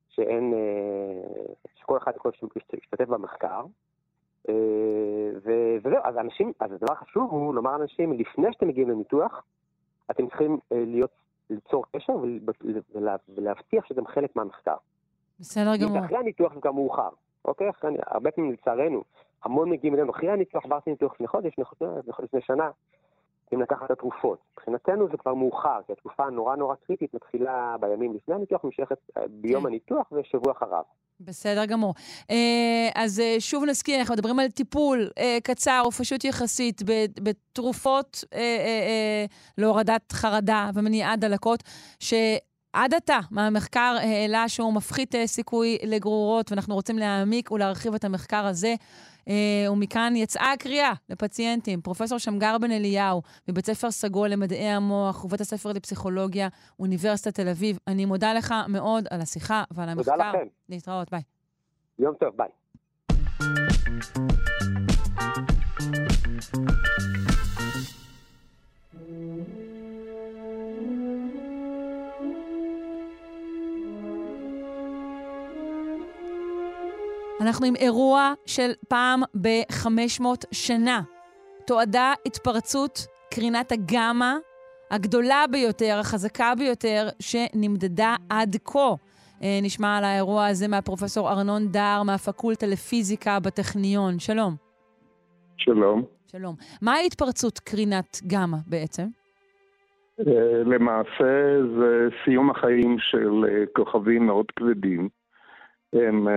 שאין... 0.09 0.55
אה, 0.55 1.55
שכל 1.77 1.99
אחד 1.99 2.13
יכול 2.17 2.33
להשתתף 2.73 3.09
במחקר, 3.09 3.63
אה, 4.49 4.55
וזהו, 5.37 5.99
אז 6.05 6.17
אנשים, 6.17 6.53
אז 6.61 6.73
הדבר 6.73 6.93
החשוב 6.93 7.31
הוא 7.31 7.55
לומר 7.55 7.77
לאנשים, 7.77 8.13
לפני 8.13 8.53
שאתם 8.53 8.69
מגיעים 8.69 8.91
לניתוח, 8.91 9.43
אתם 10.11 10.27
צריכים 10.27 10.59
אה, 10.73 10.85
להיות, 10.87 11.11
ליצור 11.51 11.85
קשר 11.97 12.13
ולהבטיח 13.29 13.85
שאתם 13.87 14.07
חלק 14.07 14.37
מהמחקר. 14.37 14.77
בסדר 15.41 15.77
גמור. 15.77 16.05
אחרי 16.05 16.19
הניתוח 16.19 16.55
זה 16.55 16.61
גם 16.63 16.75
מאוחר, 16.75 17.09
אוקיי? 17.45 17.71
אחרי, 17.71 17.91
הרבה 18.07 18.31
פעמים 18.31 18.53
לצערנו, 18.53 19.03
המון 19.45 19.71
מגיעים 19.71 19.95
אלינו 19.95 20.11
אחרי 20.11 20.31
הניתוח, 20.31 20.65
עברתי 20.65 20.91
ניתוח 20.91 21.13
לפני 21.13 21.27
חודש, 21.27 21.53
לפני 22.19 22.41
שנה, 22.41 22.71
אם 23.55 23.63
לקחת 23.63 23.85
את 23.85 23.91
התרופות. 23.91 24.39
מבחינתנו 24.53 25.09
זה 25.11 25.17
כבר 25.17 25.35
מאוחר, 25.35 25.81
כי 25.87 25.93
התקופה 25.93 26.25
הנורא 26.27 26.57
נורא 26.57 26.75
קריטית 26.75 27.15
מתחילה 27.15 27.77
בימים 27.81 28.15
לפני 28.15 28.35
הניתוח, 28.35 28.65
נמשכת 28.65 28.99
אה, 29.17 29.23
ביום 29.29 29.63
כן. 29.63 29.69
הניתוח 29.69 30.13
ושבוע 30.13 30.53
אחריו. 30.53 30.83
בסדר 31.21 31.65
גמור. 31.65 31.95
אה, 32.31 32.89
אז 32.95 33.21
אה, 33.21 33.37
שוב 33.39 33.65
נזכיר, 33.65 34.01
אנחנו 34.01 34.15
מדברים 34.15 34.39
על 34.39 34.49
טיפול 34.49 35.11
קצר 35.43 35.83
ופשוט 35.89 36.25
יחסית 36.25 36.83
בתרופות 37.23 38.25
להורדת 39.59 40.13
חרדה 40.13 40.71
ומניעת 40.75 41.21
דלקות, 41.21 41.63
ש... 42.01 42.15
עד 42.75 42.95
עתה, 42.95 43.19
מהמחקר 43.31 43.97
העלה 44.01 44.49
שהוא 44.49 44.73
מפחית 44.73 45.15
סיכוי 45.27 45.79
לגרורות, 45.83 46.51
ואנחנו 46.51 46.75
רוצים 46.75 46.99
להעמיק 46.99 47.51
ולהרחיב 47.51 47.95
את 47.95 48.05
המחקר 48.05 48.47
הזה. 48.47 48.75
אה, 49.29 49.73
ומכאן 49.73 50.13
יצאה 50.17 50.53
הקריאה 50.53 50.93
לפציינטים. 51.09 51.81
פרופסור 51.81 52.19
שמגר 52.19 52.59
בן 52.59 52.71
אליהו, 52.71 53.23
מבית 53.49 53.67
ספר 53.67 53.91
סגול 53.91 54.29
למדעי 54.29 54.69
המוח 54.69 55.25
ובית 55.25 55.41
הספר 55.41 55.73
לפסיכולוגיה, 55.73 56.49
אוניברסיטת 56.81 57.35
תל 57.35 57.49
אביב, 57.49 57.79
אני 57.87 58.05
מודה 58.05 58.35
לך 58.35 58.55
מאוד 58.69 59.05
על 59.11 59.21
השיחה 59.21 59.65
ועל 59.71 59.89
המחקר. 59.89 60.13
תודה 60.13 60.29
לכם. 60.29 60.47
להתראות, 60.69 61.11
ביי. 61.11 61.23
יום 61.99 62.15
טוב, 62.15 62.37
ביי. 62.37 62.49
אנחנו 77.45 77.67
עם 77.67 77.77
אירוע 77.77 78.33
של 78.47 78.71
פעם 78.89 79.23
ב-500 79.41 80.25
שנה. 80.53 81.01
תועדה 81.67 82.13
התפרצות 82.27 83.07
קרינת 83.35 83.73
הגמא 83.73 84.35
הגדולה 84.91 85.45
ביותר, 85.51 85.97
החזקה 86.01 86.53
ביותר, 86.59 87.09
שנמדדה 87.21 88.15
עד 88.31 88.57
כה. 88.65 88.95
אה, 89.43 89.59
נשמע 89.63 89.99
על 89.99 90.05
האירוע 90.05 90.47
הזה 90.47 90.69
מהפרופסור 90.69 91.31
ארנון 91.31 91.69
דהר 91.69 92.03
מהפקולטה 92.03 92.67
לפיזיקה 92.67 93.41
בטכניון. 93.41 94.19
שלום. 94.19 94.55
שלום. 95.57 96.03
שלום. 96.27 96.55
מהי 96.83 97.07
התפרצות 97.07 97.59
קרינת 97.59 98.21
גמא 98.27 98.57
בעצם? 98.67 99.07
אה, 100.21 100.63
למעשה 100.65 101.59
זה 101.79 102.09
סיום 102.25 102.51
החיים 102.51 102.97
של 102.99 103.45
אה, 103.49 103.65
כוכבים 103.77 104.27
מאוד 104.27 104.47
כבדים. 104.57 105.09
הם 105.93 106.29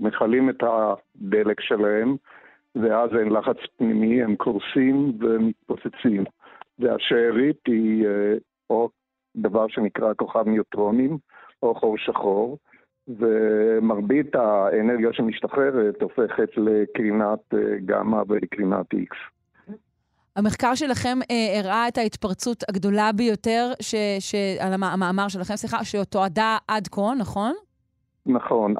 מכלים 0.00 0.50
את 0.50 0.62
הדלק 0.62 1.60
שלהם, 1.60 2.16
ואז 2.74 3.10
אין 3.18 3.32
לחץ 3.32 3.56
פנימי, 3.76 4.22
הם 4.22 4.36
קורסים 4.36 5.12
ומתפוצצים. 5.20 6.24
והשארית 6.78 7.60
היא 7.66 8.06
אה, 8.06 8.34
או 8.70 8.88
דבר 9.36 9.68
שנקרא 9.68 10.12
כוכב 10.16 10.48
ניוטרונים, 10.48 11.18
או 11.62 11.74
חור 11.74 11.98
שחור, 11.98 12.58
ומרבית 13.08 14.34
האנרגיה 14.34 15.12
שמשתחררת 15.12 16.02
הופכת 16.02 16.48
לקרינת 16.56 17.54
אה, 17.54 17.58
גמא 17.84 18.22
ולקרינת 18.28 18.86
איקס. 18.92 19.16
המחקר 20.36 20.74
שלכם 20.74 21.18
אה, 21.30 21.60
הראה 21.60 21.88
את 21.88 21.98
ההתפרצות 21.98 22.64
הגדולה 22.68 23.10
ביותר, 23.16 23.72
ש, 23.80 23.94
ש, 24.20 24.34
על 24.60 24.72
המאמר 24.72 25.28
שלכם, 25.28 25.56
סליחה, 25.56 25.84
שתועדה 25.84 26.58
עד 26.68 26.88
כה, 26.88 27.14
נכון? 27.18 27.54
נכון. 28.26 28.74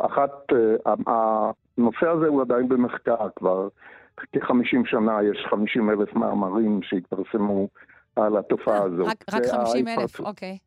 אחת, 0.00 0.52
אה, 0.52 0.94
הנושא 1.06 2.08
הזה 2.08 2.26
הוא 2.26 2.42
עדיין 2.42 2.68
במחקר 2.68 3.28
כבר 3.36 3.68
כ-50 4.16 4.84
שנה, 4.84 5.22
יש 5.22 5.46
50 5.50 5.90
אלף 5.90 6.14
מאמרים 6.14 6.80
שהתפרסמו 6.82 7.68
על 8.16 8.36
התופעה 8.36 8.78
אה, 8.78 8.82
הזאת. 8.82 9.06
רק, 9.06 9.24
רק 9.32 9.42
50 9.46 9.88
אלף, 9.88 10.20
אוקיי. 10.20 10.58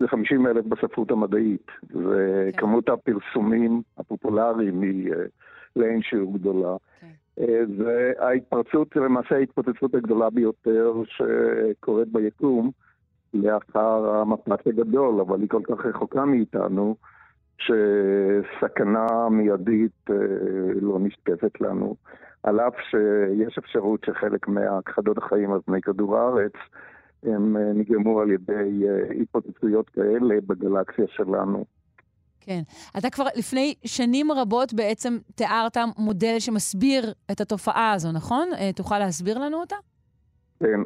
זה 0.00 0.08
50 0.08 0.46
אלף 0.46 0.64
בספרות 0.64 1.10
המדעית, 1.10 1.66
וכמות 1.90 2.86
כן. 2.86 2.92
הפרסומים 2.92 3.82
הפופולריים 3.98 4.82
היא 4.82 5.12
אה, 5.12 5.18
לאין 5.76 6.02
שיעור 6.02 6.34
גדולה. 6.34 6.74
Okay. 6.74 7.00
כן. 7.00 7.12
זה 7.78 8.12
ההתפרצות, 8.18 8.88
זה 8.94 9.00
למעשה 9.00 9.34
ההתפוצצות 9.34 9.94
הגדולה 9.94 10.30
ביותר 10.30 10.94
שקורית 11.06 12.08
ביקום 12.08 12.70
לאחר 13.34 14.10
המפץ 14.10 14.66
הגדול, 14.66 15.20
אבל 15.20 15.40
היא 15.40 15.48
כל 15.48 15.62
כך 15.64 15.86
רחוקה 15.86 16.24
מאיתנו, 16.24 16.96
שסכנה 17.58 19.28
מיידית 19.30 20.10
אה, 20.10 20.14
לא 20.80 20.98
נשקפת 21.00 21.60
לנו. 21.60 21.96
על 22.42 22.60
אף 22.60 22.74
שיש 22.90 23.58
אפשרות 23.58 24.00
שחלק 24.06 24.48
מהכחדות 24.48 25.18
החיים 25.18 25.52
על 25.52 25.60
פני 25.64 25.80
כדור 25.80 26.18
הארץ 26.18 26.52
הם 27.22 27.56
אה, 27.56 27.72
נגרמו 27.74 28.20
על 28.20 28.30
ידי 28.30 28.86
התפוצצויות 29.20 29.90
כאלה 29.90 30.34
בגלקסיה 30.46 31.04
שלנו. 31.08 31.64
כן. 32.40 32.60
אתה 32.98 33.10
כבר 33.10 33.24
לפני 33.36 33.74
שנים 33.84 34.32
רבות 34.32 34.74
בעצם 34.74 35.18
תיארת 35.34 35.76
מודל 35.98 36.34
שמסביר 36.38 37.12
את 37.32 37.40
התופעה 37.40 37.92
הזו, 37.92 38.12
נכון? 38.12 38.48
אה, 38.58 38.70
תוכל 38.72 38.98
להסביר 38.98 39.38
לנו 39.38 39.60
אותה? 39.60 39.76
כן, 40.60 40.80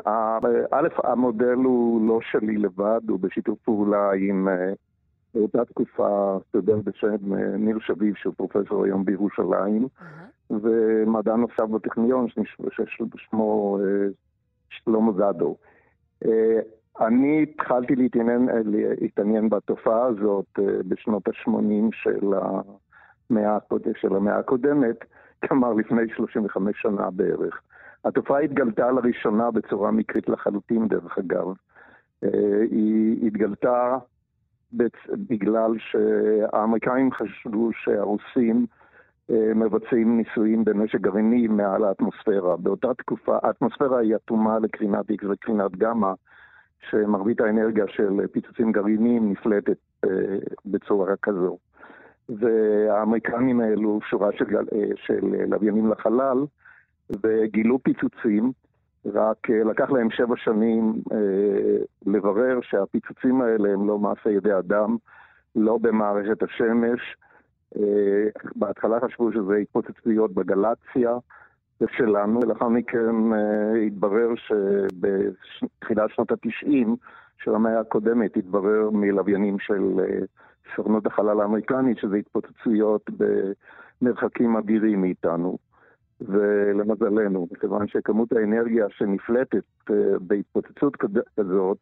א', 0.72 0.88
המודל 1.04 1.54
הוא 1.64 2.08
לא 2.08 2.18
שלי 2.30 2.56
לבד, 2.56 3.00
הוא 3.08 3.20
בשיתוף 3.20 3.58
פעולה 3.64 4.10
עם 4.12 4.48
אה, 4.48 4.72
באותה 5.34 5.64
תקופה 5.64 6.38
סטודנט 6.48 6.84
בשם 6.84 7.34
אה, 7.34 7.56
ניר 7.56 7.78
שביב, 7.80 8.14
שהוא 8.14 8.34
פרופסור 8.36 8.84
היום 8.84 9.04
בירושלים, 9.04 9.84
uh-huh. 9.84 10.54
ומדע 10.62 11.36
נוסף 11.36 11.64
בטכניון 11.70 12.26
ששמו 12.28 13.78
שלמה 14.70 15.12
זאדו. 15.12 15.56
אני 17.00 17.42
התחלתי 17.42 17.96
להתעניין, 17.96 18.48
להתעניין 18.64 19.48
בתופעה 19.48 20.06
הזאת 20.06 20.46
אה, 20.58 20.64
בשנות 20.88 21.28
ה-80 21.28 21.88
של 21.92 22.32
המאה, 23.30 23.58
של 24.00 24.16
המאה 24.16 24.38
הקודמת, 24.38 24.96
כלומר 25.48 25.72
לפני 25.72 26.02
35 26.16 26.82
שנה 26.82 27.10
בערך. 27.10 27.60
התופעה 28.04 28.40
התגלתה 28.40 28.90
לראשונה 28.90 29.50
בצורה 29.50 29.90
מקרית 29.90 30.28
לחלוטין, 30.28 30.88
דרך 30.88 31.18
אגב. 31.18 31.46
אה, 32.24 32.60
היא 32.70 33.26
התגלתה 33.26 33.98
בגלל 35.28 35.70
שהאמריקאים 35.78 37.12
חשבו 37.12 37.70
שהרוסים 37.72 38.66
אה, 39.30 39.54
מבצעים 39.54 40.16
ניסויים 40.16 40.64
בנשק 40.64 41.00
גרעיני 41.00 41.48
מעל 41.48 41.84
האטמוספירה. 41.84 42.56
באותה 42.56 42.94
תקופה, 42.94 43.38
האטמוספירה 43.42 44.00
היא 44.00 44.16
אטומה 44.16 44.58
לקרינת 44.58 45.10
X 45.10 45.26
וקרינת 45.30 45.76
גמא, 45.76 46.12
שמרבית 46.90 47.40
האנרגיה 47.40 47.84
של 47.88 48.26
פיצוצים 48.32 48.72
גרעיניים 48.72 49.30
נפלטת 49.32 49.76
אה, 50.04 50.10
בצורה 50.64 51.16
כזו. 51.22 51.58
והאמריקנים 52.28 53.60
העלו 53.60 54.00
שורה 54.10 54.32
של, 54.32 54.56
אה, 54.56 54.90
של 54.96 55.44
לוויינים 55.48 55.90
לחלל 55.90 56.38
וגילו 57.22 57.78
פיצוצים, 57.82 58.52
רק 59.06 59.50
אה, 59.50 59.64
לקח 59.64 59.90
להם 59.90 60.10
שבע 60.10 60.34
שנים 60.36 60.94
לברר 62.06 62.58
שהפיצוצים 62.62 63.42
האלה 63.42 63.72
הם 63.72 63.88
לא 63.88 63.98
מעשה 63.98 64.30
ידי 64.30 64.58
אדם, 64.58 64.96
לא 65.56 65.78
במערכת 65.78 66.42
השמש. 66.42 67.16
בהתחלה 68.56 69.00
חשבו 69.00 69.32
שזה 69.32 69.56
התפוצצויות 69.56 70.34
בגלקסיה, 70.34 71.18
שלנו, 71.88 72.40
ולאחר 72.40 72.68
מכן 72.68 73.32
uh, 73.32 73.76
התברר 73.86 74.28
שבתחילת 74.36 76.10
שנות 76.10 76.32
התשעים 76.32 76.96
של 77.44 77.54
המאה 77.54 77.80
הקודמת 77.80 78.36
התברר 78.36 78.90
מלוויינים 78.90 79.58
של 79.58 79.94
uh, 79.96 80.26
סוכנות 80.76 81.06
החלל 81.06 81.40
האמריקנית 81.40 81.98
שזה 81.98 82.16
התפוצצויות 82.16 83.10
במרחקים 84.02 84.56
אדירים 84.56 85.00
מאיתנו. 85.00 85.58
ולמזלנו, 86.20 87.48
מכיוון 87.52 87.88
שכמות 87.88 88.32
האנרגיה 88.32 88.86
שנפלטת 88.90 89.64
uh, 89.90 89.92
בהתפוצצות 90.20 90.96
כזאת 91.36 91.78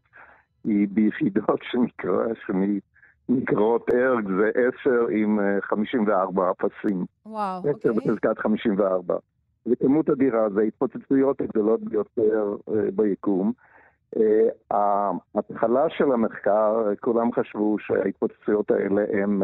היא 0.65 0.89
ביחידות 0.91 1.61
שנקרא, 1.71 2.27
שנקראות 2.47 3.91
ארג, 3.95 4.29
זה 4.29 4.51
10 4.81 5.07
עם 5.11 5.39
54 5.61 6.51
אפסים. 6.51 7.05
וואו, 7.27 7.57
אוקיי. 7.59 7.73
10 7.81 7.93
בחזקת 7.93 8.39
54. 8.39 9.17
זה 9.65 9.77
כמות 9.77 10.11
אדירה, 10.11 10.51
זה 10.51 10.61
ההתפוצצויות 10.61 11.41
הגדולות 11.41 11.81
ביותר 11.85 12.57
אה, 12.69 12.91
ביקום. 12.95 13.53
אה, 14.17 14.49
ההתחלה 15.35 15.91
של 15.91 16.13
המחקר, 16.13 16.95
כולם 17.01 17.33
חשבו 17.33 17.79
שההתפוצצויות 17.79 18.71
האלה 18.71 19.03
הן 19.13 19.43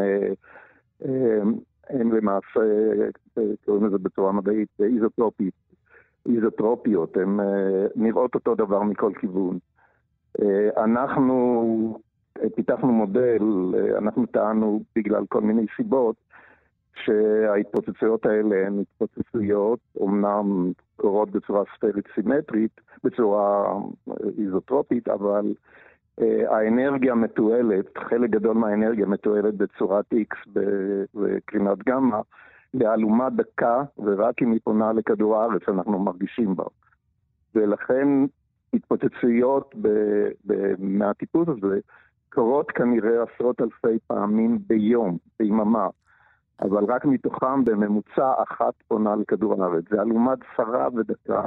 הם 1.89 2.11
למעשה, 2.11 2.59
קוראים 3.65 3.85
לזה 3.85 3.97
בצורה 3.97 4.31
מדעית, 4.31 4.69
איזוטרופית, 4.79 5.53
איזוטרופיות, 6.35 7.17
הן 7.17 7.39
נראות 7.95 8.35
אותו 8.35 8.55
דבר 8.55 8.83
מכל 8.83 9.11
כיוון. 9.19 9.59
אנחנו 10.77 11.99
פיתחנו 12.55 12.91
מודל, 12.91 13.39
אנחנו 13.97 14.25
טענו 14.25 14.81
בגלל 14.95 15.25
כל 15.29 15.41
מיני 15.41 15.65
סיבות, 15.75 16.15
שההתפוצצויות 17.03 18.25
האלה 18.25 18.67
הן 18.67 18.79
התפוצצויות, 18.79 19.79
אומנם 19.95 20.71
קורות 20.95 21.31
בצורה 21.31 21.63
ספרית 21.75 22.05
סימטרית, 22.15 22.81
בצורה 23.03 23.73
איזוטרופית, 24.37 25.07
אבל 25.07 25.45
אה, 25.45 25.51
האנרגיה 26.47 27.15
מתועלת, 27.15 27.97
חלק 27.97 28.29
גדול 28.29 28.57
מהאנרגיה 28.57 29.05
מתועלת 29.05 29.55
בצורת 29.55 30.05
X 30.13 30.49
בקרינת 31.13 31.77
גמא, 31.87 32.19
באלומה 32.73 33.29
דקה, 33.29 33.83
ורק 33.97 34.41
אם 34.41 34.51
היא 34.51 34.59
פונה 34.63 34.93
לכדור 34.93 35.37
הארץ 35.37 35.61
אנחנו 35.67 35.99
מרגישים 35.99 36.55
בה. 36.55 36.63
ולכן 37.55 38.07
התפוצצויות 38.73 39.75
מהטיפוס 40.79 41.47
הזה 41.47 41.79
קורות 42.29 42.71
כנראה 42.71 43.23
עשרות 43.23 43.61
אלפי 43.61 43.99
פעמים 44.07 44.59
ביום, 44.67 45.17
ביממה. 45.39 45.87
אבל 46.61 46.83
רק 46.85 47.05
מתוכם 47.05 47.65
בממוצע 47.65 48.33
אחת 48.43 48.73
פונה 48.87 49.15
לכדור 49.15 49.63
הארץ. 49.63 49.83
זה 49.89 50.01
אלומת 50.01 50.39
צרה 50.57 50.87
ודקה 50.95 51.41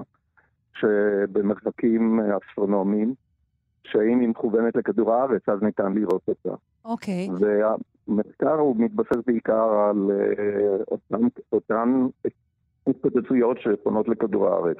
שבמרחקים 0.72 2.20
אסטרונומיים, 2.20 3.14
שאם 3.92 4.20
היא 4.20 4.28
מכוונת 4.28 4.76
לכדור 4.76 5.14
הארץ, 5.14 5.48
אז 5.48 5.62
ניתן 5.62 5.92
לראות 5.92 6.22
אותה. 6.28 6.54
אוקיי. 6.84 7.28
Okay. 7.28 7.44
והמחקר 8.08 8.54
הוא 8.54 8.76
מתבסס 8.78 9.16
בעיקר 9.26 9.90
על 9.90 10.10
uh, 10.10 10.84
אותן, 10.90 11.26
אותן 11.52 12.06
התפוצצויות 12.86 13.58
שפונות 13.60 14.08
לכדור 14.08 14.48
הארץ. 14.48 14.78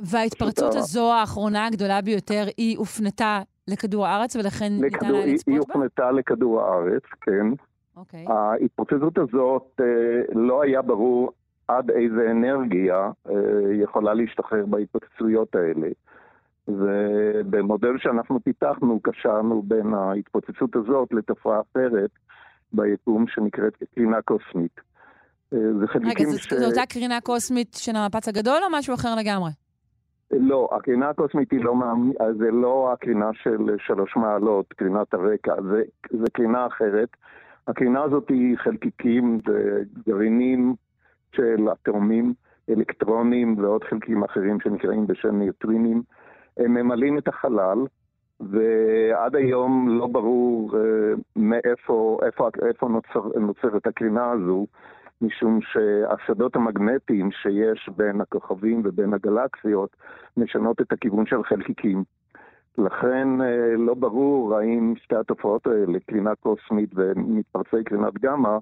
וההתפרצות 0.00 0.70
פשוט 0.70 0.82
הזו, 0.82 1.12
האחרונה 1.12 1.66
הגדולה 1.66 2.00
ביותר, 2.00 2.44
היא 2.56 2.78
הופנתה 2.78 3.40
לכדור 3.68 4.06
הארץ, 4.06 4.36
ולכן 4.36 4.72
ניתן 4.80 5.06
היה 5.06 5.26
לצפות 5.26 5.48
בה? 5.48 5.52
היא 5.52 5.60
הופנתה 5.60 6.10
לכדור 6.10 6.60
הארץ, 6.60 7.02
כן. 7.20 7.46
אוקיי. 7.96 8.24
ההתפוצצות 8.28 9.18
הזאת, 9.18 9.80
אה, 9.80 9.86
לא 10.34 10.62
היה 10.62 10.82
ברור 10.82 11.32
עד 11.68 11.90
איזה 11.90 12.30
אנרגיה 12.30 13.10
אה, 13.28 13.34
יכולה 13.82 14.14
להשתחרר 14.14 14.66
בהתפוצצויות 14.66 15.54
האלה. 15.54 15.88
ובמודל 16.68 17.98
שאנחנו 17.98 18.40
פיתחנו, 18.44 19.00
קשרנו 19.02 19.62
בין 19.62 19.94
ההתפוצצות 19.94 20.76
הזאת 20.76 21.08
לתופעה 21.12 21.60
אחרת 21.60 22.10
ביקום 22.72 23.24
שנקראת 23.28 23.72
קרינה 23.94 24.22
קוסמית. 24.22 24.80
אה, 25.52 25.58
זה 25.80 25.86
חלקים 25.86 26.08
רגע, 26.08 26.38
ש... 26.38 26.52
רגע, 26.52 26.62
זו 26.62 26.70
אותה 26.70 26.86
קרינה 26.88 27.20
קוסמית 27.20 27.74
של 27.74 27.96
המפץ 27.96 28.28
הגדול 28.28 28.58
או 28.64 28.78
משהו 28.78 28.94
אחר 28.94 29.14
לגמרי? 29.18 29.50
לא, 30.30 30.68
הקרינה 30.72 31.08
הקוסמית 31.08 31.52
היא 31.52 31.64
לא, 31.64 31.74
זה 32.38 32.50
לא 32.50 32.92
הקרינה 32.92 33.30
של 33.42 33.76
שלוש 33.86 34.16
מעלות, 34.16 34.72
קרינת 34.72 35.14
הרקע, 35.14 35.54
זה, 35.62 35.82
זה 36.10 36.30
קרינה 36.32 36.66
אחרת. 36.66 37.08
הקרינה 37.68 38.02
הזאת 38.02 38.28
היא 38.28 38.56
חלקיקים 38.58 39.40
וגרעינים 39.46 40.74
של 41.36 41.66
אטומים, 41.72 42.34
אלקטרונים 42.70 43.58
ועוד 43.58 43.84
חלקיקים 43.84 44.24
אחרים 44.24 44.60
שנקראים 44.60 45.06
בשם 45.06 45.38
ניוטרינים. 45.38 46.02
הם 46.56 46.74
ממלאים 46.74 47.18
את 47.18 47.28
החלל, 47.28 47.78
ועד 48.40 49.36
היום 49.36 49.98
לא 49.98 50.06
ברור 50.06 50.70
uh, 50.72 51.20
מאיפה 51.36 52.18
איפה, 52.26 52.48
איפה 52.68 52.88
נוצר, 52.88 53.38
נוצרת 53.40 53.86
הקרינה 53.86 54.30
הזו, 54.30 54.66
משום 55.22 55.58
שהשדות 55.60 56.56
המגנטיים 56.56 57.30
שיש 57.32 57.88
בין 57.96 58.20
הכוכבים 58.20 58.82
ובין 58.84 59.14
הגלקסיות 59.14 59.96
משנות 60.36 60.80
את 60.80 60.92
הכיוון 60.92 61.26
של 61.26 61.44
חלקיקים. 61.44 62.04
לכן 62.78 63.40
אה, 63.40 63.76
לא 63.76 63.94
ברור 63.94 64.56
האם 64.56 64.94
שתי 64.96 65.16
התופעות 65.16 65.66
האלה, 65.66 65.98
קרינה 66.06 66.34
קוסמית 66.34 66.90
ומתפרצי 66.94 67.84
קרינת 67.84 68.18
גמא, 68.18 68.58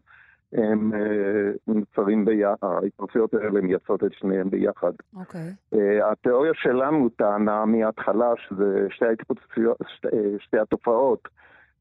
הם 0.53 0.95
אה, 0.95 1.51
נוצרים 1.67 2.25
ביחד, 2.25 2.57
ההתפרצויות 2.63 3.35
האלה 3.35 3.61
מייצרות 3.61 4.05
את 4.05 4.13
שניהם 4.13 4.51
ביחד. 4.51 4.93
אוקיי. 5.17 5.41
Okay. 5.41 5.77
אה, 5.79 6.11
התיאוריה 6.13 6.53
שלנו 6.55 7.09
טענה 7.09 7.65
מההתחלה 7.65 8.33
שזה 8.37 8.87
שתי 8.91 9.07
ההתפוצצויות, 9.07 9.77
שתי, 9.97 10.09
שתי 10.39 10.59
התופעות, 10.59 11.29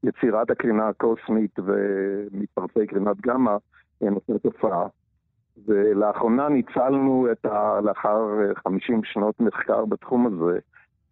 יצירת 0.03 0.49
הקרינה 0.51 0.87
הקוסמית 0.87 1.59
ומתפרצי 1.59 2.87
קרינת 2.87 3.21
גמא, 3.21 3.55
הן 4.01 4.13
אותה 4.13 4.39
תופעה. 4.39 4.87
ולאחרונה 5.65 6.49
ניצלנו 6.49 7.27
את 7.31 7.45
ה... 7.45 7.79
לאחר 7.83 8.19
50 8.55 9.03
שנות 9.03 9.39
מחקר 9.39 9.85
בתחום 9.85 10.27
הזה, 10.27 10.59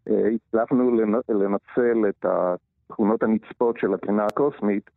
הצלחנו 0.07 0.95
לנצל 1.29 2.09
את 2.09 2.25
התכונות 2.25 3.23
הנצפות 3.23 3.77
של 3.77 3.93
הקרינה 3.93 4.25
הקוסמית 4.25 4.89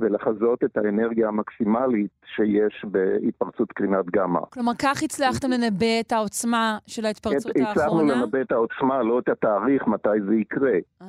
ולחזות 0.00 0.64
את 0.64 0.76
האנרגיה 0.76 1.28
המקסימלית 1.28 2.10
שיש 2.34 2.84
בהתפרצות 2.84 3.72
קרינת 3.72 4.04
גמא. 4.10 4.40
כלומר, 4.50 4.72
כך 4.82 5.02
הצלחתם 5.02 5.50
לנבא 5.50 6.00
את 6.00 6.12
העוצמה 6.12 6.78
של 6.86 7.06
ההתפרצות 7.06 7.52
האחרונה? 7.56 7.70
הצלחנו 7.70 8.02
לנבא 8.02 8.40
את 8.40 8.52
העוצמה, 8.52 9.02
לא 9.02 9.18
את 9.18 9.28
התאריך 9.28 9.86
מתי 9.86 10.20
זה 10.26 10.34
יקרה. 10.34 10.78
Uh-huh. 11.02 11.04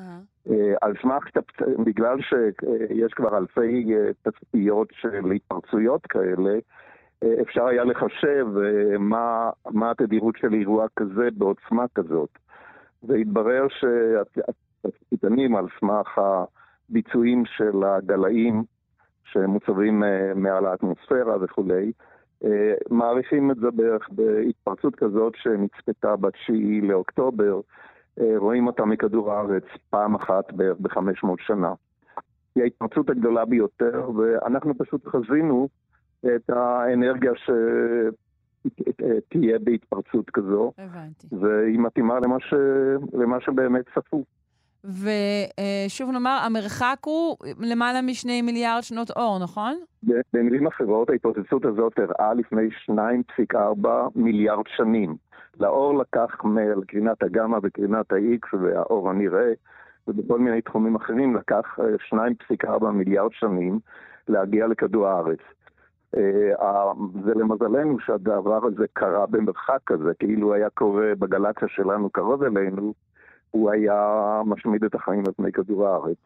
על 0.82 0.94
סמך, 1.02 1.24
בגלל 1.86 2.18
שיש 2.22 3.14
כבר 3.14 3.38
אלפי 3.38 3.94
תצפיות 4.22 4.88
של 4.92 5.32
התפרצויות 5.32 6.06
כאלה, 6.08 6.60
אפשר 7.42 7.66
היה 7.66 7.84
לחשב 7.84 8.48
מה, 9.00 9.50
מה 9.72 9.92
התדירות 9.92 10.36
של 10.38 10.54
אירוע 10.54 10.86
כזה 10.96 11.28
בעוצמה 11.38 11.86
כזאת. 11.96 12.30
והתברר 13.04 13.68
שהתצפיתנים 13.70 15.56
על 15.56 15.66
סמך 15.80 16.22
הביצועים 16.90 17.44
של 17.46 17.84
הגלאים 17.84 18.64
שמוצבים 19.26 20.04
אה, 20.04 20.34
מעל 20.36 20.66
האטמוספירה 20.66 21.36
וכולי, 21.42 21.92
אה, 22.46 22.74
מעריכים 22.90 23.52
את 23.52 23.58
זה 23.58 23.72
בערך 23.72 24.10
בהתפרצות 24.12 24.96
כזאת 24.96 25.34
שנצפתה 25.36 26.16
ב-9 26.16 26.54
לאוקטובר, 26.84 27.60
אה, 28.20 28.34
רואים 28.38 28.68
אותה 28.68 28.86
מכדור 28.86 29.32
הארץ 29.32 29.64
פעם 29.90 30.16
אחת 30.16 30.54
בערך 30.54 30.78
ב-500 30.80 31.28
שנה. 31.38 31.74
היא 32.56 32.64
ההתפרצות 32.64 33.10
הגדולה 33.10 33.46
ביותר, 33.46 34.10
ואנחנו 34.16 34.78
פשוט 34.78 35.08
חזינו 35.08 35.68
את 36.36 36.50
האנרגיה 36.50 37.32
שתהיה 39.28 39.60
בהתפרצות 39.60 40.30
כזו. 40.30 40.72
הבנתי. 40.78 41.28
והיא 41.32 41.80
מתאימה 41.80 42.20
למה, 42.20 42.40
ש... 42.40 42.54
למה 43.14 43.42
שבאמת 43.42 43.86
צפו. 43.96 44.24
ושוב 44.86 46.12
נאמר, 46.12 46.40
המרחק 46.46 46.98
הוא 47.06 47.38
למעלה 47.60 48.02
משני 48.02 48.42
מיליארד 48.42 48.82
שנות 48.82 49.12
אור, 49.12 49.40
נכון? 49.44 49.76
במילים 50.34 50.68
אחרות, 50.68 51.10
ההתפוצצות 51.10 51.66
הזאת 51.66 52.00
הראה 52.00 52.34
לפני 52.34 52.68
2.4 52.92 53.88
מיליארד 54.16 54.66
שנים. 54.68 55.16
לאור 55.60 55.98
לקח 56.00 56.44
מקרינת 56.44 57.24
הגמא 57.24 57.58
וקרינת 57.64 58.12
ה-X 58.12 58.58
והאור 58.62 59.10
הנראה, 59.10 59.52
ובכל 60.08 60.40
מיני 60.40 60.62
תחומים 60.62 60.96
אחרים 60.96 61.36
לקח 61.36 61.80
2.4 62.14 62.86
מיליארד 62.86 63.32
שנים 63.34 63.80
להגיע 64.28 64.68
לכדור 64.68 65.08
הארץ. 65.08 65.40
אה, 66.16 66.92
זה 67.26 67.32
למזלנו 67.36 68.00
שהדבר 68.00 68.66
הזה 68.66 68.86
קרה 68.94 69.26
במרחק 69.26 69.80
כזה, 69.86 70.12
כאילו 70.20 70.54
היה 70.54 70.70
קורה 70.70 71.16
בגלקסיה 71.20 71.68
שלנו 71.68 72.10
קרוב 72.10 72.44
אלינו, 72.44 72.94
הוא 73.56 73.72
היה 73.72 74.42
משמיד 74.46 74.84
את 74.84 74.96
החיים 74.96 75.24
על 75.26 75.32
פני 75.38 75.52
כדור 75.52 75.88
הארץ. 75.88 76.18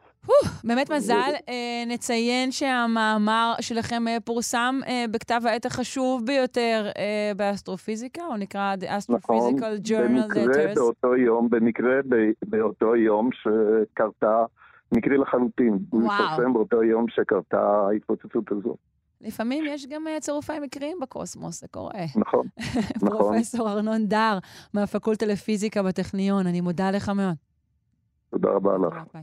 באמת 0.64 0.90
מזל. 0.90 1.32
אה, 1.48 1.84
נציין 1.86 2.52
שהמאמר 2.52 3.54
שלכם 3.60 4.08
אה, 4.08 4.16
פורסם 4.24 4.80
אה, 4.86 5.04
בכתב 5.10 5.40
העת 5.44 5.66
החשוב 5.66 6.26
ביותר 6.26 6.90
באסטרופיזיקה, 7.36 8.22
הוא 8.22 8.36
נקרא 8.36 8.74
The 8.80 8.84
Astrophysical 8.84 9.14
נכון, 9.14 9.60
Journal 9.84 10.34
Letters. 10.34 10.38
במקרה 10.38 10.74
באותו 10.74 11.16
יום, 11.16 11.50
במקרה 11.50 12.00
באותו 12.46 12.96
יום 12.96 13.30
שקרתה, 13.32 14.44
מקרי 14.92 15.18
לחלוטין. 15.18 15.78
הוא 15.90 16.12
התפרסם 16.12 16.52
באותו 16.52 16.82
יום 16.82 17.08
שקרתה 17.08 17.86
ההתפוצצות 17.88 18.52
הזאת. 18.52 18.76
לפעמים 19.20 19.64
יש 19.68 19.86
גם 19.86 20.08
אה, 20.08 20.20
צירופי 20.20 20.58
מקרים 20.62 20.98
בקוסמוס, 21.02 21.60
זה 21.60 21.68
קורה. 21.68 22.04
נכון, 22.16 22.46
נכון. 23.02 23.08
פרופסור 23.08 23.70
ארנון 23.70 24.06
דר, 24.06 24.38
מהפקולטה 24.74 25.26
לפיזיקה 25.26 25.82
בטכניון, 25.82 26.46
אני 26.46 26.60
מודה 26.60 26.90
לך 26.90 27.08
מאוד. 27.08 27.34
תודה 28.30 28.48
רבה 28.48 28.70
לך. 28.86 29.02
ביי. 29.14 29.22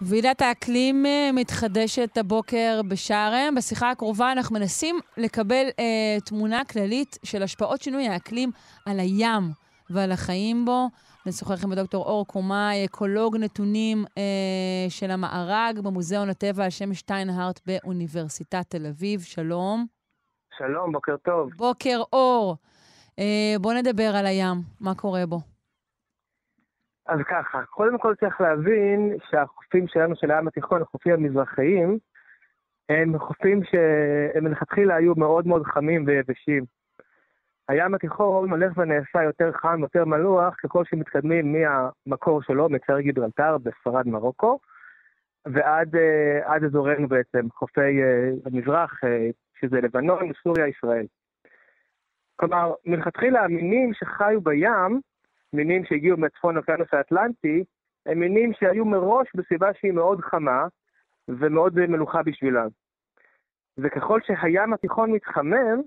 ועידת 0.00 0.42
האקלים 0.42 1.06
אה, 1.06 1.30
מתחדשת 1.32 2.18
הבוקר 2.18 2.80
בשארם. 2.88 3.54
בשיחה 3.56 3.90
הקרובה 3.90 4.32
אנחנו 4.32 4.54
מנסים 4.54 5.00
לקבל 5.16 5.66
אה, 5.78 6.18
תמונה 6.24 6.64
כללית 6.64 7.18
של 7.22 7.42
השפעות 7.42 7.82
שינוי 7.82 8.08
האקלים 8.08 8.50
על 8.86 9.00
הים 9.00 9.50
ועל 9.90 10.12
החיים 10.12 10.64
בו. 10.64 10.88
נשוחח 11.26 11.64
עם 11.64 11.72
הדוקטור 11.72 12.04
אור 12.04 12.26
קומאי, 12.26 12.84
אקולוג 12.84 13.36
נתונים 13.36 13.98
אה, 14.18 14.86
של 14.88 15.10
המארג 15.10 15.80
במוזיאון 15.84 16.28
הטבע 16.28 16.64
על 16.64 16.70
שם 16.70 16.94
שטיינהארט 16.94 17.60
באוניברסיטת 17.66 18.64
תל 18.68 18.86
אביב. 18.86 19.20
שלום. 19.20 19.86
שלום, 20.58 20.92
בוקר 20.92 21.16
טוב. 21.16 21.50
בוקר 21.56 21.98
אור. 22.12 22.56
אה, 23.18 23.54
בוא 23.60 23.72
נדבר 23.72 24.10
על 24.18 24.26
הים, 24.26 24.56
מה 24.80 24.94
קורה 24.94 25.26
בו? 25.26 25.38
אז 27.06 27.20
ככה, 27.28 27.64
קודם 27.70 27.98
כל 27.98 28.14
צריך 28.20 28.40
להבין 28.40 29.16
שהחופים 29.30 29.88
שלנו 29.88 30.16
של 30.16 30.30
הים 30.30 30.48
התיכון, 30.48 30.82
החופים 30.82 31.12
המזרחיים, 31.12 31.98
הם 32.88 33.18
חופים 33.18 33.60
שהם 33.64 34.44
מלכתחילה 34.44 34.94
היו 34.94 35.14
מאוד 35.16 35.46
מאוד 35.46 35.62
חמים 35.62 36.04
ויבשים. 36.06 36.75
הים 37.68 37.94
התיכון 37.94 38.50
הולך 38.50 38.76
ונעשה 38.76 39.22
יותר 39.22 39.52
חם, 39.52 39.80
יותר 39.82 40.04
מלוח, 40.04 40.54
ככל 40.62 40.84
שמתקדמים 40.84 41.52
מהמקור 41.52 42.42
שלו, 42.42 42.68
מצער 42.68 43.00
גיברלטר 43.00 43.58
בספרד 43.58 44.08
מרוקו, 44.08 44.58
ועד 45.46 45.94
uh, 45.94 46.66
אזורנו 46.66 47.08
בעצם, 47.08 47.50
חופי 47.50 47.80
uh, 47.80 48.48
המזרח, 48.50 49.04
uh, 49.04 49.08
שזה 49.60 49.80
לבנון, 49.80 50.32
סוריה, 50.42 50.66
ישראל. 50.66 51.06
כלומר, 52.36 52.72
מלכתחילה 52.86 53.44
המינים 53.44 53.94
שחיו 53.94 54.40
בים, 54.40 55.00
מינים 55.52 55.84
שהגיעו 55.84 56.16
מצפון 56.16 56.56
אוקיינוס 56.56 56.88
האטלנטי, 56.92 57.64
הם 58.06 58.20
מינים 58.20 58.52
שהיו 58.52 58.84
מראש 58.84 59.28
בסביבה 59.34 59.74
שהיא 59.74 59.92
מאוד 59.92 60.20
חמה 60.20 60.66
ומאוד 61.28 61.86
מלוכה 61.86 62.22
בשבילם. 62.22 62.68
וככל 63.78 64.20
שהים 64.26 64.72
התיכון 64.72 65.12
מתחמם, 65.12 65.82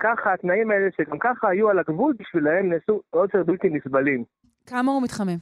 ככה 0.00 0.32
התנאים 0.32 0.70
האלה, 0.70 0.88
שגם 0.96 1.18
ככה 1.18 1.48
היו 1.48 1.70
על 1.70 1.78
הגבול 1.78 2.14
בשבילהם, 2.18 2.72
נעשו 2.72 3.00
עוד 3.10 3.30
יותר 3.34 3.44
בלתי 3.44 3.68
נסבלים. 3.70 4.24
כמה 4.66 4.92
הוא 4.92 5.02
מתחמם? 5.02 5.36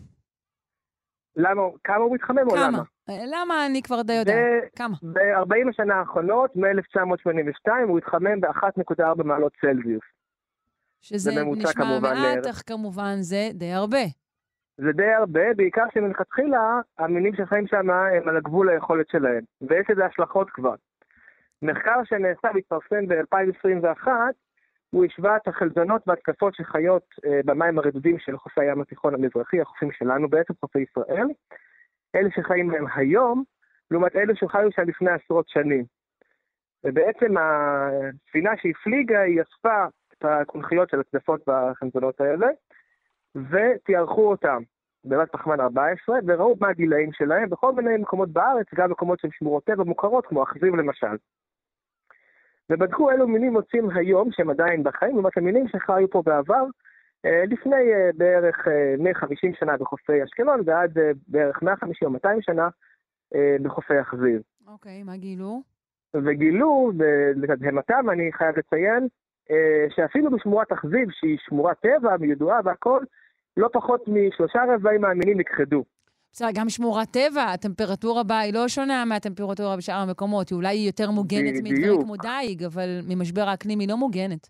למה, 1.36 1.62
כמה 1.84 1.96
הוא 1.96 2.14
מתחמם 2.14 2.50
כמה? 2.50 2.50
או 2.50 2.56
למה? 2.56 2.82
למה 3.08 3.66
אני 3.66 3.82
כבר 3.82 4.02
די 4.02 4.12
יודעת? 4.12 4.36
כמה? 4.76 4.96
ב-40 5.02 5.70
השנה 5.70 5.94
האחרונות, 5.94 6.56
מ-1982, 6.56 7.70
הוא 7.88 7.98
התחמם 7.98 8.40
ב-1.4 8.40 9.22
מעלות 9.24 9.52
צלזיוס. 9.60 10.04
שזה 11.00 11.30
נשמע 11.44 12.00
מעט, 12.00 12.46
אך 12.50 12.62
כמובן 12.66 13.16
זה 13.20 13.48
די 13.54 13.72
הרבה. 13.72 14.04
זה 14.78 14.92
די 14.92 15.12
הרבה, 15.12 15.54
בעיקר 15.56 15.84
שמלכתחילה 15.94 16.80
המינים 16.98 17.36
שחיים 17.36 17.66
שם 17.66 17.90
הם 17.90 18.28
על 18.28 18.36
הגבול 18.36 18.68
היכולת 18.68 19.08
שלהם, 19.08 19.44
ויש 19.62 19.90
לזה 19.90 20.06
השלכות 20.06 20.50
כבר. 20.50 20.74
מחקר 21.62 22.00
שנעשה 22.04 22.48
והתפרסם 22.54 23.06
ב-2021 23.08 24.08
הוא 24.90 25.04
השווה 25.04 25.36
את 25.36 25.48
החלזונות 25.48 26.02
והתקפות 26.06 26.54
שחיות 26.54 27.04
אה, 27.26 27.40
במים 27.44 27.78
הרדודים 27.78 28.18
של 28.18 28.38
חופי 28.38 28.60
הים 28.60 28.80
התיכון 28.80 29.14
המזרחי, 29.14 29.60
החופים 29.60 29.92
שלנו 29.92 30.28
בעצם, 30.28 30.54
חופי 30.60 30.78
ישראל, 30.78 31.26
אלה 32.14 32.28
שחיים 32.30 32.68
בהם 32.68 32.86
היום, 32.94 33.44
לעומת 33.90 34.16
אלה 34.16 34.36
שחיו 34.36 34.72
שם 34.72 34.82
לפני 34.82 35.10
עשרות 35.10 35.48
שנים. 35.48 35.84
ובעצם 36.84 37.34
הספינה 37.38 38.50
שהפליגה, 38.56 39.20
היא 39.20 39.42
אספה 39.42 39.84
את 40.12 40.24
הקונכיות 40.24 40.90
של 40.90 41.00
הצדפות 41.00 41.48
והחלזונות 41.48 42.20
האלה, 42.20 42.46
ותיארכו 43.34 44.30
אותם 44.30 44.62
בבת 45.04 45.32
פחמן 45.32 45.60
14, 45.60 46.18
וראו 46.26 46.56
מה 46.60 46.68
הגילאים 46.68 47.12
שלהם 47.12 47.50
בכל 47.50 47.72
מיני 47.72 47.96
מקומות 47.96 48.28
בארץ, 48.28 48.66
גם 48.74 48.90
מקומות 48.90 49.20
של 49.20 49.28
שמורות 49.32 49.64
טבע 49.64 49.84
מוכרות, 49.84 50.26
כמו 50.26 50.42
אכזיב 50.42 50.74
למשל. 50.74 51.16
ובדקו 52.70 53.10
אילו 53.10 53.28
מינים 53.28 53.52
מוצאים 53.52 53.90
היום 53.90 54.28
שהם 54.32 54.51
עדיין 54.51 54.82
בחיים, 54.82 55.12
לעומת 55.12 55.36
המינים 55.36 55.68
שחיו 55.68 56.10
פה 56.10 56.22
בעבר, 56.26 56.64
אה, 57.26 57.44
לפני 57.47 57.93
אה, 57.94 58.10
בערך 58.14 58.68
150 58.98 59.51
אה, 59.51 59.56
שנה 59.60 59.76
בחופי 59.76 60.24
אשקלון 60.24 60.60
ועד 60.66 60.98
בערך 61.28 61.62
150 61.62 62.09
או 62.09 62.12
200 62.12 62.43
שנה 62.43 62.68
בחופי 63.62 64.01
אכזיב. 64.01 64.43
אוקיי, 64.66 65.02
מה 65.02 65.16
גילו? 65.16 65.62
וגילו, 66.14 66.93
לתדהמתם 67.36 68.10
אני 68.10 68.32
חייב 68.32 68.59
לציין, 68.59 69.09
שאפילו 69.88 70.30
בשמורת 70.30 70.72
אכזיב, 70.72 71.10
שהיא 71.10 71.38
שמורת 71.40 71.76
טבע 71.80 72.16
וידועה 72.20 72.60
והכל, 72.64 73.05
לא 73.56 73.68
פחות 73.72 74.09
משלושה 74.09 74.64
רבעים 74.74 75.01
מהמינים 75.01 75.40
נכחדו. 75.40 75.84
בסדר, 76.36 76.48
גם 76.54 76.68
שמורת 76.68 77.08
טבע, 77.08 77.42
הטמפרטורה 77.42 78.22
בה 78.22 78.38
היא 78.38 78.54
לא 78.54 78.68
שונה 78.68 79.04
מהטמפרטורה 79.04 79.76
בשאר 79.76 79.94
המקומות. 79.94 80.48
היא 80.48 80.56
אולי 80.56 80.74
יותר 80.74 81.10
מוגנת 81.10 81.54
מדברים 81.62 82.02
כמו 82.02 82.16
דייג, 82.16 82.64
אבל 82.64 82.88
ממשבר 83.08 83.42
האקלים 83.48 83.78
היא 83.78 83.88
לא 83.88 83.96
מוגנת. 83.96 84.48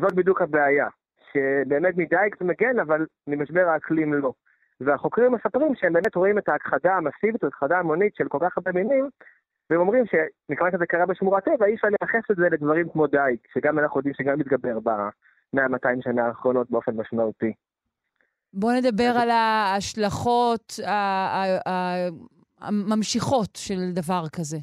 זאת 0.00 0.14
בדיוק 0.14 0.42
הבעיה, 0.42 0.88
שבאמת 1.32 1.96
מדייג 1.96 2.34
זה 2.40 2.44
מגן, 2.44 2.78
אבל 2.78 3.06
ממשבר 3.26 3.68
האקלים 3.68 4.14
לא. 4.14 4.32
והחוקרים 4.80 5.32
מספרים 5.32 5.74
שהם 5.74 5.92
באמת 5.92 6.14
רואים 6.14 6.38
את 6.38 6.48
ההכחדה 6.48 6.94
המסיבית, 6.94 7.44
ההכחדה 7.44 7.78
המונית 7.78 8.14
של 8.14 8.28
כל 8.28 8.38
כך 8.40 8.58
הרבה 8.58 8.72
מינים, 8.72 9.08
והם 9.70 9.80
אומרים 9.80 10.04
שמכיוון 10.06 10.70
שזה 10.72 10.86
קרה 10.86 11.06
בשמורת 11.06 11.44
טבע, 11.44 11.66
אי 11.66 11.74
אפשר 11.74 11.88
לייחס 11.88 12.30
את 12.30 12.36
זה 12.36 12.48
לדברים 12.50 12.88
כמו 12.88 13.06
דייג, 13.06 13.38
שגם 13.54 13.78
אנחנו 13.78 13.98
יודעים 13.98 14.14
שגם 14.14 14.38
מתגבר 14.38 14.80
ב-100-200 14.80 15.88
שנה 16.00 16.26
האחרונות 16.26 16.70
באופן 16.70 16.96
משמעותי. 16.96 17.52
בואו 18.54 18.72
נדבר 18.78 19.12
על 19.22 19.30
ההשלכות 19.30 20.74
הממשיכות 22.60 23.56
של 23.56 23.92
דבר 23.94 24.22
כזה. 24.36 24.56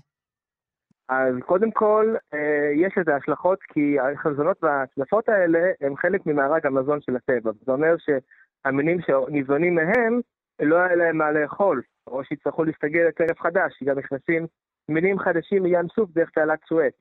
אז 1.09 1.35
קודם 1.45 1.71
כל, 1.71 2.15
אה, 2.33 2.71
יש 2.75 2.93
לזה 2.97 3.15
השלכות, 3.15 3.59
כי 3.63 3.97
החזונות 3.99 4.63
וההצלפות 4.63 5.29
האלה 5.29 5.59
הם 5.81 5.97
חלק 5.97 6.25
ממארג 6.25 6.65
המזון 6.65 7.01
של 7.01 7.15
הטבע. 7.15 7.51
זה 7.65 7.71
אומר 7.71 7.95
שהמינים 7.97 8.97
שניזונים 9.01 9.75
מהם, 9.75 10.19
לא 10.61 10.75
היה 10.75 10.95
להם 10.95 11.17
מה 11.17 11.31
לאכול, 11.31 11.81
או 12.07 12.23
שיצטרכו 12.23 12.63
להסתגל 12.63 13.07
לטרף 13.07 13.39
חדש, 13.39 13.73
כי 13.77 13.85
גם 13.85 13.99
נכנסים 13.99 14.47
מינים 14.89 15.19
חדשים 15.19 15.63
מים 15.63 15.87
סוף 15.95 16.09
דרך 16.11 16.29
תעלת 16.29 16.59
סואץ. 16.67 16.93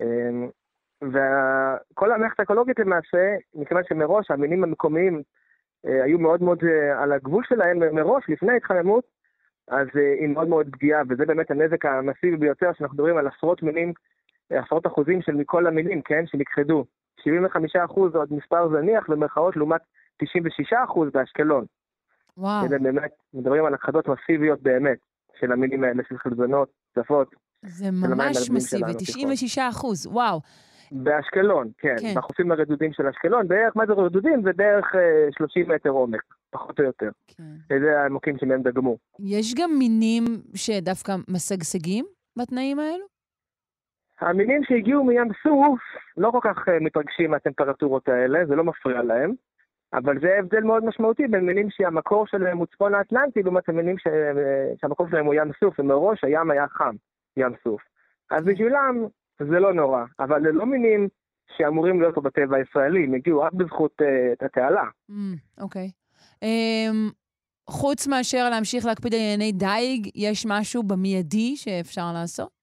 אמ, 0.00 0.48
וכל 1.02 2.12
המערכת 2.12 2.40
האקולוגית 2.40 2.78
למעשה, 2.78 3.36
מכיוון 3.54 3.82
שמראש 3.88 4.30
המינים 4.30 4.64
המקומיים 4.64 5.22
היו 5.86 6.18
מאוד 6.18 6.42
מאוד 6.42 6.58
אה, 6.64 7.02
על 7.02 7.12
הגבול 7.12 7.44
שלהם 7.48 7.94
מראש, 7.94 8.24
לפני 8.28 8.52
ההתחממות, 8.52 9.04
אז 9.68 9.86
אה, 9.96 10.14
היא 10.20 10.28
מאוד 10.28 10.48
מאוד 10.48 10.66
פגיעה, 10.72 11.02
וזה 11.08 11.26
באמת 11.26 11.50
הנזק 11.50 11.84
המסיבי 11.84 12.36
ביותר, 12.36 12.70
שאנחנו 12.78 12.94
מדברים 12.94 13.16
על 13.16 13.26
עשרות 13.26 13.62
מינים, 13.62 13.92
עשרות 14.50 14.86
אחוזים 14.86 15.22
של 15.22 15.32
מכל 15.32 15.66
המינים, 15.66 16.02
כן, 16.02 16.26
שנכחדו. 16.26 16.84
75 17.24 17.76
אחוז 17.76 18.14
עוד 18.14 18.32
מספר 18.32 18.68
זניח 18.68 19.04
במרכאות 19.08 19.56
לעומת 19.56 19.80
96 20.22 20.72
אחוז 20.84 21.10
באשקלון. 21.14 21.64
וואו. 22.38 22.68
זה 22.68 22.78
באמת, 22.78 23.10
מדברים 23.34 23.64
על 23.64 23.74
הכחדות 23.74 24.08
מסיביות 24.08 24.62
באמת, 24.62 24.98
של 25.40 25.52
המינים 25.52 25.84
האלה, 25.84 26.02
של 26.08 26.18
חלזונות, 26.18 26.68
צפות. 26.94 27.34
זה 27.62 27.90
ממש 27.90 28.50
מסיבי, 28.50 28.94
96 28.98 29.58
אחוז, 29.58 30.06
וואו. 30.06 30.40
באשקלון, 30.92 31.70
כן, 31.78 31.94
כן. 32.00 32.14
בחופים 32.16 32.52
הרדודים 32.52 32.92
של 32.92 33.06
אשקלון, 33.06 33.48
בערך, 33.48 33.76
מה 33.76 33.86
זה 33.86 33.92
רדודים? 33.92 34.42
זה 34.42 34.50
בערך 34.56 34.92
30 35.30 35.70
אה, 35.70 35.74
מטר 35.76 35.90
עומק, 35.90 36.22
פחות 36.50 36.80
או 36.80 36.84
יותר. 36.84 37.10
כן. 37.26 37.78
זה 37.80 38.00
העמוקים 38.00 38.38
שמהם 38.38 38.62
דגמו. 38.62 38.96
יש 39.20 39.54
גם 39.54 39.70
מינים 39.78 40.24
שדווקא 40.54 41.12
משגשגים 41.28 42.04
בתנאים 42.38 42.78
האלו? 42.78 43.04
המינים 44.20 44.64
שהגיעו 44.64 45.04
מים 45.04 45.28
סוף 45.42 45.80
לא 46.16 46.30
כל 46.30 46.40
כך 46.42 46.68
אה, 46.68 46.80
מתרגשים 46.80 47.30
מהטמפרטורות 47.30 48.08
האלה, 48.08 48.46
זה 48.46 48.54
לא 48.54 48.64
מפריע 48.64 49.02
להם, 49.02 49.32
אבל 49.92 50.20
זה 50.20 50.38
הבדל 50.38 50.60
מאוד 50.60 50.84
משמעותי 50.84 51.26
בין 51.26 51.46
מינים 51.46 51.70
שהמקור 51.70 52.26
שלהם 52.26 52.58
הוא 52.58 52.66
צפון 52.66 52.94
האטלנטי, 52.94 53.42
לעומת 53.42 53.68
המינים 53.68 53.98
ש... 53.98 54.06
אה, 54.06 54.72
שהמקור 54.80 55.08
שלהם 55.08 55.26
הוא 55.26 55.34
ים 55.34 55.50
סוף, 55.60 55.80
ומראש 55.80 56.24
הים 56.24 56.50
היה 56.50 56.68
חם, 56.68 56.94
ים 57.36 57.52
סוף. 57.64 57.82
אז 58.30 58.44
כן. 58.44 58.52
בשבילם 58.52 59.06
זה 59.38 59.60
לא 59.60 59.74
נורא, 59.74 60.04
אבל 60.18 60.42
זה 60.42 60.52
לא 60.52 60.66
מינים 60.66 61.08
שאמורים 61.56 62.00
להיות 62.00 62.14
פה 62.14 62.20
בטבע 62.20 62.56
הישראלי, 62.56 63.04
הם 63.04 63.14
הגיעו 63.14 63.40
רק 63.40 63.52
בזכות 63.52 63.92
uh, 64.02 64.44
התעלה. 64.46 64.84
Mm, 65.10 65.14
אוקיי. 65.60 65.86
Mm, 65.86 65.90
okay. 65.90 66.44
um, 66.44 67.12
חוץ 67.70 68.06
מאשר 68.06 68.48
להמשיך 68.50 68.86
להקפיד 68.86 69.14
על 69.14 69.20
ענייני 69.20 69.52
דייג, 69.52 70.10
יש 70.14 70.46
משהו 70.48 70.82
במיידי 70.82 71.56
שאפשר 71.56 72.12
לעשות? 72.14 72.56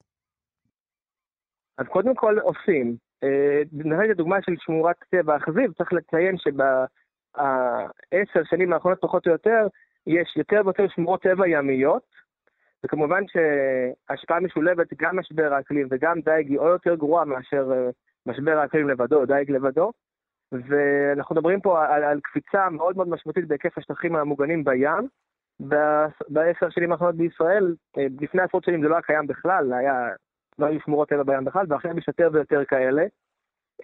אז 1.77 1.85
קודם 1.87 2.15
כל 2.15 2.39
עושים. 2.39 2.95
אה, 3.23 3.61
נראה 3.71 4.07
לי 4.07 4.13
דוגמה 4.13 4.37
של 4.45 4.55
שמורת 4.59 4.95
טבע 5.11 5.37
אכזיב, 5.37 5.73
צריך 5.77 5.93
לציין 5.93 6.35
שבעשר 6.37 7.83
שנים 8.49 8.73
האחרונות 8.73 9.01
פחות 9.01 9.27
או 9.27 9.31
יותר, 9.31 9.67
יש 10.07 10.37
יותר 10.37 10.61
ויותר 10.65 10.85
שמורות 10.95 11.21
טבע 11.21 11.47
ימיות, 11.47 12.12
וכמובן 12.85 13.23
שהשפעה 13.27 14.39
משולבת, 14.39 14.87
גם 15.01 15.19
משבר 15.19 15.53
האקלים 15.53 15.87
וגם 15.91 16.21
דייג 16.21 16.49
היא 16.49 16.57
או 16.57 16.67
יותר 16.67 16.95
גרועה 16.95 17.25
מאשר 17.25 17.71
אה, 17.71 17.89
משבר 18.25 18.57
האקלים 18.57 18.89
לבדו, 18.89 19.25
דייג 19.25 19.51
לבדו. 19.51 19.91
ואנחנו 20.51 21.35
מדברים 21.35 21.61
פה 21.61 21.85
על, 21.85 22.03
על 22.03 22.19
קפיצה 22.23 22.69
מאוד 22.69 22.97
מאוד 22.97 23.09
משמעותית 23.09 23.47
בהיקף 23.47 23.77
השטחים 23.77 24.15
המוגנים 24.15 24.63
בים. 24.63 25.07
בעשר 26.29 26.69
שנים 26.69 26.91
האחרונות 26.91 27.15
בישראל, 27.15 27.75
אה, 27.97 28.05
לפני 28.21 28.41
עשרות 28.41 28.63
שנים 28.63 28.81
זה 28.81 28.87
לא 28.87 28.95
היה 28.95 29.01
קיים 29.01 29.27
בכלל, 29.27 29.73
היה, 29.73 30.09
לא 30.59 30.65
היו 30.65 30.79
שמורות 30.85 31.09
טבע 31.09 31.23
בים 31.23 31.45
בכלל, 31.45 31.65
ועכשיו 31.69 31.97
יש 31.97 32.07
יותר 32.07 32.29
ויותר 32.33 32.65
כאלה. 32.65 33.03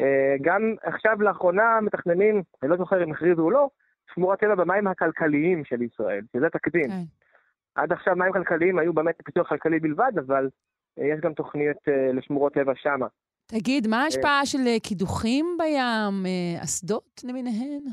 אה, 0.01 0.35
גם 0.41 0.76
עכשיו 0.84 1.21
לאחרונה 1.21 1.80
מתכננים, 1.81 2.43
אני 2.63 2.71
לא 2.71 2.77
זוכר 2.77 3.03
אם 3.03 3.11
הכריזו 3.11 3.41
או 3.41 3.51
לא, 3.51 3.69
שמורת 4.13 4.39
טבע 4.39 4.55
במים 4.55 4.88
הכלכליים 4.88 5.65
של 5.65 5.81
ישראל, 5.81 6.21
שזה 6.34 6.49
תקדים. 6.49 6.89
Okay. 6.89 7.19
עד 7.76 7.94
עכשיו 7.94 8.16
מים 8.16 8.34
כלכליים 8.34 8.80
היו 8.80 8.94
באמת 8.94 9.16
פיתוח 9.26 9.50
כלכלי 9.50 9.80
בלבד, 9.80 10.12
אבל 10.26 10.50
אה, 11.00 11.06
יש 11.06 11.20
גם 11.20 11.34
תוכניות 11.34 11.78
אה, 11.88 12.12
לשמורות 12.14 12.54
טבע 12.54 12.74
שמה. 12.76 13.08
תגיד, 13.46 13.88
מה 13.88 14.04
ההשפעה 14.04 14.46
של 14.46 14.68
אה, 14.68 14.80
קידוחים 14.84 15.58
בים, 15.58 16.26
אסדות 16.64 17.22
למיניהן? 17.24 17.84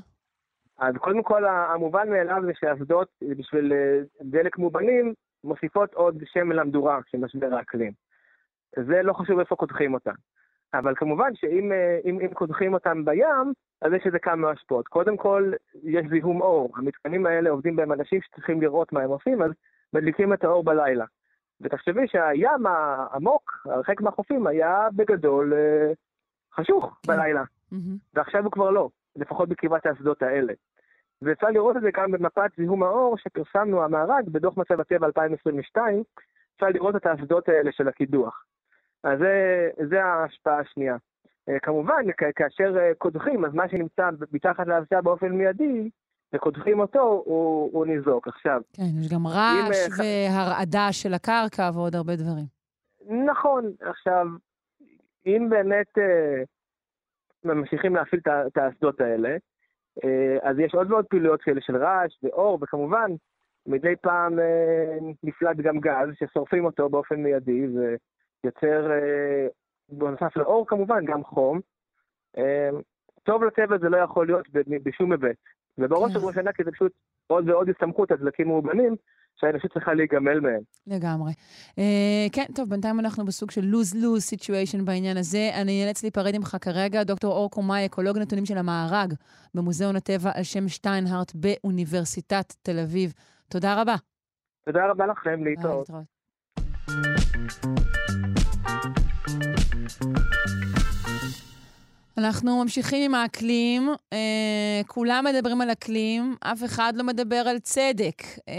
אז 0.78 0.94
קודם 0.98 1.22
כל, 1.22 1.44
המובן 1.44 2.10
מאליו 2.10 2.42
זה 2.46 2.52
שאסדות, 2.54 3.08
בשביל 3.38 3.72
דלק 4.22 4.58
מובנים, 4.58 5.14
מוסיפות 5.44 5.94
עוד 5.94 6.22
שמן 6.32 6.56
למדורה 6.56 6.98
של 7.10 7.18
משבר 7.18 7.54
האקלים. 7.54 7.92
זה 8.76 9.02
לא 9.02 9.12
חשוב 9.12 9.38
איפה 9.38 9.56
קודחים 9.56 9.94
אותם. 9.94 10.14
אבל 10.74 10.94
כמובן 10.96 11.34
שאם 11.34 11.72
אם, 12.04 12.20
אם 12.20 12.34
קודחים 12.34 12.74
אותם 12.74 13.04
בים, 13.04 13.52
אז 13.82 13.92
יש 13.92 14.06
לזה 14.06 14.18
כמה 14.18 14.50
השפעות. 14.50 14.88
קודם 14.88 15.16
כל, 15.16 15.52
יש 15.82 16.06
זיהום 16.10 16.40
אור. 16.40 16.72
המתקנים 16.76 17.26
האלה 17.26 17.50
עובדים 17.50 17.76
בהם 17.76 17.92
אנשים 17.92 18.20
שצריכים 18.22 18.62
לראות 18.62 18.92
מה 18.92 19.00
הם 19.02 19.10
עושים, 19.10 19.42
אז 19.42 19.50
מדליקים 19.92 20.32
את 20.32 20.44
האור 20.44 20.64
בלילה. 20.64 21.04
ותחשבי 21.60 22.08
שהים 22.08 22.66
העמוק, 22.66 23.52
הרחק 23.64 24.00
מהחופים, 24.00 24.46
היה 24.46 24.88
בגדול 24.96 25.52
אה, 25.54 25.92
חשוך 26.54 26.84
כן. 27.02 27.12
בלילה. 27.12 27.42
ועכשיו 28.14 28.44
הוא 28.44 28.52
כבר 28.52 28.70
לא, 28.70 28.88
לפחות 29.16 29.48
בקרבת 29.48 29.86
האסדות 29.86 30.22
האלה. 30.22 30.52
ואפשר 31.22 31.46
לראות 31.46 31.76
את 31.76 31.82
זה 31.82 31.90
גם 31.94 32.10
במפת 32.10 32.50
זיהום 32.56 32.82
האור 32.82 33.16
שפרסמנו, 33.18 33.82
המארג, 33.84 34.28
בדוח 34.28 34.56
מצב 34.56 34.80
הטבע 34.80 35.06
2022, 35.06 36.02
אפשר 36.54 36.66
לראות 36.66 36.96
את 36.96 37.06
האסדות 37.06 37.48
האלה 37.48 37.72
של 37.72 37.88
הקידוח. 37.88 38.44
אז 39.06 39.18
זה, 39.18 39.68
זה 39.90 40.04
ההשפעה 40.04 40.58
השנייה. 40.58 40.96
אה, 41.48 41.58
כמובן, 41.58 42.04
כאשר 42.36 42.78
אה, 42.78 42.94
קודחים, 42.98 43.44
אז 43.44 43.54
מה 43.54 43.68
שנמצא 43.68 44.10
מתחת 44.32 44.66
לאבסיה 44.66 45.02
באופן 45.02 45.28
מיידי, 45.28 45.90
וקודחים 46.32 46.80
אותו, 46.80 47.22
הוא, 47.26 47.70
הוא 47.72 47.86
ניזוק. 47.86 48.28
עכשיו... 48.28 48.60
כן, 48.72 49.00
יש 49.00 49.12
גם 49.12 49.26
רעש 49.26 49.76
אם, 49.86 50.04
אה, 50.04 50.26
והרעדה 50.30 50.88
של 50.92 51.14
הקרקע 51.14 51.70
ועוד 51.74 51.94
הרבה 51.94 52.16
דברים. 52.16 52.46
נכון. 53.26 53.72
עכשיו, 53.80 54.26
אם 55.26 55.46
באמת 55.50 55.98
אה, 55.98 56.42
ממשיכים 57.44 57.96
להפעיל 57.96 58.20
את 58.46 58.56
האסדות 58.56 59.00
האלה, 59.00 59.36
אה, 60.04 60.50
אז 60.50 60.58
יש 60.58 60.74
עוד 60.74 60.90
ועוד 60.90 61.04
פעילויות 61.04 61.42
כאלה 61.42 61.60
של 61.60 61.76
רעש 61.76 62.18
ואור, 62.22 62.58
וכמובן, 62.62 63.10
מדי 63.66 63.96
פעם 64.00 64.38
אה, 64.38 64.98
נפלט 65.22 65.56
גם 65.56 65.80
גז, 65.80 66.08
ששורפים 66.14 66.64
אותו 66.64 66.88
באופן 66.88 67.16
מיידי, 67.16 67.66
ויוצר, 67.66 68.04
אה, 68.44 69.46
בנוסף 69.88 70.36
לאור 70.36 70.66
כמובן, 70.66 71.04
גם 71.04 71.24
חום. 71.24 71.60
אה, 72.38 72.70
טוב 73.22 73.44
לטבע 73.44 73.78
זה 73.78 73.88
לא 73.88 73.96
יכול 73.96 74.26
להיות 74.26 74.46
בשום 74.82 75.12
היבט. 75.12 75.36
ובראש 75.78 76.12
כן. 76.12 76.18
ובראשונה 76.18 76.52
כי 76.52 76.64
זה 76.64 76.70
פשוט 76.70 76.92
עוד 77.26 77.48
ועוד 77.48 77.68
הסתמכות 77.68 78.10
על 78.10 78.16
דלקים 78.16 78.48
מאובנים, 78.48 78.96
שהאנושות 79.36 79.72
צריכה 79.72 79.94
להיגמל 79.94 80.40
מהם. 80.40 80.60
לגמרי. 80.86 81.32
Uh, 81.70 82.32
כן, 82.32 82.44
טוב, 82.54 82.68
בינתיים 82.70 83.00
אנחנו 83.00 83.24
בסוג 83.24 83.50
של 83.50 83.60
lose-lose 83.60 84.34
situation 84.34 84.84
בעניין 84.84 85.16
הזה. 85.16 85.50
אני 85.62 85.84
אאלץ 85.84 86.02
להיפרד 86.02 86.38
ממך 86.38 86.56
כרגע. 86.60 87.04
דוקטור 87.04 87.32
אור 87.32 87.50
קומאי, 87.50 87.86
אקולוג 87.86 88.18
נתונים 88.18 88.46
של 88.46 88.58
המארג 88.58 89.14
במוזיאון 89.54 89.96
הטבע 89.96 90.30
על 90.34 90.42
שם 90.42 90.68
שטיינהארט 90.68 91.32
באוניברסיטת 91.34 92.52
תל 92.62 92.78
אביב. 92.78 93.12
תודה 93.48 93.82
רבה. 93.82 93.94
תודה 94.64 94.90
רבה 94.90 95.06
לכם, 95.06 95.44
להתראות. 95.44 95.90
אנחנו 102.18 102.62
ממשיכים 102.62 103.02
עם 103.02 103.14
האקלים. 103.14 103.88
אה, 104.12 104.80
כולם 104.86 105.24
מדברים 105.24 105.60
על 105.60 105.72
אקלים, 105.72 106.36
אף 106.40 106.64
אחד 106.64 106.92
לא 106.96 107.04
מדבר 107.04 107.36
על 107.36 107.58
צדק. 107.58 108.22
אה, 108.48 108.54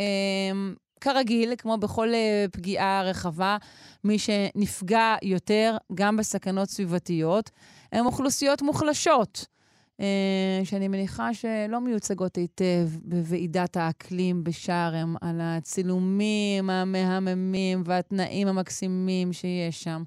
כרגיל, 1.01 1.53
כמו 1.57 1.77
בכל 1.77 2.13
אה, 2.13 2.45
פגיעה 2.51 3.03
רחבה, 3.03 3.57
מי 4.03 4.19
שנפגע 4.19 5.15
יותר, 5.21 5.77
גם 5.93 6.17
בסכנות 6.17 6.69
סביבתיות, 6.69 7.49
הן 7.91 8.05
אוכלוסיות 8.05 8.61
מוחלשות, 8.61 9.45
שאני 10.63 10.87
מניחה 10.87 11.33
שלא 11.33 11.81
מיוצגות 11.81 12.35
היטב 12.35 12.89
בוועידת 13.03 13.77
האקלים 13.77 14.43
בשארם, 14.43 15.15
על 15.21 15.39
הצילומים 15.41 16.69
המהממים 16.69 17.81
והתנאים 17.85 18.47
המקסימים 18.47 19.33
שיש 19.33 19.83
שם. 19.83 20.03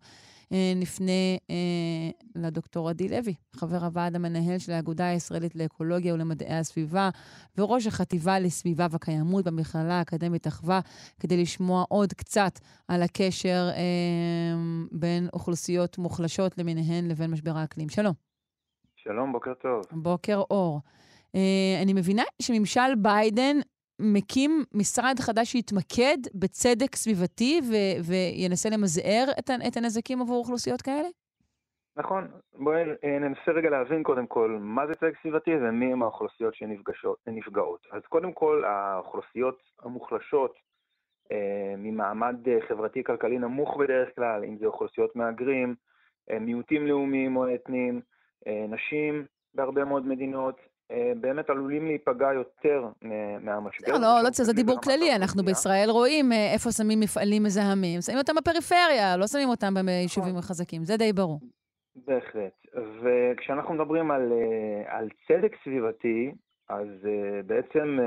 אה, 0.53 0.73
נפנה 0.77 1.13
אה, 1.51 2.11
לדוקטור 2.35 2.89
עדי 2.89 3.09
לוי, 3.09 3.35
חבר 3.57 3.85
הוועד 3.85 4.17
המנהל 4.17 4.59
של 4.59 4.73
האגודה 4.73 5.09
הישראלית 5.09 5.57
לאקולוגיה 5.57 6.15
ולמדעי 6.15 6.55
הסביבה, 6.55 7.11
וראש 7.59 7.87
החטיבה 7.87 8.39
לסביבה 8.39 8.87
וקיימות 8.91 9.45
במכללה 9.45 9.99
האקדמית 9.99 10.47
אחווה, 10.47 10.81
כדי 11.21 11.43
לשמוע 11.43 11.85
עוד 11.89 12.13
קצת 12.13 12.59
על 12.89 13.03
הקשר 13.03 13.71
אה, 13.73 13.81
בין 14.93 15.29
אוכלוסיות 15.33 15.99
מוחלשות 15.99 16.59
למיניהן 16.59 17.09
לבין 17.09 17.31
משבר 17.31 17.57
האקלים. 17.57 17.89
שלום. 17.89 18.30
שלום, 19.03 19.33
בוקר 19.33 19.55
טוב. 19.55 19.83
בוקר 19.93 20.37
אור. 20.51 20.81
Uh, 21.37 21.83
אני 21.83 21.93
מבינה 21.93 22.23
שממשל 22.43 22.95
ביידן 23.03 23.57
מקים 24.01 24.65
משרד 24.75 25.15
חדש 25.21 25.53
שיתמקד 25.53 26.19
בצדק 26.35 26.97
סביבתי 26.97 27.61
ו- 27.71 28.11
וינסה 28.11 28.69
למזער 28.71 29.25
את, 29.39 29.51
את 29.69 29.77
הנזקים 29.77 30.21
עבור 30.21 30.37
אוכלוסיות 30.37 30.83
כאלה? 30.83 31.09
נכון. 31.97 32.29
בואי 32.55 32.83
אה, 33.05 33.19
ננסה 33.19 33.53
רגע 33.53 33.71
להבין 33.71 34.03
קודם 34.03 34.27
כל 34.27 34.59
מה 34.61 34.87
זה 34.87 34.95
צדק 34.95 35.15
סביבתי 35.23 35.51
ומי 35.55 35.93
הם 35.93 36.03
האוכלוסיות 36.03 36.55
שנפגעות. 36.55 37.87
אז 37.93 38.03
קודם 38.09 38.33
כל, 38.33 38.65
האוכלוסיות 38.65 39.59
המוחלשות 39.83 40.55
אה, 41.33 41.75
ממעמד 41.79 42.37
חברתי-כלכלי 42.69 43.39
נמוך 43.39 43.77
בדרך 43.77 44.09
כלל, 44.15 44.45
אם 44.45 44.59
זה 44.59 44.67
אוכלוסיות 44.67 45.17
מהגרים, 45.17 45.75
אה, 46.31 46.39
מיעוטים 46.39 46.87
לאומיים 46.87 47.37
או 47.37 47.55
אתניים, 47.55 47.95
אה, 47.97 48.03
נשים 48.47 49.25
בהרבה 49.55 49.85
מאוד 49.85 50.07
מדינות, 50.07 50.57
אה, 50.91 51.13
באמת 51.21 51.51
עלולים 51.51 51.87
להיפגע 51.87 52.33
יותר 52.35 52.89
מהמשבר. 53.41 53.93
לא, 53.93 53.99
לא, 53.99 54.21
לא, 54.25 54.31
זה 54.31 54.53
דיבור 54.53 54.81
כללי, 54.81 55.15
אנחנו 55.17 55.43
בישראל 55.43 55.91
רואים 55.91 56.33
אה, 56.33 56.53
איפה 56.53 56.71
שמים 56.73 57.01
מפעלים 57.01 57.43
מזהמים. 57.43 58.01
שמים 58.01 58.19
אותם 58.19 58.33
בפריפריה, 58.35 59.17
לא 59.17 59.27
שמים 59.27 59.49
אותם 59.49 59.75
ביישובים 59.87 60.29
נכון. 60.29 60.39
החזקים, 60.39 60.85
זה 60.85 60.97
די 60.97 61.13
ברור. 61.13 61.41
בהחלט. 62.07 62.53
וכשאנחנו 63.03 63.75
מדברים 63.75 64.11
על, 64.11 64.33
על 64.87 65.09
צדק 65.29 65.53
סביבתי, 65.65 66.33
אז 66.69 66.89
בעצם 67.47 67.99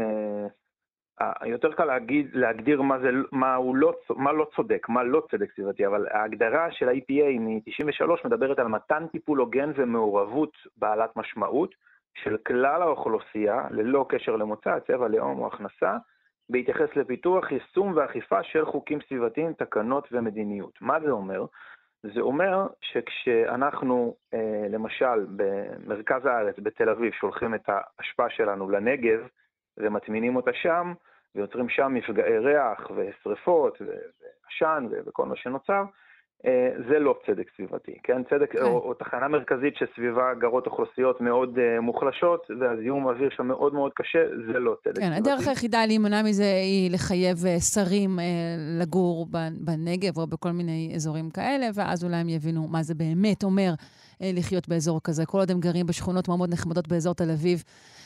יותר 1.46 1.74
קל 1.74 1.86
להגיד, 1.86 2.30
להגדיר 2.34 2.82
מה, 2.82 3.00
זה, 3.00 3.10
מה, 3.32 3.58
לא, 3.74 3.94
מה 4.10 4.32
לא 4.32 4.48
צודק, 4.56 4.90
מה 4.90 5.04
לא 5.04 5.24
צדק 5.32 5.52
סביבתי, 5.56 5.88
אבל 5.88 6.08
ההגדרה 6.12 6.72
של 6.72 6.90
ה-EPA 6.90 7.40
מ-93 7.40 8.26
מדברת 8.26 8.60
על 8.60 8.68
מתן 8.68 9.08
טיפול 9.12 9.40
הוגן 9.40 9.72
ומעורבות 9.76 10.58
בעלת 10.78 11.16
משמעות 11.16 11.76
של 12.14 12.38
כלל 12.38 12.82
האוכלוסייה, 12.82 13.68
ללא 13.72 14.06
קשר 14.10 14.36
למוצא, 14.36 14.80
צבע, 14.80 15.08
לאום 15.08 15.40
או 15.40 15.48
הכנסה, 15.48 15.98
בהתייחס 16.50 16.96
לפיתוח, 16.96 17.52
יישום 17.52 17.94
ואכיפה 17.96 18.44
של 18.44 18.66
חוקים 18.66 19.00
סביבתיים, 19.08 19.54
תקנות 19.54 20.08
ומדיניות. 20.12 20.82
מה 20.82 21.00
זה 21.00 21.12
אומר? 21.12 21.46
זה 22.04 22.22
אומר 22.22 22.68
שכשאנחנו, 22.82 24.16
אה, 24.34 24.68
למשל, 24.70 25.26
במרכז 25.36 26.26
הארץ, 26.26 26.56
בתל 26.60 26.90
אביב, 26.90 27.14
שולחים 27.14 27.56
את 27.56 27.70
האשפה 27.70 28.30
שלנו 28.30 28.70
לנגב 28.70 29.28
ומטמינים 29.78 30.36
אותה 30.36 30.52
שם, 30.54 30.94
ויוצרים 31.36 31.70
שם 31.70 31.94
מפגעי 31.94 32.38
ריח 32.38 32.92
ושריפות 32.96 33.82
ועשן 33.82 34.88
וכל 35.06 35.26
מה 35.26 35.36
שנוצר, 35.36 35.84
אה, 36.46 36.70
זה 36.90 37.00
לא 37.00 37.20
צדק 37.26 37.48
סביבתי, 37.56 37.98
כן? 38.04 38.22
צדק, 38.24 38.52
כן. 38.52 38.62
או, 38.62 38.68
או 38.68 38.94
תחנה 38.94 39.28
מרכזית 39.28 39.74
שסביבה 39.76 40.34
גרות 40.34 40.66
אוכלוסיות 40.66 41.22
מאוד 41.22 41.58
uh, 41.58 41.82
מוחלשות, 41.82 42.48
והזיהום 42.60 43.08
האוויר 43.08 43.30
שם 43.30 43.48
מאוד 43.48 43.74
מאוד 43.74 43.92
קשה, 43.96 44.20
זה 44.48 44.60
לא 44.60 44.76
צדק 44.84 44.96
כן, 44.96 45.06
סביבתי. 45.06 45.24
כן, 45.24 45.32
הדרך 45.32 45.48
היחידה 45.48 45.86
להימנע 45.86 46.22
מזה 46.24 46.44
היא 46.44 46.92
לחייב 46.92 47.38
uh, 47.38 47.62
שרים 47.74 48.20
uh, 48.20 48.22
לגור 48.82 49.28
בנגב 49.60 50.18
או 50.18 50.28
בכל 50.28 50.52
מיני 50.52 50.92
אזורים 50.96 51.30
כאלה, 51.30 51.66
ואז 51.74 52.04
אולי 52.04 52.16
הם 52.16 52.30
יבינו 52.30 52.68
מה 52.68 52.84
זה 52.84 52.96
באמת 52.96 53.44
אומר 53.44 53.74
uh, 53.74 54.24
לחיות 54.34 54.68
באזור 54.68 55.00
כזה. 55.04 55.26
כל 55.26 55.38
עוד 55.38 55.52
הם 55.52 55.60
גרים 55.60 55.86
בשכונות 55.86 56.28
מאוד 56.28 56.54
נחמדות 56.54 56.88
באזור 56.88 57.14
תל 57.14 57.32
אביב, 57.32 57.64
אה, 57.68 58.03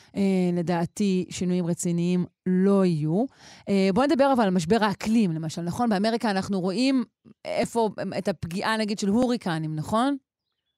לדעתי 0.54 1.26
שינויים 1.30 1.66
רציניים 1.66 2.20
לא 2.46 2.86
יהיו. 2.86 3.26
אה, 3.70 3.90
בואו 3.94 4.06
נדבר 4.06 4.34
אבל 4.36 4.44
על 4.44 4.54
משבר 4.56 4.78
האקלים, 4.82 5.32
למשל, 5.32 5.62
נכון? 5.62 5.90
באמריקה 5.90 6.32
אנחנו 6.32 6.60
רואים 6.60 7.04
איפה, 7.46 7.90
את 8.18 8.28
הפגיעה, 8.28 8.78
נגיד, 8.78 9.00
של 9.00 9.08
הוריקנים, 9.08 9.76
נכון? 9.76 10.18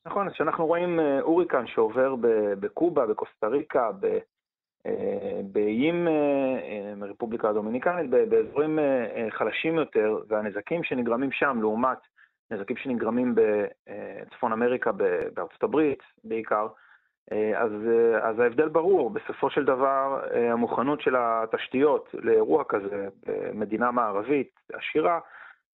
נכון, 0.05 0.27
אז 0.27 0.33
כשאנחנו 0.33 0.65
רואים 0.65 0.99
אה, 0.99 1.21
הוריקן 1.21 1.67
שעובר 1.67 2.15
בקובה, 2.59 3.05
בקוסטה 3.05 3.47
ריקה, 3.47 3.89
באיים 5.51 6.07
רפובליקה 7.01 7.49
הדומיניקנית, 7.49 8.09
באזורים 8.09 8.79
חלשים 9.29 9.75
יותר, 9.75 10.19
והנזקים 10.27 10.83
שנגרמים 10.83 11.31
שם 11.31 11.57
לעומת 11.61 11.97
נזקים 12.51 12.77
שנגרמים 12.77 13.35
בצפון 13.35 14.51
אמריקה, 14.51 14.91
בארצות 15.33 15.63
הברית 15.63 15.99
בעיקר, 16.23 16.63
אה, 16.63 16.69
אז, 17.31 17.71
אה, 17.87 18.29
אז 18.29 18.39
ההבדל 18.39 18.67
ברור, 18.67 19.09
בסופו 19.09 19.49
של 19.49 19.65
דבר 19.65 20.19
אה, 20.33 20.51
המוכנות 20.51 21.01
של 21.01 21.15
התשתיות 21.17 22.09
לאירוע 22.13 22.63
כזה 22.63 23.07
במדינה 23.25 23.91
מערבית 23.91 24.59
עשירה 24.73 25.19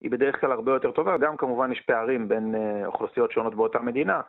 היא 0.01 0.11
בדרך 0.11 0.41
כלל 0.41 0.51
הרבה 0.51 0.71
יותר 0.71 0.91
טובה, 0.91 1.17
גם 1.17 1.37
כמובן 1.37 1.71
יש 1.71 1.81
פערים 1.81 2.27
בין 2.27 2.55
אוכלוסיות 2.85 3.31
שונות 3.31 3.55
באותה 3.55 3.79
מדינה, 3.79 4.21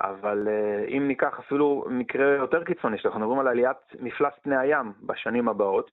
אבל 0.00 0.48
אם 0.88 1.08
ניקח 1.08 1.38
אפילו 1.38 1.84
מקרה 1.88 2.26
יותר 2.26 2.64
קיצוני, 2.64 2.98
שאנחנו 2.98 3.20
מדברים 3.20 3.38
על 3.38 3.48
עליית 3.48 3.76
מפלס 4.00 4.32
פני 4.42 4.56
הים 4.56 4.92
בשנים 5.02 5.48
הבאות, 5.48 5.90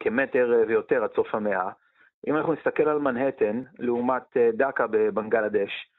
כמטר 0.00 0.64
ויותר 0.68 1.04
עד 1.04 1.10
סוף 1.14 1.34
המאה, 1.34 1.70
אם 2.26 2.36
אנחנו 2.36 2.52
נסתכל 2.52 2.88
על 2.88 2.98
מנהטן 2.98 3.62
לעומת 3.78 4.36
דקה 4.52 4.86
בבנגלדש, 4.86 5.70
אה, 5.70 5.97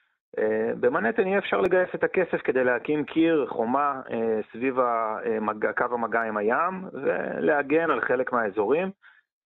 במנהטן 0.80 1.28
יהיה 1.28 1.40
אפשר 1.40 1.62
לגייס 1.62 1.90
את 1.96 2.04
הכסף 2.04 2.42
כדי 2.44 2.64
להקים 2.64 3.04
קיר, 3.04 3.46
חומה, 3.50 4.02
אה, 4.12 4.40
סביב 4.52 4.80
המג... 4.80 5.72
קו 5.72 5.86
המגע 5.92 6.22
עם 6.22 6.38
הים, 6.38 6.84
ולהגן 6.94 7.92
על 7.92 8.02
חלק 8.02 8.34
מהאזורים, 8.34 8.92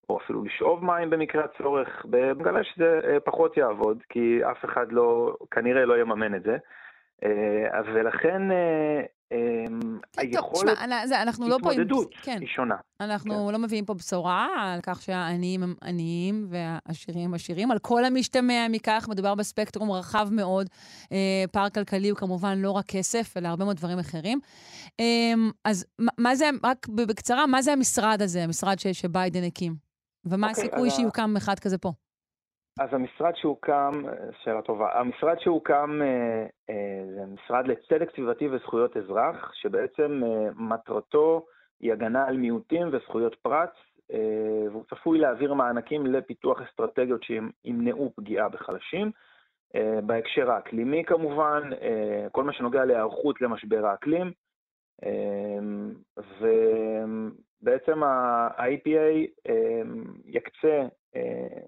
או 0.09 0.17
אפילו 0.17 0.43
לשאוב 0.43 0.85
מים 0.85 1.09
במקרה 1.09 1.43
הצורך. 1.43 2.05
בגלש 2.09 2.73
זה 2.77 2.99
אה, 3.03 3.19
פחות 3.19 3.57
יעבוד, 3.57 4.03
כי 4.09 4.39
אף 4.51 4.65
אחד 4.65 4.91
לא, 4.91 5.35
כנראה 5.51 5.85
לא 5.85 5.99
יממן 5.99 6.35
את 6.35 6.43
זה. 6.43 6.57
ולכן 7.93 8.41
היכולת, 10.17 10.77
אנחנו 11.21 11.47
לא 11.47 11.57
פה 11.61 11.71
עם... 11.71 11.79
התמודדות 11.79 12.13
כן. 12.21 12.37
היא 12.41 12.47
שונה. 12.47 12.75
אנחנו 12.99 13.45
כן. 13.47 13.53
לא 13.53 13.59
מביאים 13.59 13.85
פה 13.85 13.93
בשורה 13.93 14.47
על 14.73 14.79
כך 14.83 15.01
שהעניים 15.01 15.63
הם 15.63 15.75
עניים 15.83 16.47
והעשירים 16.49 17.25
הם 17.25 17.33
עשירים. 17.33 17.71
על 17.71 17.79
כל 17.79 18.05
המשתמע 18.05 18.67
מכך, 18.69 19.07
מדובר 19.09 19.35
בספקטרום 19.35 19.91
רחב 19.91 20.27
מאוד. 20.31 20.69
אה, 21.11 21.43
פער 21.51 21.69
כלכלי 21.69 22.09
הוא 22.09 22.17
כמובן 22.17 22.57
לא 22.57 22.71
רק 22.71 22.85
כסף, 22.85 23.37
אלא 23.37 23.47
הרבה 23.47 23.65
מאוד 23.65 23.77
דברים 23.77 23.99
אחרים. 23.99 24.39
אה, 24.99 25.33
אז 25.65 25.85
מה 26.17 26.35
זה, 26.35 26.49
רק 26.63 26.87
בקצרה, 26.87 27.47
מה 27.47 27.61
זה 27.61 27.73
המשרד 27.73 28.21
הזה, 28.21 28.43
המשרד 28.43 28.79
שביידן 28.79 29.43
הקים? 29.43 29.75
ומה 30.25 30.49
אוקיי, 30.49 30.63
הסיכוי 30.63 30.89
שיוקם 30.89 31.37
אחד 31.37 31.59
כזה 31.59 31.77
פה? 31.77 31.91
אז 32.79 32.89
המשרד 32.91 33.35
שהוקם, 33.35 33.91
שאלה 34.43 34.61
טובה, 34.61 34.99
המשרד 34.99 35.39
שהוקם 35.39 36.01
אה, 36.01 36.45
אה, 36.69 37.05
זה 37.15 37.25
משרד 37.25 37.67
לצדק 37.67 38.15
סביבתי 38.15 38.47
וזכויות 38.47 38.97
אזרח, 38.97 39.51
שבעצם 39.53 40.21
אה, 40.23 40.49
מטרתו 40.55 41.45
היא 41.79 41.93
הגנה 41.93 42.27
על 42.27 42.37
מיעוטים 42.37 42.89
וזכויות 42.91 43.35
פרט, 43.35 43.73
והוא 44.71 44.83
צפוי 44.89 45.19
להעביר 45.19 45.53
מענקים 45.53 46.05
לפיתוח 46.05 46.61
אסטרטגיות 46.61 47.23
שימנעו 47.23 48.13
פגיעה 48.15 48.49
בחלשים. 48.49 49.11
בהקשר 50.05 50.51
האקלימי 50.51 51.03
כמובן, 51.05 51.69
כל 52.31 52.43
מה 52.43 52.53
שנוגע 52.53 52.85
להיערכות 52.85 53.41
למשבר 53.41 53.85
האקלים, 53.85 54.31
ובעצם 57.61 58.03
ה-IPA 58.03 59.49
יקצה 60.25 60.87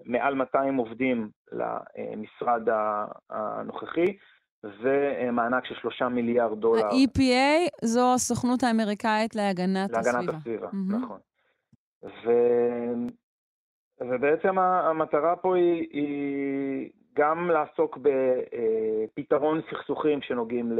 מעל 0.04 0.34
200 0.34 0.76
עובדים 0.76 1.30
למשרד 1.52 2.68
הנוכחי, 3.30 4.16
ומענק 4.64 5.64
של 5.64 5.74
3 5.74 6.02
מיליארד 6.02 6.60
דולר. 6.60 6.86
ה-EPA 6.86 7.68
זו 7.82 8.14
הסוכנות 8.14 8.62
האמריקאית 8.62 9.34
להגנת, 9.34 9.90
להגנת 9.90 9.94
הסביבה. 9.94 10.20
להגנת 10.20 10.34
הסביבה, 10.34 10.66
mm-hmm. 10.66 10.96
נכון. 10.96 11.18
ו... 12.04 12.30
ובעצם 14.00 14.58
המטרה 14.58 15.36
פה 15.36 15.56
היא, 15.56 15.88
היא 15.92 16.90
גם 17.16 17.50
לעסוק 17.50 17.98
בפתרון 18.02 19.60
סכסוכים 19.70 20.22
שנוגעים 20.22 20.72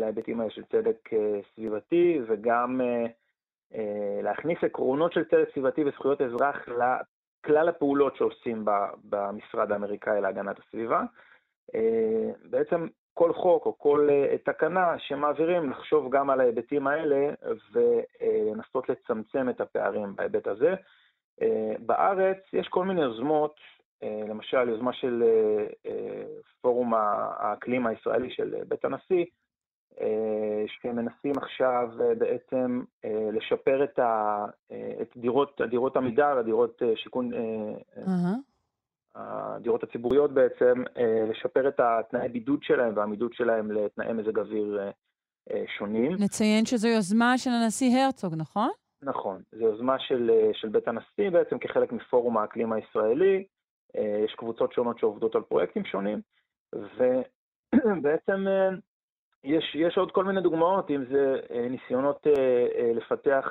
להיבטים 0.00 0.40
האלה 0.40 0.50
של 0.50 0.62
צדק 0.64 1.12
אה, 1.12 1.40
סביבתי, 1.54 2.20
וגם 2.28 2.80
אה, 2.80 4.20
להכניס 4.22 4.58
עקרונות 4.62 5.12
של 5.12 5.24
צדק 5.24 5.48
סביבתי 5.54 5.84
וזכויות 5.84 6.20
אזרח 6.20 6.56
כלל 7.44 7.68
הפעולות 7.68 8.16
שעושים 8.16 8.64
במשרד 9.04 9.72
האמריקאי 9.72 10.20
להגנת 10.20 10.58
הסביבה. 10.58 11.02
אה, 11.74 12.30
בעצם 12.50 12.86
כל 13.14 13.32
חוק 13.32 13.66
או 13.66 13.78
כל 13.78 14.08
אה, 14.10 14.36
תקנה 14.44 14.98
שמעבירים, 14.98 15.70
לחשוב 15.70 16.16
גם 16.16 16.30
על 16.30 16.40
ההיבטים 16.40 16.86
האלה 16.86 17.30
ולנסות 17.72 18.88
לצמצם 18.88 19.48
את 19.48 19.60
הפערים 19.60 20.16
בהיבט 20.16 20.46
הזה. 20.46 20.74
אה, 21.42 21.72
בארץ 21.78 22.38
יש 22.52 22.68
כל 22.68 22.84
מיני 22.84 23.00
יוזמות 23.02 23.54
למשל, 24.28 24.68
יוזמה 24.68 24.92
של 24.92 25.22
פורום 26.60 26.94
האקלים 26.94 27.86
הישראלי 27.86 28.30
של 28.30 28.54
בית 28.68 28.84
הנשיא, 28.84 29.24
שמנסים 30.66 31.32
עכשיו 31.36 31.88
בעצם 32.18 32.82
לשפר 33.32 33.84
את, 33.84 33.98
ה, 33.98 34.44
את 35.02 35.16
דירות, 35.16 35.60
דירות 35.70 35.96
עמידר, 35.96 36.38
הדירות 36.38 36.82
שיכון, 36.94 37.30
uh-huh. 37.32 38.10
הדירות 39.14 39.82
הציבוריות 39.82 40.34
בעצם, 40.34 40.82
לשפר 41.30 41.68
את 41.68 41.80
התנאי 41.80 42.28
בידוד 42.28 42.62
שלהם 42.62 42.96
והעמידות 42.96 43.34
שלהם 43.34 43.70
לתנאי 43.70 44.12
מזג 44.12 44.38
אוויר 44.38 44.80
שונים. 45.78 46.12
נציין 46.12 46.64
שזו 46.64 46.88
יוזמה 46.88 47.38
של 47.38 47.50
הנשיא 47.50 47.98
הרצוג, 47.98 48.34
נכון? 48.36 48.70
נכון, 49.02 49.42
זו 49.52 49.64
יוזמה 49.64 49.98
של, 49.98 50.30
של 50.52 50.68
בית 50.68 50.88
הנשיא 50.88 51.30
בעצם 51.32 51.58
כחלק 51.58 51.92
מפורום 51.92 52.38
האקלים 52.38 52.72
הישראלי. 52.72 53.44
יש 54.24 54.34
קבוצות 54.34 54.72
שונות 54.72 54.98
שעובדות 54.98 55.34
על 55.34 55.42
פרויקטים 55.42 55.84
שונים, 55.84 56.20
ובעצם 56.74 58.44
יש, 59.44 59.74
יש 59.74 59.98
עוד 59.98 60.10
כל 60.12 60.24
מיני 60.24 60.40
דוגמאות, 60.40 60.90
אם 60.90 61.04
זה 61.12 61.36
ניסיונות 61.70 62.26
לפתח 62.94 63.46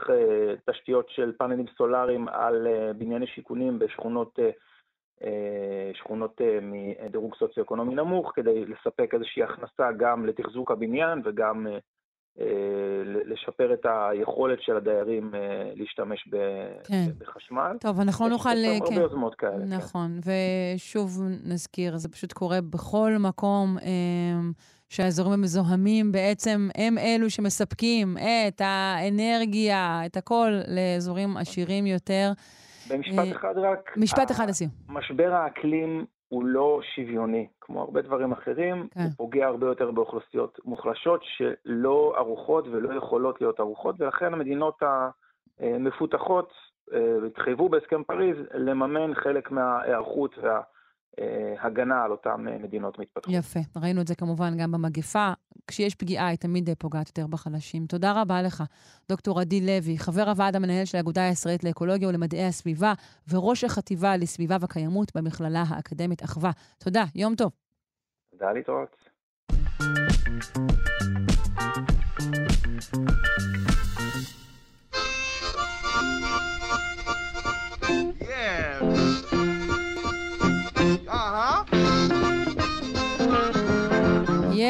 תשתיות 0.70 1.10
של 1.10 1.32
פאנלים 1.38 1.65
סולאריים 1.78 2.28
על 2.28 2.68
בנייני 2.98 3.28
שיכונים 3.28 3.80
בשכונות 3.80 4.40
שכונות 5.94 6.41
מדירוג 6.61 7.36
סוציו-אקונומי 7.36 7.95
נמוך, 7.95 8.32
כדי 8.36 8.65
לספק 8.65 9.14
איזושהי 9.14 9.44
הכנסה 9.44 9.91
גם 9.98 10.26
לתחזוק 10.26 10.72
הבניין 10.72 11.22
וגם 11.26 11.68
לשפר 13.26 13.74
את 13.74 13.86
היכולת 13.86 14.61
של 14.61 14.78
הדיירים 14.78 15.32
להשתמש 15.76 16.30
כן. 16.88 17.06
בחשמל. 17.18 17.78
טוב, 17.80 17.99
אנחנו 17.99 18.28
נוכל... 18.28 18.49
יש 18.49 18.80
כן. 18.80 18.94
הרבה 18.94 19.02
יוזמות 19.02 19.36
כאלה. 19.36 19.65
נכון, 19.65 20.20
כן. 20.24 20.32
ושוב 20.76 21.22
נזכיר, 21.45 21.98
זה 21.98 22.10
פשוט 22.10 22.34
קורה 22.34 22.57
בכל 22.70 23.11
מקום. 23.20 23.78
שהאזורים 24.94 25.34
המזוהמים 25.34 26.11
בעצם 26.11 26.68
הם 26.76 26.98
אלו 26.98 27.30
שמספקים 27.30 28.18
את 28.18 28.61
האנרגיה, 28.61 30.06
את 30.06 30.18
הכל, 30.18 30.52
לאזורים 30.68 31.38
עשירים 31.38 31.86
יותר. 31.86 32.32
במשפט 32.90 33.32
אחד 33.32 33.57
רק... 33.57 33.98
משפט 33.98 34.32
אחד 34.32 34.49
לסיום. 34.49 34.72
משבר 34.90 35.34
האקלים 35.34 36.06
הוא 36.30 36.45
לא 36.45 36.80
שוויוני, 36.95 37.48
כמו 37.61 37.82
הרבה 37.82 38.02
דברים 38.02 38.32
אחרים, 38.32 38.88
כן. 38.91 38.99
הוא 38.99 39.10
פוגע 39.18 39.48
הרבה 39.48 39.68
יותר 39.68 39.91
באוכלוסיות 39.91 40.60
מוחלשות 40.65 41.22
שלא 41.24 42.14
ערוכות 42.18 42.68
ולא 42.68 42.98
יכולות 42.98 43.41
להיות 43.41 43.60
ערוכות, 43.60 44.02
ולכן 44.02 44.34
המדינות 44.34 44.80
המפותחות 45.60 46.49
התחייבו 47.28 47.70
בהסכם 47.70 48.03
פריז 48.03 48.38
לממן 48.53 49.15
חלק 49.15 49.52
מההיערכות 49.52 50.36
וה... 50.44 50.61
הגנה 51.61 52.03
על 52.03 52.11
אותן 52.11 52.45
מדינות 52.64 52.99
מתפתחות. 52.99 53.34
יפה. 53.34 53.60
ראינו 53.76 54.02
את 54.02 54.07
זה 54.07 54.15
כמובן 54.15 54.57
גם 54.57 54.72
במגפה. 54.72 55.31
כשיש 55.68 55.95
פגיעה, 55.95 56.27
היא 56.27 56.38
תמיד 56.38 56.69
פוגעת 56.77 57.07
יותר 57.07 57.27
בחלשים. 57.27 57.85
תודה 57.85 58.22
רבה 58.22 58.41
לך, 58.41 58.64
דוקטור 59.10 59.40
עדי 59.40 59.61
לוי, 59.61 59.98
חבר 59.98 60.30
הוועד 60.30 60.56
המנהל 60.56 60.85
של 60.85 60.98
האגודה 60.98 61.23
הישראלית 61.23 61.64
לאקולוגיה 61.64 62.07
ולמדעי 62.07 62.45
הסביבה, 62.45 62.94
וראש 63.31 63.64
החטיבה 63.64 64.18
לסביבה 64.18 64.57
וקיימות 64.61 65.11
במכללה 65.15 65.64
האקדמית 65.68 66.23
אחווה. 66.23 66.52
תודה, 66.77 67.03
יום 67.15 67.35
טוב. 67.35 67.52
תודה, 68.31 68.52
להתראות. 68.52 68.95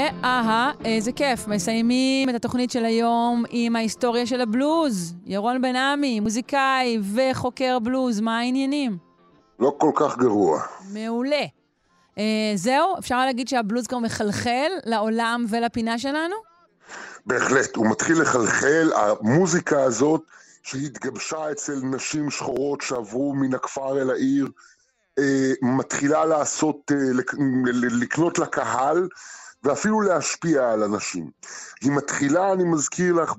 יהיה 0.04 0.14
אהה, 0.24 0.72
איזה 0.86 1.12
כיף. 1.12 1.48
מסיימים 1.48 2.30
את 2.30 2.36
התוכנית 2.36 2.72
של 2.72 2.86
היום 2.86 3.44
עם 3.50 3.76
ההיסטוריה 3.76 4.26
של 4.26 4.42
הבלוז. 4.42 5.14
ירון 5.26 5.62
בן 5.62 5.76
עמי, 5.76 6.20
מוזיקאי 6.20 7.00
וחוקר 7.14 7.80
בלוז, 7.80 8.20
מה 8.20 8.40
העניינים? 8.40 8.98
לא 9.60 9.76
כל 9.78 9.92
כך 9.96 10.18
גרוע. 10.18 10.62
מעולה. 10.94 11.46
אה, 12.18 12.52
זהו? 12.56 12.98
אפשר 13.00 13.26
להגיד 13.26 13.48
שהבלוז 13.48 13.88
כבר 13.88 14.00
מחלחל 14.00 14.72
לעולם 14.86 15.46
ולפינה 15.50 16.00
שלנו? 16.00 16.36
בהחלט, 17.26 17.76
הוא 17.76 17.88
מתחיל 17.88 18.22
לחלחל. 18.22 18.92
המוזיקה 18.96 19.84
הזאת, 19.84 20.22
שהתגבשה 20.64 21.52
אצל 21.52 21.80
נשים 21.84 22.30
שחורות 22.30 22.82
שעברו 22.82 23.34
מן 23.36 23.54
הכפר 23.54 24.02
אל 24.02 24.10
העיר, 24.10 24.48
אה, 25.20 25.52
מתחילה 25.62 26.26
לעשות, 26.26 26.92
אה, 26.92 26.98
לקנות 28.02 28.40
לקהל. 28.40 29.08
ואפילו 29.64 30.02
להשפיע 30.02 30.72
על 30.72 30.84
אנשים. 30.84 31.30
היא 31.81 31.91
מתחילה, 31.91 32.53
אני 32.53 32.64
מזכיר 32.64 33.14
לך, 33.14 33.34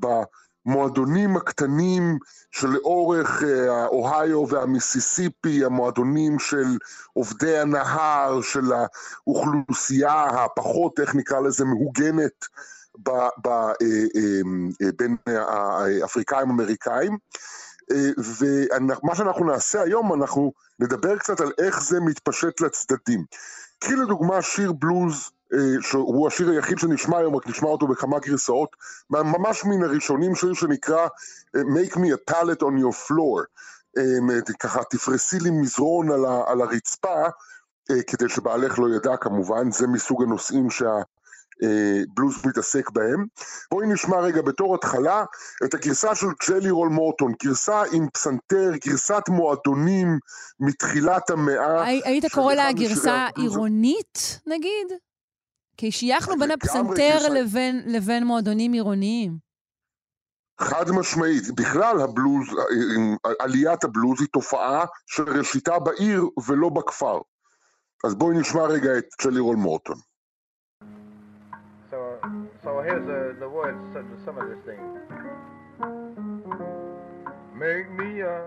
במועדונים 0.67 1.37
הקטנים 1.37 2.19
שלאורך 2.51 3.43
אה, 3.43 3.83
האוהיו 3.83 4.49
והמיסיסיפי, 4.49 5.65
המועדונים 5.65 6.39
של 6.39 6.79
עובדי 7.13 7.59
הנהר, 7.59 8.41
של 8.41 8.73
האוכלוסייה 8.73 10.25
הפחות, 10.25 11.01
איך 11.01 11.15
נקרא 11.15 11.41
לזה, 11.41 11.65
מהוגנת 11.65 12.45
ב, 13.03 13.11
ב, 13.45 13.49
אה, 13.49 13.73
אה, 14.83 14.91
בין 14.97 15.17
האפריקאים-אמריקאים. 15.27 17.19
ומה 18.19 19.15
שאנחנו 19.15 19.45
נעשה 19.45 19.83
היום, 19.83 20.15
אנחנו 20.15 20.53
נדבר 20.79 21.19
קצת 21.19 21.41
על 21.41 21.53
איך 21.59 21.83
זה 21.83 22.01
מתפשט 22.01 22.61
לצדדים. 22.61 23.25
קחי 23.79 23.97
לדוגמה 23.97 24.43
שיר 24.43 24.73
בלוז 24.73 25.15
אה, 25.15 25.34
שהוא 25.81 26.27
השיר 26.29 26.51
היחיד 26.51 26.79
שנשמע 26.79 27.19
היום, 27.19 27.37
רק 27.37 27.47
נשמע 27.47 27.69
אותו 27.69 27.87
בכמה 27.87 28.19
גרסאות, 28.19 28.77
ממש 29.11 29.65
מן 29.65 29.83
הראשונים 29.83 30.35
שיר 30.35 30.55
שנקרא 30.55 31.07
אה, 31.57 31.61
Make 31.61 31.95
me 31.95 32.13
a 32.13 32.31
pallet 32.31 32.63
on 32.63 32.81
your 32.83 33.09
floor. 33.09 33.45
אה, 33.99 34.55
ככה 34.61 34.85
תפרסי 34.91 35.39
לי 35.39 35.51
מזרון 35.51 36.11
על, 36.11 36.25
ה, 36.25 36.43
על 36.47 36.61
הרצפה, 36.61 37.25
כדי 38.07 38.29
שבעלך 38.29 38.79
לא 38.79 38.97
ידע 38.97 39.17
כמובן, 39.17 39.71
זה 39.71 39.87
מסוג 39.87 40.23
הנושאים 40.23 40.69
שהבלוז 40.71 42.47
מתעסק 42.47 42.91
בהם. 42.91 43.27
בואי 43.71 43.87
נשמע 43.87 44.21
רגע 44.21 44.43
בתור 44.43 44.75
התחלה 44.75 45.25
את 45.65 45.75
הגרסה 45.75 46.15
של 46.15 46.27
ג'לי 46.49 46.71
רול 46.71 46.89
מורטון, 46.89 47.33
גרסה 47.45 47.83
עם 47.93 48.09
פסנתר, 48.09 48.71
גרסת 48.87 49.23
מועדונים 49.29 50.19
מתחילת 50.61 51.31
המאה. 51.31 51.85
היית 51.85 52.33
קורא 52.33 52.55
לה 52.55 52.73
גרסה 52.73 53.27
עירונית, 53.37 54.41
נגיד? 54.47 54.93
כי 55.77 55.93
שייכנו 55.93 56.39
בין 56.39 56.51
הפסנתר 56.51 57.19
לבין, 57.33 57.83
לבין 57.87 58.25
מועדונים 58.25 58.73
עירוניים. 58.73 59.39
חד 60.61 60.91
משמעית. 60.91 61.55
בכלל 61.57 62.01
הבלוז, 62.01 62.47
עליית 63.39 63.85
הבלוז 63.85 64.21
היא 64.21 64.29
תופעה 64.33 64.85
של 65.07 65.39
ראשיתה 65.39 65.79
בעיר 65.79 66.29
ולא 66.47 66.69
בכפר. 66.69 67.21
אז 68.05 68.15
בואי 68.15 68.39
נשמע 68.39 68.63
רגע 68.63 68.99
את 68.99 69.05
צ'לי 69.21 69.41
רול 69.41 69.57
מורטון. 69.57 69.97
So, 71.91 71.97
so 72.65 72.71
here's 72.87 73.07
the, 73.07 73.37
the 73.39 73.49
words 73.49 73.83
to 73.95 74.01
some 74.25 74.37
of 74.39 74.47
this 74.51 74.63
thing. 74.69 74.83
Make 77.67 77.89
me 78.01 78.21
a 78.21 78.39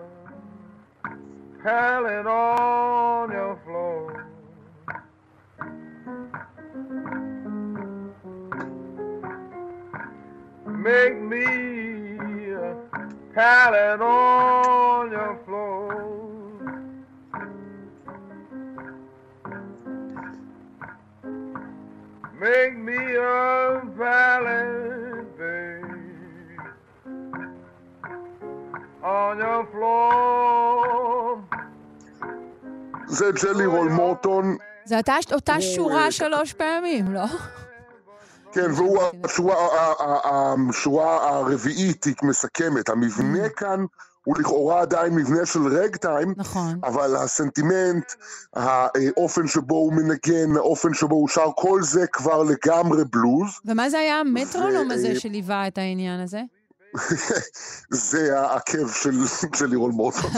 pallet 1.64 2.28
on 2.28 3.32
your 3.32 3.56
floor 3.64 4.28
make 10.88 11.20
me 11.34 11.46
a 12.66 12.70
pallet 13.36 14.00
on 14.02 15.04
your 15.18 15.34
floor. 15.46 15.94
Make 22.46 22.76
me 22.90 23.02
a 23.16 23.82
pallet, 24.00 25.26
babe, 25.38 26.62
on 29.04 29.34
your 29.46 29.64
floor. 29.74 30.48
זה 33.08 33.26
ג'לי 33.44 33.66
רול 33.66 33.90
מורטון. 33.90 34.58
זה 34.86 35.00
אותה 35.32 35.62
שורה 35.62 36.12
שלוש 36.12 36.54
פעמים, 36.54 37.12
לא? 37.14 37.26
כן, 38.58 38.72
והוא 38.76 39.00
השורה 40.70 41.30
הרביעית 41.30 42.04
היא 42.04 42.16
מסכמת. 42.24 42.90
המבנה 42.90 43.46
mm. 43.46 43.50
כאן 43.50 43.86
הוא 44.24 44.38
לכאורה 44.40 44.82
עדיין 44.82 45.16
מבנה 45.16 45.46
של 45.46 45.68
רגטיים, 45.68 46.34
נכון. 46.38 46.80
אבל 46.84 47.16
הסנטימנט, 47.16 48.12
האופן 48.54 49.48
שבו 49.48 49.76
הוא 49.76 49.94
מנגן, 49.94 50.58
האופן 50.58 50.94
שבו 50.94 51.16
הוא 51.16 51.28
שר, 51.28 51.52
כל 51.56 51.84
זה 51.84 52.08
כבר 52.08 52.44
לגמרי 52.44 53.04
בלוז. 53.12 53.50
ומה 53.66 53.90
זה 53.90 54.00
היה 54.00 54.20
המטרונום 54.20 54.92
הזה 54.92 55.20
שליווה 55.20 55.68
את 55.68 55.78
העניין 55.78 56.20
הזה? 56.20 56.42
זה 58.10 58.40
העקב 58.40 58.92
של, 58.92 59.12
של 59.56 59.66
לירון 59.66 59.92
מורטון. 59.92 60.32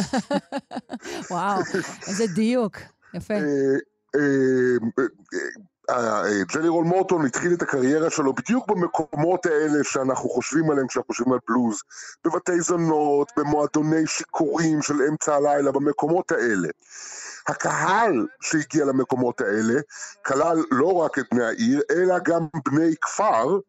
וואו, 1.31 1.61
איזה 2.07 2.27
דיוק. 2.27 2.77
יפה. 3.13 3.33
ג'לי 6.53 6.67
רול 6.67 6.85
מורטון 6.85 7.25
התחיל 7.25 7.53
את 7.53 7.61
הקריירה 7.61 8.09
שלו 8.09 8.33
בדיוק 8.33 8.67
במקומות 8.67 9.45
האלה 9.45 9.83
שאנחנו 9.83 10.29
חושבים 10.29 10.71
עליהם 10.71 10.87
כשאנחנו 10.87 11.13
חושבים 11.13 11.33
על 11.33 11.39
בלוז. 11.47 11.81
בבתי 12.25 12.61
זונות, 12.61 13.31
במועדוני 13.37 14.07
שיכורים 14.07 14.81
של 14.81 15.01
אמצע 15.09 15.35
הלילה, 15.35 15.71
במקומות 15.71 16.31
האלה. 16.31 16.67
הקהל 17.47 18.27
שהגיע 18.41 18.85
למקומות 18.85 19.41
האלה 19.41 19.79
כלל 20.25 20.63
לא 20.71 20.93
רק 20.93 21.19
את 21.19 21.25
בני 21.31 21.45
העיר, 21.45 21.81
אלא 21.91 22.15
גם 22.19 22.47
בני 22.65 22.93
כפר 23.01 23.59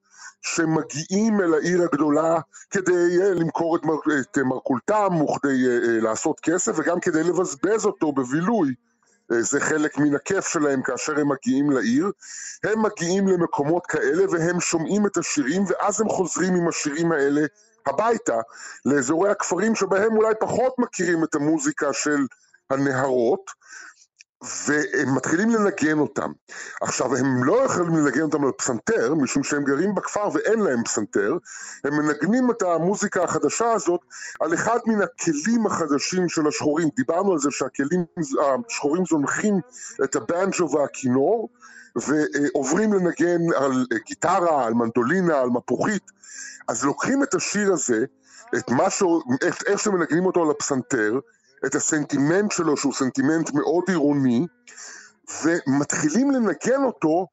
שמגיעים 0.43 1.41
אל 1.41 1.55
העיר 1.55 1.83
הגדולה 1.83 2.41
כדי 2.71 3.19
למכור 3.35 3.77
את, 3.77 3.83
את 4.21 4.39
מרכולתם 4.39 5.21
וכדי 5.23 6.01
לעשות 6.01 6.41
כסף 6.41 6.73
וגם 6.77 7.01
כדי 7.01 7.23
לבזבז 7.23 7.85
אותו 7.85 8.13
בבילוי. 8.13 8.75
זה 9.39 9.61
חלק 9.61 9.99
מן 9.99 10.15
הכיף 10.15 10.49
שלהם 10.49 10.83
כאשר 10.83 11.21
הם 11.21 11.29
מגיעים 11.29 11.71
לעיר. 11.71 12.11
הם 12.65 12.83
מגיעים 12.83 13.29
למקומות 13.29 13.87
כאלה 13.87 14.25
והם 14.31 14.61
שומעים 14.61 15.07
את 15.07 15.17
השירים 15.17 15.65
ואז 15.69 16.01
הם 16.01 16.09
חוזרים 16.09 16.55
עם 16.55 16.69
השירים 16.69 17.13
האלה 17.13 17.41
הביתה 17.87 18.41
לאזורי 18.85 19.31
הכפרים 19.31 19.75
שבהם 19.75 20.17
אולי 20.17 20.35
פחות 20.41 20.75
מכירים 20.79 21.25
את 21.25 21.35
המוזיקה 21.35 21.93
של 21.93 22.27
הנהרות 22.71 23.51
והם 24.43 25.15
מתחילים 25.15 25.51
לנגן 25.51 25.99
אותם. 25.99 26.33
עכשיו, 26.81 27.17
הם 27.17 27.45
לא 27.45 27.65
יכולים 27.65 27.97
לנגן 27.97 28.23
אותם 28.23 28.45
על 28.45 28.53
פסנתר, 28.53 29.15
משום 29.15 29.43
שהם 29.43 29.65
גרים 29.65 29.95
בכפר 29.95 30.29
ואין 30.33 30.61
להם 30.61 30.85
פסנתר, 30.85 31.37
הם 31.85 31.95
מנגנים 31.95 32.51
את 32.51 32.63
המוזיקה 32.63 33.25
החדשה 33.25 33.73
הזאת 33.73 34.01
על 34.41 34.55
אחד 34.55 34.79
מן 34.87 35.03
הכלים 35.03 35.67
החדשים 35.67 36.29
של 36.29 36.47
השחורים. 36.47 36.89
דיברנו 36.97 37.33
על 37.33 37.39
זה 37.39 37.51
שהכלים, 37.51 38.05
השחורים 38.69 39.05
זונחים 39.07 39.61
את 40.05 40.17
הבנג'ו 40.17 40.71
והכינור, 40.71 41.49
ועוברים 41.97 42.93
לנגן 42.93 43.41
על 43.57 43.87
גיטרה, 44.07 44.67
על 44.67 44.75
מנדולינה, 44.75 45.41
על 45.41 45.49
מפוחית. 45.49 46.11
אז 46.69 46.85
לוקחים 46.85 47.23
את 47.23 47.35
השיר 47.35 47.73
הזה, 47.73 48.05
את 48.57 48.71
מה 48.71 48.91
ש... 48.91 49.03
איך 49.67 49.79
שמנגנים 49.79 50.27
אותו 50.27 50.43
על 50.43 50.51
הפסנתר, 50.51 51.19
את 51.67 51.75
הסנטימנט 51.75 52.53
שלו, 52.53 52.77
שהוא 52.77 52.93
סנטימנט 52.95 53.51
מאוד 53.55 53.85
עירוני, 53.89 54.47
ומתחילים 55.45 56.31
לנגן 56.31 56.83
אותו 56.85 57.27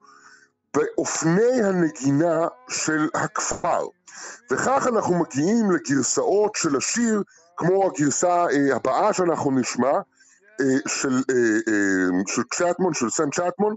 באופני 0.73 1.63
הנגינה 1.63 2.47
של 2.69 3.09
הכפר. 3.13 3.87
וכך 4.51 4.87
אנחנו 4.87 5.19
מגיעים 5.19 5.71
לגרסאות 5.71 6.55
של 6.55 6.75
השיר, 6.75 7.23
כמו 7.57 7.87
הגרסה 7.87 8.45
אה, 8.45 8.75
הבאה 8.75 9.13
שאנחנו 9.13 9.51
נשמע, 9.51 9.91
אה, 10.61 10.65
של, 10.87 11.23
אה, 11.29 11.73
אה, 11.73 12.23
של 12.27 12.41
צ'טמון, 12.53 12.93
של 12.93 13.09
סם 13.09 13.29
צ'טמון, 13.29 13.75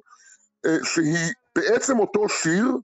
אה, 0.67 0.77
שהיא 0.83 1.33
בעצם 1.57 1.99
אותו 1.99 2.29
שיר, 2.29 2.77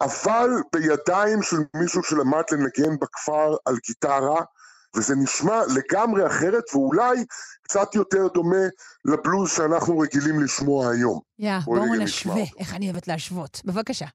אבל 0.00 0.50
בידיים 0.72 1.42
של 1.42 1.56
מישהו 1.74 2.02
שלמד 2.02 2.42
לנגן 2.52 2.98
בכפר 3.00 3.56
על 3.64 3.76
גיטרה, 3.86 4.42
וזה 4.96 5.14
נשמע 5.16 5.60
לגמרי 5.74 6.26
אחרת, 6.26 6.64
ואולי 6.74 7.24
קצת 7.62 7.94
יותר 7.94 8.28
דומה 8.34 8.66
לבלוז 9.04 9.50
שאנחנו 9.50 9.98
רגילים 9.98 10.40
לשמוע 10.40 10.90
היום. 10.90 11.20
יא, 11.38 11.58
בואו 11.64 11.94
נשווה, 11.94 12.42
איך 12.58 12.74
אני 12.74 12.86
אוהבת 12.90 13.08
להשוות. 13.08 13.60
בבקשה. 13.64 14.06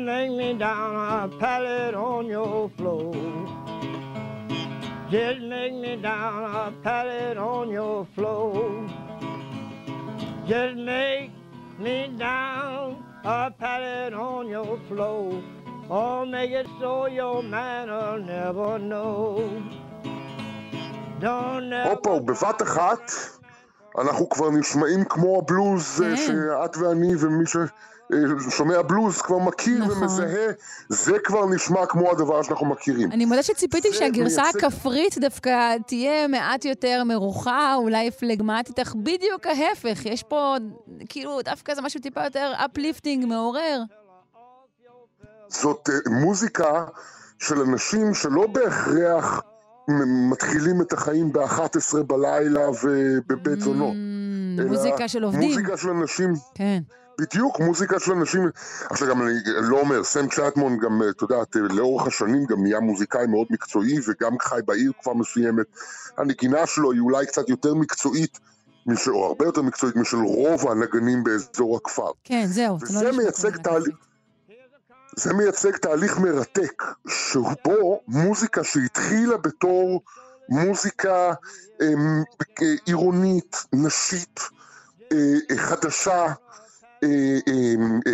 make 0.00 0.30
me 0.30 0.54
down 0.54 0.94
a 0.96 1.28
pallet 1.38 1.94
on 1.94 2.26
your 2.26 2.70
floor. 2.78 3.12
Just 5.10 5.40
make 5.40 5.74
me 5.74 5.96
down 5.96 6.44
a 6.44 6.72
pallet 6.82 7.36
on 7.36 7.68
your 7.68 8.06
floor. 8.14 8.88
Just 10.48 10.76
make 10.76 11.30
me 11.78 11.96
down 12.18 13.04
a 13.24 13.50
pallet 13.50 14.14
on 14.14 14.48
your 14.48 14.78
floor. 14.88 15.42
Oh, 15.90 16.24
make 16.24 16.52
it 16.52 16.66
so 16.80 17.06
your 17.06 17.42
man 17.42 17.88
will 17.88 18.18
never 18.18 18.78
know. 18.78 19.62
Don't 21.20 21.68
never... 21.68 21.90
הופה, 21.90 22.10
ובבת 22.10 22.62
אחת 22.62 23.10
אנחנו 23.98 24.28
כבר 24.28 24.50
נשמעים 24.50 25.04
כמו 25.04 25.38
הבלוז 25.38 26.00
כן. 26.00 26.16
שאת 26.16 26.76
ואני 26.76 27.12
ומי 27.18 27.46
ששומע 28.49 28.81
בלוז 28.81 29.21
כבר 29.21 29.37
מכיר 29.37 29.77
נכון. 29.85 30.03
ומזהה, 30.03 30.47
זה 30.89 31.17
כבר 31.23 31.45
נשמע 31.49 31.85
כמו 31.85 32.11
הדבר 32.11 32.41
שאנחנו 32.43 32.65
מכירים. 32.65 33.11
אני 33.11 33.25
מודה 33.25 33.43
שציפיתי 33.43 33.87
שהגרסה 33.93 34.41
מייצג- 34.43 34.57
הכפרית 34.65 35.17
דווקא 35.17 35.75
תהיה 35.87 36.27
מעט 36.27 36.65
יותר 36.65 37.03
מרוחה, 37.05 37.75
אולי 37.75 38.11
פלגמטית, 38.11 38.79
אך 38.79 38.95
בדיוק 38.95 39.47
ההפך. 39.47 40.05
יש 40.05 40.23
פה, 40.23 40.55
כאילו, 41.09 41.41
דווקא 41.41 41.75
זה 41.75 41.81
משהו 41.81 42.01
טיפה 42.01 42.23
יותר 42.23 42.53
uplifting, 42.55 43.25
מעורר. 43.25 43.81
זאת 45.49 45.89
אה, 45.89 46.11
מוזיקה 46.11 46.85
של 47.39 47.59
אנשים 47.61 48.13
שלא 48.13 48.47
בהכרח 48.47 49.41
מתחילים 50.31 50.81
את 50.81 50.93
החיים 50.93 51.33
ב-11 51.33 52.03
בלילה 52.07 52.61
ובבית 52.83 53.59
זונות. 53.59 53.93
אלא 54.59 54.67
מוזיקה 54.69 55.07
של 55.07 55.23
עובדים. 55.23 55.49
מוזיקה 55.49 55.77
של 55.77 55.89
אנשים, 55.89 56.33
כן. 56.55 56.79
בדיוק, 57.21 57.59
מוזיקה 57.59 57.99
של 57.99 58.11
אנשים. 58.11 58.49
עכשיו 58.89 59.07
גם 59.07 59.21
אני 59.21 59.33
לא 59.45 59.79
אומר, 59.79 60.03
סם 60.03 60.27
צ'טמון 60.27 60.77
גם, 60.77 61.01
את 61.09 61.21
יודעת, 61.21 61.55
לאורך 61.55 62.07
השנים 62.07 62.45
גם 62.45 62.63
נהיה 62.63 62.79
מוזיקאי 62.79 63.27
מאוד 63.27 63.47
מקצועי 63.49 63.99
וגם 64.07 64.39
חי 64.39 64.59
בעיר 64.65 64.91
כבר 65.01 65.13
מסוימת. 65.13 65.65
הנגינה 66.17 66.65
שלו 66.65 66.91
היא 66.91 67.01
אולי 67.01 67.25
קצת 67.25 67.49
יותר 67.49 67.73
מקצועית, 67.73 68.39
משל, 68.85 69.11
או 69.11 69.25
הרבה 69.25 69.45
יותר 69.45 69.61
מקצועית 69.61 69.95
משל 69.95 70.17
רוב 70.17 70.67
הנגנים 70.67 71.23
באזור 71.23 71.77
הכפר. 71.77 72.11
כן, 72.23 72.45
זהו. 72.45 72.77
זה 72.83 73.03
לא 73.03 73.09
וזה 73.09 73.17
מייצג 73.17 73.57
תהליך, 73.57 73.95
זה 75.17 75.33
מייצג 75.33 75.77
תהליך 75.77 76.19
מרתק, 76.19 76.83
שבו 77.07 78.01
מוזיקה 78.07 78.63
שהתחילה 78.63 79.37
בתור 79.37 80.01
מוזיקה 80.49 81.33
אה, 81.81 81.87
עירונית, 82.85 83.65
נשית, 83.73 84.39
אה, 85.11 85.57
חדשה, 85.57 86.33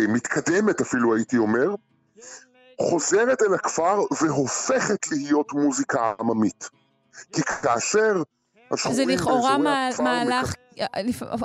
מתקדמת 0.08 0.80
אפילו 0.80 1.14
הייתי 1.14 1.36
אומר, 1.38 1.74
חוזרת 2.80 3.42
אל 3.42 3.54
הכפר 3.54 4.00
והופכת 4.20 5.08
להיות 5.12 5.52
מוזיקה 5.52 6.12
עממית. 6.20 6.70
כי 7.32 7.42
כאשר 7.42 8.22
השחורים 8.70 9.08
לכאורה 9.08 9.58
מה- 9.58 9.88
הכפר 9.88 10.02
מהלך, 10.02 10.54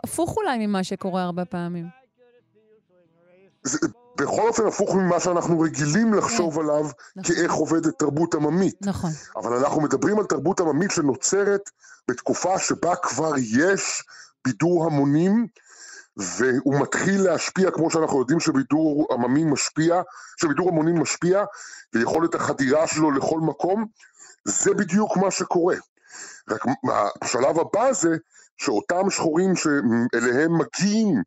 הפוך 0.03 0.37
אולי 0.37 0.67
ממה 0.67 0.83
שקורה 0.83 1.23
הרבה 1.23 1.45
פעמים. 1.45 1.85
זה 3.63 3.77
בכל 4.17 4.47
אופן 4.47 4.67
הפוך 4.67 4.95
ממה 4.95 5.19
שאנחנו 5.19 5.59
רגילים 5.59 6.13
לחשוב 6.13 6.59
עליו 6.59 6.85
כאיך 7.23 7.51
עובדת 7.53 7.99
תרבות 7.99 8.35
עממית. 8.35 8.75
נכון. 8.81 9.09
אבל 9.35 9.53
אנחנו 9.53 9.81
מדברים 9.81 10.19
על 10.19 10.25
תרבות 10.25 10.59
עממית 10.59 10.91
שנוצרת 10.91 11.69
בתקופה 12.07 12.59
שבה 12.59 12.95
כבר 12.95 13.31
יש 13.37 14.03
בידור 14.45 14.85
המונים, 14.85 15.47
והוא 16.17 16.79
מתחיל 16.81 17.21
להשפיע, 17.21 17.71
כמו 17.71 17.91
שאנחנו 17.91 18.19
יודעים 18.19 18.39
שבידור 18.39 19.07
עממי 19.11 19.43
משפיע, 19.43 20.01
שבידור 20.41 20.69
המונים 20.69 21.01
משפיע, 21.01 21.43
ויכולת 21.93 22.35
החדירה 22.35 22.87
שלו 22.87 23.11
לכל 23.11 23.39
מקום, 23.39 23.85
זה 24.45 24.73
בדיוק 24.73 25.17
מה 25.17 25.31
שקורה. 25.31 25.75
רק 26.49 26.61
השלב 27.21 27.59
הבא 27.59 27.93
זה 27.93 28.17
שאותם 28.57 29.09
שחורים 29.09 29.55
שאליהם 29.55 30.57
מגיעים 30.57 31.21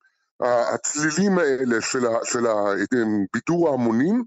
הצלילים 0.75 1.39
האלה 1.39 1.81
של, 1.81 2.07
ה, 2.07 2.19
של 2.25 2.47
הבידור 2.47 3.69
ההמונים, 3.69 4.25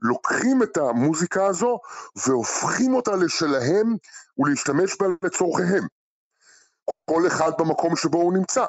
לוקחים 0.00 0.62
את 0.62 0.76
המוזיקה 0.76 1.46
הזו 1.46 1.78
והופכים 2.26 2.94
אותה 2.94 3.16
לשלהם 3.16 3.96
ולהשתמש 4.38 4.96
בה 5.00 5.06
לצורכיהם. 5.22 5.86
כל 7.10 7.26
אחד 7.26 7.50
במקום 7.58 7.96
שבו 7.96 8.18
הוא 8.18 8.32
נמצא. 8.32 8.64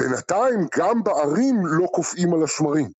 בינתיים 0.00 0.66
גם 0.78 1.02
בערים 1.02 1.66
לא 1.66 1.86
קופאים 1.86 2.34
על 2.34 2.42
השמרים. 2.42 2.90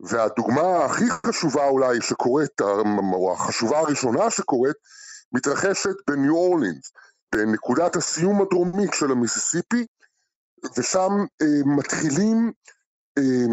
והדוגמה 0.00 0.84
הכי 0.84 1.04
חשובה 1.26 1.68
אולי 1.68 2.00
שקורית, 2.00 2.60
או 3.12 3.32
החשובה 3.32 3.78
הראשונה 3.78 4.30
שקורית, 4.30 4.76
מתרחשת 5.32 5.94
בניו 6.06 6.34
אורלינס, 6.34 6.92
בנקודת 7.34 7.96
הסיום 7.96 8.42
הדרומית 8.42 8.90
של 8.94 9.10
המיסיסיפי, 9.10 9.86
ושם 10.76 11.10
אה, 11.42 11.76
מתחילים, 11.76 12.52
אה, 13.18 13.46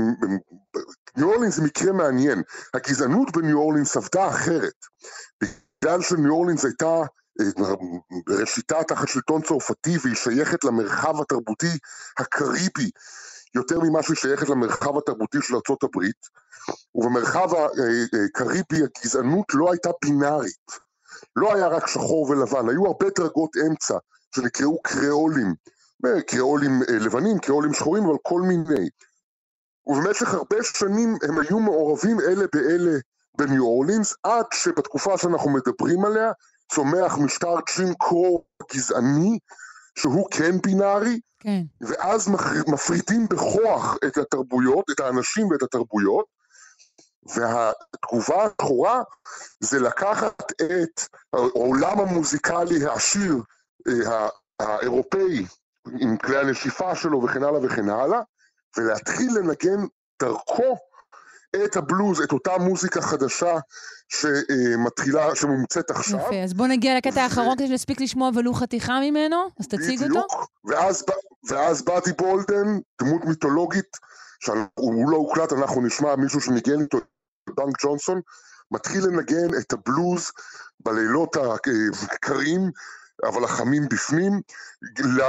ניו 1.18 1.32
אורלינס 1.32 1.56
זה 1.56 1.64
מקרה 1.64 1.92
מעניין. 1.92 2.42
הגזענות 2.74 3.38
בניו 3.38 3.58
אורלינס 3.58 3.98
עבדה 3.98 4.30
אחרת. 4.30 4.86
בגלל 5.44 6.02
שניו 6.02 6.32
אורלינס 6.32 6.66
הייתה 6.66 7.02
ראשיתה 8.30 8.84
תחת 8.84 9.07
שלטון 9.07 9.41
צרפתי 9.41 9.98
והיא 10.03 10.16
שייכת 10.16 10.64
למרחב 10.64 11.22
התרבותי 11.22 11.78
הקריבי 12.18 12.90
יותר 13.56 13.80
ממה 13.80 14.03
שהיא 14.03 14.18
שייכת 14.18 14.49
למרחב 14.49 14.98
התרבותי 14.98 15.38
של 15.41 15.56
ארה"ב, 15.56 15.99
ובמרחב 16.95 17.49
הקריבי 17.56 18.84
הגזענות 18.84 19.45
לא 19.53 19.72
הייתה 19.72 19.90
בינארית. 20.06 20.86
לא 21.36 21.56
היה 21.56 21.68
רק 21.68 21.88
שחור 21.88 22.30
ולבן, 22.30 22.70
היו 22.70 22.86
הרבה 22.86 23.06
דרגות 23.16 23.49
אמצע 23.68 23.98
שנקראו 24.36 24.82
קריאולים. 24.82 25.53
קריאולים 26.28 26.82
לבנים, 26.90 27.40
קריאולים 27.40 27.74
שחורים, 27.74 28.03
אבל 28.03 28.18
כל 28.24 28.41
מיני. 28.41 28.90
ובמשך 29.88 30.34
הרבה 30.34 30.57
שנים 30.64 31.16
הם 31.24 31.40
היו 31.40 31.60
מעורבים 31.60 32.20
אלה 32.20 32.45
באלה 32.53 32.99
בניו 33.38 33.64
אורלינס, 33.64 34.16
עד 34.24 34.45
שבתקופה 34.53 35.18
שאנחנו 35.18 35.49
מדברים 35.49 36.06
עליה, 36.06 36.32
צומח 36.72 37.18
משטר 37.18 37.56
ג'ים 37.78 37.94
קרו 37.94 38.44
גזעני, 38.74 39.40
שהוא 40.00 40.28
כן 40.32 40.62
בינארי, 40.62 41.20
כן. 41.40 41.62
ואז 41.82 42.30
מפרידים 42.68 43.28
בכוח 43.28 43.98
את 44.08 44.18
התרבויות, 44.18 44.86
את 44.92 45.00
האנשים 45.00 45.48
ואת 45.48 45.64
התרבויות, 45.64 46.26
והתגובה 47.36 48.44
השחורה 48.44 49.02
זה 49.60 49.80
לקחת 49.80 50.52
את 50.62 51.02
העולם 51.34 52.00
המוזיקלי 52.00 52.86
העשיר 52.86 53.38
האירופאי, 54.60 55.46
עם 56.00 56.18
כלי 56.18 56.38
הנשיפה 56.38 56.96
שלו 56.96 57.24
וכן 57.24 57.44
הלאה 57.44 57.66
וכן 57.66 57.90
הלאה, 57.90 58.20
ולהתחיל 58.78 59.38
לנגן 59.38 59.86
דרכו 60.22 60.78
את 61.65 61.76
הבלוז, 61.76 62.22
את 62.22 62.31
אותה 62.31 62.57
מוזיקה 62.57 63.01
חדשה 63.01 63.53
שמתחילה, 64.09 65.35
שמומצאת 65.35 65.91
עכשיו. 65.91 66.19
יפה, 66.19 66.43
אז 66.43 66.53
בוא 66.53 66.67
נגיע 66.67 66.97
לקטע 66.97 67.23
האחרון 67.23 67.57
כדי 67.57 67.67
שנספיק 67.67 68.01
לשמוע 68.01 68.30
ולו 68.35 68.53
חתיכה 68.53 68.99
ממנו, 68.99 69.49
אז 69.59 69.67
תציג 69.67 69.99
בדיוק. 69.99 70.17
אותו. 70.17 70.45
ואז, 70.65 71.03
ואז 71.49 71.81
באדי 71.81 72.11
בולדן, 72.11 72.80
דמות 73.01 73.26
מיתולוגית, 73.26 73.97
שהוא 74.39 75.09
לא 75.09 75.17
הוקלט, 75.17 75.53
אנחנו 75.53 75.81
נשמע 75.81 76.15
מישהו 76.15 76.41
שניגן 76.41 76.81
איתו, 76.81 76.97
בנק 77.57 77.76
ג'ונסון, 77.84 78.22
מתחיל 78.72 79.05
לנגן 79.05 79.57
את 79.59 79.73
הבלוז 79.73 80.31
בלילות 80.80 81.35
הקרים, 82.11 82.72
אבל 83.23 83.43
החמים 83.43 83.88
בפנים, 83.89 84.41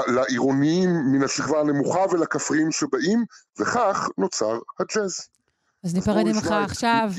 לעירוניים 0.06 0.90
מן 1.12 1.22
השכבה 1.22 1.60
הנמוכה 1.60 2.00
ולכפריים 2.10 2.72
שבאים, 2.72 3.24
וכך 3.60 4.08
נוצר 4.18 4.58
הג'אז. 4.80 5.28
אז 5.84 5.94
ניפרד 5.94 6.24
ממך 6.24 6.46
עכשיו. 6.46 7.10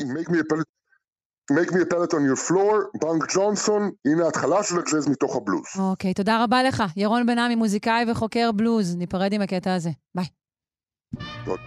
Make 1.52 1.72
me 1.72 1.82
a 1.82 1.86
pellet, 1.86 2.14
on 2.14 2.24
your 2.30 2.50
floor, 2.50 3.00
בנק 3.02 3.36
ג'ונסון, 3.36 3.92
הנה 4.06 4.26
ההתחלה 4.26 4.64
של 4.64 4.80
הג'אז 4.80 5.08
מתוך 5.10 5.36
הבלוז. 5.36 5.66
אוקיי, 5.80 6.14
תודה 6.14 6.44
רבה 6.44 6.64
לך. 6.64 6.84
ירון 6.96 7.26
בן 7.26 7.40
עמי, 7.40 7.56
מוזיקאי 7.56 8.12
וחוקר 8.12 8.52
בלוז. 8.52 8.96
ניפרד 8.96 9.34
עם 9.34 9.42
הקטע 9.42 9.74
הזה. 9.74 9.90
ביי. 10.16 10.26
טוב. 11.46 11.58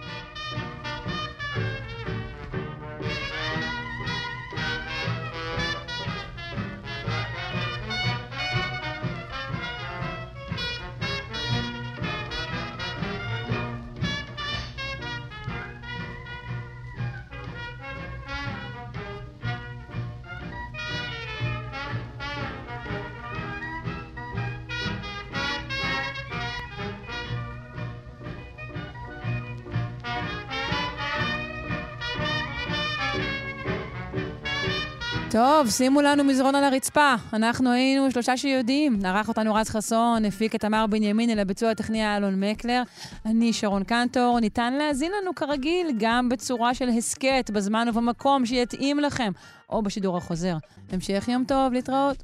טוב, 35.31 35.69
שימו 35.69 36.01
לנו 36.01 36.23
מזרון 36.23 36.55
על 36.55 36.63
הרצפה. 36.63 37.15
אנחנו 37.33 37.71
היינו 37.71 38.11
שלושה 38.11 38.37
שיודעים. 38.37 38.99
ערך 39.05 39.27
אותנו 39.27 39.55
רז 39.55 39.69
חסון, 39.69 40.25
הפיק 40.25 40.55
את 40.55 40.61
תמר 40.61 40.85
בנימין, 40.87 41.29
אל 41.29 41.39
הביצוע 41.39 41.71
הטכני 41.71 42.17
אלון 42.17 42.43
מקלר. 42.43 42.81
אני 43.25 43.53
שרון 43.53 43.83
קנטור. 43.83 44.39
ניתן 44.39 44.73
להאזין 44.73 45.11
לנו 45.21 45.35
כרגיל, 45.35 45.87
גם 45.97 46.29
בצורה 46.29 46.73
של 46.73 46.89
הסכת, 46.89 47.49
בזמן 47.53 47.87
ובמקום 47.89 48.45
שיתאים 48.45 48.99
לכם, 48.99 49.31
או 49.69 49.81
בשידור 49.81 50.17
החוזר. 50.17 50.57
המשך 50.91 51.27
יום 51.27 51.43
טוב, 51.47 51.73
להתראות. 51.73 52.23